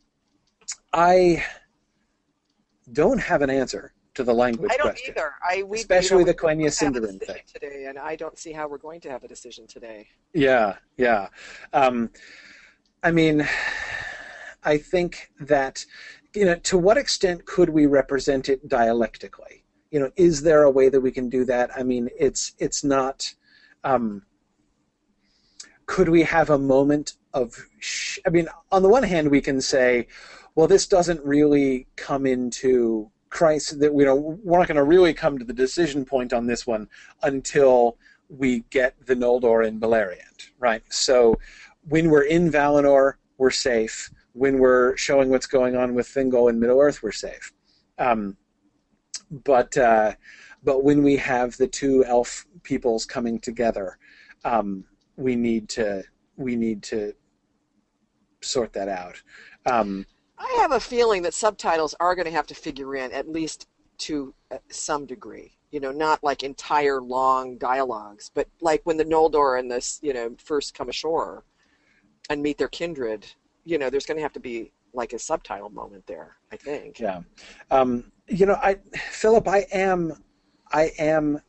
I 0.93 1.43
don't 2.93 3.19
have 3.19 3.41
an 3.41 3.49
answer 3.49 3.93
to 4.15 4.23
the 4.23 4.33
language 4.33 4.71
I 4.73 4.77
don't 4.77 4.87
question. 4.87 5.13
either. 5.15 5.33
I 5.47 5.63
we, 5.63 5.77
Especially 5.79 6.23
the 6.23 6.33
Quenya 6.33 6.57
we 6.57 6.63
have 6.63 6.95
a 6.95 6.99
Sindarin 7.07 7.19
thing. 7.19 7.41
today, 7.53 7.85
and 7.87 7.99
I 7.99 8.15
don't 8.15 8.37
see 8.37 8.51
how 8.51 8.67
we're 8.67 8.77
going 8.79 8.99
to 9.01 9.09
have 9.09 9.23
a 9.23 9.27
decision 9.27 9.67
today. 9.67 10.07
Yeah, 10.33 10.75
yeah. 10.97 11.27
Um, 11.73 12.09
I 13.03 13.11
mean, 13.11 13.47
I 14.63 14.77
think 14.77 15.31
that 15.39 15.85
you 16.33 16.45
know 16.45 16.55
to 16.55 16.77
what 16.77 16.97
extent 16.97 17.45
could 17.45 17.69
we 17.69 17.85
represent 17.85 18.49
it 18.49 18.67
dialectically? 18.67 19.63
You 19.91 19.99
know, 19.99 20.11
is 20.15 20.41
there 20.41 20.63
a 20.63 20.71
way 20.71 20.89
that 20.89 20.99
we 20.99 21.11
can 21.11 21.29
do 21.29 21.45
that? 21.45 21.69
I 21.77 21.83
mean, 21.83 22.09
it's 22.19 22.53
it's 22.57 22.83
not. 22.83 23.33
Um, 23.83 24.23
could 25.85 26.09
we 26.09 26.23
have 26.23 26.49
a 26.49 26.57
moment 26.57 27.13
of? 27.33 27.55
Sh- 27.79 28.19
I 28.25 28.29
mean, 28.29 28.47
on 28.71 28.81
the 28.81 28.89
one 28.89 29.03
hand, 29.03 29.29
we 29.29 29.41
can 29.41 29.61
say, 29.61 30.07
well, 30.57 30.67
this 30.67 30.87
doesn't 30.87 31.23
really 31.23 31.85
come 31.95 32.25
into 32.25 33.11
Christ. 33.29 33.79
That 33.79 33.93
we 33.93 34.05
know 34.05 34.15
we're 34.15 34.57
not 34.57 34.67
going 34.67 34.77
to 34.77 34.83
really 34.83 35.13
come 35.13 35.37
to 35.37 35.45
the 35.45 35.53
decision 35.53 36.03
point 36.03 36.33
on 36.33 36.47
this 36.47 36.65
one 36.65 36.89
until 37.21 37.99
we 38.27 38.61
get 38.71 38.95
the 39.05 39.13
Noldor 39.13 39.67
in 39.67 39.79
Beleriand, 39.79 40.49
right? 40.57 40.81
So 40.89 41.37
when 41.87 42.09
we're 42.09 42.23
in 42.23 42.51
Valinor, 42.51 43.13
we're 43.37 43.51
safe. 43.51 44.09
When 44.33 44.57
we're 44.57 44.97
showing 44.97 45.29
what's 45.29 45.45
going 45.45 45.75
on 45.75 45.93
with 45.93 46.07
Thingol 46.07 46.49
in 46.49 46.59
Middle 46.59 46.81
Earth, 46.81 47.03
we're 47.03 47.11
safe. 47.11 47.53
Um, 47.99 48.35
but 49.29 49.77
uh, 49.77 50.13
but 50.63 50.83
when 50.83 51.03
we 51.03 51.17
have 51.17 51.55
the 51.57 51.67
two 51.67 52.03
elf 52.05 52.47
peoples 52.63 53.05
coming 53.05 53.39
together, 53.39 53.99
um, 54.43 54.85
we 55.17 55.35
need 55.35 55.69
to 55.69 56.03
we 56.35 56.55
need 56.55 56.81
to 56.83 57.13
sort 58.41 58.73
that 58.73 58.89
out. 58.89 59.21
Um, 59.67 60.07
I 60.37 60.57
have 60.61 60.71
a 60.71 60.79
feeling 60.79 61.21
that 61.23 61.33
subtitles 61.33 61.95
are 61.99 62.15
going 62.15 62.25
to 62.25 62.31
have 62.31 62.47
to 62.47 62.55
figure 62.55 62.95
in 62.95 63.11
at 63.11 63.29
least 63.29 63.67
to 63.99 64.33
uh, 64.51 64.57
some 64.69 65.05
degree. 65.05 65.53
You 65.71 65.79
know, 65.79 65.91
not 65.91 66.23
like 66.23 66.43
entire 66.43 67.01
long 67.01 67.57
dialogues, 67.57 68.31
but 68.33 68.47
like 68.61 68.81
when 68.85 68.97
the 68.97 69.03
Noldor 69.03 69.59
and 69.59 69.69
this, 69.69 69.99
you 70.01 70.13
know, 70.13 70.35
first 70.37 70.73
come 70.73 70.89
ashore 70.89 71.43
and 72.29 72.41
meet 72.41 72.57
their 72.57 72.69
kindred. 72.69 73.25
You 73.65 73.77
know, 73.77 73.89
there's 73.89 74.05
going 74.05 74.17
to 74.17 74.21
have 74.21 74.33
to 74.33 74.39
be 74.39 74.71
like 74.93 75.13
a 75.13 75.19
subtitle 75.19 75.69
moment 75.69 76.07
there. 76.07 76.37
I 76.51 76.55
think. 76.55 76.99
Yeah, 76.99 77.21
um, 77.69 78.11
you 78.27 78.45
know, 78.45 78.55
I, 78.55 78.77
Philip, 78.95 79.47
I 79.47 79.65
am, 79.73 80.13
I 80.71 80.91
am 80.97 81.41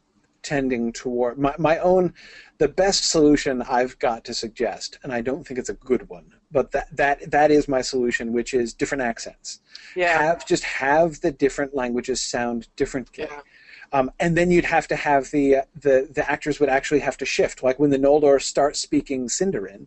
tending 0.43 0.93
toward 0.93 1.39
my 1.39 1.55
my 1.59 1.78
own. 1.78 2.15
The 2.59 2.69
best 2.69 3.10
solution 3.10 3.62
I've 3.62 3.98
got 4.01 4.24
to 4.24 4.35
suggest, 4.35 4.98
and 5.02 5.12
I 5.12 5.20
don't 5.20 5.47
think 5.47 5.60
it's 5.60 5.69
a 5.69 5.74
good 5.74 6.09
one, 6.09 6.35
but 6.51 6.70
that 6.73 6.89
that 6.97 7.31
that 7.31 7.51
is 7.51 7.69
my 7.69 7.81
solution, 7.83 8.33
which 8.33 8.55
is 8.55 8.73
different 8.75 9.03
accents. 9.03 9.61
Yeah. 9.95 10.23
Have 10.23 10.47
just 10.47 10.65
have 10.65 11.20
the 11.20 11.31
different 11.33 11.75
languages 11.75 12.20
sound 12.23 12.69
differently. 12.77 13.27
Yeah. 13.31 13.41
Um, 13.93 14.11
and 14.20 14.37
then 14.37 14.51
you'd 14.51 14.66
have 14.66 14.87
to 14.89 14.97
have 14.97 15.31
the, 15.31 15.57
uh, 15.57 15.62
the 15.75 16.09
the 16.12 16.31
actors 16.31 16.61
would 16.61 16.69
actually 16.69 17.01
have 17.01 17.16
to 17.19 17.25
shift. 17.25 17.62
Like 17.62 17.79
when 17.79 17.91
the 17.91 17.99
Noldor 17.99 18.41
start 18.41 18.77
speaking 18.77 19.29
Sindarin, 19.29 19.87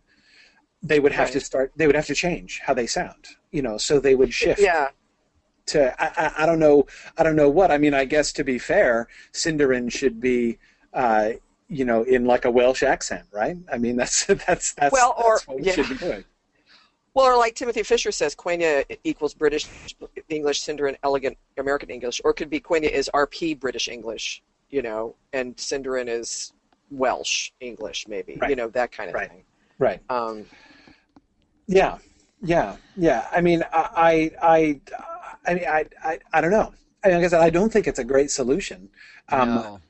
they 0.82 0.98
would 1.00 1.12
have 1.12 1.30
to 1.32 1.40
start. 1.40 1.72
They 1.76 1.86
would 1.86 1.94
have 1.96 2.06
to 2.06 2.14
change 2.14 2.60
how 2.64 2.74
they 2.74 2.86
sound. 2.86 3.26
You 3.52 3.62
know, 3.62 3.78
so 3.78 4.00
they 4.00 4.14
would 4.14 4.32
shift 4.34 4.60
Yeah. 4.60 4.88
to 5.66 5.94
I, 6.02 6.06
I, 6.26 6.42
I 6.42 6.46
don't 6.46 6.58
know 6.58 6.86
I 7.16 7.22
don't 7.22 7.36
know 7.36 7.48
what 7.50 7.70
I 7.70 7.78
mean 7.78 7.94
I 7.94 8.04
guess 8.04 8.32
to 8.34 8.44
be 8.44 8.58
fair 8.58 9.08
Sindarin 9.32 9.90
should 9.92 10.20
be 10.20 10.58
uh, 10.92 11.30
you 11.68 11.84
know 11.84 12.02
in 12.02 12.24
like 12.24 12.44
a 12.44 12.50
Welsh 12.50 12.82
accent 12.82 13.26
right 13.32 13.56
I 13.72 13.78
mean 13.78 13.96
that's 13.96 14.24
that's 14.46 14.74
that's, 14.74 14.92
Well, 14.92 15.14
or- 15.16 15.34
that's 15.36 15.46
what 15.48 15.56
we 15.60 15.64
yeah. 15.66 15.72
should 15.72 15.88
be 15.90 15.94
doing 15.96 16.24
Well, 17.14 17.26
or 17.26 17.36
like 17.36 17.54
Timothy 17.54 17.82
Fisher 17.82 18.10
says, 18.10 18.34
Quenya 18.34 18.84
equals 19.04 19.34
British 19.34 19.66
English, 20.28 20.62
Sindarin 20.62 20.96
elegant 21.02 21.36
American 21.58 21.90
English, 21.90 22.20
or 22.24 22.30
it 22.30 22.34
could 22.34 22.48
be 22.48 22.58
Quenya 22.60 22.90
is 22.90 23.10
RP 23.12 23.58
British 23.60 23.88
English, 23.88 24.42
you 24.70 24.80
know, 24.82 25.14
and 25.34 25.54
Sindarin 25.56 26.08
is 26.08 26.52
Welsh 26.90 27.50
English, 27.60 28.06
maybe, 28.08 28.36
Right. 28.40 28.50
you 28.50 28.56
know, 28.56 28.68
that 28.68 28.92
kind 28.92 29.10
of 29.10 29.14
Right. 29.14 29.30
thing. 29.30 29.44
right 29.78 30.00
Um, 30.10 30.46
yeah 31.66 31.98
yeah 32.44 32.76
yeah 32.96 33.26
I 33.32 33.40
mean 33.40 33.62
I 33.72 34.30
I 34.42 34.80
I 35.46 35.54
mean 35.54 35.64
I 35.64 35.84
I, 36.04 36.18
I 36.32 36.40
don't 36.40 36.50
know 36.50 36.72
I 37.04 37.08
mean, 37.08 37.16
like 37.18 37.24
I 37.24 37.28
said 37.28 37.40
I 37.40 37.50
don't 37.50 37.72
think 37.72 37.86
it's 37.86 37.98
a 38.00 38.04
great 38.04 38.30
solution 38.30 38.90
um, 39.28 39.48
No. 39.54 39.80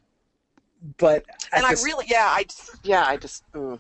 but 0.98 1.24
and 1.52 1.64
at 1.64 1.70
I 1.70 1.74
the 1.74 1.80
s- 1.80 1.84
really, 1.84 2.04
yeah, 2.08 2.26
I, 2.28 2.44
yeah, 2.84 3.04
I 3.06 3.16
just, 3.16 3.42
mm. 3.52 3.78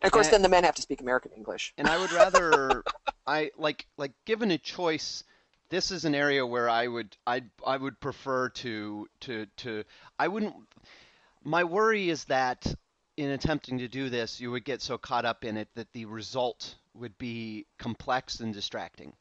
And 0.00 0.08
of 0.08 0.12
course, 0.12 0.26
And- 0.26 0.34
then 0.34 0.42
the 0.42 0.48
men 0.48 0.64
have 0.64 0.74
to 0.76 0.82
speak 0.82 1.00
American 1.00 1.32
English. 1.32 1.72
and 1.76 1.88
I 1.88 1.98
would 1.98 2.12
rather 2.12 2.82
I 3.26 3.50
like 3.56 3.86
like 3.96 4.12
given 4.24 4.50
a 4.50 4.58
choice 4.58 5.24
this 5.68 5.90
is 5.90 6.04
an 6.04 6.14
area 6.14 6.44
where 6.46 6.68
I 6.68 6.86
would 6.86 7.16
I 7.26 7.42
I 7.66 7.76
would 7.76 8.00
prefer 8.00 8.48
to 8.50 9.08
to 9.20 9.46
to 9.58 9.84
I 10.18 10.28
wouldn't 10.28 10.54
my 11.44 11.64
worry 11.64 12.10
is 12.10 12.24
that 12.26 12.74
in 13.16 13.30
attempting 13.30 13.78
to 13.78 13.88
do 13.88 14.08
this 14.10 14.40
you 14.40 14.50
would 14.50 14.64
get 14.64 14.82
so 14.82 14.98
caught 14.98 15.24
up 15.24 15.44
in 15.44 15.56
it 15.56 15.68
that 15.74 15.92
the 15.92 16.06
result 16.06 16.76
would 16.94 17.16
be 17.18 17.66
complex 17.78 18.40
and 18.40 18.52
distracting 18.52 19.12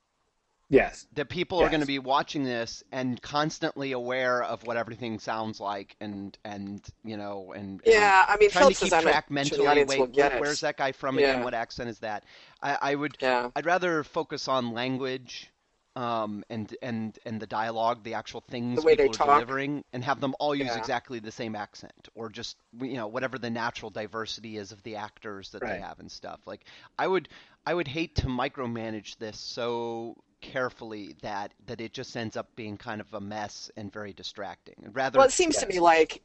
yes 0.69 1.07
that 1.13 1.29
people 1.29 1.59
are 1.59 1.69
going 1.69 1.81
to 1.81 1.85
be 1.87 1.99
watching 1.99 2.43
this 2.43 2.83
and 2.91 3.21
constantly 3.21 3.91
aware 3.91 4.43
of 4.43 4.63
what 4.63 4.77
everything 4.77 5.19
sounds 5.19 5.59
like 5.59 5.95
and 5.99 6.37
and 6.45 6.85
you 7.03 7.17
know 7.17 7.53
and 7.55 7.81
and 7.87 7.93
Yeah, 7.93 8.25
I 8.27 8.37
mean, 8.37 8.49
trying 8.49 8.67
Philip 8.67 8.69
to 8.69 8.75
keep 8.75 8.91
says 8.91 8.93
I'm 8.93 9.03
track 9.03 9.29
sure 9.41 9.57
mentally. 9.57 9.81
Wait, 9.83 9.99
will 9.99 10.07
get 10.07 10.33
wh- 10.33 10.39
where's 10.39 10.61
that 10.61 10.77
guy 10.77 10.91
from 10.91 11.17
again? 11.17 11.41
What 11.41 11.53
accent 11.53 11.89
is 11.89 11.99
that? 11.99 12.25
I, 12.61 12.77
I 12.81 12.95
would. 12.95 13.17
Yeah. 13.21 13.51
I'd 13.55 13.65
rather 13.65 14.03
focus 14.03 14.47
on 14.47 14.73
language, 14.73 15.51
um, 15.95 16.43
and 16.49 16.75
and 16.81 17.17
and 17.25 17.39
the 17.39 17.47
dialogue, 17.47 18.03
the 18.03 18.13
actual 18.15 18.41
things 18.41 18.77
The 18.81 18.87
way 18.87 18.95
they 18.95 19.07
are 19.07 19.09
talk. 19.09 19.27
delivering, 19.39 19.83
and 19.93 20.03
have 20.03 20.19
them 20.21 20.35
all 20.39 20.55
use 20.55 20.75
Yeah. 20.75 20.75
exactly 20.75 21.19
the 21.19 21.31
same 21.31 21.55
accent, 21.55 22.09
or 22.15 22.29
just 22.29 22.57
you 22.79 22.95
know 22.95 23.07
whatever 23.07 23.37
the 23.39 23.49
natural 23.49 23.91
diversity 23.91 24.57
is 24.57 24.71
of 24.71 24.81
the 24.83 24.95
actors 24.97 25.51
that 25.51 25.65
they 25.65 25.75
have 25.77 25.99
and 25.99 26.11
stuff. 26.11 26.39
Like 26.45 26.65
I 26.97 27.07
would, 27.07 27.29
I 27.65 27.73
would 27.73 27.87
hate 27.87 28.15
to 28.17 28.27
micromanage 28.27 29.17
this 29.17 29.39
so 29.39 30.15
carefully 30.41 31.15
that 31.21 31.53
that 31.65 31.81
it 31.81 31.93
just 31.93 32.15
ends 32.15 32.37
up 32.37 32.47
being 32.55 32.77
kind 32.77 33.01
of 33.01 33.13
a 33.13 33.21
mess 33.21 33.71
and 33.77 33.91
very 33.91 34.13
distracting. 34.13 34.75
Rather 34.93 35.17
Well, 35.17 35.27
it 35.27 35.31
seems 35.31 35.57
to 35.57 35.67
me 35.67 35.79
like 35.79 36.21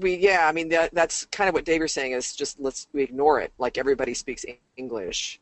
we, 0.00 0.16
yeah, 0.16 0.46
I 0.46 0.52
mean, 0.52 0.68
that, 0.70 0.94
that's 0.94 1.24
kind 1.26 1.48
of 1.48 1.54
what 1.54 1.64
Dave 1.64 1.80
was 1.80 1.92
saying 1.92 2.12
is 2.12 2.34
just 2.34 2.60
let's 2.60 2.88
we 2.92 3.02
ignore 3.02 3.40
it. 3.40 3.52
Like 3.58 3.78
everybody 3.78 4.14
speaks 4.14 4.44
English, 4.76 5.40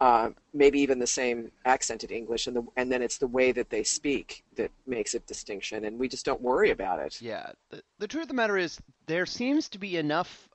uh, 0.00 0.30
maybe 0.52 0.80
even 0.80 0.98
the 0.98 1.06
same 1.06 1.50
accented 1.64 2.10
English, 2.10 2.46
and 2.46 2.56
the 2.56 2.64
and 2.76 2.90
then 2.90 3.02
it's 3.02 3.18
the 3.18 3.26
way 3.26 3.52
that 3.52 3.70
they 3.70 3.82
speak 3.82 4.44
that 4.56 4.70
makes 4.86 5.14
a 5.14 5.20
distinction, 5.20 5.84
and 5.84 5.98
we 5.98 6.08
just 6.08 6.24
don't 6.24 6.40
worry 6.40 6.70
about 6.70 7.00
it. 7.00 7.20
Yeah, 7.20 7.50
the, 7.70 7.82
the 7.98 8.08
truth 8.08 8.22
of 8.22 8.28
the 8.28 8.34
matter 8.34 8.56
is 8.56 8.78
there 9.06 9.26
seems 9.26 9.68
to 9.70 9.78
be 9.78 9.96
enough 9.96 10.48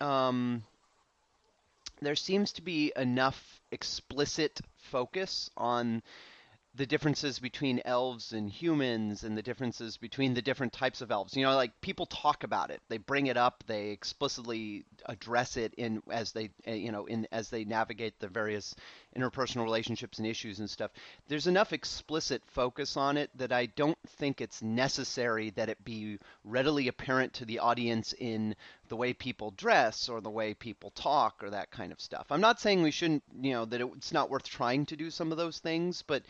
um, 0.00 0.62
there 2.00 2.16
seems 2.16 2.52
to 2.52 2.62
be 2.62 2.92
enough 2.96 3.60
explicit 3.72 4.60
focus 4.76 5.50
on 5.56 6.02
the 6.76 6.86
differences 6.86 7.38
between 7.38 7.82
elves 7.84 8.32
and 8.32 8.48
humans 8.48 9.24
and 9.24 9.36
the 9.36 9.42
differences 9.42 9.96
between 9.96 10.34
the 10.34 10.42
different 10.42 10.72
types 10.72 11.00
of 11.00 11.10
elves. 11.10 11.36
You 11.36 11.44
know, 11.44 11.54
like 11.56 11.80
people 11.80 12.06
talk 12.06 12.44
about 12.44 12.70
it. 12.70 12.80
They 12.88 12.98
bring 12.98 13.26
it 13.26 13.36
up, 13.36 13.64
they 13.66 13.88
explicitly 13.88 14.84
address 15.06 15.56
it 15.56 15.74
in 15.74 16.02
as 16.10 16.32
they 16.32 16.50
uh, 16.66 16.72
you 16.72 16.92
know, 16.92 17.06
in 17.06 17.26
as 17.32 17.50
they 17.50 17.64
navigate 17.64 18.20
the 18.20 18.28
various 18.28 18.74
interpersonal 19.16 19.64
relationships 19.64 20.18
and 20.18 20.26
issues 20.26 20.60
and 20.60 20.70
stuff. 20.70 20.90
There's 21.28 21.46
enough 21.46 21.72
explicit 21.72 22.42
focus 22.46 22.96
on 22.96 23.16
it 23.16 23.30
that 23.36 23.52
I 23.52 23.66
don't 23.66 23.98
think 24.06 24.40
it's 24.40 24.62
necessary 24.62 25.50
that 25.50 25.68
it 25.68 25.84
be 25.84 26.18
readily 26.44 26.88
apparent 26.88 27.32
to 27.34 27.44
the 27.44 27.58
audience 27.58 28.12
in 28.12 28.54
the 28.88 28.96
way 28.96 29.12
people 29.12 29.52
dress 29.52 30.08
or 30.08 30.20
the 30.20 30.30
way 30.30 30.54
people 30.54 30.90
talk 30.90 31.42
or 31.42 31.50
that 31.50 31.70
kind 31.70 31.92
of 31.92 32.00
stuff. 32.00 32.26
I'm 32.30 32.40
not 32.40 32.60
saying 32.60 32.82
we 32.82 32.90
shouldn't, 32.90 33.24
you 33.40 33.52
know, 33.52 33.64
that 33.66 33.80
it's 33.80 34.12
not 34.12 34.30
worth 34.30 34.48
trying 34.48 34.86
to 34.86 34.96
do 34.96 35.10
some 35.10 35.32
of 35.32 35.38
those 35.38 35.58
things, 35.58 36.02
but 36.02 36.22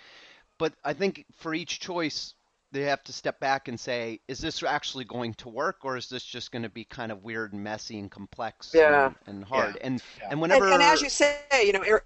but 0.58 0.74
I 0.84 0.92
think 0.92 1.24
for 1.38 1.54
each 1.54 1.80
choice, 1.80 2.34
they 2.72 2.82
have 2.82 3.02
to 3.04 3.12
step 3.12 3.40
back 3.40 3.68
and 3.68 3.78
say, 3.78 4.20
is 4.28 4.38
this 4.38 4.62
actually 4.62 5.04
going 5.04 5.34
to 5.34 5.48
work, 5.48 5.78
or 5.84 5.96
is 5.96 6.08
this 6.08 6.22
just 6.22 6.52
going 6.52 6.62
to 6.62 6.68
be 6.68 6.84
kind 6.84 7.10
of 7.10 7.24
weird 7.24 7.52
and 7.52 7.64
messy 7.64 7.98
and 7.98 8.10
complex 8.10 8.72
yeah. 8.74 9.06
and, 9.06 9.14
and, 9.26 9.44
hard? 9.44 9.76
Yeah. 9.76 9.86
And 9.86 10.02
yeah. 10.20 10.28
and 10.30 10.40
whenever 10.40 10.66
and, 10.66 10.74
and, 10.74 10.82
as 10.82 11.02
you 11.02 11.08
say, 11.08 11.38
you 11.64 11.72
know, 11.72 11.82
Eric, 11.82 12.04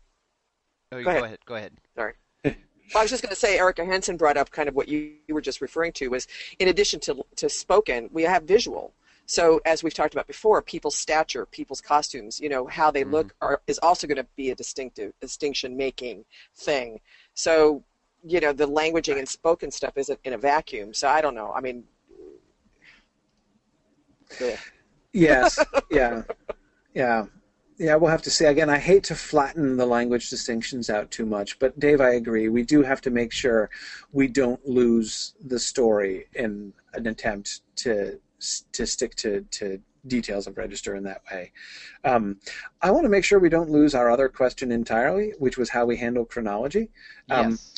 oh, 0.94 0.98
go 0.98 1.04
go, 1.04 1.10
ahead. 1.10 1.24
ahead, 1.24 1.38
go 1.46 1.54
ahead. 1.54 1.72
Sorry. 1.96 2.12
well, 2.44 2.54
I 2.96 3.02
was 3.02 3.10
just 3.10 3.22
going 3.22 3.30
to 3.34 3.40
say, 3.40 3.58
Erica 3.58 3.84
Hansen 3.84 4.16
brought 4.16 4.36
up 4.36 4.50
kind 4.50 4.68
of 4.68 4.74
what 4.74 4.88
you, 4.88 5.12
you 5.26 5.34
were 5.34 5.40
just 5.40 5.60
referring 5.60 5.92
to 5.94 6.08
was, 6.08 6.26
in 6.58 6.68
addition 6.68 7.00
to 7.00 7.24
to 7.36 7.48
spoken, 7.48 8.08
we 8.12 8.22
have 8.22 8.44
visual. 8.44 8.92
So 9.26 9.60
as 9.64 9.82
we've 9.82 9.94
talked 9.94 10.12
about 10.12 10.26
before, 10.26 10.60
people's 10.60 10.96
stature, 10.96 11.46
people's 11.46 11.80
costumes, 11.80 12.38
you 12.40 12.50
know, 12.50 12.66
how 12.66 12.90
they 12.90 13.04
Mhm. 13.04 13.10
look 13.12 13.34
are, 13.40 13.62
is 13.66 13.78
also 13.78 14.06
going 14.06 14.18
to 14.18 14.26
be 14.36 14.50
a 14.50 14.54
distinctive 14.54 15.12
distinction 15.20 15.76
making 15.78 16.26
thing. 16.54 17.00
So, 17.32 17.82
you 18.22 18.40
know, 18.40 18.52
the 18.52 18.66
languaging 18.68 19.18
and 19.18 19.26
spoken 19.28 19.70
stuff 19.70 19.96
isn't 19.96 20.20
in 20.24 20.34
a 20.34 20.38
vacuum. 20.38 20.92
So 20.92 21.08
I 21.08 21.22
don't 21.22 21.34
know. 21.34 21.52
I 21.54 21.60
mean, 21.62 21.84
yeah. 24.40 24.56
Yes. 25.12 25.58
Yeah. 25.90 26.22
Yeah. 26.92 27.26
Yeah, 27.76 27.96
we'll 27.96 28.10
have 28.10 28.22
to 28.22 28.30
see. 28.30 28.44
Again, 28.44 28.70
I 28.70 28.78
hate 28.78 29.02
to 29.04 29.16
flatten 29.16 29.76
the 29.76 29.86
language 29.86 30.30
distinctions 30.30 30.90
out 30.90 31.10
too 31.10 31.26
much, 31.26 31.58
but 31.58 31.78
Dave, 31.80 32.00
I 32.00 32.10
agree. 32.10 32.48
We 32.48 32.62
do 32.62 32.82
have 32.82 33.00
to 33.02 33.10
make 33.10 33.32
sure 33.32 33.68
we 34.12 34.28
don't 34.28 34.64
lose 34.64 35.34
the 35.44 35.58
story 35.58 36.26
in 36.34 36.72
an 36.94 37.06
attempt 37.06 37.62
to 37.76 38.20
to 38.72 38.86
stick 38.86 39.14
to, 39.16 39.40
to 39.50 39.80
details 40.06 40.46
of 40.46 40.58
register 40.58 40.96
in 40.96 41.02
that 41.04 41.22
way. 41.32 41.50
Um, 42.04 42.38
I 42.82 42.90
want 42.90 43.04
to 43.04 43.08
make 43.08 43.24
sure 43.24 43.38
we 43.38 43.48
don't 43.48 43.70
lose 43.70 43.94
our 43.94 44.10
other 44.10 44.28
question 44.28 44.70
entirely, 44.70 45.32
which 45.38 45.56
was 45.56 45.70
how 45.70 45.86
we 45.86 45.96
handle 45.96 46.24
chronology. 46.24 46.90
Um, 47.30 47.52
Yes. 47.52 47.74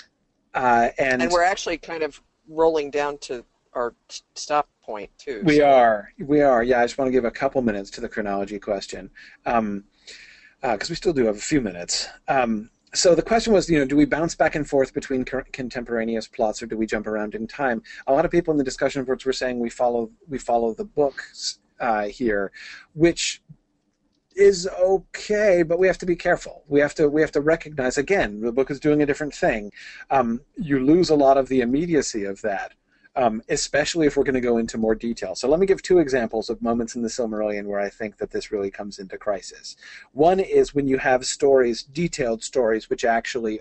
Uh, 0.55 0.89
and 0.99 1.23
And 1.23 1.31
we're 1.31 1.45
actually 1.45 1.77
kind 1.77 2.03
of 2.03 2.21
rolling 2.49 2.91
down 2.91 3.19
to 3.19 3.45
our 3.77 3.95
stop 4.35 4.69
point 4.83 5.11
too. 5.19 5.43
We 5.45 5.59
so- 5.59 5.69
are. 5.69 6.11
We 6.19 6.41
are. 6.41 6.65
Yeah, 6.65 6.81
I 6.81 6.85
just 6.85 6.99
want 6.99 7.09
to 7.09 7.13
give 7.13 7.25
a 7.25 7.31
couple 7.31 7.63
minutes 7.63 7.91
to 7.93 8.01
the 8.01 8.09
chronology 8.09 8.59
question, 8.59 9.11
because 9.45 10.89
we 10.89 10.97
still 10.97 11.13
do 11.13 11.27
have 11.27 11.37
a 11.37 11.41
few 11.41 11.61
minutes. 11.61 12.09
Um, 12.27 12.71
so 12.95 13.15
the 13.15 13.23
question 13.23 13.53
was, 13.53 13.69
you 13.69 13.79
know, 13.79 13.85
do 13.85 13.97
we 13.97 14.07
bounce 14.07 14.35
back 14.35 14.55
and 14.55 14.67
forth 14.67 14.95
between 14.95 15.25
contemporaneous 15.25 16.27
plots, 16.27 16.63
or 16.63 16.67
do 16.67 16.79
we 16.79 16.87
jump 16.87 17.07
around 17.07 17.35
in 17.35 17.47
time? 17.47 17.83
A 18.07 18.13
lot 18.13 18.25
of 18.25 18.31
people 18.31 18.53
in 18.53 18.59
the 18.59 18.65
discussion 18.65 19.05
boards 19.05 19.25
were 19.27 19.35
saying 19.35 19.61
we 19.61 19.71
follow 19.71 20.11
we 20.27 20.39
follow 20.39 20.73
the 20.73 20.85
books 20.85 21.59
uh, 21.79 22.07
here, 22.07 22.53
which 22.95 23.43
is 24.35 24.69
okay, 24.79 25.63
but 25.63 25.79
we 25.79 25.87
have 25.87 25.99
to 25.99 26.07
be 26.07 26.17
careful. 26.17 26.63
We 26.69 26.81
have 26.81 26.95
to 26.95 27.09
we 27.09 27.21
have 27.21 27.33
to 27.33 27.41
recognize 27.43 27.99
again 27.99 28.41
the 28.41 28.53
book 28.53 28.71
is 28.71 28.81
doing 28.81 29.03
a 29.03 29.07
different 29.07 29.35
thing. 29.35 29.73
Um, 30.11 30.41
you 30.57 30.79
lose 30.79 31.11
a 31.11 31.15
lot 31.17 31.37
of 31.37 31.49
the 31.49 31.61
immediacy 31.61 32.25
of 32.25 32.41
that 32.43 32.73
um, 33.17 33.43
especially 33.49 34.07
if 34.07 34.17
we're 34.17 34.25
going 34.25 34.35
to 34.35 34.41
go 34.41 34.59
into 34.59 34.79
more 34.79 34.95
detail. 34.95 35.35
So 35.35 35.49
let 35.49 35.59
me 35.59 35.67
give 35.67 35.83
two 35.83 35.99
examples 35.99 36.51
of 36.51 36.61
moments 36.61 36.95
in 36.95 37.03
the 37.03 37.09
Silmarillion 37.09 37.65
where 37.65 37.81
I 37.81 37.89
think 37.89 38.19
that 38.19 38.31
this 38.31 38.53
really 38.53 38.71
comes 38.71 38.99
into 38.99 39.17
crisis. 39.17 39.77
One 40.13 40.39
is 40.39 40.75
when 40.75 40.87
you 40.87 40.99
have 40.99 41.25
stories, 41.25 41.83
detailed 41.83 42.45
stories, 42.45 42.91
which 42.91 43.05
actually, 43.05 43.61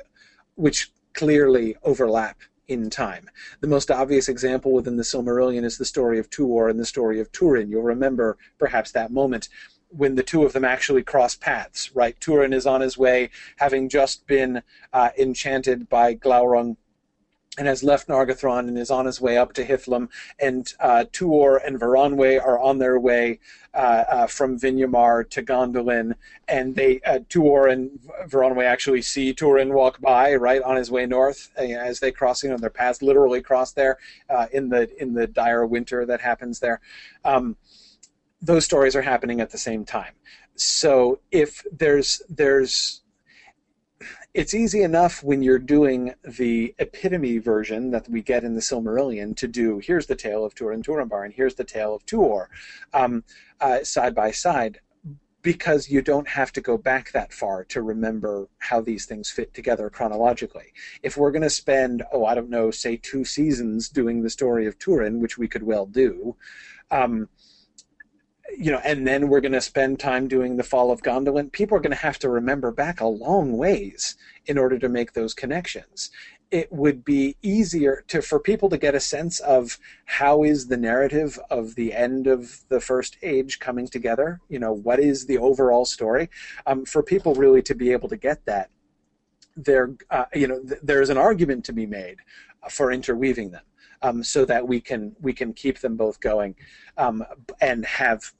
which 0.55 0.91
clearly 1.13 1.77
overlap 1.83 2.37
in 2.67 2.89
time. 2.89 3.29
The 3.61 3.67
most 3.67 3.91
obvious 3.91 4.27
example 4.27 4.73
within 4.73 4.97
the 4.97 5.03
Silmarillion 5.03 5.63
is 5.63 5.77
the 5.77 5.85
story 5.85 6.19
of 6.19 6.29
Tuor 6.29 6.69
and 6.69 6.79
the 6.79 6.85
story 6.85 7.19
of 7.19 7.31
Turin. 7.31 7.69
You'll 7.69 7.83
remember 7.83 8.37
perhaps 8.57 8.91
that 8.91 9.11
moment 9.11 9.49
when 9.89 10.15
the 10.15 10.23
two 10.23 10.43
of 10.43 10.51
them 10.51 10.65
actually 10.65 11.03
cross 11.03 11.35
paths, 11.35 11.95
right? 11.95 12.19
Turin 12.19 12.53
is 12.53 12.65
on 12.65 12.81
his 12.81 12.97
way, 12.97 13.29
having 13.57 13.87
just 13.87 14.27
been 14.27 14.61
uh, 14.91 15.09
enchanted 15.17 15.87
by 15.87 16.15
Glaurung 16.15 16.75
and 17.57 17.67
has 17.67 17.83
left 17.83 18.07
Nargothrond 18.07 18.67
and 18.67 18.77
is 18.77 18.91
on 18.91 19.05
his 19.05 19.21
way 19.21 19.37
up 19.37 19.53
to 19.53 19.65
Hithlum, 19.65 20.09
and 20.39 20.73
uh, 20.79 21.05
Tuor 21.11 21.59
and 21.65 21.79
Voronwe 21.79 22.41
are 22.41 22.59
on 22.59 22.79
their 22.79 22.99
way 22.99 23.39
uh, 23.73 24.03
uh, 24.09 24.27
from 24.27 24.59
Vinyamar 24.59 25.29
to 25.29 25.43
Gondolin, 25.43 26.13
and 26.47 26.75
they 26.75 26.99
uh, 27.01 27.19
Tuor 27.29 27.71
and 27.71 27.91
Voronwe 28.27 28.65
actually 28.65 29.01
see 29.01 29.33
Turin 29.33 29.73
walk 29.73 30.01
by 30.01 30.35
right 30.35 30.61
on 30.61 30.75
his 30.75 30.91
way 30.91 31.05
north 31.05 31.51
uh, 31.57 31.63
as 31.63 31.99
they 31.99 32.11
cross. 32.11 32.43
You 32.43 32.49
know, 32.49 32.57
their 32.57 32.69
paths 32.69 33.01
literally 33.01 33.41
cross 33.41 33.71
there 33.71 33.97
uh, 34.29 34.47
in 34.51 34.69
the 34.69 34.89
in 35.01 35.13
the 35.13 35.27
dire 35.27 35.65
winter 35.65 36.05
that 36.05 36.21
happens 36.21 36.59
there. 36.59 36.81
Um, 37.23 37.57
those 38.41 38.65
stories 38.65 38.95
are 38.95 39.01
happening 39.01 39.41
at 39.41 39.49
the 39.49 39.57
same 39.57 39.85
time. 39.85 40.13
So 40.55 41.19
if 41.31 41.63
there's 41.71 42.21
there's 42.29 43.01
it's 44.35 44.53
easy 44.53 44.83
enough 44.83 45.23
when 45.23 45.41
you're 45.41 45.57
doing 45.57 46.13
the 46.25 46.75
epitome 46.77 47.37
version 47.37 47.89
that 47.91 48.07
we 48.09 48.21
get 48.21 48.43
in 48.43 48.53
the 48.53 48.59
Silmarillion 48.59 49.35
to 49.37 49.47
do 49.47 49.79
here's 49.79 50.07
the 50.07 50.15
tale 50.15 50.43
of 50.43 50.53
Turin 50.53 50.83
Turambar 50.83 51.23
and 51.23 51.33
here's 51.33 51.55
the 51.55 51.63
tale 51.63 51.95
of 51.95 52.05
Tuor 52.05 52.47
um, 52.93 53.23
uh, 53.61 53.81
side 53.83 54.13
by 54.13 54.31
side 54.31 54.81
because 55.41 55.89
you 55.89 56.01
don't 56.01 56.27
have 56.27 56.51
to 56.51 56.59
go 56.59 56.77
back 56.77 57.11
that 57.11 57.31
far 57.31 57.63
to 57.63 57.81
remember 57.81 58.49
how 58.57 58.81
these 58.81 59.05
things 59.05 59.29
fit 59.29 59.53
together 59.53 59.91
chronologically. 59.91 60.73
If 61.03 61.17
we're 61.17 61.29
going 61.29 61.43
to 61.43 61.51
spend, 61.51 62.01
oh, 62.11 62.25
I 62.25 62.33
don't 62.33 62.49
know, 62.49 62.71
say 62.71 62.97
two 62.97 63.23
seasons 63.23 63.87
doing 63.87 64.23
the 64.23 64.29
story 64.31 64.65
of 64.65 64.79
Turin, 64.79 65.21
which 65.21 65.37
we 65.37 65.47
could 65.47 65.61
well 65.61 65.85
do, 65.85 66.35
um, 66.89 67.29
you 68.57 68.71
know, 68.71 68.79
and 68.83 69.07
then 69.07 69.27
we're 69.27 69.41
going 69.41 69.51
to 69.51 69.61
spend 69.61 69.99
time 69.99 70.27
doing 70.27 70.57
the 70.57 70.63
fall 70.63 70.91
of 70.91 71.01
Gondolin. 71.01 71.51
People 71.51 71.77
are 71.77 71.81
going 71.81 71.91
to 71.91 71.97
have 71.97 72.19
to 72.19 72.29
remember 72.29 72.71
back 72.71 73.01
a 73.01 73.07
long 73.07 73.57
ways 73.57 74.15
in 74.45 74.57
order 74.57 74.77
to 74.79 74.89
make 74.89 75.13
those 75.13 75.33
connections. 75.33 76.11
It 76.51 76.71
would 76.71 77.03
be 77.03 77.35
easier 77.41 78.03
to 78.07 78.21
for 78.21 78.39
people 78.39 78.69
to 78.69 78.77
get 78.77 78.93
a 78.95 78.99
sense 78.99 79.39
of 79.39 79.79
how 80.05 80.43
is 80.43 80.67
the 80.67 80.77
narrative 80.77 81.39
of 81.49 81.75
the 81.75 81.93
end 81.93 82.27
of 82.27 82.61
the 82.69 82.79
first 82.79 83.17
age 83.23 83.59
coming 83.59 83.87
together. 83.87 84.39
You 84.47 84.59
know, 84.59 84.71
what 84.71 84.99
is 84.99 85.25
the 85.25 85.39
overall 85.39 85.85
story? 85.85 86.29
Um, 86.67 86.85
for 86.85 87.01
people 87.01 87.33
really 87.33 87.63
to 87.63 87.75
be 87.75 87.91
able 87.91 88.09
to 88.09 88.17
get 88.17 88.45
that, 88.45 88.69
there, 89.57 89.95
uh, 90.11 90.25
you 90.33 90.47
know, 90.47 90.61
th- 90.61 90.81
there 90.83 91.01
is 91.01 91.09
an 91.09 91.17
argument 91.17 91.65
to 91.65 91.73
be 91.73 91.87
made 91.87 92.17
for 92.69 92.91
interweaving 92.91 93.51
them. 93.51 93.63
Um, 94.05 94.23
so 94.23 94.45
that 94.45 94.67
we 94.67 94.79
can 94.81 95.15
we 95.19 95.33
can 95.33 95.51
keep 95.51 95.79
them 95.79 95.95
both 95.97 96.19
going 96.19 96.53
um, 96.95 97.23
and 97.59 97.83
have 97.85 98.31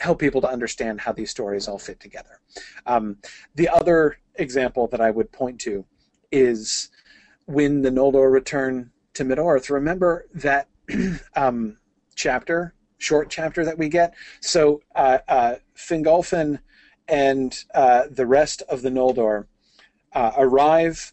help 0.00 0.18
people 0.18 0.40
to 0.40 0.50
understand 0.50 1.00
how 1.00 1.12
these 1.12 1.30
stories 1.30 1.68
all 1.68 1.78
fit 1.78 2.00
together. 2.00 2.40
Um, 2.84 3.16
the 3.54 3.68
other 3.68 4.18
example 4.34 4.86
that 4.88 5.00
I 5.00 5.10
would 5.10 5.30
point 5.32 5.60
to 5.62 5.84
is 6.32 6.90
when 7.46 7.82
the 7.82 7.90
Noldor 7.90 8.32
return 8.32 8.90
to 9.14 9.24
Middle 9.24 9.46
Earth. 9.46 9.70
Remember 9.70 10.26
that 10.34 10.68
um, 11.36 11.78
chapter, 12.14 12.74
short 12.98 13.30
chapter 13.30 13.64
that 13.64 13.78
we 13.78 13.88
get. 13.88 14.14
So 14.40 14.82
uh, 14.94 15.18
uh, 15.28 15.54
Fingolfin 15.76 16.60
and 17.08 17.64
uh, 17.74 18.04
the 18.10 18.26
rest 18.26 18.62
of 18.68 18.82
the 18.82 18.90
Noldor 18.90 19.46
uh, 20.12 20.32
arrive 20.36 21.12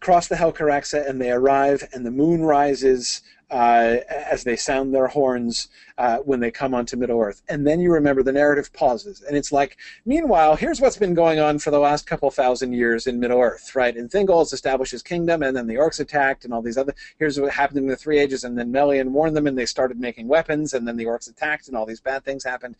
cross 0.00 0.28
the 0.28 0.36
Helcaraxe 0.36 1.08
and 1.08 1.20
they 1.20 1.30
arrive, 1.30 1.88
and 1.92 2.04
the 2.04 2.10
moon 2.10 2.42
rises 2.42 3.22
uh, 3.50 3.98
as 4.08 4.42
they 4.42 4.56
sound 4.56 4.92
their 4.92 5.06
horns 5.06 5.68
uh, 5.98 6.18
when 6.18 6.40
they 6.40 6.50
come 6.50 6.74
onto 6.74 6.96
Middle 6.96 7.20
Earth. 7.20 7.42
And 7.48 7.66
then 7.66 7.80
you 7.80 7.92
remember 7.92 8.22
the 8.22 8.32
narrative 8.32 8.72
pauses, 8.72 9.22
and 9.22 9.36
it's 9.36 9.52
like, 9.52 9.76
meanwhile, 10.04 10.56
here's 10.56 10.80
what's 10.80 10.96
been 10.96 11.14
going 11.14 11.38
on 11.38 11.58
for 11.58 11.70
the 11.70 11.78
last 11.78 12.06
couple 12.06 12.30
thousand 12.30 12.72
years 12.72 13.06
in 13.06 13.20
Middle 13.20 13.40
Earth, 13.40 13.74
right? 13.76 13.96
And 13.96 14.10
Thingol 14.10 14.52
established 14.52 14.92
his 14.92 15.02
kingdom, 15.02 15.42
and 15.42 15.56
then 15.56 15.66
the 15.66 15.76
orcs 15.76 16.00
attacked, 16.00 16.44
and 16.44 16.52
all 16.52 16.62
these 16.62 16.78
other. 16.78 16.94
Here's 17.18 17.38
what 17.40 17.52
happened 17.52 17.78
in 17.78 17.86
the 17.86 17.96
Three 17.96 18.18
Ages, 18.18 18.44
and 18.44 18.58
then 18.58 18.72
Melian 18.72 19.12
warned 19.12 19.36
them, 19.36 19.46
and 19.46 19.56
they 19.56 19.66
started 19.66 20.00
making 20.00 20.26
weapons, 20.26 20.74
and 20.74 20.86
then 20.86 20.96
the 20.96 21.04
orcs 21.04 21.30
attacked, 21.30 21.68
and 21.68 21.76
all 21.76 21.86
these 21.86 22.00
bad 22.00 22.24
things 22.24 22.44
happened. 22.44 22.76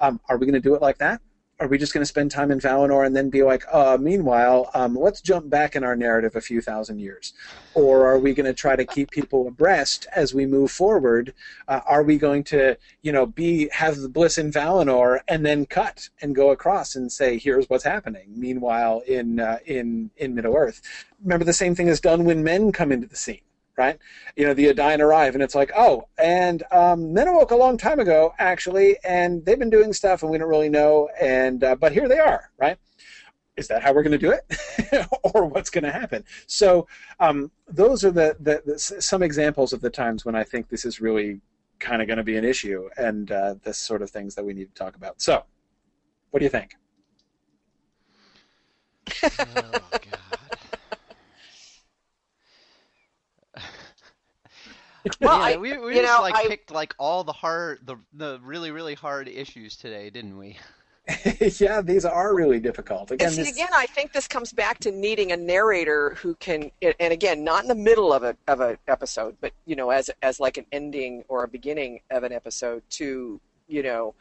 Um, 0.00 0.20
are 0.28 0.36
we 0.36 0.46
going 0.46 0.54
to 0.54 0.60
do 0.60 0.74
it 0.74 0.82
like 0.82 0.98
that? 0.98 1.20
Are 1.60 1.66
we 1.66 1.76
just 1.76 1.92
going 1.92 2.02
to 2.02 2.06
spend 2.06 2.30
time 2.30 2.50
in 2.52 2.60
Valinor 2.60 3.04
and 3.04 3.16
then 3.16 3.30
be 3.30 3.42
like, 3.42 3.64
uh, 3.72 3.98
meanwhile, 4.00 4.70
um, 4.74 4.94
let's 4.94 5.20
jump 5.20 5.50
back 5.50 5.74
in 5.74 5.82
our 5.82 5.96
narrative 5.96 6.36
a 6.36 6.40
few 6.40 6.60
thousand 6.60 7.00
years? 7.00 7.32
Or 7.74 8.06
are 8.06 8.18
we 8.18 8.32
going 8.32 8.46
to 8.46 8.54
try 8.54 8.76
to 8.76 8.84
keep 8.84 9.10
people 9.10 9.48
abreast 9.48 10.06
as 10.14 10.32
we 10.32 10.46
move 10.46 10.70
forward? 10.70 11.34
Uh, 11.66 11.80
are 11.86 12.04
we 12.04 12.16
going 12.16 12.44
to, 12.44 12.76
you 13.02 13.10
know, 13.10 13.26
be 13.26 13.68
have 13.70 13.96
the 13.96 14.08
bliss 14.08 14.38
in 14.38 14.52
Valinor 14.52 15.20
and 15.26 15.44
then 15.44 15.66
cut 15.66 16.08
and 16.22 16.34
go 16.34 16.50
across 16.50 16.94
and 16.94 17.10
say, 17.10 17.38
here's 17.38 17.68
what's 17.68 17.84
happening? 17.84 18.28
Meanwhile, 18.28 19.02
in 19.06 19.40
uh, 19.40 19.58
in 19.66 20.10
in 20.16 20.34
Middle 20.34 20.54
Earth, 20.54 20.80
remember 21.22 21.44
the 21.44 21.52
same 21.52 21.74
thing 21.74 21.88
is 21.88 22.00
done 22.00 22.24
when 22.24 22.44
men 22.44 22.70
come 22.70 22.92
into 22.92 23.08
the 23.08 23.16
scene 23.16 23.40
right? 23.78 23.96
You 24.36 24.44
know, 24.44 24.54
the 24.54 24.68
Edain 24.68 25.00
arrive, 25.00 25.34
and 25.34 25.42
it's 25.42 25.54
like, 25.54 25.70
oh, 25.74 26.08
and 26.18 26.64
um, 26.72 27.14
men 27.14 27.28
awoke 27.28 27.52
a 27.52 27.56
long 27.56 27.78
time 27.78 28.00
ago, 28.00 28.34
actually, 28.38 28.96
and 29.04 29.44
they've 29.44 29.58
been 29.58 29.70
doing 29.70 29.92
stuff, 29.92 30.22
and 30.22 30.30
we 30.30 30.36
don't 30.36 30.48
really 30.48 30.68
know, 30.68 31.08
and 31.18 31.62
uh, 31.62 31.76
but 31.76 31.92
here 31.92 32.08
they 32.08 32.18
are, 32.18 32.50
right? 32.58 32.76
Is 33.56 33.68
that 33.68 33.82
how 33.82 33.92
we're 33.92 34.02
going 34.02 34.18
to 34.18 34.18
do 34.18 34.32
it, 34.32 35.06
or 35.22 35.46
what's 35.46 35.70
going 35.70 35.84
to 35.84 35.92
happen? 35.92 36.24
So 36.46 36.88
um, 37.20 37.50
those 37.68 38.04
are 38.04 38.10
the, 38.10 38.36
the, 38.40 38.62
the, 38.66 38.78
some 38.78 39.22
examples 39.22 39.72
of 39.72 39.80
the 39.80 39.90
times 39.90 40.24
when 40.24 40.34
I 40.34 40.44
think 40.44 40.68
this 40.68 40.84
is 40.84 41.00
really 41.00 41.40
kind 41.78 42.02
of 42.02 42.08
going 42.08 42.18
to 42.18 42.24
be 42.24 42.36
an 42.36 42.44
issue, 42.44 42.88
and 42.96 43.30
uh, 43.30 43.54
the 43.62 43.72
sort 43.72 44.02
of 44.02 44.10
things 44.10 44.34
that 44.34 44.44
we 44.44 44.52
need 44.52 44.74
to 44.74 44.74
talk 44.74 44.96
about. 44.96 45.22
So, 45.22 45.44
what 46.30 46.40
do 46.40 46.44
you 46.44 46.50
think? 46.50 46.74
oh, 49.22 49.80
God. 49.92 50.37
Well, 55.20 55.38
yeah, 55.38 55.56
I- 55.56 55.58
we, 55.58 55.76
we 55.78 55.94
you 55.96 56.02
just 56.02 56.12
know, 56.16 56.22
like 56.22 56.34
I- 56.36 56.46
picked 56.48 56.70
like 56.70 56.94
all 56.98 57.24
the 57.24 57.32
hard, 57.32 57.80
the 57.84 57.96
the 58.12 58.40
really 58.42 58.70
really 58.70 58.94
hard 58.94 59.28
issues 59.28 59.76
today, 59.76 60.10
didn't 60.10 60.36
we? 60.38 60.56
yeah, 61.58 61.80
these 61.80 62.04
are 62.04 62.34
really 62.34 62.60
difficult. 62.60 63.10
Again, 63.10 63.28
And 63.28 63.34
see, 63.36 63.42
this, 63.44 63.52
again, 63.52 63.70
I 63.74 63.86
think 63.86 64.12
this 64.12 64.28
comes 64.28 64.52
back 64.52 64.78
to 64.80 64.90
needing 64.92 65.32
a 65.32 65.38
narrator 65.38 66.10
who 66.16 66.34
can, 66.34 66.70
and 66.82 67.12
again, 67.14 67.42
not 67.44 67.62
in 67.62 67.68
the 67.68 67.74
middle 67.74 68.12
of 68.12 68.22
a 68.22 68.36
of 68.46 68.60
an 68.60 68.76
episode, 68.88 69.36
but 69.40 69.52
you 69.64 69.74
know, 69.74 69.88
as 69.88 70.10
as 70.22 70.38
like 70.38 70.58
an 70.58 70.66
ending 70.70 71.24
or 71.28 71.44
a 71.44 71.48
beginning 71.48 72.00
of 72.10 72.24
an 72.24 72.32
episode 72.32 72.82
to, 72.90 73.40
you 73.68 73.82
know, 73.82 74.14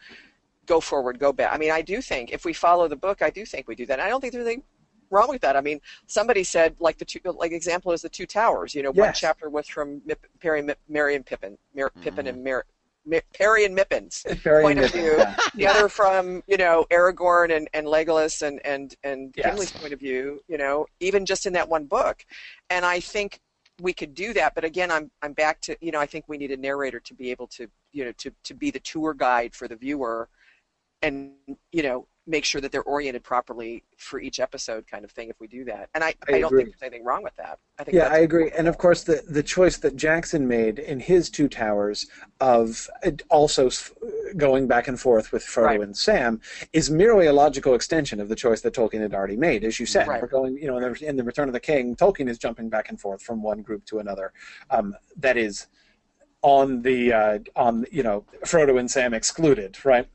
go 0.66 0.80
forward, 0.80 1.20
go 1.20 1.34
back. 1.34 1.54
I 1.54 1.58
mean, 1.58 1.72
I 1.72 1.82
do 1.82 2.02
think 2.02 2.32
if 2.32 2.46
we 2.46 2.54
follow 2.54 2.88
the 2.88 2.96
book, 2.96 3.22
I 3.22 3.32
do 3.32 3.46
think 3.46 3.68
we 3.68 3.76
do 3.76 3.86
that. 3.88 4.00
I 4.00 4.08
don't 4.08 4.22
think 4.22 4.32
there's 4.32 4.46
anything 4.46 4.64
wrong 5.10 5.30
with 5.30 5.42
that. 5.42 5.56
I 5.56 5.62
mean, 5.62 5.80
somebody 6.08 6.44
said 6.44 6.76
like 6.80 6.98
the 6.98 7.06
two, 7.06 7.20
like 7.26 7.52
example 7.52 7.92
is 7.92 8.02
the 8.02 8.10
two 8.10 8.26
towers. 8.26 8.74
You 8.76 8.84
know, 8.84 8.92
one 8.92 9.14
chapter 9.14 9.50
was 9.50 9.68
from 9.68 10.02
Mip, 10.06 10.26
Perry, 10.40 10.62
Mip, 10.62 10.80
Merry 10.90 11.16
and 11.16 11.26
Pippin, 11.26 11.58
Mer, 11.76 11.90
Pippin 12.02 12.26
Mhm. 12.26 12.30
and 12.30 12.44
Mer, 12.44 12.66
Mi- 13.06 13.22
Perry 13.34 13.64
and 13.66 13.74
Mippins 13.74 14.26
very 14.44 14.64
point 14.64 14.80
of 14.80 14.86
interesting, 14.86 15.02
view. 15.04 15.18
yeah. 15.18 15.36
the 15.56 15.68
other 15.68 15.88
from 15.90 16.44
you 16.48 16.58
know 16.58 16.86
Aragorn 16.92 17.56
and, 17.56 17.70
and 17.74 17.88
Legolas 17.88 18.42
and 18.46 18.60
and 18.66 18.96
and 19.04 19.34
Yes. 19.38 19.46
Gimli's 19.58 19.72
point 19.72 19.94
of 19.94 20.00
view. 20.00 20.42
You 20.48 20.58
know, 20.58 20.86
even 21.00 21.26
just 21.26 21.46
in 21.46 21.54
that 21.54 21.70
one 21.70 21.86
book, 21.86 22.26
and 22.70 22.86
I 22.86 23.00
think 23.00 23.40
we 23.80 23.94
could 23.94 24.14
do 24.16 24.34
that. 24.34 24.56
But 24.56 24.66
again, 24.66 24.92
I'm 24.92 25.10
I'm 25.22 25.34
back 25.34 25.62
to 25.62 25.78
you 25.80 25.92
know 25.92 26.00
I 26.02 26.06
think 26.06 26.26
we 26.28 26.38
need 26.38 26.52
a 26.52 26.58
narrator 26.58 27.00
to 27.00 27.14
be 27.14 27.32
able 27.32 27.48
to 27.48 27.70
you 27.94 28.04
know 28.06 28.12
to 28.14 28.32
to 28.44 28.54
be 28.54 28.72
the 28.72 28.80
tour 28.82 29.14
guide 29.14 29.56
for 29.56 29.68
the 29.70 29.76
viewer, 29.78 30.28
and 31.02 31.32
you 31.72 31.84
know 31.84 32.08
make 32.28 32.45
sure 32.45 32.60
that 32.62 32.72
they're 32.72 32.84
oriented 32.84 33.24
properly 33.24 33.84
for 33.98 34.20
each 34.20 34.40
episode 34.40 34.86
kind 34.86 35.04
of 35.06 35.12
thing 35.12 35.30
if 35.30 35.40
we 35.40 35.48
do 35.48 35.64
that 35.64 35.90
and 35.95 36.04
i, 36.04 36.08
I 36.30 36.36
I, 36.36 36.40
don't 36.40 36.45
agree. 36.48 36.64
think 36.64 36.78
there's 36.78 36.88
anything 36.91 37.06
wrong 37.06 37.24
with 37.24 37.36
that 37.38 37.58
i 37.80 37.84
think 37.84 37.95
Yeah, 37.95 38.08
I 38.10 38.18
agree. 38.18 38.52
And 38.58 38.68
of 38.68 38.78
course, 38.78 39.04
the, 39.04 39.24
the 39.30 39.41
choice 39.44 39.78
that 39.78 39.95
Jackson 39.95 40.48
made 40.48 40.80
in 40.80 40.99
his 40.99 41.30
Two 41.30 41.48
Towers 41.48 42.08
of 42.41 42.90
also 43.30 43.70
going 44.36 44.68
back 44.68 44.88
and 44.88 44.99
forth 44.99 45.32
with 45.32 45.44
Frodo 45.44 45.66
Right. 45.66 45.82
and 45.82 45.95
Sam 45.95 46.41
is 46.74 46.90
merely 46.90 47.28
a 47.28 47.34
logical 47.34 47.74
extension 47.76 48.20
of 48.20 48.30
the 48.30 48.36
choice 48.36 48.62
that 48.62 48.74
Tolkien 48.74 49.02
had 49.02 49.14
already 49.14 49.38
made. 49.38 49.64
As 49.64 49.80
you 49.80 49.86
said, 49.86 50.08
Right. 50.08 50.22
we're 50.22 50.28
going, 50.28 50.58
you 50.58 50.68
know, 50.68 50.78
in 50.78 50.84
the, 50.94 51.08
in 51.10 51.16
the 51.18 51.24
Return 51.24 51.48
of 51.49 51.54
the 51.54 51.60
King, 51.60 51.95
Tolkien 51.95 52.28
is 52.30 52.38
jumping 52.38 52.70
back 52.70 52.90
and 52.90 52.99
forth 52.99 53.22
from 53.22 53.41
one 53.41 53.62
group 53.62 53.86
to 53.86 53.99
another. 53.99 54.34
Um, 54.70 54.95
that 55.18 55.38
is 55.38 55.68
on 56.41 56.82
the 56.82 57.14
uh, 57.14 57.40
on 57.56 57.86
you 57.91 58.04
know 58.04 58.24
Frodo 58.45 58.80
and 58.80 58.90
Sam 58.90 59.14
excluded, 59.14 59.78
right? 59.86 60.08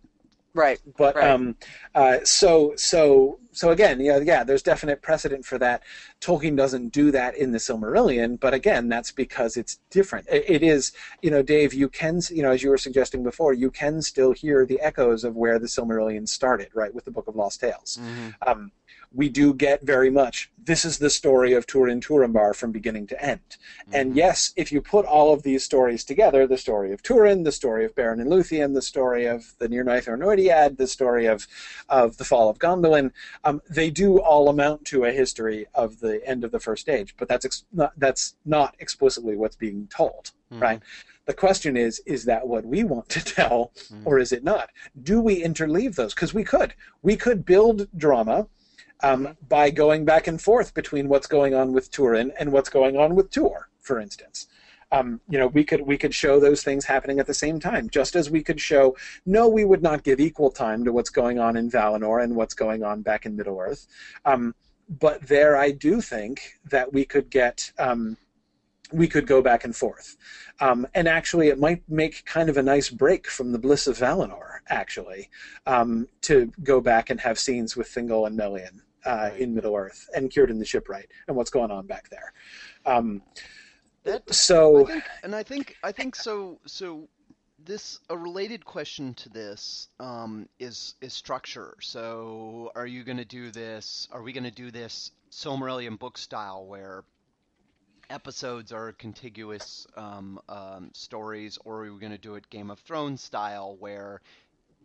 Right 0.55 0.81
but 0.99 1.17
Right. 1.17 1.31
um 1.31 1.57
uh 1.95 2.19
so 2.25 2.75
so 2.77 3.39
so 3.53 3.71
again 3.71 4.01
yeah 4.01 4.19
yeah 4.19 4.45
there's 4.45 4.63
definite 4.63 5.01
precedent 5.03 5.45
for 5.45 5.59
that. 5.59 5.83
Tolkien 6.21 6.57
doesn't 6.57 6.91
do 6.93 7.11
that 7.11 7.37
in 7.37 7.53
the 7.53 7.59
silmarillion 7.59 8.39
but 8.39 8.53
again 8.55 8.89
that's 8.89 9.11
because 9.11 9.57
it's 9.57 9.79
different. 9.91 10.27
It, 10.31 10.45
it 10.49 10.63
is 10.63 10.93
you 11.23 11.31
know 11.31 11.43
dave 11.43 11.73
you 11.75 11.89
can 11.89 12.21
you 12.31 12.43
know 12.43 12.51
as 12.53 12.63
you 12.63 12.71
were 12.71 12.79
suggesting 12.79 13.23
before 13.23 13.53
you 13.55 13.71
can 13.71 14.03
still 14.03 14.33
hear 14.33 14.67
the 14.67 14.81
echoes 14.81 15.25
of 15.25 15.37
where 15.37 15.59
the 15.59 15.67
silmarillion 15.67 16.29
started 16.29 16.69
right 16.75 16.95
with 16.95 17.05
the 17.05 17.11
book 17.11 17.29
of 17.29 17.37
lost 17.37 17.61
tales. 17.61 17.99
Um, 18.47 18.73
we 19.15 19.29
do 19.29 19.55
get 19.55 19.83
very 19.83 20.11
much 20.11 20.53
this 20.65 20.85
is 20.85 20.99
the 20.99 21.11
story 21.11 21.53
of 21.53 21.67
Turin 21.67 22.01
Turambar 22.01 22.55
from 22.55 22.73
beginning 22.73 23.07
to 23.09 23.25
end. 23.25 23.41
Mm-hmm. 23.49 23.95
And 23.95 24.17
yes, 24.17 24.53
if 24.57 24.71
you 24.71 24.81
put 24.81 25.05
all 25.05 25.33
of 25.33 25.43
these 25.43 25.65
stories 25.65 26.05
together, 26.05 26.47
the 26.47 26.59
story 26.59 26.93
of 26.93 27.03
Turin, 27.03 27.43
the 27.43 27.53
story 27.53 27.85
of 27.85 27.95
Beren 27.95 28.21
and 28.21 28.31
Luthien, 28.31 28.75
the 28.75 28.83
story 28.83 29.27
of 29.27 29.55
the 29.59 29.69
Near 29.69 29.83
or 29.83 30.17
Nordiad, 30.17 30.77
the 30.77 30.87
story 30.87 31.27
of 31.27 31.47
of 31.89 32.17
the 32.17 32.25
fall 32.25 32.49
of 32.49 32.59
Gondolin, 32.59 33.11
um, 33.45 33.61
they 33.69 33.91
do 33.91 34.21
all 34.21 34.49
amount 34.49 34.85
to 34.87 35.05
a 35.05 35.13
history 35.13 35.67
of 35.75 36.01
the 36.01 36.27
end 36.27 36.45
of 36.45 36.53
the 36.53 36.61
first 36.61 36.89
age. 36.89 37.15
But 37.19 37.29
that's 37.29 37.45
ex- 37.45 37.65
not, 37.73 37.93
that's 37.97 38.37
not 38.45 38.77
explicitly 38.79 39.37
what's 39.37 39.57
being 39.57 39.89
told, 39.89 40.31
mm-hmm. 40.53 40.63
right? 40.63 40.81
The 41.25 41.35
question 41.35 41.77
is, 41.77 42.01
is 42.01 42.25
that 42.25 42.47
what 42.47 42.65
we 42.65 42.83
want 42.85 43.09
to 43.11 43.25
tell, 43.25 43.73
mm-hmm. 43.77 44.03
or 44.05 44.19
is 44.19 44.33
it 44.33 44.45
not? 44.45 44.71
Do 45.03 45.21
we 45.21 45.43
interleave 45.43 45.97
those? 45.97 46.15
Because 46.15 46.35
we 46.35 46.45
could. 46.45 46.75
We 47.03 47.17
could 47.17 47.45
build 47.45 47.89
drama 47.97 48.49
um, 49.03 49.37
by 49.49 49.71
going 49.71 50.05
back 50.05 50.27
and 50.27 50.41
forth 50.41 50.75
between 50.75 51.09
what's 51.09 51.27
going 51.27 51.55
on 51.55 51.73
with 51.73 51.91
Turin 51.91 52.33
and 52.39 52.53
what's 52.53 52.69
going 52.69 52.97
on 52.97 53.15
with 53.15 53.31
Tuor, 53.31 53.65
for 53.81 54.01
instance. 54.01 54.47
Um, 54.93 55.21
you 55.29 55.39
know, 55.39 55.47
we 55.47 55.65
could 55.65 55.81
we 55.81 55.97
could 55.97 56.15
show 56.15 56.39
those 56.39 56.63
things 56.63 56.85
happening 56.85 57.19
at 57.19 57.27
the 57.27 57.35
same 57.35 57.59
time, 57.59 57.89
just 57.89 58.15
as 58.15 58.31
we 58.31 58.43
could 58.43 58.61
show. 58.61 58.95
No, 59.25 59.49
we 59.49 59.65
would 59.65 59.83
not 59.83 60.05
give 60.05 60.21
equal 60.21 60.51
time 60.51 60.85
to 60.85 60.93
what's 60.93 61.09
going 61.11 61.39
on 61.39 61.57
in 61.57 61.71
Valinor 61.71 62.23
and 62.23 62.37
what's 62.37 62.55
going 62.55 62.85
on 62.85 63.01
back 63.01 63.25
in 63.25 63.35
Middle 63.35 63.59
Earth. 63.59 63.87
Um, 64.27 64.55
but 65.01 65.27
there, 65.27 65.57
I 65.57 65.71
do 65.71 66.03
think 66.03 66.59
that 66.67 66.93
we 66.93 67.05
could 67.05 67.31
get. 67.31 67.73
Um, 67.79 68.19
we 68.93 69.09
could 69.09 69.27
go 69.27 69.41
back 69.41 69.65
and 69.65 69.75
forth. 69.75 70.19
Um, 70.61 70.87
and 70.95 71.09
actually, 71.09 71.49
it 71.49 71.59
might 71.59 71.83
make 71.89 72.27
kind 72.27 72.51
of 72.51 72.59
a 72.59 72.63
nice 72.63 72.91
break 72.91 73.27
from 73.27 73.51
the 73.51 73.59
bliss 73.59 73.87
of 73.87 73.97
Valinor, 73.97 74.59
actually, 74.69 75.31
um, 75.67 76.07
to 76.21 76.53
go 76.63 76.79
back 76.79 77.09
and 77.09 77.19
have 77.19 77.39
scenes 77.39 77.75
with 77.75 77.89
Thingol 77.89 78.27
and 78.27 78.37
Melian 78.37 78.83
uh, 79.05 79.31
in 79.39 79.55
Middle 79.55 79.75
Earth 79.75 80.09
and 80.15 80.31
Círdan 80.31 80.59
the 80.59 80.65
Shipwright 80.65 81.09
and 81.29 81.37
what's 81.37 81.51
going 81.51 81.71
on 81.71 81.87
back 81.87 82.09
there. 82.11 82.33
Um, 82.87 83.23
That 84.05 84.35
so, 84.35 84.85
I 84.85 84.91
think, 84.91 85.05
and 85.23 85.35
I 85.35 85.43
think 85.45 85.77
I 85.85 85.93
think 85.93 86.17
so. 86.17 86.59
So 86.67 87.09
this 87.65 88.01
a 88.11 88.17
related 88.17 88.65
question 88.65 89.15
to 89.15 89.29
this 89.29 89.89
um, 90.01 90.49
is 90.59 90.97
is 91.01 91.13
structure. 91.13 91.77
So 91.81 92.73
are 92.75 92.87
you 92.87 93.05
going 93.05 93.19
to 93.19 93.25
do 93.25 93.53
this? 93.53 94.09
Are 94.11 94.23
we 94.23 94.33
going 94.33 94.45
to 94.45 94.51
do 94.51 94.71
this 94.71 95.13
Silmarillion 95.31 95.99
book 95.99 96.19
style 96.19 96.67
where 96.67 97.05
episodes 98.11 98.73
are 98.73 98.93
contiguous 98.93 99.87
um, 99.97 100.41
um, 100.49 100.91
stories, 100.93 101.59
or 101.65 101.85
are 101.85 101.93
we 101.93 102.01
going 102.01 102.13
to 102.13 102.19
do 102.19 102.35
it 102.35 102.51
Game 102.51 102.71
of 102.71 102.81
Thrones 102.81 103.23
style 103.23 103.77
where 103.79 104.21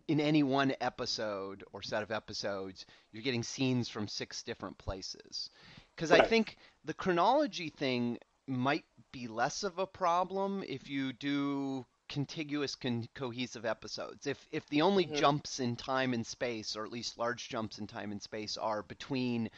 in 0.07 0.19
any 0.19 0.43
one 0.43 0.73
episode 0.81 1.63
or 1.73 1.81
set 1.81 2.03
of 2.03 2.11
episodes 2.11 2.85
you're 3.11 3.23
getting 3.23 3.43
scenes 3.43 3.89
from 3.89 4.07
six 4.07 4.43
different 4.43 4.77
places? 4.77 5.49
Because 5.95 6.11
I 6.11 6.21
think 6.21 6.57
the 6.85 6.93
chronology 6.93 7.69
thing 7.69 8.17
might 8.47 8.85
be 9.11 9.27
less 9.27 9.63
of 9.63 9.79
a 9.79 9.87
problem 9.87 10.63
if 10.67 10.89
you 10.89 11.13
do 11.13 11.85
contiguous 12.07 12.75
con- 12.75 13.07
cohesive 13.15 13.65
episodes 13.65 14.27
if 14.27 14.47
if 14.51 14.65
the 14.69 14.81
only 14.81 15.05
Mhm. 15.05 15.13
jumps 15.13 15.59
in 15.59 15.75
time 15.75 16.13
and 16.13 16.25
space 16.25 16.77
or 16.77 16.85
at 16.85 16.91
least 16.91 17.17
large 17.17 17.49
jumps 17.49 17.79
in 17.79 17.87
time 17.87 18.13
and 18.13 18.21
space 18.21 18.55
are 18.55 18.81
between 18.83 19.49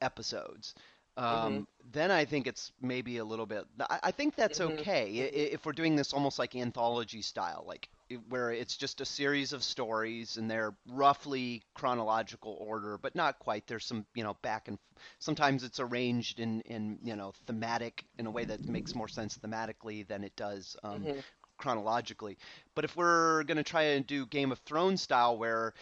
episodes 0.00 0.74
um, 1.18 1.66
then 1.92 2.10
I 2.10 2.24
think 2.24 2.46
it's 2.46 2.72
maybe 2.80 3.18
a 3.18 3.24
little 3.24 3.44
bit. 3.44 3.66
I, 3.80 4.00
I 4.04 4.10
think 4.12 4.34
that's 4.34 4.60
Mhm. 4.60 4.78
okay 4.80 5.18
if 5.18 5.66
we're 5.66 5.72
doing 5.72 5.94
this 5.94 6.14
almost 6.14 6.38
like 6.38 6.56
anthology 6.56 7.20
style, 7.20 7.64
like 7.66 7.90
where 8.28 8.50
it's 8.52 8.76
just 8.76 9.00
a 9.00 9.04
series 9.04 9.52
of 9.52 9.62
stories 9.62 10.36
and 10.36 10.50
they're 10.50 10.74
roughly 10.88 11.62
chronological 11.74 12.56
order, 12.60 12.98
but 12.98 13.14
not 13.14 13.38
quite. 13.38 13.66
There's 13.66 13.84
some, 13.84 14.06
you 14.14 14.22
know, 14.24 14.34
back 14.42 14.68
and 14.68 14.78
sometimes 15.18 15.64
it's 15.64 15.80
arranged 15.80 16.40
in 16.40 16.60
in 16.62 16.98
you 17.02 17.16
know 17.16 17.32
thematic 17.46 18.04
in 18.18 18.26
a 18.26 18.30
way 18.30 18.44
that 18.44 18.68
makes 18.68 18.94
more 18.94 19.08
sense 19.08 19.38
thematically 19.38 20.06
than 20.06 20.24
it 20.24 20.34
does 20.36 20.76
um, 20.82 21.08
Mhm. 21.08 21.22
chronologically. 21.58 22.38
But 22.74 22.84
if 22.84 22.96
we're 22.96 23.44
going 23.44 23.56
to 23.58 23.62
try 23.64 23.82
and 23.82 24.06
do 24.06 24.26
Game 24.26 24.52
of 24.52 24.58
Thrones 24.60 25.02
style, 25.02 25.36
where 25.38 25.74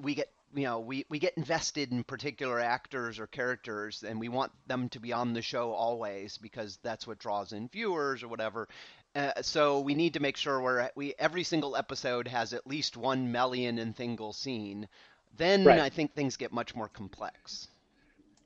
we 0.00 0.14
get 0.14 0.28
you 0.54 0.64
know 0.64 0.80
we, 0.80 1.04
we 1.08 1.18
get 1.18 1.34
invested 1.36 1.92
in 1.92 2.02
particular 2.04 2.58
actors 2.60 3.18
or 3.18 3.26
characters 3.26 4.02
and 4.02 4.18
we 4.20 4.28
want 4.28 4.52
them 4.66 4.88
to 4.90 5.00
be 5.00 5.12
on 5.12 5.32
the 5.32 5.42
show 5.42 5.72
always 5.72 6.38
because 6.38 6.78
that's 6.82 7.06
what 7.06 7.18
draws 7.18 7.52
in 7.52 7.68
viewers 7.68 8.22
or 8.22 8.28
whatever 8.28 8.68
uh, 9.14 9.42
so 9.42 9.80
we 9.80 9.94
need 9.94 10.14
to 10.14 10.20
make 10.20 10.36
sure 10.36 10.60
we're 10.60 10.90
we 10.94 11.14
every 11.18 11.42
single 11.42 11.76
episode 11.76 12.28
has 12.28 12.52
at 12.52 12.66
least 12.66 12.96
one 12.96 13.32
Melian 13.32 13.78
and 13.78 13.96
Thingol 13.96 14.34
scene 14.34 14.88
then 15.36 15.64
Right. 15.64 15.80
I 15.80 15.88
think 15.88 16.14
things 16.14 16.36
get 16.36 16.52
much 16.52 16.74
more 16.74 16.88
complex. 16.88 17.68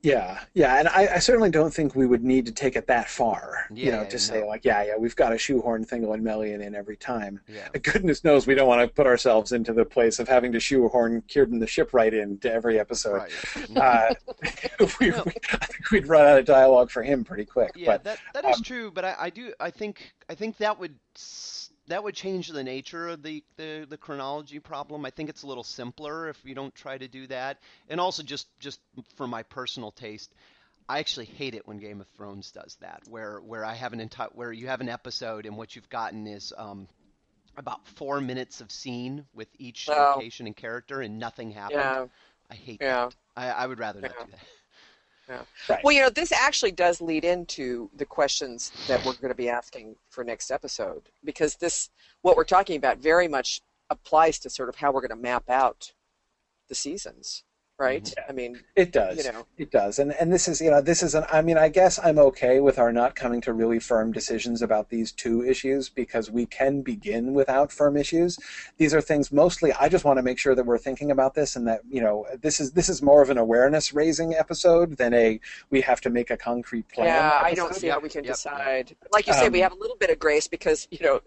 Yeah, 0.05 0.39
yeah, 0.53 0.77
and 0.79 0.87
I, 0.87 1.15
I 1.15 1.19
certainly 1.19 1.49
don't 1.49 1.73
think 1.73 1.95
we 1.95 2.05
would 2.05 2.23
need 2.23 2.45
to 2.45 2.51
take 2.51 2.75
it 2.75 2.85
that 2.87 3.09
far. 3.09 3.65
you 3.73 3.91
know, 3.91 4.01
yeah, 4.03 4.07
to 4.09 4.19
say 4.19 4.45
like, 4.45 4.63
yeah, 4.63 4.83
yeah, 4.83 4.93
we've 4.97 5.15
got 5.15 5.29
to 5.29 5.37
shoehorn 5.37 5.83
Thingol 5.83 6.13
and 6.13 6.23
Melian 6.23 6.61
in 6.61 6.75
every 6.75 6.95
time. 6.95 7.41
Yeah. 7.47 7.67
Goodness 7.81 8.23
knows 8.23 8.45
we 8.45 8.53
don't 8.53 8.67
want 8.67 8.81
to 8.87 8.93
put 8.93 9.07
ourselves 9.07 9.51
into 9.51 9.73
the 9.73 9.83
place 9.83 10.19
of 10.19 10.27
having 10.27 10.51
to 10.51 10.59
shoehorn 10.59 11.23
Círdan 11.23 11.59
the 11.59 11.65
shipwright 11.67 12.13
into 12.13 12.51
every 12.53 12.79
episode. 12.79 13.23
Right. 13.75 13.77
Uh, 13.77 14.13
we, 14.99 15.09
No. 15.09 15.23
we, 15.25 15.31
I 15.51 15.65
think 15.65 15.91
we'd 15.91 16.07
run 16.07 16.27
out 16.27 16.37
of 16.37 16.45
dialogue 16.45 16.91
for 16.91 17.01
him 17.01 17.23
pretty 17.23 17.45
quick. 17.45 17.71
Yeah, 17.75 17.87
but 17.93 18.03
that 18.03 18.19
that 18.35 18.45
is 18.45 18.57
um, 18.57 18.63
true, 18.63 18.91
but 18.91 19.05
I, 19.05 19.15
I 19.19 19.29
do 19.31 19.53
I 19.59 19.71
think 19.71 20.13
I 20.29 20.35
think 20.35 20.57
that 20.57 20.79
would 20.79 20.95
s- 21.15 21.64
that 21.87 22.03
would 22.03 22.15
change 22.15 22.47
the 22.49 22.63
nature 22.63 23.09
of 23.09 23.23
the, 23.23 23.43
the 23.57 23.85
the 23.89 23.97
chronology 23.97 24.59
problem. 24.59 25.05
I 25.05 25.11
think 25.11 25.29
it's 25.29 25.43
a 25.43 25.47
little 25.47 25.63
simpler 25.63 26.29
if 26.29 26.37
you 26.43 26.55
don't 26.55 26.73
try 26.75 26.97
to 26.97 27.07
do 27.07 27.27
that. 27.27 27.59
And 27.89 27.99
also 27.99 28.23
just 28.23 28.47
just 28.59 28.79
for 29.15 29.27
my 29.27 29.43
personal 29.43 29.91
taste, 29.91 30.33
I 30.89 30.99
actually 30.99 31.25
hate 31.27 31.55
it 31.55 31.67
when 31.67 31.77
Game 31.79 32.01
of 32.01 32.07
Thrones 32.09 32.51
does 32.51 32.77
that, 32.81 33.01
where 33.05 33.39
where 33.41 33.65
I 33.65 33.75
have 33.75 33.93
an 33.93 33.99
entire 34.01 34.29
where 34.33 34.51
you 34.53 34.67
have 34.67 34.81
an 34.81 34.89
episode 34.89 35.45
and 35.45 35.57
what 35.57 35.75
you've 35.75 35.89
gotten 35.89 36.27
is 36.27 36.53
um 36.57 36.87
about 37.57 37.87
four 37.87 38.21
minutes 38.21 38.61
of 38.61 38.71
scene 38.71 39.25
with 39.33 39.49
each 39.59 39.91
Oh. 39.91 39.95
location 39.95 40.47
and 40.47 40.55
character 40.55 41.01
and 41.01 41.19
nothing 41.19 41.51
happened. 41.51 41.97
Yeah, 41.97 42.07
I 42.49 42.55
hate 42.55 42.81
yeah. 42.81 42.87
that. 42.87 43.15
I, 43.35 43.49
I 43.51 43.67
would 43.67 43.79
rather 43.79 44.01
not 44.01 44.17
do 44.19 44.31
that. 44.31 44.47
Right. 45.69 45.83
Well, 45.83 45.93
you 45.93 46.01
know, 46.01 46.09
this 46.09 46.31
actually 46.31 46.71
does 46.71 47.01
lead 47.01 47.23
into 47.23 47.89
the 47.95 48.05
questions 48.05 48.71
that 48.87 49.03
we're 49.05 49.13
going 49.13 49.29
to 49.29 49.35
be 49.35 49.49
asking 49.49 49.95
for 50.09 50.23
next 50.23 50.51
episode 50.51 51.09
because 51.23 51.55
this, 51.55 51.89
what 52.21 52.37
we're 52.37 52.43
talking 52.43 52.77
about, 52.77 52.99
very 52.99 53.27
much 53.27 53.61
applies 53.89 54.39
to 54.39 54.49
sort 54.49 54.69
of 54.69 54.75
how 54.75 54.91
we're 54.91 55.01
going 55.01 55.09
to 55.09 55.23
map 55.23 55.49
out 55.49 55.93
the 56.67 56.75
seasons, 56.75 57.43
right? 57.77 58.13
Yeah. 58.15 58.23
I 58.29 58.31
mean, 58.31 58.61
It 58.75 58.91
does. 58.91 59.25
You 59.25 59.31
know. 59.31 59.45
It 59.57 59.71
does. 59.71 59.99
And 59.99 60.13
and 60.13 60.31
this 60.31 60.47
is 60.47 60.61
you 60.61 60.69
know 60.71 60.81
this 60.81 61.03
is 61.03 61.15
an 61.15 61.25
I 61.31 61.41
mean 61.41 61.57
I 61.57 61.69
guess 61.69 61.99
I'm 62.03 62.17
okay 62.19 62.59
with 62.59 62.79
our 62.79 62.91
not 62.91 63.15
coming 63.15 63.41
to 63.41 63.53
really 63.53 63.79
firm 63.79 64.11
decisions 64.11 64.61
about 64.61 64.89
these 64.89 65.11
two 65.11 65.43
issues 65.45 65.89
because 65.89 66.31
we 66.31 66.45
can 66.45 66.81
begin 66.81 67.33
without 67.33 67.71
firm 67.71 67.97
issues. 67.97 68.37
These 68.77 68.93
are 68.93 69.01
things 69.01 69.31
mostly 69.31 69.73
I 69.73 69.89
just 69.89 70.05
want 70.05 70.17
to 70.17 70.23
make 70.23 70.39
sure 70.39 70.55
that 70.55 70.65
we're 70.65 70.77
thinking 70.77 71.11
about 71.11 71.33
this 71.35 71.55
and 71.55 71.67
that 71.67 71.81
you 71.89 72.01
know 72.01 72.25
this 72.41 72.59
is 72.59 72.71
this 72.71 72.89
is 72.89 73.01
more 73.01 73.21
of 73.21 73.29
an 73.29 73.37
awareness 73.37 73.93
raising 73.93 74.33
episode 74.33 74.97
than 74.97 75.13
a 75.13 75.39
we 75.69 75.81
have 75.81 76.01
to 76.01 76.09
make 76.09 76.31
a 76.31 76.37
concrete 76.37 76.87
plan. 76.89 77.07
yeah, 77.07 77.39
I 77.43 77.53
don't 77.53 77.75
see 77.75 77.87
how 77.87 77.99
we 77.99 78.09
can 78.09 78.23
Yep, 78.23 78.29
yep. 78.29 78.35
decide. 78.35 78.95
Like 79.11 79.27
you 79.27 79.33
say, 79.33 79.49
we 79.49 79.59
Um, 79.61 79.63
have 79.63 79.71
a 79.73 79.81
little 79.81 79.97
bit 79.97 80.09
of 80.09 80.17
grace 80.19 80.47
because, 80.47 80.87
you 80.91 80.99
know, 81.01 81.21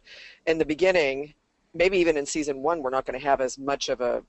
in 0.46 0.58
the 0.58 0.64
beginning, 0.64 1.34
maybe 1.74 1.98
even 1.98 2.16
in 2.16 2.24
season 2.26 2.62
one, 2.62 2.82
we're 2.82 2.90
not 2.90 3.04
going 3.06 3.18
to 3.18 3.24
have 3.24 3.40
as 3.40 3.58
much 3.58 3.88
of 3.88 4.00
a, 4.00 4.22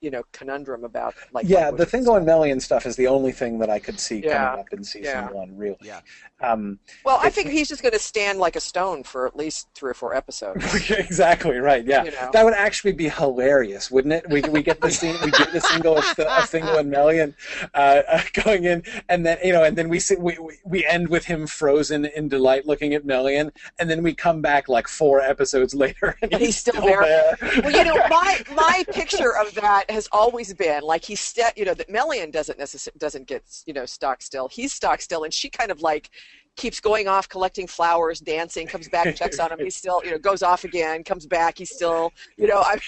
you 0.00 0.10
know, 0.10 0.22
conundrum 0.32 0.84
about 0.84 1.14
like. 1.32 1.48
yeah, 1.48 1.70
the 1.70 1.82
and 1.82 1.90
Thingol 1.90 2.02
stuff. 2.04 2.16
and 2.18 2.26
Melian 2.26 2.60
stuff 2.60 2.86
is 2.86 2.94
the 2.96 3.08
only 3.08 3.32
thing 3.32 3.58
that 3.58 3.68
I 3.68 3.78
could 3.80 3.98
see 3.98 4.20
Yeah, 4.24 4.44
coming 4.50 4.60
up 4.60 4.72
in 4.72 4.84
season 4.84 5.02
yeah. 5.04 5.30
one, 5.30 5.56
really. 5.56 5.76
Yeah. 5.82 6.00
Um, 6.40 6.78
Well, 7.04 7.18
I 7.20 7.26
if- 7.28 7.34
think 7.34 7.48
he's 7.50 7.68
just 7.68 7.82
going 7.82 7.92
to 7.94 7.98
stand 7.98 8.38
like 8.38 8.54
a 8.54 8.60
stone 8.60 9.02
for 9.02 9.26
at 9.26 9.34
least 9.36 9.68
three 9.74 9.90
or 9.90 9.94
four 9.94 10.14
episodes. 10.14 10.64
exactly 10.90 11.58
right. 11.58 11.84
Yeah, 11.84 12.04
You 12.04 12.10
know. 12.12 12.30
that 12.32 12.44
would 12.44 12.54
actually 12.54 12.92
be 12.92 13.08
hilarious, 13.08 13.90
wouldn't 13.90 14.14
it? 14.14 14.28
We 14.30 14.40
we 14.42 14.62
get 14.62 14.80
the 14.80 14.90
scene, 14.90 15.16
we 15.24 15.32
get 15.32 15.52
the 15.52 15.60
single 15.60 15.98
of, 15.98 16.04
the, 16.16 16.30
of 16.30 16.44
Thingol 16.48 16.78
and 16.78 16.90
Melian 16.90 17.34
uh, 17.74 18.02
uh, 18.08 18.22
going 18.44 18.64
in, 18.64 18.84
and 19.08 19.26
then 19.26 19.38
you 19.42 19.52
know, 19.52 19.64
and 19.64 19.76
then 19.76 19.88
we 19.88 19.98
see 19.98 20.14
we, 20.16 20.38
we 20.38 20.58
we 20.64 20.86
end 20.86 21.08
with 21.08 21.24
him 21.24 21.46
frozen 21.48 22.04
in 22.04 22.28
delight, 22.28 22.66
looking 22.66 22.94
at 22.94 23.04
Melian, 23.04 23.50
and 23.80 23.90
then 23.90 24.02
we 24.04 24.14
come 24.14 24.40
back 24.40 24.68
like 24.68 24.86
four 24.86 25.20
episodes 25.20 25.74
later, 25.84 26.16
and, 26.22 26.32
And 26.32 26.40
he's 26.42 26.56
still 26.56 26.80
there. 26.80 27.36
Well, 27.64 27.72
you 27.72 27.82
know, 27.84 27.96
my 28.08 28.40
my 28.54 28.84
picture 28.92 29.36
of 29.36 29.54
that 29.54 29.86
has 29.88 30.08
always 30.12 30.52
been 30.54 30.82
like 30.82 31.04
he's 31.04 31.20
st- 31.20 31.56
you 31.56 31.64
know 31.64 31.74
that 31.74 31.88
Melian 31.88 32.30
doesn't 32.30 32.58
necess- 32.58 32.88
doesn't 32.98 33.26
get 33.26 33.42
you 33.66 33.72
know 33.72 33.86
stock 33.86 34.22
still. 34.22 34.48
He's 34.48 34.72
stock 34.72 35.00
still, 35.00 35.24
and 35.24 35.32
she 35.32 35.48
kind 35.48 35.70
of 35.70 35.80
like 35.80 36.10
keeps 36.56 36.80
going 36.80 37.08
off 37.08 37.28
collecting 37.28 37.66
flowers, 37.66 38.20
dancing, 38.20 38.66
comes 38.66 38.88
back, 38.88 39.14
checks 39.16 39.38
on 39.38 39.52
him. 39.52 39.58
He's 39.60 39.76
still 39.82 40.02
you 40.04 40.10
know 40.10 40.18
goes 40.18 40.42
off 40.42 40.64
again, 40.64 41.04
comes 41.04 41.26
back. 41.26 41.58
He's 41.58 41.70
still 41.70 42.12
you 42.36 42.46
know 42.46 42.58
I 42.58 42.78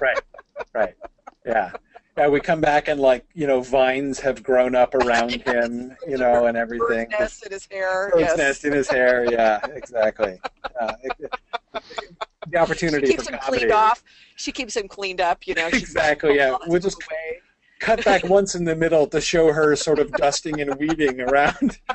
right, 0.00 0.20
right, 0.74 0.94
yeah. 1.46 1.72
Yeah, 2.16 2.28
we 2.28 2.38
come 2.40 2.60
back 2.60 2.86
and 2.88 3.00
like 3.00 3.26
you 3.34 3.46
know 3.46 3.60
vines 3.60 4.20
have 4.20 4.42
grown 4.42 4.74
up 4.76 4.94
around 4.94 5.32
him, 5.46 5.96
you 6.06 6.16
know, 6.16 6.46
and 6.46 6.56
everything. 6.56 7.08
bird's 7.10 7.20
nest 7.20 7.46
in 7.46 7.52
his 7.52 7.66
hair. 7.70 8.10
Bird's 8.12 8.20
yes. 8.28 8.38
nest 8.38 8.64
in 8.64 8.72
his 8.72 8.88
hair. 8.88 9.30
Yeah, 9.30 9.60
exactly. 9.74 10.40
Uh, 10.80 10.92
it- 11.02 11.32
the 12.48 12.58
opportunity 12.58 13.06
She 13.06 13.12
keeps 13.14 13.24
for 13.26 13.32
him 13.32 13.38
comedy. 13.40 13.58
cleaned 13.62 13.72
off. 13.72 14.04
She 14.36 14.52
keeps 14.52 14.76
him 14.76 14.86
cleaned 14.86 15.20
up. 15.20 15.46
You 15.46 15.54
know, 15.54 15.70
she's 15.70 15.82
Exactly, 15.82 16.36
yeah. 16.36 16.56
We'll 16.66 16.78
just- 16.80 17.02
away. 17.02 17.40
Cut 17.84 18.02
back 18.02 18.24
once 18.28 18.54
in 18.54 18.64
the 18.64 18.74
middle 18.74 19.06
to 19.08 19.20
show 19.20 19.52
her 19.52 19.76
sort 19.76 19.98
of 19.98 20.10
dusting 20.12 20.58
and 20.58 20.74
weeding 20.76 21.20
around 21.20 21.78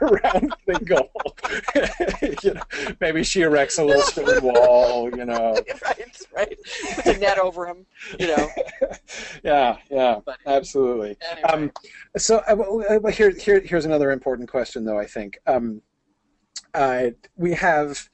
around 0.00 0.52
Thingol. 0.66 1.08
you 2.44 2.54
know, 2.54 2.62
maybe 3.00 3.22
she 3.22 3.42
erects 3.42 3.78
a 3.78 3.84
little 3.84 4.02
stone 4.02 4.42
wall. 4.42 5.08
You 5.16 5.24
know. 5.24 5.54
right, 5.84 6.26
right. 6.36 6.58
Puts 6.94 7.06
a 7.06 7.18
net 7.18 7.38
over 7.38 7.68
him. 7.68 7.86
You 8.18 8.26
know. 8.28 8.48
Yeah, 9.44 9.76
yeah, 9.90 10.18
absolutely. 10.44 11.16
Anyway. 11.30 11.48
Um, 11.48 11.72
so 12.16 12.38
uh, 12.38 13.10
here, 13.10 13.30
here, 13.30 13.60
here's 13.60 13.84
another 13.84 14.10
important 14.10 14.48
question, 14.48 14.84
though. 14.84 14.98
I 14.98 15.06
think 15.06 15.38
um, 15.46 15.82
uh, 16.74 17.10
we 17.36 17.54
have 17.54 18.08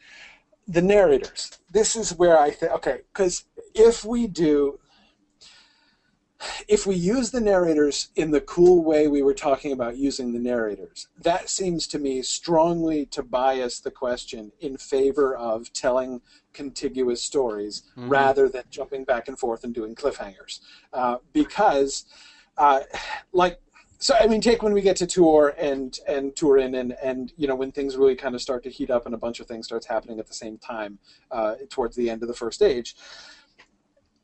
the 0.67 0.83
narrators. 0.83 1.59
This 1.73 1.97
is 1.97 2.15
where 2.15 2.39
I 2.39 2.51
think 2.51 2.73
okay, 2.73 3.01
because 3.13 3.45
if 3.75 4.05
we 4.05 4.27
do, 4.27 4.79
if 6.69 6.86
we 6.86 6.94
use 6.94 7.31
the 7.31 7.40
narrators 7.40 8.10
in 8.16 8.31
the 8.31 8.40
cool 8.43 8.85
way 8.85 9.09
we 9.09 9.23
were 9.23 9.35
talking 9.35 9.73
about 9.73 9.97
using 9.97 10.32
the 10.32 10.39
narrators, 10.39 11.09
that 11.23 11.48
seems 11.48 11.86
to 11.89 11.98
me 11.98 12.23
strongly 12.23 13.06
to 13.06 13.23
bias 13.23 13.81
the 13.81 13.90
question 13.90 14.52
in 14.60 14.77
favor 14.77 15.35
of 15.36 15.73
telling 15.73 16.20
contiguous 16.52 17.23
stories 17.23 17.82
Mhm. 17.97 18.10
rather 18.10 18.48
than 18.48 18.65
jumping 18.70 19.05
back 19.05 19.28
and 19.28 19.39
forth 19.39 19.65
and 19.65 19.74
doing 19.74 19.94
cliffhangers. 19.94 20.60
Uh, 20.93 21.19
because, 21.32 22.05
uh, 22.56 22.81
like, 23.32 23.60
so 24.01 24.15
I 24.15 24.28
mean, 24.28 24.40
take 24.40 24.62
when 24.62 24.73
we 24.74 24.81
get 24.81 24.97
to 24.98 25.06
Tuor 25.06 25.55
and 25.59 25.98
and 26.06 26.35
Turin 26.36 26.77
and 26.77 26.93
and 27.02 27.32
you 27.36 27.48
know 27.48 27.56
when 27.56 27.73
things 27.73 27.97
really 27.97 28.15
kind 28.15 28.36
of 28.36 28.40
start 28.40 28.62
to 28.62 28.70
heat 28.70 28.90
up 28.90 29.06
and 29.06 29.15
a 29.15 29.19
bunch 29.19 29.40
of 29.40 29.48
things 29.48 29.66
starts 29.66 29.86
happening 29.86 30.20
at 30.20 30.28
the 30.28 30.35
same 30.35 30.56
time 30.59 31.01
uh, 31.32 31.56
towards 31.69 31.97
the 31.97 32.09
end 32.09 32.23
of 32.23 32.28
the 32.28 32.35
first 32.35 32.62
age 32.62 32.94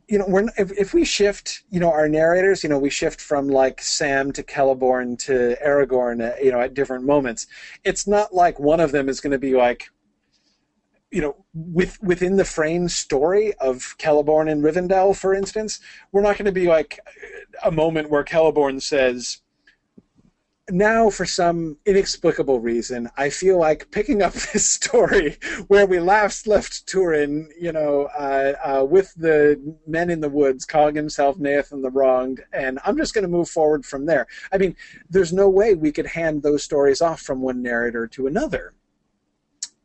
you 0.08 0.18
know, 0.18 0.26
we're 0.28 0.46
if, 0.58 0.72
if 0.72 0.94
we 0.94 1.04
shift, 1.04 1.62
you 1.70 1.80
know, 1.80 1.90
our 1.90 2.08
narrators, 2.08 2.62
you 2.62 2.68
know, 2.68 2.78
we 2.78 2.90
shift 2.90 3.20
from 3.20 3.48
like 3.48 3.80
Sam 3.80 4.32
to 4.32 4.42
Celeborn 4.42 5.18
to 5.20 5.56
Aragorn, 5.64 6.32
uh, 6.32 6.36
you 6.42 6.52
know, 6.52 6.60
at 6.60 6.74
different 6.74 7.04
moments. 7.04 7.46
It's 7.84 8.06
not 8.06 8.34
like 8.34 8.58
one 8.58 8.80
of 8.80 8.92
them 8.92 9.08
is 9.08 9.20
going 9.20 9.32
to 9.32 9.38
be 9.38 9.54
like, 9.54 9.88
you 11.10 11.20
know, 11.20 11.44
with 11.54 12.02
within 12.02 12.36
the 12.36 12.44
frame 12.44 12.88
story 12.88 13.54
of 13.54 13.96
Celeborn 13.98 14.50
and 14.50 14.62
Rivendell, 14.62 15.16
for 15.16 15.32
instance, 15.32 15.80
we're 16.12 16.22
not 16.22 16.36
going 16.36 16.46
to 16.46 16.52
be 16.52 16.66
like 16.66 16.98
a 17.62 17.70
moment 17.70 18.10
where 18.10 18.24
Celeborn 18.24 18.82
says, 18.82 19.38
now 20.70 21.10
for 21.10 21.26
some 21.26 21.76
inexplicable 21.84 22.58
reason 22.58 23.08
i 23.18 23.28
feel 23.28 23.58
like 23.58 23.90
picking 23.90 24.22
up 24.22 24.32
this 24.52 24.68
story 24.68 25.36
where 25.68 25.86
we 25.86 25.98
last 25.98 26.46
left 26.46 26.86
turin 26.86 27.50
you 27.60 27.70
know 27.70 28.08
uh, 28.18 28.52
uh, 28.64 28.84
with 28.84 29.12
the 29.14 29.60
men 29.86 30.08
in 30.08 30.20
the 30.20 30.28
woods 30.28 30.64
calling 30.64 30.94
himself 30.94 31.36
Neithan 31.36 31.82
the 31.82 31.90
wronged 31.90 32.42
and 32.52 32.78
i'm 32.84 32.96
just 32.96 33.12
going 33.12 33.22
to 33.22 33.28
move 33.28 33.48
forward 33.48 33.84
from 33.84 34.06
there 34.06 34.26
i 34.52 34.58
mean 34.58 34.74
there's 35.10 35.32
no 35.32 35.50
way 35.50 35.74
we 35.74 35.92
could 35.92 36.06
hand 36.06 36.42
those 36.42 36.64
stories 36.64 37.02
off 37.02 37.20
from 37.20 37.42
one 37.42 37.62
narrator 37.62 38.06
to 38.08 38.26
another 38.26 38.72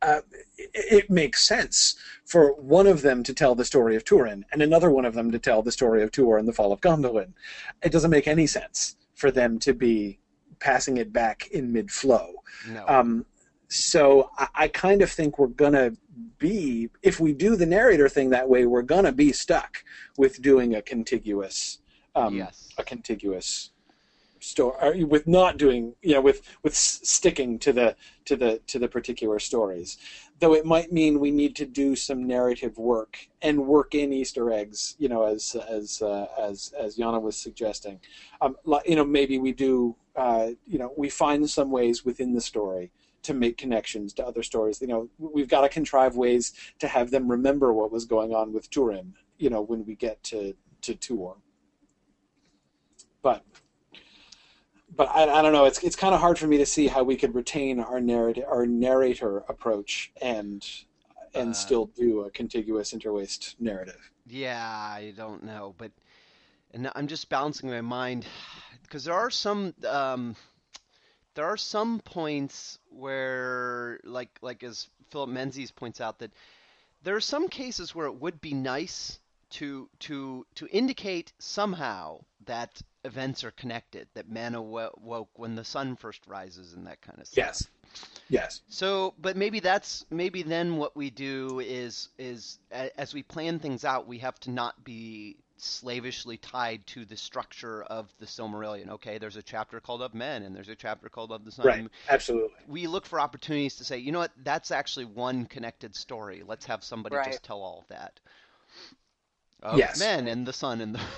uh, 0.02 0.22
it, 0.58 0.70
it 0.74 1.10
makes 1.10 1.46
sense 1.46 1.98
for 2.24 2.54
one 2.54 2.88
of 2.88 3.02
them 3.02 3.22
to 3.24 3.34
tell 3.34 3.54
the 3.54 3.66
story 3.66 3.98
of 3.98 4.06
Turin 4.06 4.46
and 4.52 4.62
another 4.62 4.90
one 4.90 5.04
of 5.04 5.14
them 5.14 5.30
to 5.32 5.40
tell 5.40 5.62
the 5.62 5.74
story 5.74 6.04
of 6.04 6.12
Tuor 6.12 6.40
and 6.40 6.48
the 6.48 6.54
fall 6.54 6.72
of 6.72 6.80
Gondolin. 6.80 7.34
It 7.84 7.92
doesn't 7.92 8.12
make 8.12 8.26
any 8.26 8.48
sense 8.48 8.96
for 9.14 9.30
them 9.30 9.60
to 9.60 9.74
be 9.74 10.19
passing 10.60 10.98
it 10.98 11.12
back 11.14 11.48
in 11.52 11.72
mid 11.72 11.92
flow. 11.92 12.34
No. 12.68 12.86
Um, 12.88 13.26
so 13.70 14.32
I, 14.38 14.48
I 14.56 14.68
kind 14.68 15.02
of 15.02 15.12
think 15.12 15.40
we're 15.40 15.48
gonna 15.48 15.92
be, 16.38 16.90
if 17.02 17.20
we 17.20 17.34
do 17.34 17.56
the 17.56 17.66
narrator 17.66 18.10
thing 18.10 18.30
that 18.32 18.50
way, 18.50 18.66
we're 18.66 18.82
gonna 18.82 19.12
be 19.12 19.32
stuck 19.32 19.84
with 20.18 20.42
doing 20.42 20.76
a 20.76 20.82
contiguous, 20.82 21.80
um, 22.16 22.36
yes. 22.36 22.70
a 22.78 22.84
contiguous 22.84 23.72
story, 24.40 25.04
with 25.04 25.28
not 25.28 25.58
doing, 25.58 25.94
you 26.02 26.14
know, 26.14 26.22
with 26.22 26.42
with 26.64 26.76
sticking 26.76 27.60
to 27.60 27.74
the 27.74 27.96
to 28.26 28.36
the 28.36 28.60
to 28.68 28.80
the 28.80 28.88
particular 28.88 29.40
stories. 29.40 29.98
Though 30.40 30.54
it 30.54 30.66
might 30.66 30.92
mean 30.92 31.20
we 31.20 31.32
need 31.32 31.56
to 31.58 31.66
do 31.66 31.96
some 31.96 32.26
narrative 32.26 32.78
work 32.78 33.28
and 33.42 33.68
work 33.68 33.94
in 33.94 34.14
Easter 34.14 34.52
eggs, 34.52 34.96
you 34.98 35.10
know, 35.10 35.26
as 35.26 35.56
as 35.70 36.02
uh, 36.02 36.28
as 36.40 36.74
as 36.80 36.98
Yana 36.98 37.22
was 37.22 37.36
suggesting. 37.36 38.00
Um, 38.42 38.56
you 38.86 38.96
know, 38.96 39.06
maybe 39.06 39.38
we 39.38 39.52
do, 39.52 39.96
uh, 40.20 40.48
you 40.72 40.78
know, 40.82 40.92
we 41.04 41.10
find 41.10 41.50
some 41.50 41.72
ways 41.72 42.04
within 42.10 42.32
the 42.34 42.42
story 42.52 42.92
to 43.28 43.34
make 43.34 43.56
connections 43.58 44.14
to 44.14 44.26
other 44.30 44.44
stories. 44.44 44.82
You 44.82 44.88
know, 44.88 45.02
we've 45.18 45.48
got 45.56 45.62
to 45.62 45.70
contrive 45.70 46.14
ways 46.16 46.54
to 46.80 46.88
have 46.96 47.08
them 47.12 47.30
remember 47.38 47.68
what 47.74 47.92
was 47.92 48.06
going 48.06 48.32
on 48.34 48.48
with 48.56 48.70
Turin. 48.70 49.14
You 49.38 49.50
know, 49.50 49.62
when 49.62 49.86
we 49.86 49.96
get 49.96 50.22
to 50.32 50.54
to 50.86 50.94
Tuor. 50.96 51.36
but 53.22 53.44
but 54.96 55.08
I, 55.10 55.24
I 55.40 55.42
don't 55.42 55.54
know. 55.54 55.66
It's 55.66 55.80
it's 55.88 55.96
kind 55.96 56.14
of 56.16 56.22
hard 56.22 56.38
for 56.40 56.48
me 56.48 56.58
to 56.58 56.66
see 56.66 56.88
how 56.88 57.04
we 57.04 57.16
could 57.16 57.34
retain 57.36 57.80
our 57.80 58.02
narrative, 58.02 58.46
our 58.48 58.66
narrator 58.66 59.34
approach, 59.54 60.12
and 60.22 60.66
and 61.34 61.50
Uh, 61.52 61.54
still 61.54 61.86
do 61.96 62.22
a 62.22 62.30
contiguous 62.32 62.94
interlaced 62.94 63.56
narrative. 63.60 64.02
Yeah, 64.28 64.68
I 65.00 65.14
don't 65.16 65.44
know, 65.44 65.76
but 65.78 65.92
and 66.74 66.92
I'm 66.96 67.08
just 67.08 67.30
balancing 67.30 67.70
my 67.70 67.82
mind 67.82 68.26
because 68.90 69.04
there 69.04 69.14
are 69.14 69.30
some 69.30 69.74
um, 69.88 70.36
there 71.36 71.46
are 71.46 71.58
some 71.58 72.00
points 72.00 72.80
where, 72.90 74.00
like 74.04 74.30
like 74.42 74.64
as 74.64 74.90
Philip 75.12 75.30
Menzies 75.30 75.72
points 75.72 76.02
out, 76.02 76.20
that 76.20 76.32
there 77.04 77.16
are 77.16 77.22
some 77.22 77.48
cases 77.48 77.94
where 77.94 78.08
it 78.08 78.20
would 78.20 78.42
be 78.42 78.54
nice 78.54 79.20
to 79.52 79.90
to 80.00 80.46
to 80.56 80.68
indicate 80.68 81.32
somehow 81.38 82.20
that 82.46 82.82
events 83.06 83.44
are 83.44 83.52
connected, 83.52 84.08
that 84.16 84.30
awo- 84.30 84.96
awoke 84.98 85.30
when 85.36 85.56
the 85.56 85.64
sun 85.64 85.96
first 85.96 86.26
rises 86.28 86.74
and 86.74 86.88
that 86.88 87.02
kind 87.02 87.20
of 87.20 87.28
stuff. 87.28 87.38
Yes, 87.38 87.68
yes, 88.28 88.62
So, 88.68 89.14
but 89.20 89.38
maybe 89.38 89.60
that's 89.60 90.06
maybe 90.10 90.44
then 90.44 90.78
what 90.78 90.96
we 90.96 91.10
do 91.10 91.60
is 91.60 92.10
is 92.18 92.58
as 92.72 93.14
we 93.14 93.24
plan 93.24 93.60
things 93.60 93.86
out, 93.86 94.08
we 94.08 94.20
have 94.20 94.40
to 94.42 94.52
not 94.52 94.84
be 94.84 95.38
slavishly 95.62 96.38
tied 96.38 96.86
to 96.88 97.06
the 97.06 97.18
structure 97.18 97.84
of 97.84 98.12
the 98.20 98.26
Silmarillion. 98.26 98.90
Okay, 98.90 99.18
there's 99.18 99.36
a 99.36 99.42
chapter 99.42 99.80
called 99.80 100.02
Of 100.02 100.14
Men, 100.14 100.44
and 100.44 100.56
there's 100.56 100.70
a 100.70 100.76
chapter 100.76 101.10
called 101.10 101.32
Of 101.32 101.46
the 101.46 101.52
Sun. 101.52 101.66
right, 101.68 101.88
absolutely. 102.10 102.58
We 102.68 102.88
look 102.88 103.06
for 103.06 103.20
opportunities 103.20 103.76
to 103.78 103.84
say, 103.84 103.98
you 103.98 104.12
know 104.12 104.20
what, 104.20 104.32
that's 104.44 104.72
actually 104.72 105.06
one 105.06 105.46
connected 105.46 105.96
story. 105.96 106.44
Let's 106.46 106.66
have 106.66 106.84
somebody 106.84 107.16
Right. 107.16 107.26
just 107.26 107.44
tell 107.44 107.62
all 107.62 107.80
of 107.80 107.88
that. 107.90 108.20
Of 109.62 109.78
Yes. 109.78 110.00
men 110.00 110.28
and 110.28 110.48
the 110.48 110.54
sun 110.54 110.82
and 110.82 110.96
the. 110.96 111.02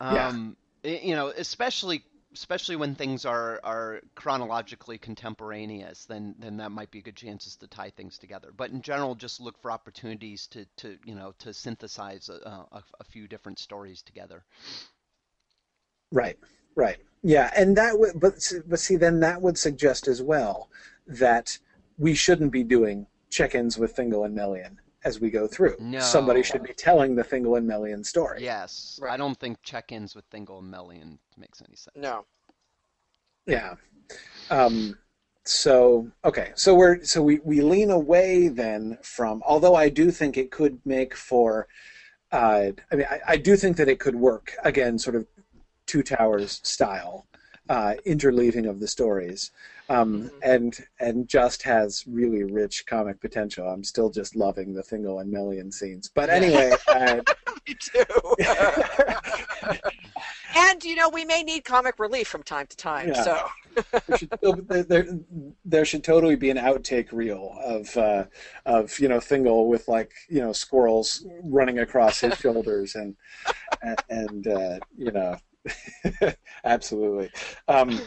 Yeah. 0.00 0.28
um, 0.28 0.56
y- 0.84 1.00
you 1.04 1.14
know, 1.16 1.28
especially 1.28 2.04
especially 2.36 2.76
when 2.76 2.94
things 2.94 3.24
are 3.24 3.60
are 3.64 4.00
chronologically 4.14 4.98
contemporaneous, 4.98 6.04
then 6.04 6.34
then 6.38 6.58
that 6.58 6.70
might 6.70 6.90
be 6.90 7.00
good 7.00 7.16
chances 7.16 7.56
to 7.56 7.66
tie 7.66 7.90
things 7.90 8.18
together. 8.18 8.52
But 8.54 8.70
in 8.70 8.82
general, 8.82 9.14
just 9.14 9.40
look 9.40 9.58
for 9.58 9.70
opportunities 9.70 10.46
to 10.48 10.66
to 10.76 10.98
you 11.04 11.14
know 11.14 11.32
to 11.38 11.54
synthesize 11.54 12.28
a, 12.28 12.66
a, 12.72 12.84
a 13.00 13.04
few 13.04 13.26
different 13.26 13.58
stories 13.58 14.02
together. 14.02 14.44
Right, 16.12 16.38
right. 16.74 16.98
Yeah, 17.22 17.50
and 17.56 17.76
that 17.76 17.98
would, 17.98 18.20
but 18.20 18.34
but 18.66 18.80
see, 18.80 18.96
then 18.96 19.20
that 19.20 19.40
would 19.40 19.58
suggest 19.58 20.06
as 20.06 20.20
well 20.22 20.68
that 21.06 21.58
we 21.98 22.14
shouldn't 22.14 22.52
be 22.52 22.62
doing 22.62 23.06
check-ins 23.30 23.78
with 23.78 23.96
Thingol 23.96 24.26
and 24.26 24.34
Melian 24.34 24.78
as 25.06 25.20
we 25.20 25.30
go 25.30 25.46
through. 25.46 25.76
No. 25.78 26.00
Somebody 26.00 26.42
should 26.42 26.64
be 26.64 26.74
telling 26.74 27.14
the 27.14 27.22
Thingol 27.22 27.56
and 27.56 27.66
Melian 27.66 28.02
story. 28.02 28.42
Yes, 28.42 29.00
I 29.08 29.16
don't 29.16 29.38
think 29.38 29.62
check-ins 29.62 30.16
with 30.16 30.28
Thingol 30.30 30.58
and 30.58 30.70
Melian 30.70 31.18
makes 31.38 31.62
any 31.62 31.76
sense. 31.76 31.96
No. 31.96 32.26
Yeah. 33.46 33.76
Um, 34.50 34.98
so 35.44 36.10
okay, 36.24 36.50
so 36.56 36.74
we're 36.74 37.04
so 37.04 37.22
we 37.22 37.38
we 37.44 37.60
lean 37.60 37.90
away 37.90 38.48
then 38.48 38.98
from. 39.02 39.42
Although 39.46 39.76
I 39.76 39.88
do 39.88 40.10
think 40.10 40.36
it 40.36 40.50
could 40.50 40.80
make 40.84 41.14
for. 41.14 41.68
Uh, 42.32 42.72
I 42.90 42.96
mean, 42.96 43.06
I, 43.08 43.20
I 43.28 43.36
do 43.36 43.54
think 43.54 43.76
that 43.76 43.88
it 43.88 44.00
could 44.00 44.16
work 44.16 44.52
again, 44.64 44.98
sort 44.98 45.14
of 45.14 45.26
Two 45.86 46.02
Towers 46.02 46.60
style 46.64 47.26
uh, 47.68 47.94
interleaving 48.04 48.68
of 48.68 48.80
the 48.80 48.88
stories, 48.88 49.52
um, 49.88 50.30
and 50.42 50.76
and 51.00 51.28
just 51.28 51.62
has 51.62 52.04
really 52.06 52.44
rich 52.44 52.86
comic 52.86 53.20
potential. 53.20 53.68
I'm 53.68 53.84
still 53.84 54.10
just 54.10 54.34
loving 54.36 54.74
the 54.74 54.82
Thingol 54.82 55.20
and 55.20 55.30
Melian 55.30 55.70
scenes. 55.70 56.10
But 56.12 56.30
anyway, 56.30 56.72
uh, 56.88 57.20
Me 57.66 57.74
too. 57.80 58.04
and 60.56 60.84
you 60.84 60.96
know, 60.96 61.08
we 61.08 61.24
may 61.24 61.42
need 61.42 61.64
comic 61.64 61.98
relief 61.98 62.28
from 62.28 62.42
time 62.42 62.66
to 62.66 62.76
time. 62.76 63.08
Yeah. 63.08 63.22
So 63.22 63.46
there, 63.90 64.18
should, 64.18 64.68
there, 64.88 65.06
there, 65.64 65.84
should 65.84 66.02
totally 66.02 66.36
be 66.36 66.50
an 66.50 66.56
outtake 66.56 67.12
reel 67.12 67.56
of 67.64 67.96
uh, 67.96 68.24
of 68.64 68.98
you 68.98 69.08
know 69.08 69.18
Thingol 69.18 69.68
with 69.68 69.86
like 69.88 70.12
you 70.28 70.40
know 70.40 70.52
squirrels 70.52 71.24
running 71.42 71.78
across 71.78 72.20
his 72.20 72.34
shoulders 72.34 72.94
and 72.94 73.16
and, 73.82 74.02
and 74.08 74.46
uh, 74.48 74.78
you 74.96 75.12
know 75.12 75.36
absolutely. 76.64 77.30
Um, 77.68 78.00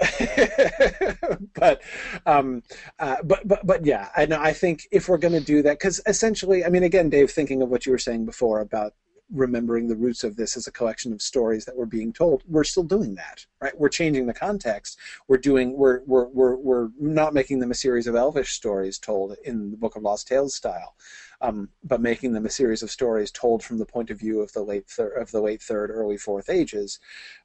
but 1.54 1.82
um, 2.26 2.62
uh, 2.98 3.16
but 3.22 3.46
but 3.46 3.66
but 3.66 3.84
yeah, 3.84 4.08
I 4.16 4.26
know. 4.26 4.40
I 4.40 4.52
think 4.52 4.88
if 4.90 5.08
we're 5.08 5.18
going 5.18 5.34
to 5.34 5.40
do 5.40 5.62
that, 5.62 5.78
because 5.78 6.00
essentially, 6.06 6.64
I 6.64 6.70
mean, 6.70 6.82
again, 6.82 7.10
Dave, 7.10 7.30
thinking 7.30 7.62
of 7.62 7.68
what 7.68 7.86
you 7.86 7.92
were 7.92 7.98
saying 7.98 8.24
before 8.24 8.60
about 8.60 8.94
remembering 9.32 9.86
the 9.86 9.96
roots 9.96 10.24
of 10.24 10.36
this 10.36 10.56
as 10.56 10.66
a 10.66 10.72
collection 10.72 11.12
of 11.12 11.22
stories 11.22 11.64
that 11.64 11.76
were 11.76 11.86
being 11.86 12.12
told, 12.12 12.42
we're 12.48 12.64
still 12.64 12.82
doing 12.82 13.14
that, 13.14 13.46
right? 13.60 13.78
We're 13.78 13.88
changing 13.88 14.26
the 14.26 14.34
context. 14.34 14.98
We're 15.28 15.38
doing. 15.38 15.76
We're 15.76 16.00
we're 16.06 16.26
we're 16.28 16.56
we're 16.56 16.88
not 16.98 17.34
making 17.34 17.60
them 17.60 17.70
a 17.70 17.74
series 17.74 18.06
of 18.06 18.16
elvish 18.16 18.52
stories 18.52 18.98
told 18.98 19.36
in 19.44 19.70
the 19.70 19.76
Book 19.76 19.96
of 19.96 20.02
Lost 20.02 20.28
Tales 20.28 20.54
style. 20.54 20.94
Um, 21.42 21.70
but 21.82 22.02
making 22.02 22.34
them 22.34 22.44
a 22.44 22.50
series 22.50 22.82
of 22.82 22.90
stories 22.90 23.30
told 23.30 23.62
from 23.62 23.78
the 23.78 23.86
point 23.86 24.10
of 24.10 24.18
view 24.18 24.40
of 24.40 24.52
the 24.52 24.62
late 24.62 24.86
third, 24.88 25.16
of 25.16 25.30
the 25.30 25.40
late 25.40 25.62
third, 25.62 25.90
early 25.90 26.18
fourth 26.18 26.50
ages, 26.50 26.98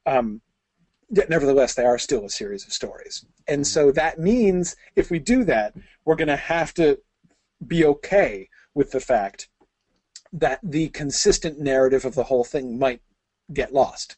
um, 0.04 0.42
nevertheless 1.10 1.74
they 1.74 1.84
are 1.84 1.98
still 1.98 2.24
a 2.24 2.30
series 2.30 2.64
of 2.64 2.72
stories. 2.72 3.24
And 3.46 3.60
mm-hmm. 3.60 3.64
so 3.64 3.92
that 3.92 4.18
means 4.18 4.76
if 4.96 5.10
we 5.10 5.18
do 5.18 5.44
that 5.44 5.74
we're 6.04 6.16
going 6.16 6.28
to 6.28 6.36
have 6.36 6.72
to 6.74 6.98
be 7.66 7.84
okay 7.84 8.48
with 8.74 8.90
the 8.92 9.00
fact 9.00 9.48
that 10.32 10.60
the 10.62 10.88
consistent 10.88 11.58
narrative 11.58 12.04
of 12.04 12.14
the 12.14 12.24
whole 12.24 12.44
thing 12.44 12.78
might 12.78 13.00
get 13.52 13.72
lost. 13.72 14.16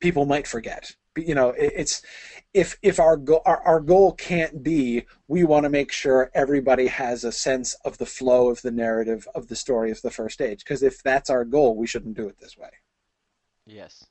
People 0.00 0.26
might 0.26 0.46
forget. 0.46 0.94
You 1.16 1.34
know 1.34 1.54
it's 1.56 2.02
if 2.52 2.76
if 2.82 2.98
our, 2.98 3.16
go- 3.16 3.42
our 3.46 3.60
our 3.62 3.80
goal 3.80 4.12
can't 4.12 4.64
be 4.64 5.06
we 5.28 5.44
want 5.44 5.62
to 5.62 5.70
make 5.70 5.92
sure 5.92 6.30
everybody 6.34 6.88
has 6.88 7.22
a 7.22 7.30
sense 7.30 7.74
of 7.84 7.98
the 7.98 8.06
flow 8.06 8.50
of 8.50 8.62
the 8.62 8.72
narrative 8.72 9.28
of 9.32 9.46
the 9.46 9.54
story 9.54 9.92
of 9.92 10.02
the 10.02 10.10
first 10.10 10.40
age 10.40 10.64
because 10.64 10.82
if 10.82 11.00
that's 11.04 11.30
our 11.30 11.44
goal 11.44 11.76
we 11.76 11.86
shouldn't 11.86 12.16
do 12.16 12.26
it 12.26 12.40
this 12.40 12.58
way. 12.58 12.70
Yes. 13.64 14.04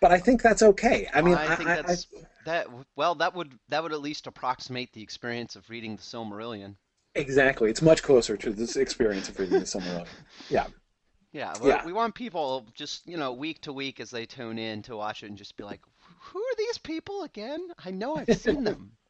But 0.00 0.12
i 0.12 0.18
think 0.18 0.42
that's 0.42 0.62
okay 0.62 1.08
i 1.14 1.20
mean 1.22 1.34
I 1.34 1.56
think 1.56 1.68
I- 1.68 1.78
I- 1.78 1.82
that's 1.82 2.06
that. 2.44 2.66
Well, 2.94 3.14
that 3.14 3.34
would 3.34 3.58
that 3.70 3.82
would 3.82 3.92
at 3.94 4.02
least 4.02 4.26
approximate 4.26 4.92
the 4.92 5.02
experience 5.02 5.56
of 5.56 5.70
reading 5.70 5.96
the 5.96 6.02
Silmarillion. 6.02 6.74
Exactly. 7.14 7.70
It's 7.70 7.80
much 7.80 8.02
closer 8.02 8.36
to 8.36 8.50
this 8.52 8.76
experience 8.76 9.30
of 9.30 9.38
reading 9.38 9.60
the 9.60 9.64
Silmarillion. 9.64 10.06
Yeah. 10.50 10.66
Yeah, 11.32 11.54
we, 11.62 11.70
Yeah. 11.70 11.86
we 11.86 11.94
want 11.94 12.14
people 12.14 12.66
just 12.74 13.06
you 13.06 13.16
know 13.16 13.32
week 13.32 13.62
to 13.62 13.72
week 13.72 13.98
as 13.98 14.10
they 14.10 14.26
tune 14.26 14.58
in 14.58 14.82
to 14.82 14.94
watch 14.94 15.22
it 15.22 15.28
and 15.30 15.38
just 15.38 15.56
be 15.56 15.64
like, 15.64 15.80
who 16.18 16.38
are 16.38 16.56
these 16.58 16.76
people 16.76 17.22
again? 17.22 17.66
I 17.82 17.90
know 17.90 18.16
I've 18.16 18.36
seen 18.36 18.64
them. 18.64 18.92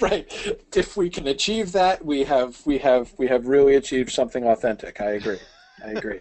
Right. 0.00 0.30
If 0.76 0.96
we 0.96 1.10
can 1.10 1.26
achieve 1.26 1.72
that, 1.72 2.04
we 2.04 2.22
have 2.24 2.64
we 2.64 2.78
have 2.78 3.12
we 3.18 3.26
have 3.26 3.48
really 3.48 3.74
achieved 3.74 4.10
something 4.12 4.44
authentic. 4.46 5.00
I 5.00 5.10
agree. 5.12 5.38
I 5.84 5.90
agree. 5.90 6.20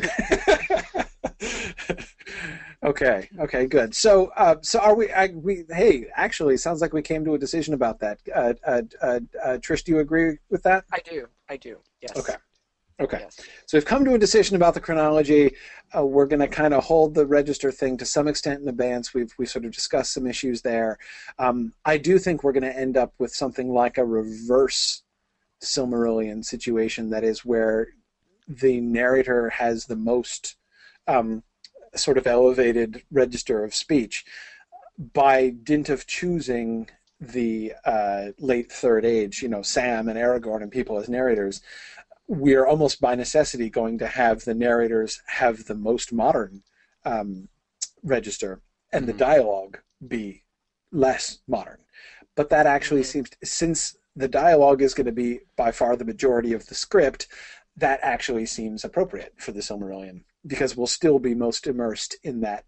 okay. 2.84 3.28
Okay. 3.38 3.66
Good. 3.66 3.94
So, 3.94 4.32
uh, 4.36 4.56
so 4.62 4.80
are 4.80 4.94
we? 4.94 5.10
I, 5.12 5.28
we 5.28 5.64
hey, 5.70 6.06
actually, 6.14 6.56
sounds 6.56 6.80
like 6.80 6.92
we 6.92 7.02
came 7.02 7.24
to 7.24 7.34
a 7.34 7.38
decision 7.38 7.74
about 7.74 8.00
that. 8.00 8.18
Uh, 8.34 8.54
uh, 8.66 8.82
uh, 9.00 9.20
uh, 9.42 9.58
Trish, 9.58 9.84
do 9.84 9.92
you 9.92 10.00
agree 10.00 10.38
with 10.50 10.62
that? 10.64 10.84
I 10.92 10.98
do. 10.98 11.28
I 11.48 11.56
do. 11.56 11.78
Yes. 12.00 12.16
Okay. 12.16 12.34
Okay. 13.00 13.18
Yes. 13.20 13.40
So 13.66 13.76
we've 13.76 13.84
come 13.84 14.04
to 14.04 14.14
a 14.14 14.18
decision 14.18 14.54
about 14.54 14.74
the 14.74 14.80
chronology. 14.80 15.56
Uh, 15.96 16.06
we're 16.06 16.26
going 16.26 16.40
to 16.40 16.48
kind 16.48 16.72
of 16.72 16.84
hold 16.84 17.14
the 17.14 17.26
register 17.26 17.72
thing 17.72 17.96
to 17.98 18.04
some 18.04 18.28
extent 18.28 18.62
in 18.62 18.68
advance. 18.68 19.12
We've 19.12 19.32
we 19.38 19.46
sort 19.46 19.64
of 19.64 19.72
discussed 19.72 20.12
some 20.12 20.26
issues 20.26 20.62
there. 20.62 20.98
Um, 21.38 21.72
I 21.84 21.98
do 21.98 22.18
think 22.18 22.44
we're 22.44 22.52
going 22.52 22.62
to 22.62 22.78
end 22.78 22.96
up 22.96 23.12
with 23.18 23.34
something 23.34 23.72
like 23.72 23.98
a 23.98 24.04
reverse 24.04 25.02
Silmarillion 25.62 26.44
situation. 26.44 27.10
That 27.10 27.24
is 27.24 27.44
where 27.44 27.88
the 28.48 28.80
narrator 28.80 29.48
has 29.50 29.86
the 29.86 29.96
most 29.96 30.56
um, 31.06 31.42
sort 31.94 32.18
of 32.18 32.26
elevated 32.26 33.02
register 33.10 33.64
of 33.64 33.74
speech 33.74 34.24
by 35.12 35.50
dint 35.62 35.88
of 35.88 36.06
choosing 36.06 36.88
the 37.20 37.72
uh, 37.84 38.28
late 38.38 38.70
third 38.70 39.04
age. 39.04 39.42
You 39.42 39.48
know, 39.48 39.62
Sam 39.62 40.08
and 40.08 40.18
Aragorn 40.18 40.62
and 40.62 40.70
people 40.70 40.98
as 40.98 41.08
narrators 41.08 41.60
we're 42.28 42.66
almost 42.66 43.00
by 43.00 43.14
necessity 43.14 43.68
going 43.68 43.98
to 43.98 44.06
have 44.06 44.44
the 44.44 44.54
narrators 44.54 45.20
have 45.26 45.66
the 45.66 45.74
most 45.74 46.12
modern 46.12 46.62
um, 47.04 47.48
register 48.02 48.62
and 48.92 49.08
the 49.08 49.12
Mhm. 49.12 49.18
dialogue 49.18 49.78
be 50.06 50.44
less 50.92 51.40
modern. 51.48 51.78
But 52.34 52.48
that 52.50 52.66
actually 52.66 53.02
Mhm. 53.02 53.06
seems, 53.06 53.30
since 53.42 53.96
the 54.14 54.28
dialogue 54.28 54.82
is 54.82 54.94
going 54.94 55.06
to 55.06 55.12
be 55.12 55.40
by 55.56 55.72
far 55.72 55.96
the 55.96 56.04
majority 56.04 56.52
of 56.52 56.66
the 56.66 56.74
script, 56.74 57.26
that 57.76 57.98
actually 58.02 58.46
seems 58.46 58.84
appropriate 58.84 59.34
for 59.38 59.52
the 59.52 59.60
Silmarillion 59.60 60.24
because 60.46 60.76
we'll 60.76 60.86
still 60.86 61.18
be 61.18 61.34
most 61.34 61.66
immersed 61.66 62.16
in 62.22 62.40
that 62.40 62.64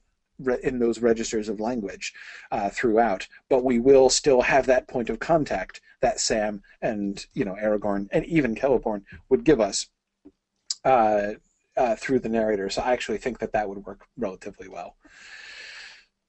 in 0.63 0.81
those 0.81 1.01
registers 1.01 1.49
of 1.49 1.61
language 1.61 2.13
uh, 2.51 2.69
throughout, 2.69 3.29
but 3.49 3.63
we 3.63 3.79
will 3.79 4.09
still 4.11 4.43
have 4.43 4.67
that 4.67 4.89
point 4.89 5.09
of 5.09 5.21
contact 5.21 5.81
that 6.01 6.19
Sam 6.19 6.63
and 6.83 7.25
you 7.35 7.45
know 7.45 7.55
Aragorn 7.55 8.09
and 8.11 8.25
even 8.27 8.55
Celeborn 8.55 9.03
would 9.29 9.45
give 9.45 9.61
us 9.61 9.87
uh, 10.85 11.35
uh, 11.77 11.97
through 11.97 12.21
the 12.21 12.29
narrator. 12.29 12.69
So 12.69 12.83
I 12.83 12.93
actually 12.93 13.19
think 13.19 13.39
that 13.39 13.53
that 13.53 13.69
would 13.69 13.85
work 13.85 14.07
relatively 14.17 14.69
well. 14.69 14.97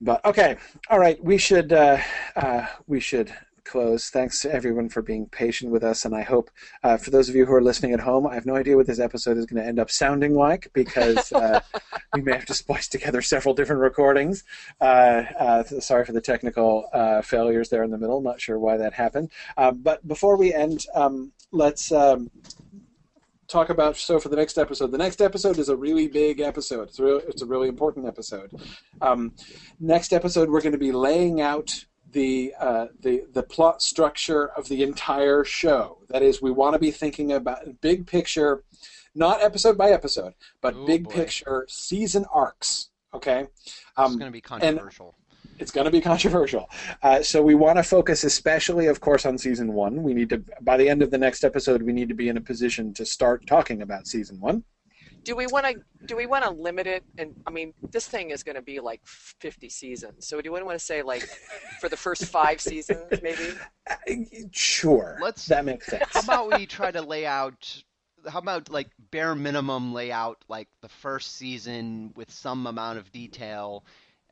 But 0.01 0.23
okay, 0.25 0.57
all 0.89 0.99
right, 0.99 1.21
we 1.23 1.37
should 1.37 1.73
uh, 1.73 1.97
uh, 2.35 2.67
we 2.85 2.99
should 2.99 3.33
close. 3.65 4.09
Thanks 4.09 4.41
to 4.41 4.53
everyone 4.53 4.89
for 4.89 5.01
being 5.01 5.27
patient 5.27 5.71
with 5.71 5.83
us, 5.83 6.05
and 6.05 6.15
I 6.15 6.21
hope 6.21 6.49
uh, 6.83 6.97
for 6.97 7.09
those 7.09 7.27
of 7.27 7.35
you 7.35 7.45
who 7.45 7.53
are 7.53 7.61
listening 7.61 7.93
at 7.93 7.99
home, 7.99 8.25
I 8.25 8.35
have 8.35 8.45
no 8.45 8.55
idea 8.55 8.75
what 8.77 8.87
this 8.87 8.99
episode 8.99 9.37
is 9.37 9.45
going 9.45 9.61
to 9.61 9.67
end 9.67 9.79
up 9.79 9.91
sounding 9.91 10.35
like 10.35 10.71
because 10.73 11.31
uh, 11.33 11.59
we 12.13 12.21
may 12.21 12.33
have 12.33 12.45
to 12.45 12.53
splice 12.53 12.87
together 12.87 13.21
several 13.21 13.53
different 13.53 13.81
recordings. 13.81 14.43
Uh, 14.79 15.23
uh, 15.37 15.63
sorry 15.63 16.05
for 16.05 16.13
the 16.13 16.21
technical 16.21 16.87
uh, 16.93 17.21
failures 17.21 17.69
there 17.69 17.83
in 17.83 17.91
the 17.91 17.97
middle. 17.97 18.21
Not 18.21 18.39
sure 18.39 18.59
why 18.59 18.77
that 18.77 18.93
happened. 18.93 19.31
Um, 19.57 19.81
but 19.81 20.07
before 20.07 20.37
we 20.37 20.53
end, 20.53 20.85
um, 20.95 21.31
let's. 21.51 21.91
Um, 21.91 22.29
talk 23.47 23.69
about 23.69 23.95
so 23.95 24.19
for 24.19 24.29
the 24.29 24.35
next 24.35 24.57
episode. 24.57 24.91
The 24.91 24.97
next 24.97 25.21
episode 25.21 25.59
is 25.59 25.69
a 25.69 25.75
really 25.75 26.07
big 26.07 26.39
episode. 26.39 26.89
It's, 26.89 26.99
real, 26.99 27.17
it's 27.17 27.43
a 27.43 27.45
really 27.45 27.67
important 27.67 28.07
episode. 28.07 28.51
Um, 29.01 29.33
next 29.79 30.13
episode, 30.13 30.49
we're 30.49 30.61
going 30.61 30.71
to 30.71 30.79
be 30.79 30.91
laying 30.91 31.41
out 31.41 31.85
the 32.15 32.53
uh, 32.59 32.87
the 33.05 33.15
the 33.37 33.43
plot 33.43 33.81
structure 33.81 34.43
of 34.57 34.67
the 34.69 34.81
entire 34.81 35.43
show. 35.43 35.99
That 36.09 36.23
is, 36.23 36.41
we 36.41 36.49
want 36.61 36.73
to 36.73 36.79
be 36.79 36.89
thinking 36.89 37.33
about 37.33 37.59
big 37.81 38.07
picture, 38.07 38.63
not 39.13 39.41
episode 39.43 39.77
by 39.77 39.89
episode, 39.91 40.33
but 40.61 40.73
Oh, 40.75 40.85
big 40.85 41.03
boy. 41.03 41.11
picture 41.11 41.65
season 41.69 42.25
arcs. 42.33 42.89
Okay, 43.13 43.47
it's 43.97 44.15
going 44.15 44.31
to 44.31 44.31
be 44.31 44.41
controversial. 44.41 45.13
it's 45.59 45.71
going 45.71 45.85
to 45.85 45.91
be 45.91 46.01
controversial. 46.01 46.65
Uh, 47.03 47.21
so 47.21 47.41
we 47.41 47.55
want 47.55 47.77
to 47.77 47.83
focus, 47.83 48.23
especially, 48.23 48.87
of 48.87 48.99
course, 48.99 49.25
on 49.25 49.37
season 49.37 49.71
one. 49.73 50.03
We 50.03 50.13
need 50.13 50.29
to, 50.33 50.43
by 50.61 50.75
the 50.77 50.89
end 50.89 51.01
of 51.01 51.11
the 51.11 51.17
next 51.17 51.43
episode, 51.45 51.81
we 51.81 51.93
need 51.93 52.09
to 52.09 52.15
be 52.23 52.27
in 52.31 52.37
a 52.37 52.41
position 52.41 52.93
to 52.95 53.05
start 53.05 53.45
talking 53.47 53.81
about 53.81 54.07
season 54.07 54.39
one. 54.49 54.63
Do 55.25 55.35
we 55.35 55.47
want 55.47 55.65
to 55.65 55.75
do 56.05 56.15
we 56.15 56.27
want 56.27 56.43
to 56.45 56.51
limit 56.51 56.85
it? 56.87 57.03
And 57.17 57.35
I 57.47 57.49
mean, 57.51 57.73
this 57.91 58.07
thing 58.07 58.29
is 58.29 58.43
going 58.43 58.55
to 58.55 58.61
be 58.61 58.79
like 58.79 59.01
50 59.05 59.69
seasons. 59.69 60.27
So 60.27 60.39
do 60.39 60.51
we 60.51 60.61
want 60.61 60.77
to 60.79 60.85
say 60.85 61.01
like 61.01 61.23
for 61.81 61.89
the 61.89 61.97
first 61.97 62.25
five 62.25 62.61
seasons, 62.61 63.05
maybe? 63.21 63.53
Sure, 64.51 65.17
Let's- 65.21 65.45
that 65.47 65.65
makes 65.65 65.87
sense. 65.87 66.05
How 66.11 66.21
about 66.21 66.57
we 66.57 66.65
try 66.65 66.91
to 66.91 67.01
lay 67.01 67.25
out? 67.25 67.83
How 68.27 68.39
about 68.39 68.69
like 68.69 68.87
bare 69.11 69.35
minimum 69.35 69.93
lay 69.93 70.11
out 70.11 70.43
like 70.47 70.67
the 70.81 70.89
first 70.89 71.35
season 71.35 72.13
with 72.15 72.31
some 72.31 72.65
amount 72.67 72.99
of 72.99 73.11
detail? 73.11 73.83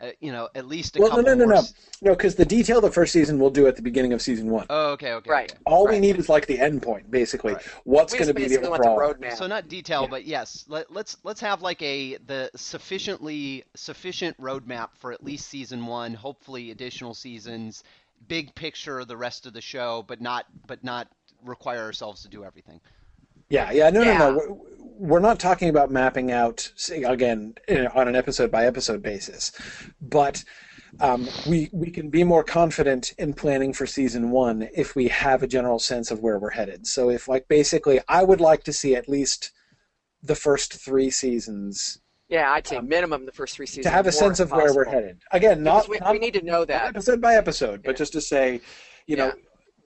Uh, 0.03 0.11
you 0.19 0.33
know, 0.33 0.49
at 0.53 0.67
least 0.67 0.97
a 0.97 0.99
well, 0.99 1.09
no, 1.11 1.15
couple 1.17 1.23
no, 1.31 1.33
no, 1.35 1.45
more 1.45 1.53
no, 1.53 1.59
s- 1.59 1.73
no, 2.01 2.11
because 2.11 2.35
the 2.35 2.43
detail 2.43 2.77
of 2.77 2.83
the 2.83 2.91
first 2.91 3.13
season 3.13 3.39
we'll 3.39 3.49
do 3.49 3.67
at 3.67 3.77
the 3.77 3.81
beginning 3.81 4.11
of 4.11 4.21
season 4.21 4.49
one. 4.49 4.65
Oh, 4.69 4.91
okay, 4.91 5.13
okay. 5.13 5.29
Right. 5.31 5.51
okay. 5.51 5.61
All 5.65 5.87
we 5.87 5.99
need 5.99 6.17
is 6.17 6.27
like 6.27 6.45
the 6.45 6.59
end 6.59 6.81
point, 6.81 7.09
basically. 7.09 7.53
Right. 7.53 7.63
What's 7.85 8.13
going 8.13 8.27
to 8.27 8.33
be 8.33 8.43
the 8.43 8.49
basically 8.49 8.69
want 8.69 8.83
the 8.83 8.89
overall? 8.89 9.13
roadmap. 9.13 9.37
So 9.37 9.47
not 9.47 9.69
detail, 9.69 10.01
Yeah. 10.01 10.07
but 10.09 10.25
yes, 10.25 10.65
let, 10.67 10.91
let's 10.91 11.15
let's 11.23 11.39
have 11.39 11.61
like 11.61 11.81
a 11.81 12.17
the 12.17 12.51
sufficiently 12.55 13.63
sufficient 13.75 14.37
roadmap 14.41 14.89
for 14.99 15.13
at 15.13 15.23
least 15.23 15.47
season 15.47 15.85
one. 15.85 16.13
Hopefully, 16.13 16.71
additional 16.71 17.13
seasons. 17.13 17.83
Big 18.27 18.53
picture 18.55 18.99
of 18.99 19.07
the 19.07 19.17
rest 19.17 19.45
of 19.45 19.53
the 19.53 19.61
show, 19.61 20.03
but 20.05 20.19
not 20.19 20.45
but 20.67 20.83
not 20.83 21.07
require 21.45 21.81
ourselves 21.83 22.23
to 22.23 22.27
do 22.29 22.43
everything. 22.43 22.81
Yeah, 23.49 23.71
yeah, 23.71 23.89
no, 23.89 24.01
Yeah. 24.01 24.17
no, 24.17 24.31
no. 24.35 24.65
We're- 24.97 25.21
not 25.21 25.39
talking 25.39 25.69
about 25.69 25.91
mapping 25.91 26.31
out 26.31 26.71
again 26.89 27.55
in- 27.67 27.87
on 27.87 28.07
an 28.07 28.15
episode 28.15 28.51
by 28.51 28.65
episode 28.65 29.01
basis, 29.01 29.51
but 30.01 30.43
um, 30.99 31.27
we 31.47 31.69
we 31.73 31.89
can 31.89 32.09
be 32.09 32.23
more 32.23 32.43
confident 32.43 33.13
in 33.17 33.33
planning 33.33 33.73
for 33.73 33.85
season 33.87 34.29
one 34.29 34.69
if 34.75 34.95
we 34.95 35.07
have 35.07 35.41
a 35.41 35.47
general 35.47 35.79
sense 35.79 36.11
of 36.11 36.19
where 36.19 36.37
we're 36.37 36.51
headed. 36.51 36.85
So 36.85 37.09
if 37.09 37.27
like 37.27 37.47
basically, 37.47 37.99
I 38.07 38.23
would 38.23 38.39
like 38.41 38.63
to 38.65 38.73
see 38.73 38.95
at 38.95 39.09
least 39.09 39.51
the 40.21 40.35
first 40.35 40.73
three 40.75 41.09
seasons 41.09 41.99
Yeah, 42.29 42.51
I'd 42.51 42.65
say 42.67 42.79
minimum 42.79 43.25
the 43.25 43.31
first 43.31 43.55
three 43.55 43.65
seasons. 43.65 43.85
to 43.85 43.89
have 43.89 44.07
a 44.07 44.11
sense 44.11 44.39
of 44.39 44.51
where 44.51 44.73
we're 44.73 44.85
headed. 44.89 45.21
Again, 45.31 45.63
not, 45.63 45.89
we, 45.89 45.97
not 45.99 46.13
we 46.13 46.19
need 46.19 46.33
to 46.35 46.41
know 46.43 46.63
that. 46.65 46.87
episode 46.89 47.19
by 47.21 47.35
episode, 47.35 47.81
but 47.83 47.91
Yeah. 47.91 47.97
just 47.97 48.13
to 48.13 48.21
say, 48.21 48.61
you 49.07 49.17
know, 49.17 49.27
Yeah. 49.27 49.33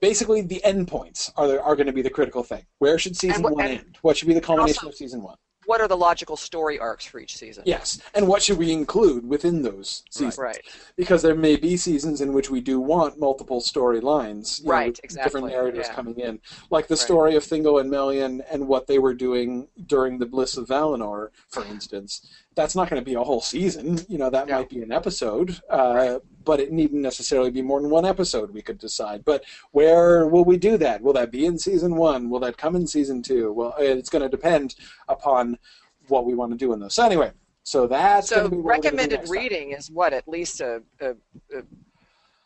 Basically 0.00 0.40
the 0.42 0.60
endpoints 0.64 1.30
are 1.36 1.48
the, 1.48 1.62
are 1.62 1.76
going 1.76 1.86
to 1.86 1.92
be 1.92 2.02
the 2.02 2.10
critical 2.10 2.42
thing. 2.42 2.64
Where 2.78 2.98
should 2.98 3.16
season 3.16 3.42
what- 3.42 3.54
one 3.54 3.66
end? 3.66 3.98
What 4.02 4.16
should 4.16 4.28
be 4.28 4.34
the 4.34 4.40
culmination 4.40 4.78
also- 4.78 4.88
of 4.88 4.94
season 4.94 5.22
one? 5.22 5.36
What 5.66 5.82
are 5.82 5.88
the 5.88 5.98
logical 5.98 6.38
story 6.38 6.78
arcs 6.78 7.04
for 7.04 7.20
each 7.20 7.36
season? 7.36 7.62
Yes, 7.66 8.00
and 8.14 8.26
what 8.26 8.40
should 8.42 8.56
we 8.56 8.72
include 8.72 9.28
within 9.28 9.60
those 9.60 10.02
seasons? 10.08 10.38
Right. 10.38 10.62
Because 10.96 11.20
there 11.20 11.34
may 11.34 11.56
be 11.56 11.76
seasons 11.76 12.22
in 12.22 12.32
which 12.32 12.48
we 12.48 12.62
do 12.62 12.80
want 12.80 13.18
multiple 13.20 13.60
storylines, 13.60 14.60
you 14.60 14.64
know, 14.64 14.70
Right, 14.72 14.98
exactly, 15.04 15.26
Different 15.40 15.46
narrators 15.54 15.86
yeah. 15.88 15.94
coming 15.94 16.18
in, 16.20 16.40
like 16.70 16.86
the 16.88 16.94
Right. 16.94 16.98
story 17.04 17.36
of 17.36 17.44
Thingol 17.44 17.82
and 17.82 17.90
Melian 17.90 18.40
and 18.50 18.66
what 18.66 18.86
they 18.86 18.98
were 18.98 19.12
doing 19.12 19.68
during 19.86 20.18
the 20.18 20.24
Bliss 20.24 20.56
of 20.56 20.68
Valinor, 20.68 21.28
for 21.48 21.62
instance. 21.70 22.26
That's 22.58 22.74
not 22.74 22.90
going 22.90 23.00
to 23.00 23.04
be 23.04 23.14
a 23.14 23.22
whole 23.22 23.40
season. 23.40 24.00
You 24.08 24.18
know, 24.18 24.30
that 24.30 24.48
No. 24.48 24.56
might 24.56 24.68
be 24.68 24.82
an 24.82 24.90
episode, 24.90 25.60
uh, 25.70 26.18
but 26.44 26.58
it 26.58 26.72
needn't 26.72 27.00
necessarily 27.02 27.52
be 27.52 27.62
more 27.62 27.80
than 27.80 27.88
one 27.88 28.04
episode. 28.04 28.50
We 28.50 28.62
could 28.62 28.78
decide. 28.78 29.24
But 29.24 29.44
where 29.70 30.26
will 30.26 30.44
we 30.44 30.56
do 30.56 30.76
that? 30.78 31.00
Will 31.00 31.12
that 31.12 31.30
be 31.30 31.46
in 31.46 31.56
season 31.56 31.94
one? 31.94 32.28
Will 32.30 32.40
that 32.40 32.56
come 32.56 32.74
in 32.74 32.86
season 32.88 33.22
two? 33.22 33.52
Well, 33.52 33.74
it's 33.78 34.10
going 34.10 34.22
to 34.22 34.28
depend 34.28 34.74
upon 35.06 35.56
what 36.08 36.24
we 36.26 36.34
want 36.34 36.50
to 36.50 36.58
do 36.58 36.72
in 36.72 36.80
those. 36.80 36.94
So 36.94 37.04
anyway, 37.06 37.30
so 37.62 37.86
that's 37.86 38.28
So 38.28 38.48
be 38.48 38.56
what 38.56 38.64
we're 38.64 38.72
gonna 38.72 38.80
do 38.80 38.86
recommended 38.88 39.16
next 39.20 39.30
time. 39.30 39.38
reading 39.38 39.70
is 39.78 39.90
what? 39.90 40.12
At 40.12 40.26
least 40.26 40.60
a, 40.60 40.82
a, 41.00 41.10
a 41.56 41.62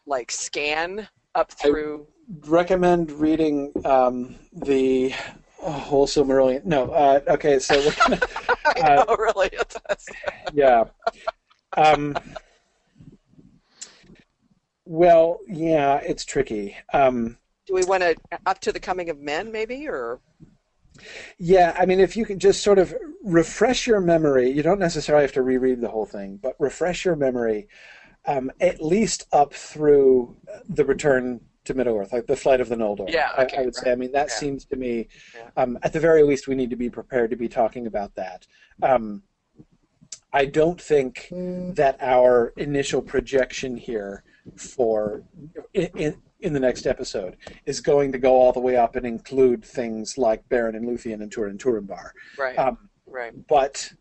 like 0.05 0.31
scan 0.31 1.09
up 1.35 1.53
through. 1.53 2.07
recommend 2.49 3.11
reading 3.13 3.73
um, 3.87 4.35
the 4.53 5.15
oh, 5.63 5.71
whole 5.71 6.07
Silmarillion. 6.07 6.65
No, 6.65 6.91
uh, 6.91 7.21
okay, 7.29 7.59
so 7.59 7.79
we're 7.79 7.95
gonna, 7.95 8.21
I 8.77 8.81
uh, 8.81 9.05
know, 9.05 9.17
really. 9.17 9.51
yeah. 10.53 10.85
Um, 11.77 12.17
well, 14.85 15.41
yeah, 15.49 15.97
it's 15.97 16.25
tricky. 16.25 16.77
Um, 16.93 17.39
Do 17.67 17.75
we 17.75 17.85
want 17.85 18.03
to 18.03 18.17
up 18.47 18.61
to 18.61 18.73
the 18.73 18.81
coming 18.81 19.09
of 19.11 19.19
men, 19.19 19.51
maybe, 19.51 19.89
or 19.89 20.21
yeah, 21.39 21.75
I 21.79 21.87
mean, 21.87 22.01
if 22.01 22.17
you 22.17 22.25
can 22.25 22.39
just 22.39 22.63
sort 22.63 22.79
of 22.79 22.95
refresh 23.25 23.87
your 23.87 24.01
memory, 24.01 24.51
you 24.51 24.63
don't 24.63 24.79
necessarily 24.79 25.25
have 25.25 25.33
to 25.33 25.43
reread 25.43 25.81
the 25.81 25.89
whole 25.89 26.07
thing, 26.07 26.39
but 26.43 26.55
refresh 26.59 27.05
your 27.05 27.17
memory 27.17 27.69
um, 28.27 28.51
at 28.61 28.83
least 28.83 29.27
up 29.33 29.55
through 29.55 30.37
the 30.69 30.85
return 30.85 31.41
to 31.65 31.75
Middle 31.75 31.97
Earth, 31.97 32.13
like 32.13 32.27
the 32.27 32.37
flight 32.37 32.61
of 32.61 32.69
the 32.69 32.77
Noldor. 32.77 33.09
Yeah, 33.11 33.31
I- 33.37 33.45
okay, 33.45 33.59
I, 33.59 33.63
would 33.63 33.75
say. 33.75 33.93
I 33.93 33.95
mean, 33.95 34.13
that 34.13 34.29
Yeah. 34.29 34.35
seems 34.35 34.65
to 34.67 34.77
me, 34.77 35.09
Yeah. 35.35 35.51
um, 35.57 35.79
at 35.83 35.93
the 35.93 36.01
very 36.01 36.23
least, 36.23 36.49
we 36.49 36.55
need 36.55 36.71
to 36.71 36.77
be 36.77 36.91
prepared 36.91 37.31
to 37.31 37.37
be 37.37 37.49
talking 37.49 37.87
about 37.87 38.15
that. 38.17 38.47
Um, 38.83 39.23
I 40.33 40.47
don't 40.47 40.81
think 40.81 41.29
that 41.31 41.97
our 42.01 42.53
initial 42.57 43.03
projection 43.03 43.77
here 43.77 44.25
for 44.57 45.23
in, 45.75 45.89
in, 45.95 46.23
in 46.41 46.53
the 46.53 46.59
next 46.59 46.87
episode 46.87 47.37
is 47.67 47.81
going 47.81 48.11
to 48.13 48.19
go 48.19 48.33
all 48.35 48.51
the 48.53 48.59
way 48.61 48.77
up 48.77 48.97
and 48.97 49.07
include 49.07 49.65
things 49.65 50.19
like 50.19 50.49
Beren 50.49 50.75
and 50.75 50.87
Luthien 50.89 51.23
and 51.23 51.31
Turin 51.31 51.51
and 51.53 51.61
Turambar. 51.61 52.11
right, 52.39 52.59
Um, 52.59 52.89
right, 53.07 53.33
but 53.47 53.93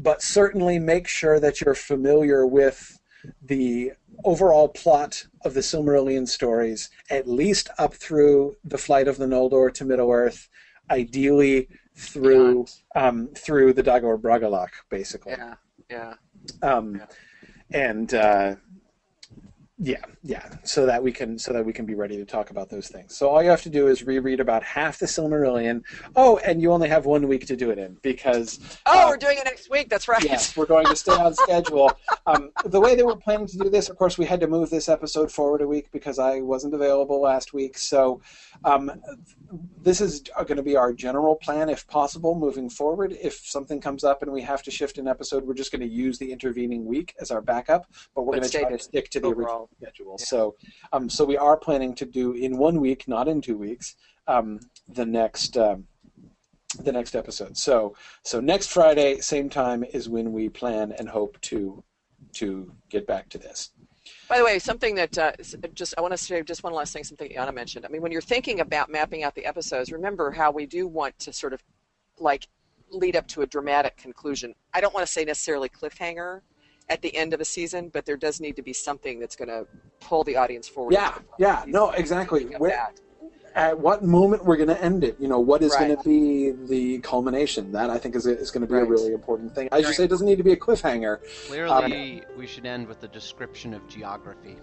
but 0.00 0.22
certainly 0.22 0.78
make 0.78 1.08
sure 1.08 1.40
that 1.40 1.60
you're 1.60 1.74
familiar 1.74 2.46
with 2.46 2.97
the 3.42 3.92
overall 4.24 4.68
plot 4.68 5.26
of 5.44 5.54
the 5.54 5.60
Silmarillion 5.60 6.26
stories, 6.26 6.90
at 7.10 7.28
least 7.28 7.68
up 7.78 7.94
through 7.94 8.56
the 8.64 8.78
flight 8.78 9.08
of 9.08 9.16
the 9.16 9.26
Noldor 9.26 9.72
to 9.74 9.84
Middle 9.84 10.10
Earth, 10.10 10.48
ideally 10.90 11.68
through 11.96 12.66
um, 12.94 13.28
through 13.36 13.72
the 13.72 13.82
Dagor 13.82 14.18
Bragollach, 14.20 14.70
basically. 14.88 15.32
yeah, 15.32 15.54
yeah. 15.90 16.14
Um, 16.62 16.96
Yeah. 16.96 17.06
And 17.70 18.14
uh, 18.14 18.56
yeah, 19.80 20.02
yeah, 20.22 20.48
so 20.64 20.86
that 20.86 21.02
we 21.02 21.12
can 21.12 21.38
so 21.38 21.52
that 21.52 21.64
we 21.64 21.72
can 21.72 21.86
be 21.86 21.94
ready 21.94 22.16
to 22.16 22.24
talk 22.24 22.50
about 22.50 22.68
those 22.68 22.88
things. 22.88 23.16
So 23.16 23.28
all 23.28 23.42
you 23.42 23.50
have 23.50 23.62
to 23.62 23.70
do 23.70 23.86
is 23.86 24.02
reread 24.02 24.40
about 24.40 24.62
half 24.64 24.98
the 24.98 25.06
Silmarillion. 25.06 25.82
Oh, 26.16 26.38
and 26.38 26.60
you 26.60 26.72
only 26.72 26.88
have 26.88 27.06
one 27.06 27.28
week 27.28 27.46
to 27.46 27.56
do 27.56 27.70
it 27.70 27.78
in 27.78 27.96
because 28.02 28.58
Oh, 28.86 29.06
uh, 29.06 29.08
we're 29.08 29.16
doing 29.16 29.38
it 29.38 29.44
next 29.44 29.70
week. 29.70 29.88
That's 29.88 30.08
right. 30.08 30.22
Yes, 30.22 30.56
we're 30.56 30.66
going 30.66 30.86
to 30.86 30.96
stay 30.96 31.12
on 31.12 31.34
schedule. 31.34 31.92
Um, 32.26 32.50
the 32.66 32.78
way 32.78 32.94
that 32.94 33.06
we're 33.06 33.16
planning 33.16 33.46
to 33.46 33.56
do 33.56 33.70
this, 33.70 33.88
of 33.88 33.96
course, 33.96 34.18
we 34.18 34.26
had 34.26 34.38
to 34.40 34.46
move 34.46 34.68
this 34.68 34.90
episode 34.90 35.32
forward 35.32 35.62
a 35.62 35.66
week 35.66 35.90
because 35.92 36.18
I 36.18 36.42
wasn't 36.42 36.74
available 36.74 37.22
last 37.22 37.54
week. 37.54 37.78
So 37.78 38.20
um, 38.64 38.92
this 39.80 40.02
is 40.02 40.22
going 40.36 40.58
to 40.58 40.62
be 40.62 40.76
our 40.76 40.92
general 40.92 41.36
plan, 41.36 41.70
if 41.70 41.86
possible, 41.86 42.34
moving 42.34 42.68
forward. 42.68 43.16
If 43.18 43.36
something 43.46 43.80
comes 43.80 44.04
up 44.04 44.20
and 44.20 44.30
we 44.30 44.42
have 44.42 44.62
to 44.64 44.70
shift 44.70 44.98
an 44.98 45.08
episode, 45.08 45.46
we're 45.46 45.54
just 45.54 45.72
going 45.72 45.80
to 45.80 45.88
use 45.88 46.18
the 46.18 46.30
intervening 46.30 46.84
week 46.84 47.14
as 47.18 47.30
our 47.30 47.40
backup, 47.40 47.86
but 48.14 48.24
we're 48.24 48.34
going 48.34 48.46
to 48.46 48.50
try 48.50 48.68
to 48.68 48.78
to 48.78 48.84
stick 48.84 49.10
to 49.10 49.20
the 49.20 49.28
original 49.28 49.67
overall. 49.76 49.92
schedule. 49.92 50.16
Yeah. 50.18 50.24
So, 50.24 50.56
um, 50.92 51.08
so 51.08 51.24
we 51.24 51.36
are 51.36 51.56
planning 51.56 51.94
to 51.96 52.04
do 52.04 52.32
in 52.32 52.58
one 52.58 52.80
week, 52.80 53.08
not 53.08 53.28
in 53.28 53.40
two 53.40 53.56
weeks, 53.56 53.96
um, 54.26 54.60
the 54.88 55.06
next. 55.06 55.56
Um, 55.56 55.86
the 56.84 56.92
next 56.92 57.16
episode. 57.16 57.56
So 57.56 57.96
so 58.24 58.40
next 58.40 58.66
Friday, 58.66 59.20
same 59.20 59.48
time 59.48 59.84
is 59.84 60.10
when 60.10 60.32
we 60.32 60.50
plan 60.50 60.92
and 60.92 61.08
hope 61.08 61.40
to 61.40 61.82
to 62.34 62.70
get 62.90 63.06
back 63.06 63.30
to 63.30 63.38
this. 63.38 63.70
By 64.28 64.36
the 64.36 64.44
way, 64.44 64.58
something 64.58 64.94
that 64.96 65.16
uh, 65.16 65.32
just 65.72 65.94
I 65.96 66.02
want 66.02 66.12
to 66.12 66.18
say 66.18 66.42
just 66.42 66.62
one 66.62 66.74
last 66.74 66.92
thing. 66.92 67.04
Something 67.04 67.34
Anna 67.34 67.52
mentioned. 67.52 67.86
I 67.86 67.88
mean, 67.88 68.02
when 68.02 68.12
you're 68.12 68.20
thinking 68.20 68.60
about 68.60 68.90
mapping 68.90 69.22
out 69.22 69.34
the 69.34 69.46
episodes, 69.46 69.92
remember 69.92 70.30
how 70.30 70.50
we 70.50 70.66
do 70.66 70.86
want 70.86 71.18
to 71.20 71.32
sort 71.32 71.54
of 71.54 71.62
like 72.18 72.46
lead 72.90 73.16
up 73.16 73.26
to 73.28 73.42
a 73.42 73.46
dramatic 73.46 73.96
conclusion. 73.96 74.54
I 74.74 74.82
don't 74.82 74.92
want 74.92 75.06
to 75.06 75.12
say 75.12 75.24
necessarily 75.24 75.70
cliffhanger 75.70 76.42
at 76.88 77.02
the 77.02 77.14
end 77.16 77.34
of 77.34 77.40
a 77.40 77.44
season, 77.44 77.90
but 77.90 78.06
there 78.06 78.16
does 78.16 78.40
need 78.40 78.56
to 78.56 78.62
be 78.62 78.72
something 78.72 79.18
that's 79.18 79.36
going 79.36 79.48
to 79.48 79.66
pull 80.00 80.24
the 80.24 80.36
audience 80.36 80.68
forward. 80.68 80.92
Yeah, 80.92 81.18
yeah, 81.38 81.64
no, 81.66 81.90
exactly. 81.90 82.44
Where, 82.44 82.90
at 83.54 83.78
what 83.78 84.04
moment 84.04 84.44
we're 84.44 84.56
going 84.56 84.68
to 84.68 84.82
end 84.82 85.04
it? 85.04 85.16
You 85.18 85.28
know, 85.28 85.40
what 85.40 85.62
is 85.62 85.72
right. 85.72 85.88
going 85.88 85.96
to 85.96 86.08
be 86.08 86.52
the 86.66 86.98
culmination? 87.00 87.72
That 87.72 87.90
I 87.90 87.98
think 87.98 88.14
is 88.14 88.26
is 88.26 88.50
going 88.50 88.62
to 88.62 88.66
be 88.66 88.74
right. 88.74 88.84
a 88.84 88.86
really 88.86 89.12
important 89.12 89.54
thing. 89.54 89.68
As 89.72 89.82
right. 89.82 89.88
you 89.88 89.94
say, 89.94 90.04
it 90.04 90.10
doesn't 90.10 90.26
need 90.26 90.38
to 90.38 90.44
be 90.44 90.52
a 90.52 90.56
cliffhanger. 90.56 91.18
Clearly, 91.48 92.22
um, 92.22 92.36
we 92.36 92.46
should 92.46 92.66
end 92.66 92.86
with 92.86 93.02
a 93.02 93.08
description 93.08 93.74
of 93.74 93.86
geography. 93.88 94.56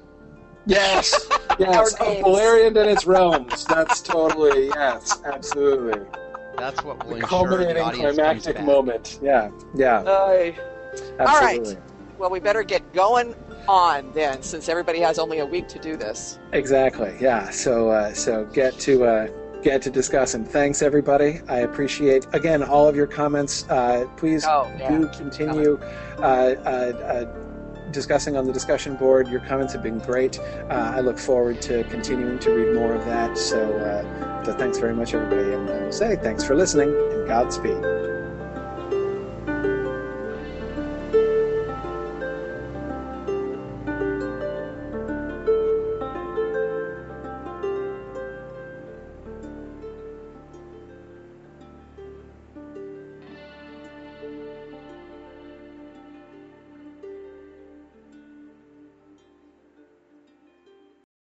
Yes, 0.66 1.28
yes, 1.60 1.94
of 1.96 2.08
Beleriand 2.24 2.78
and 2.78 2.90
its 2.90 3.06
realms. 3.16 3.66
That's 3.66 4.02
totally 4.02 4.68
yes, 4.68 5.22
absolutely. 5.26 6.02
That's 6.58 6.84
what 6.84 7.06
will 7.06 7.20
the 7.20 7.22
culminating 7.22 7.76
the 7.76 7.92
climactic 7.92 8.62
moment. 8.62 9.20
Yeah, 9.22 9.52
yeah. 9.76 10.00
Uh, 10.00 10.52
all 11.20 11.42
right. 11.42 11.78
Well, 12.18 12.30
we 12.30 12.40
better 12.40 12.64
get 12.64 12.94
going 12.94 13.36
on 13.68 14.12
then, 14.14 14.42
since 14.42 14.70
everybody 14.70 15.00
has 15.00 15.20
only 15.20 15.40
a 15.40 15.46
week 15.46 15.68
to 15.70 15.80
do 15.80 15.98
this. 15.98 16.40
Exactly. 16.54 17.16
Yeah. 17.20 17.50
So, 17.50 17.90
uh, 17.90 18.14
so 18.14 18.46
get 18.46 18.78
to. 18.80 19.06
Uh, 19.06 19.28
get 19.64 19.82
to 19.82 19.90
discuss 19.90 20.36
and 20.36 20.48
thanks 20.48 20.84
everybody 20.84 21.42
i 21.48 21.62
appreciate 21.62 22.28
again 22.34 22.62
all 22.62 22.88
of 22.88 22.96
your 22.96 23.08
comments 23.08 23.68
uh, 23.70 24.06
please 24.16 24.46
oh, 24.46 24.72
yeah. 24.78 24.90
do 24.90 25.08
continue 25.08 25.80
uh, 26.20 26.22
uh, 26.22 26.70
uh, 26.70 27.92
discussing 27.92 28.38
on 28.38 28.46
the 28.46 28.54
discussion 28.54 28.96
board 28.96 29.28
your 29.28 29.40
comments 29.40 29.74
have 29.74 29.82
been 29.82 29.98
great 29.98 30.40
i 30.70 31.00
look 31.00 31.18
forward 31.18 31.60
to 31.64 31.84
continuing 31.86 32.38
to 32.38 32.52
read 32.52 32.76
more 32.76 32.94
of 32.94 33.04
that 33.06 33.36
so, 33.36 33.60
so 34.46 34.54
thanks 34.54 34.78
very 34.78 34.94
much 34.94 35.16
everybody 35.16 35.54
and 35.54 35.68
i 35.68 35.82
will 35.82 35.92
say 35.92 36.16
thanks 36.18 36.44
for 36.44 36.54
listening 36.54 36.90
and 36.90 37.28
godspeed 37.28 37.84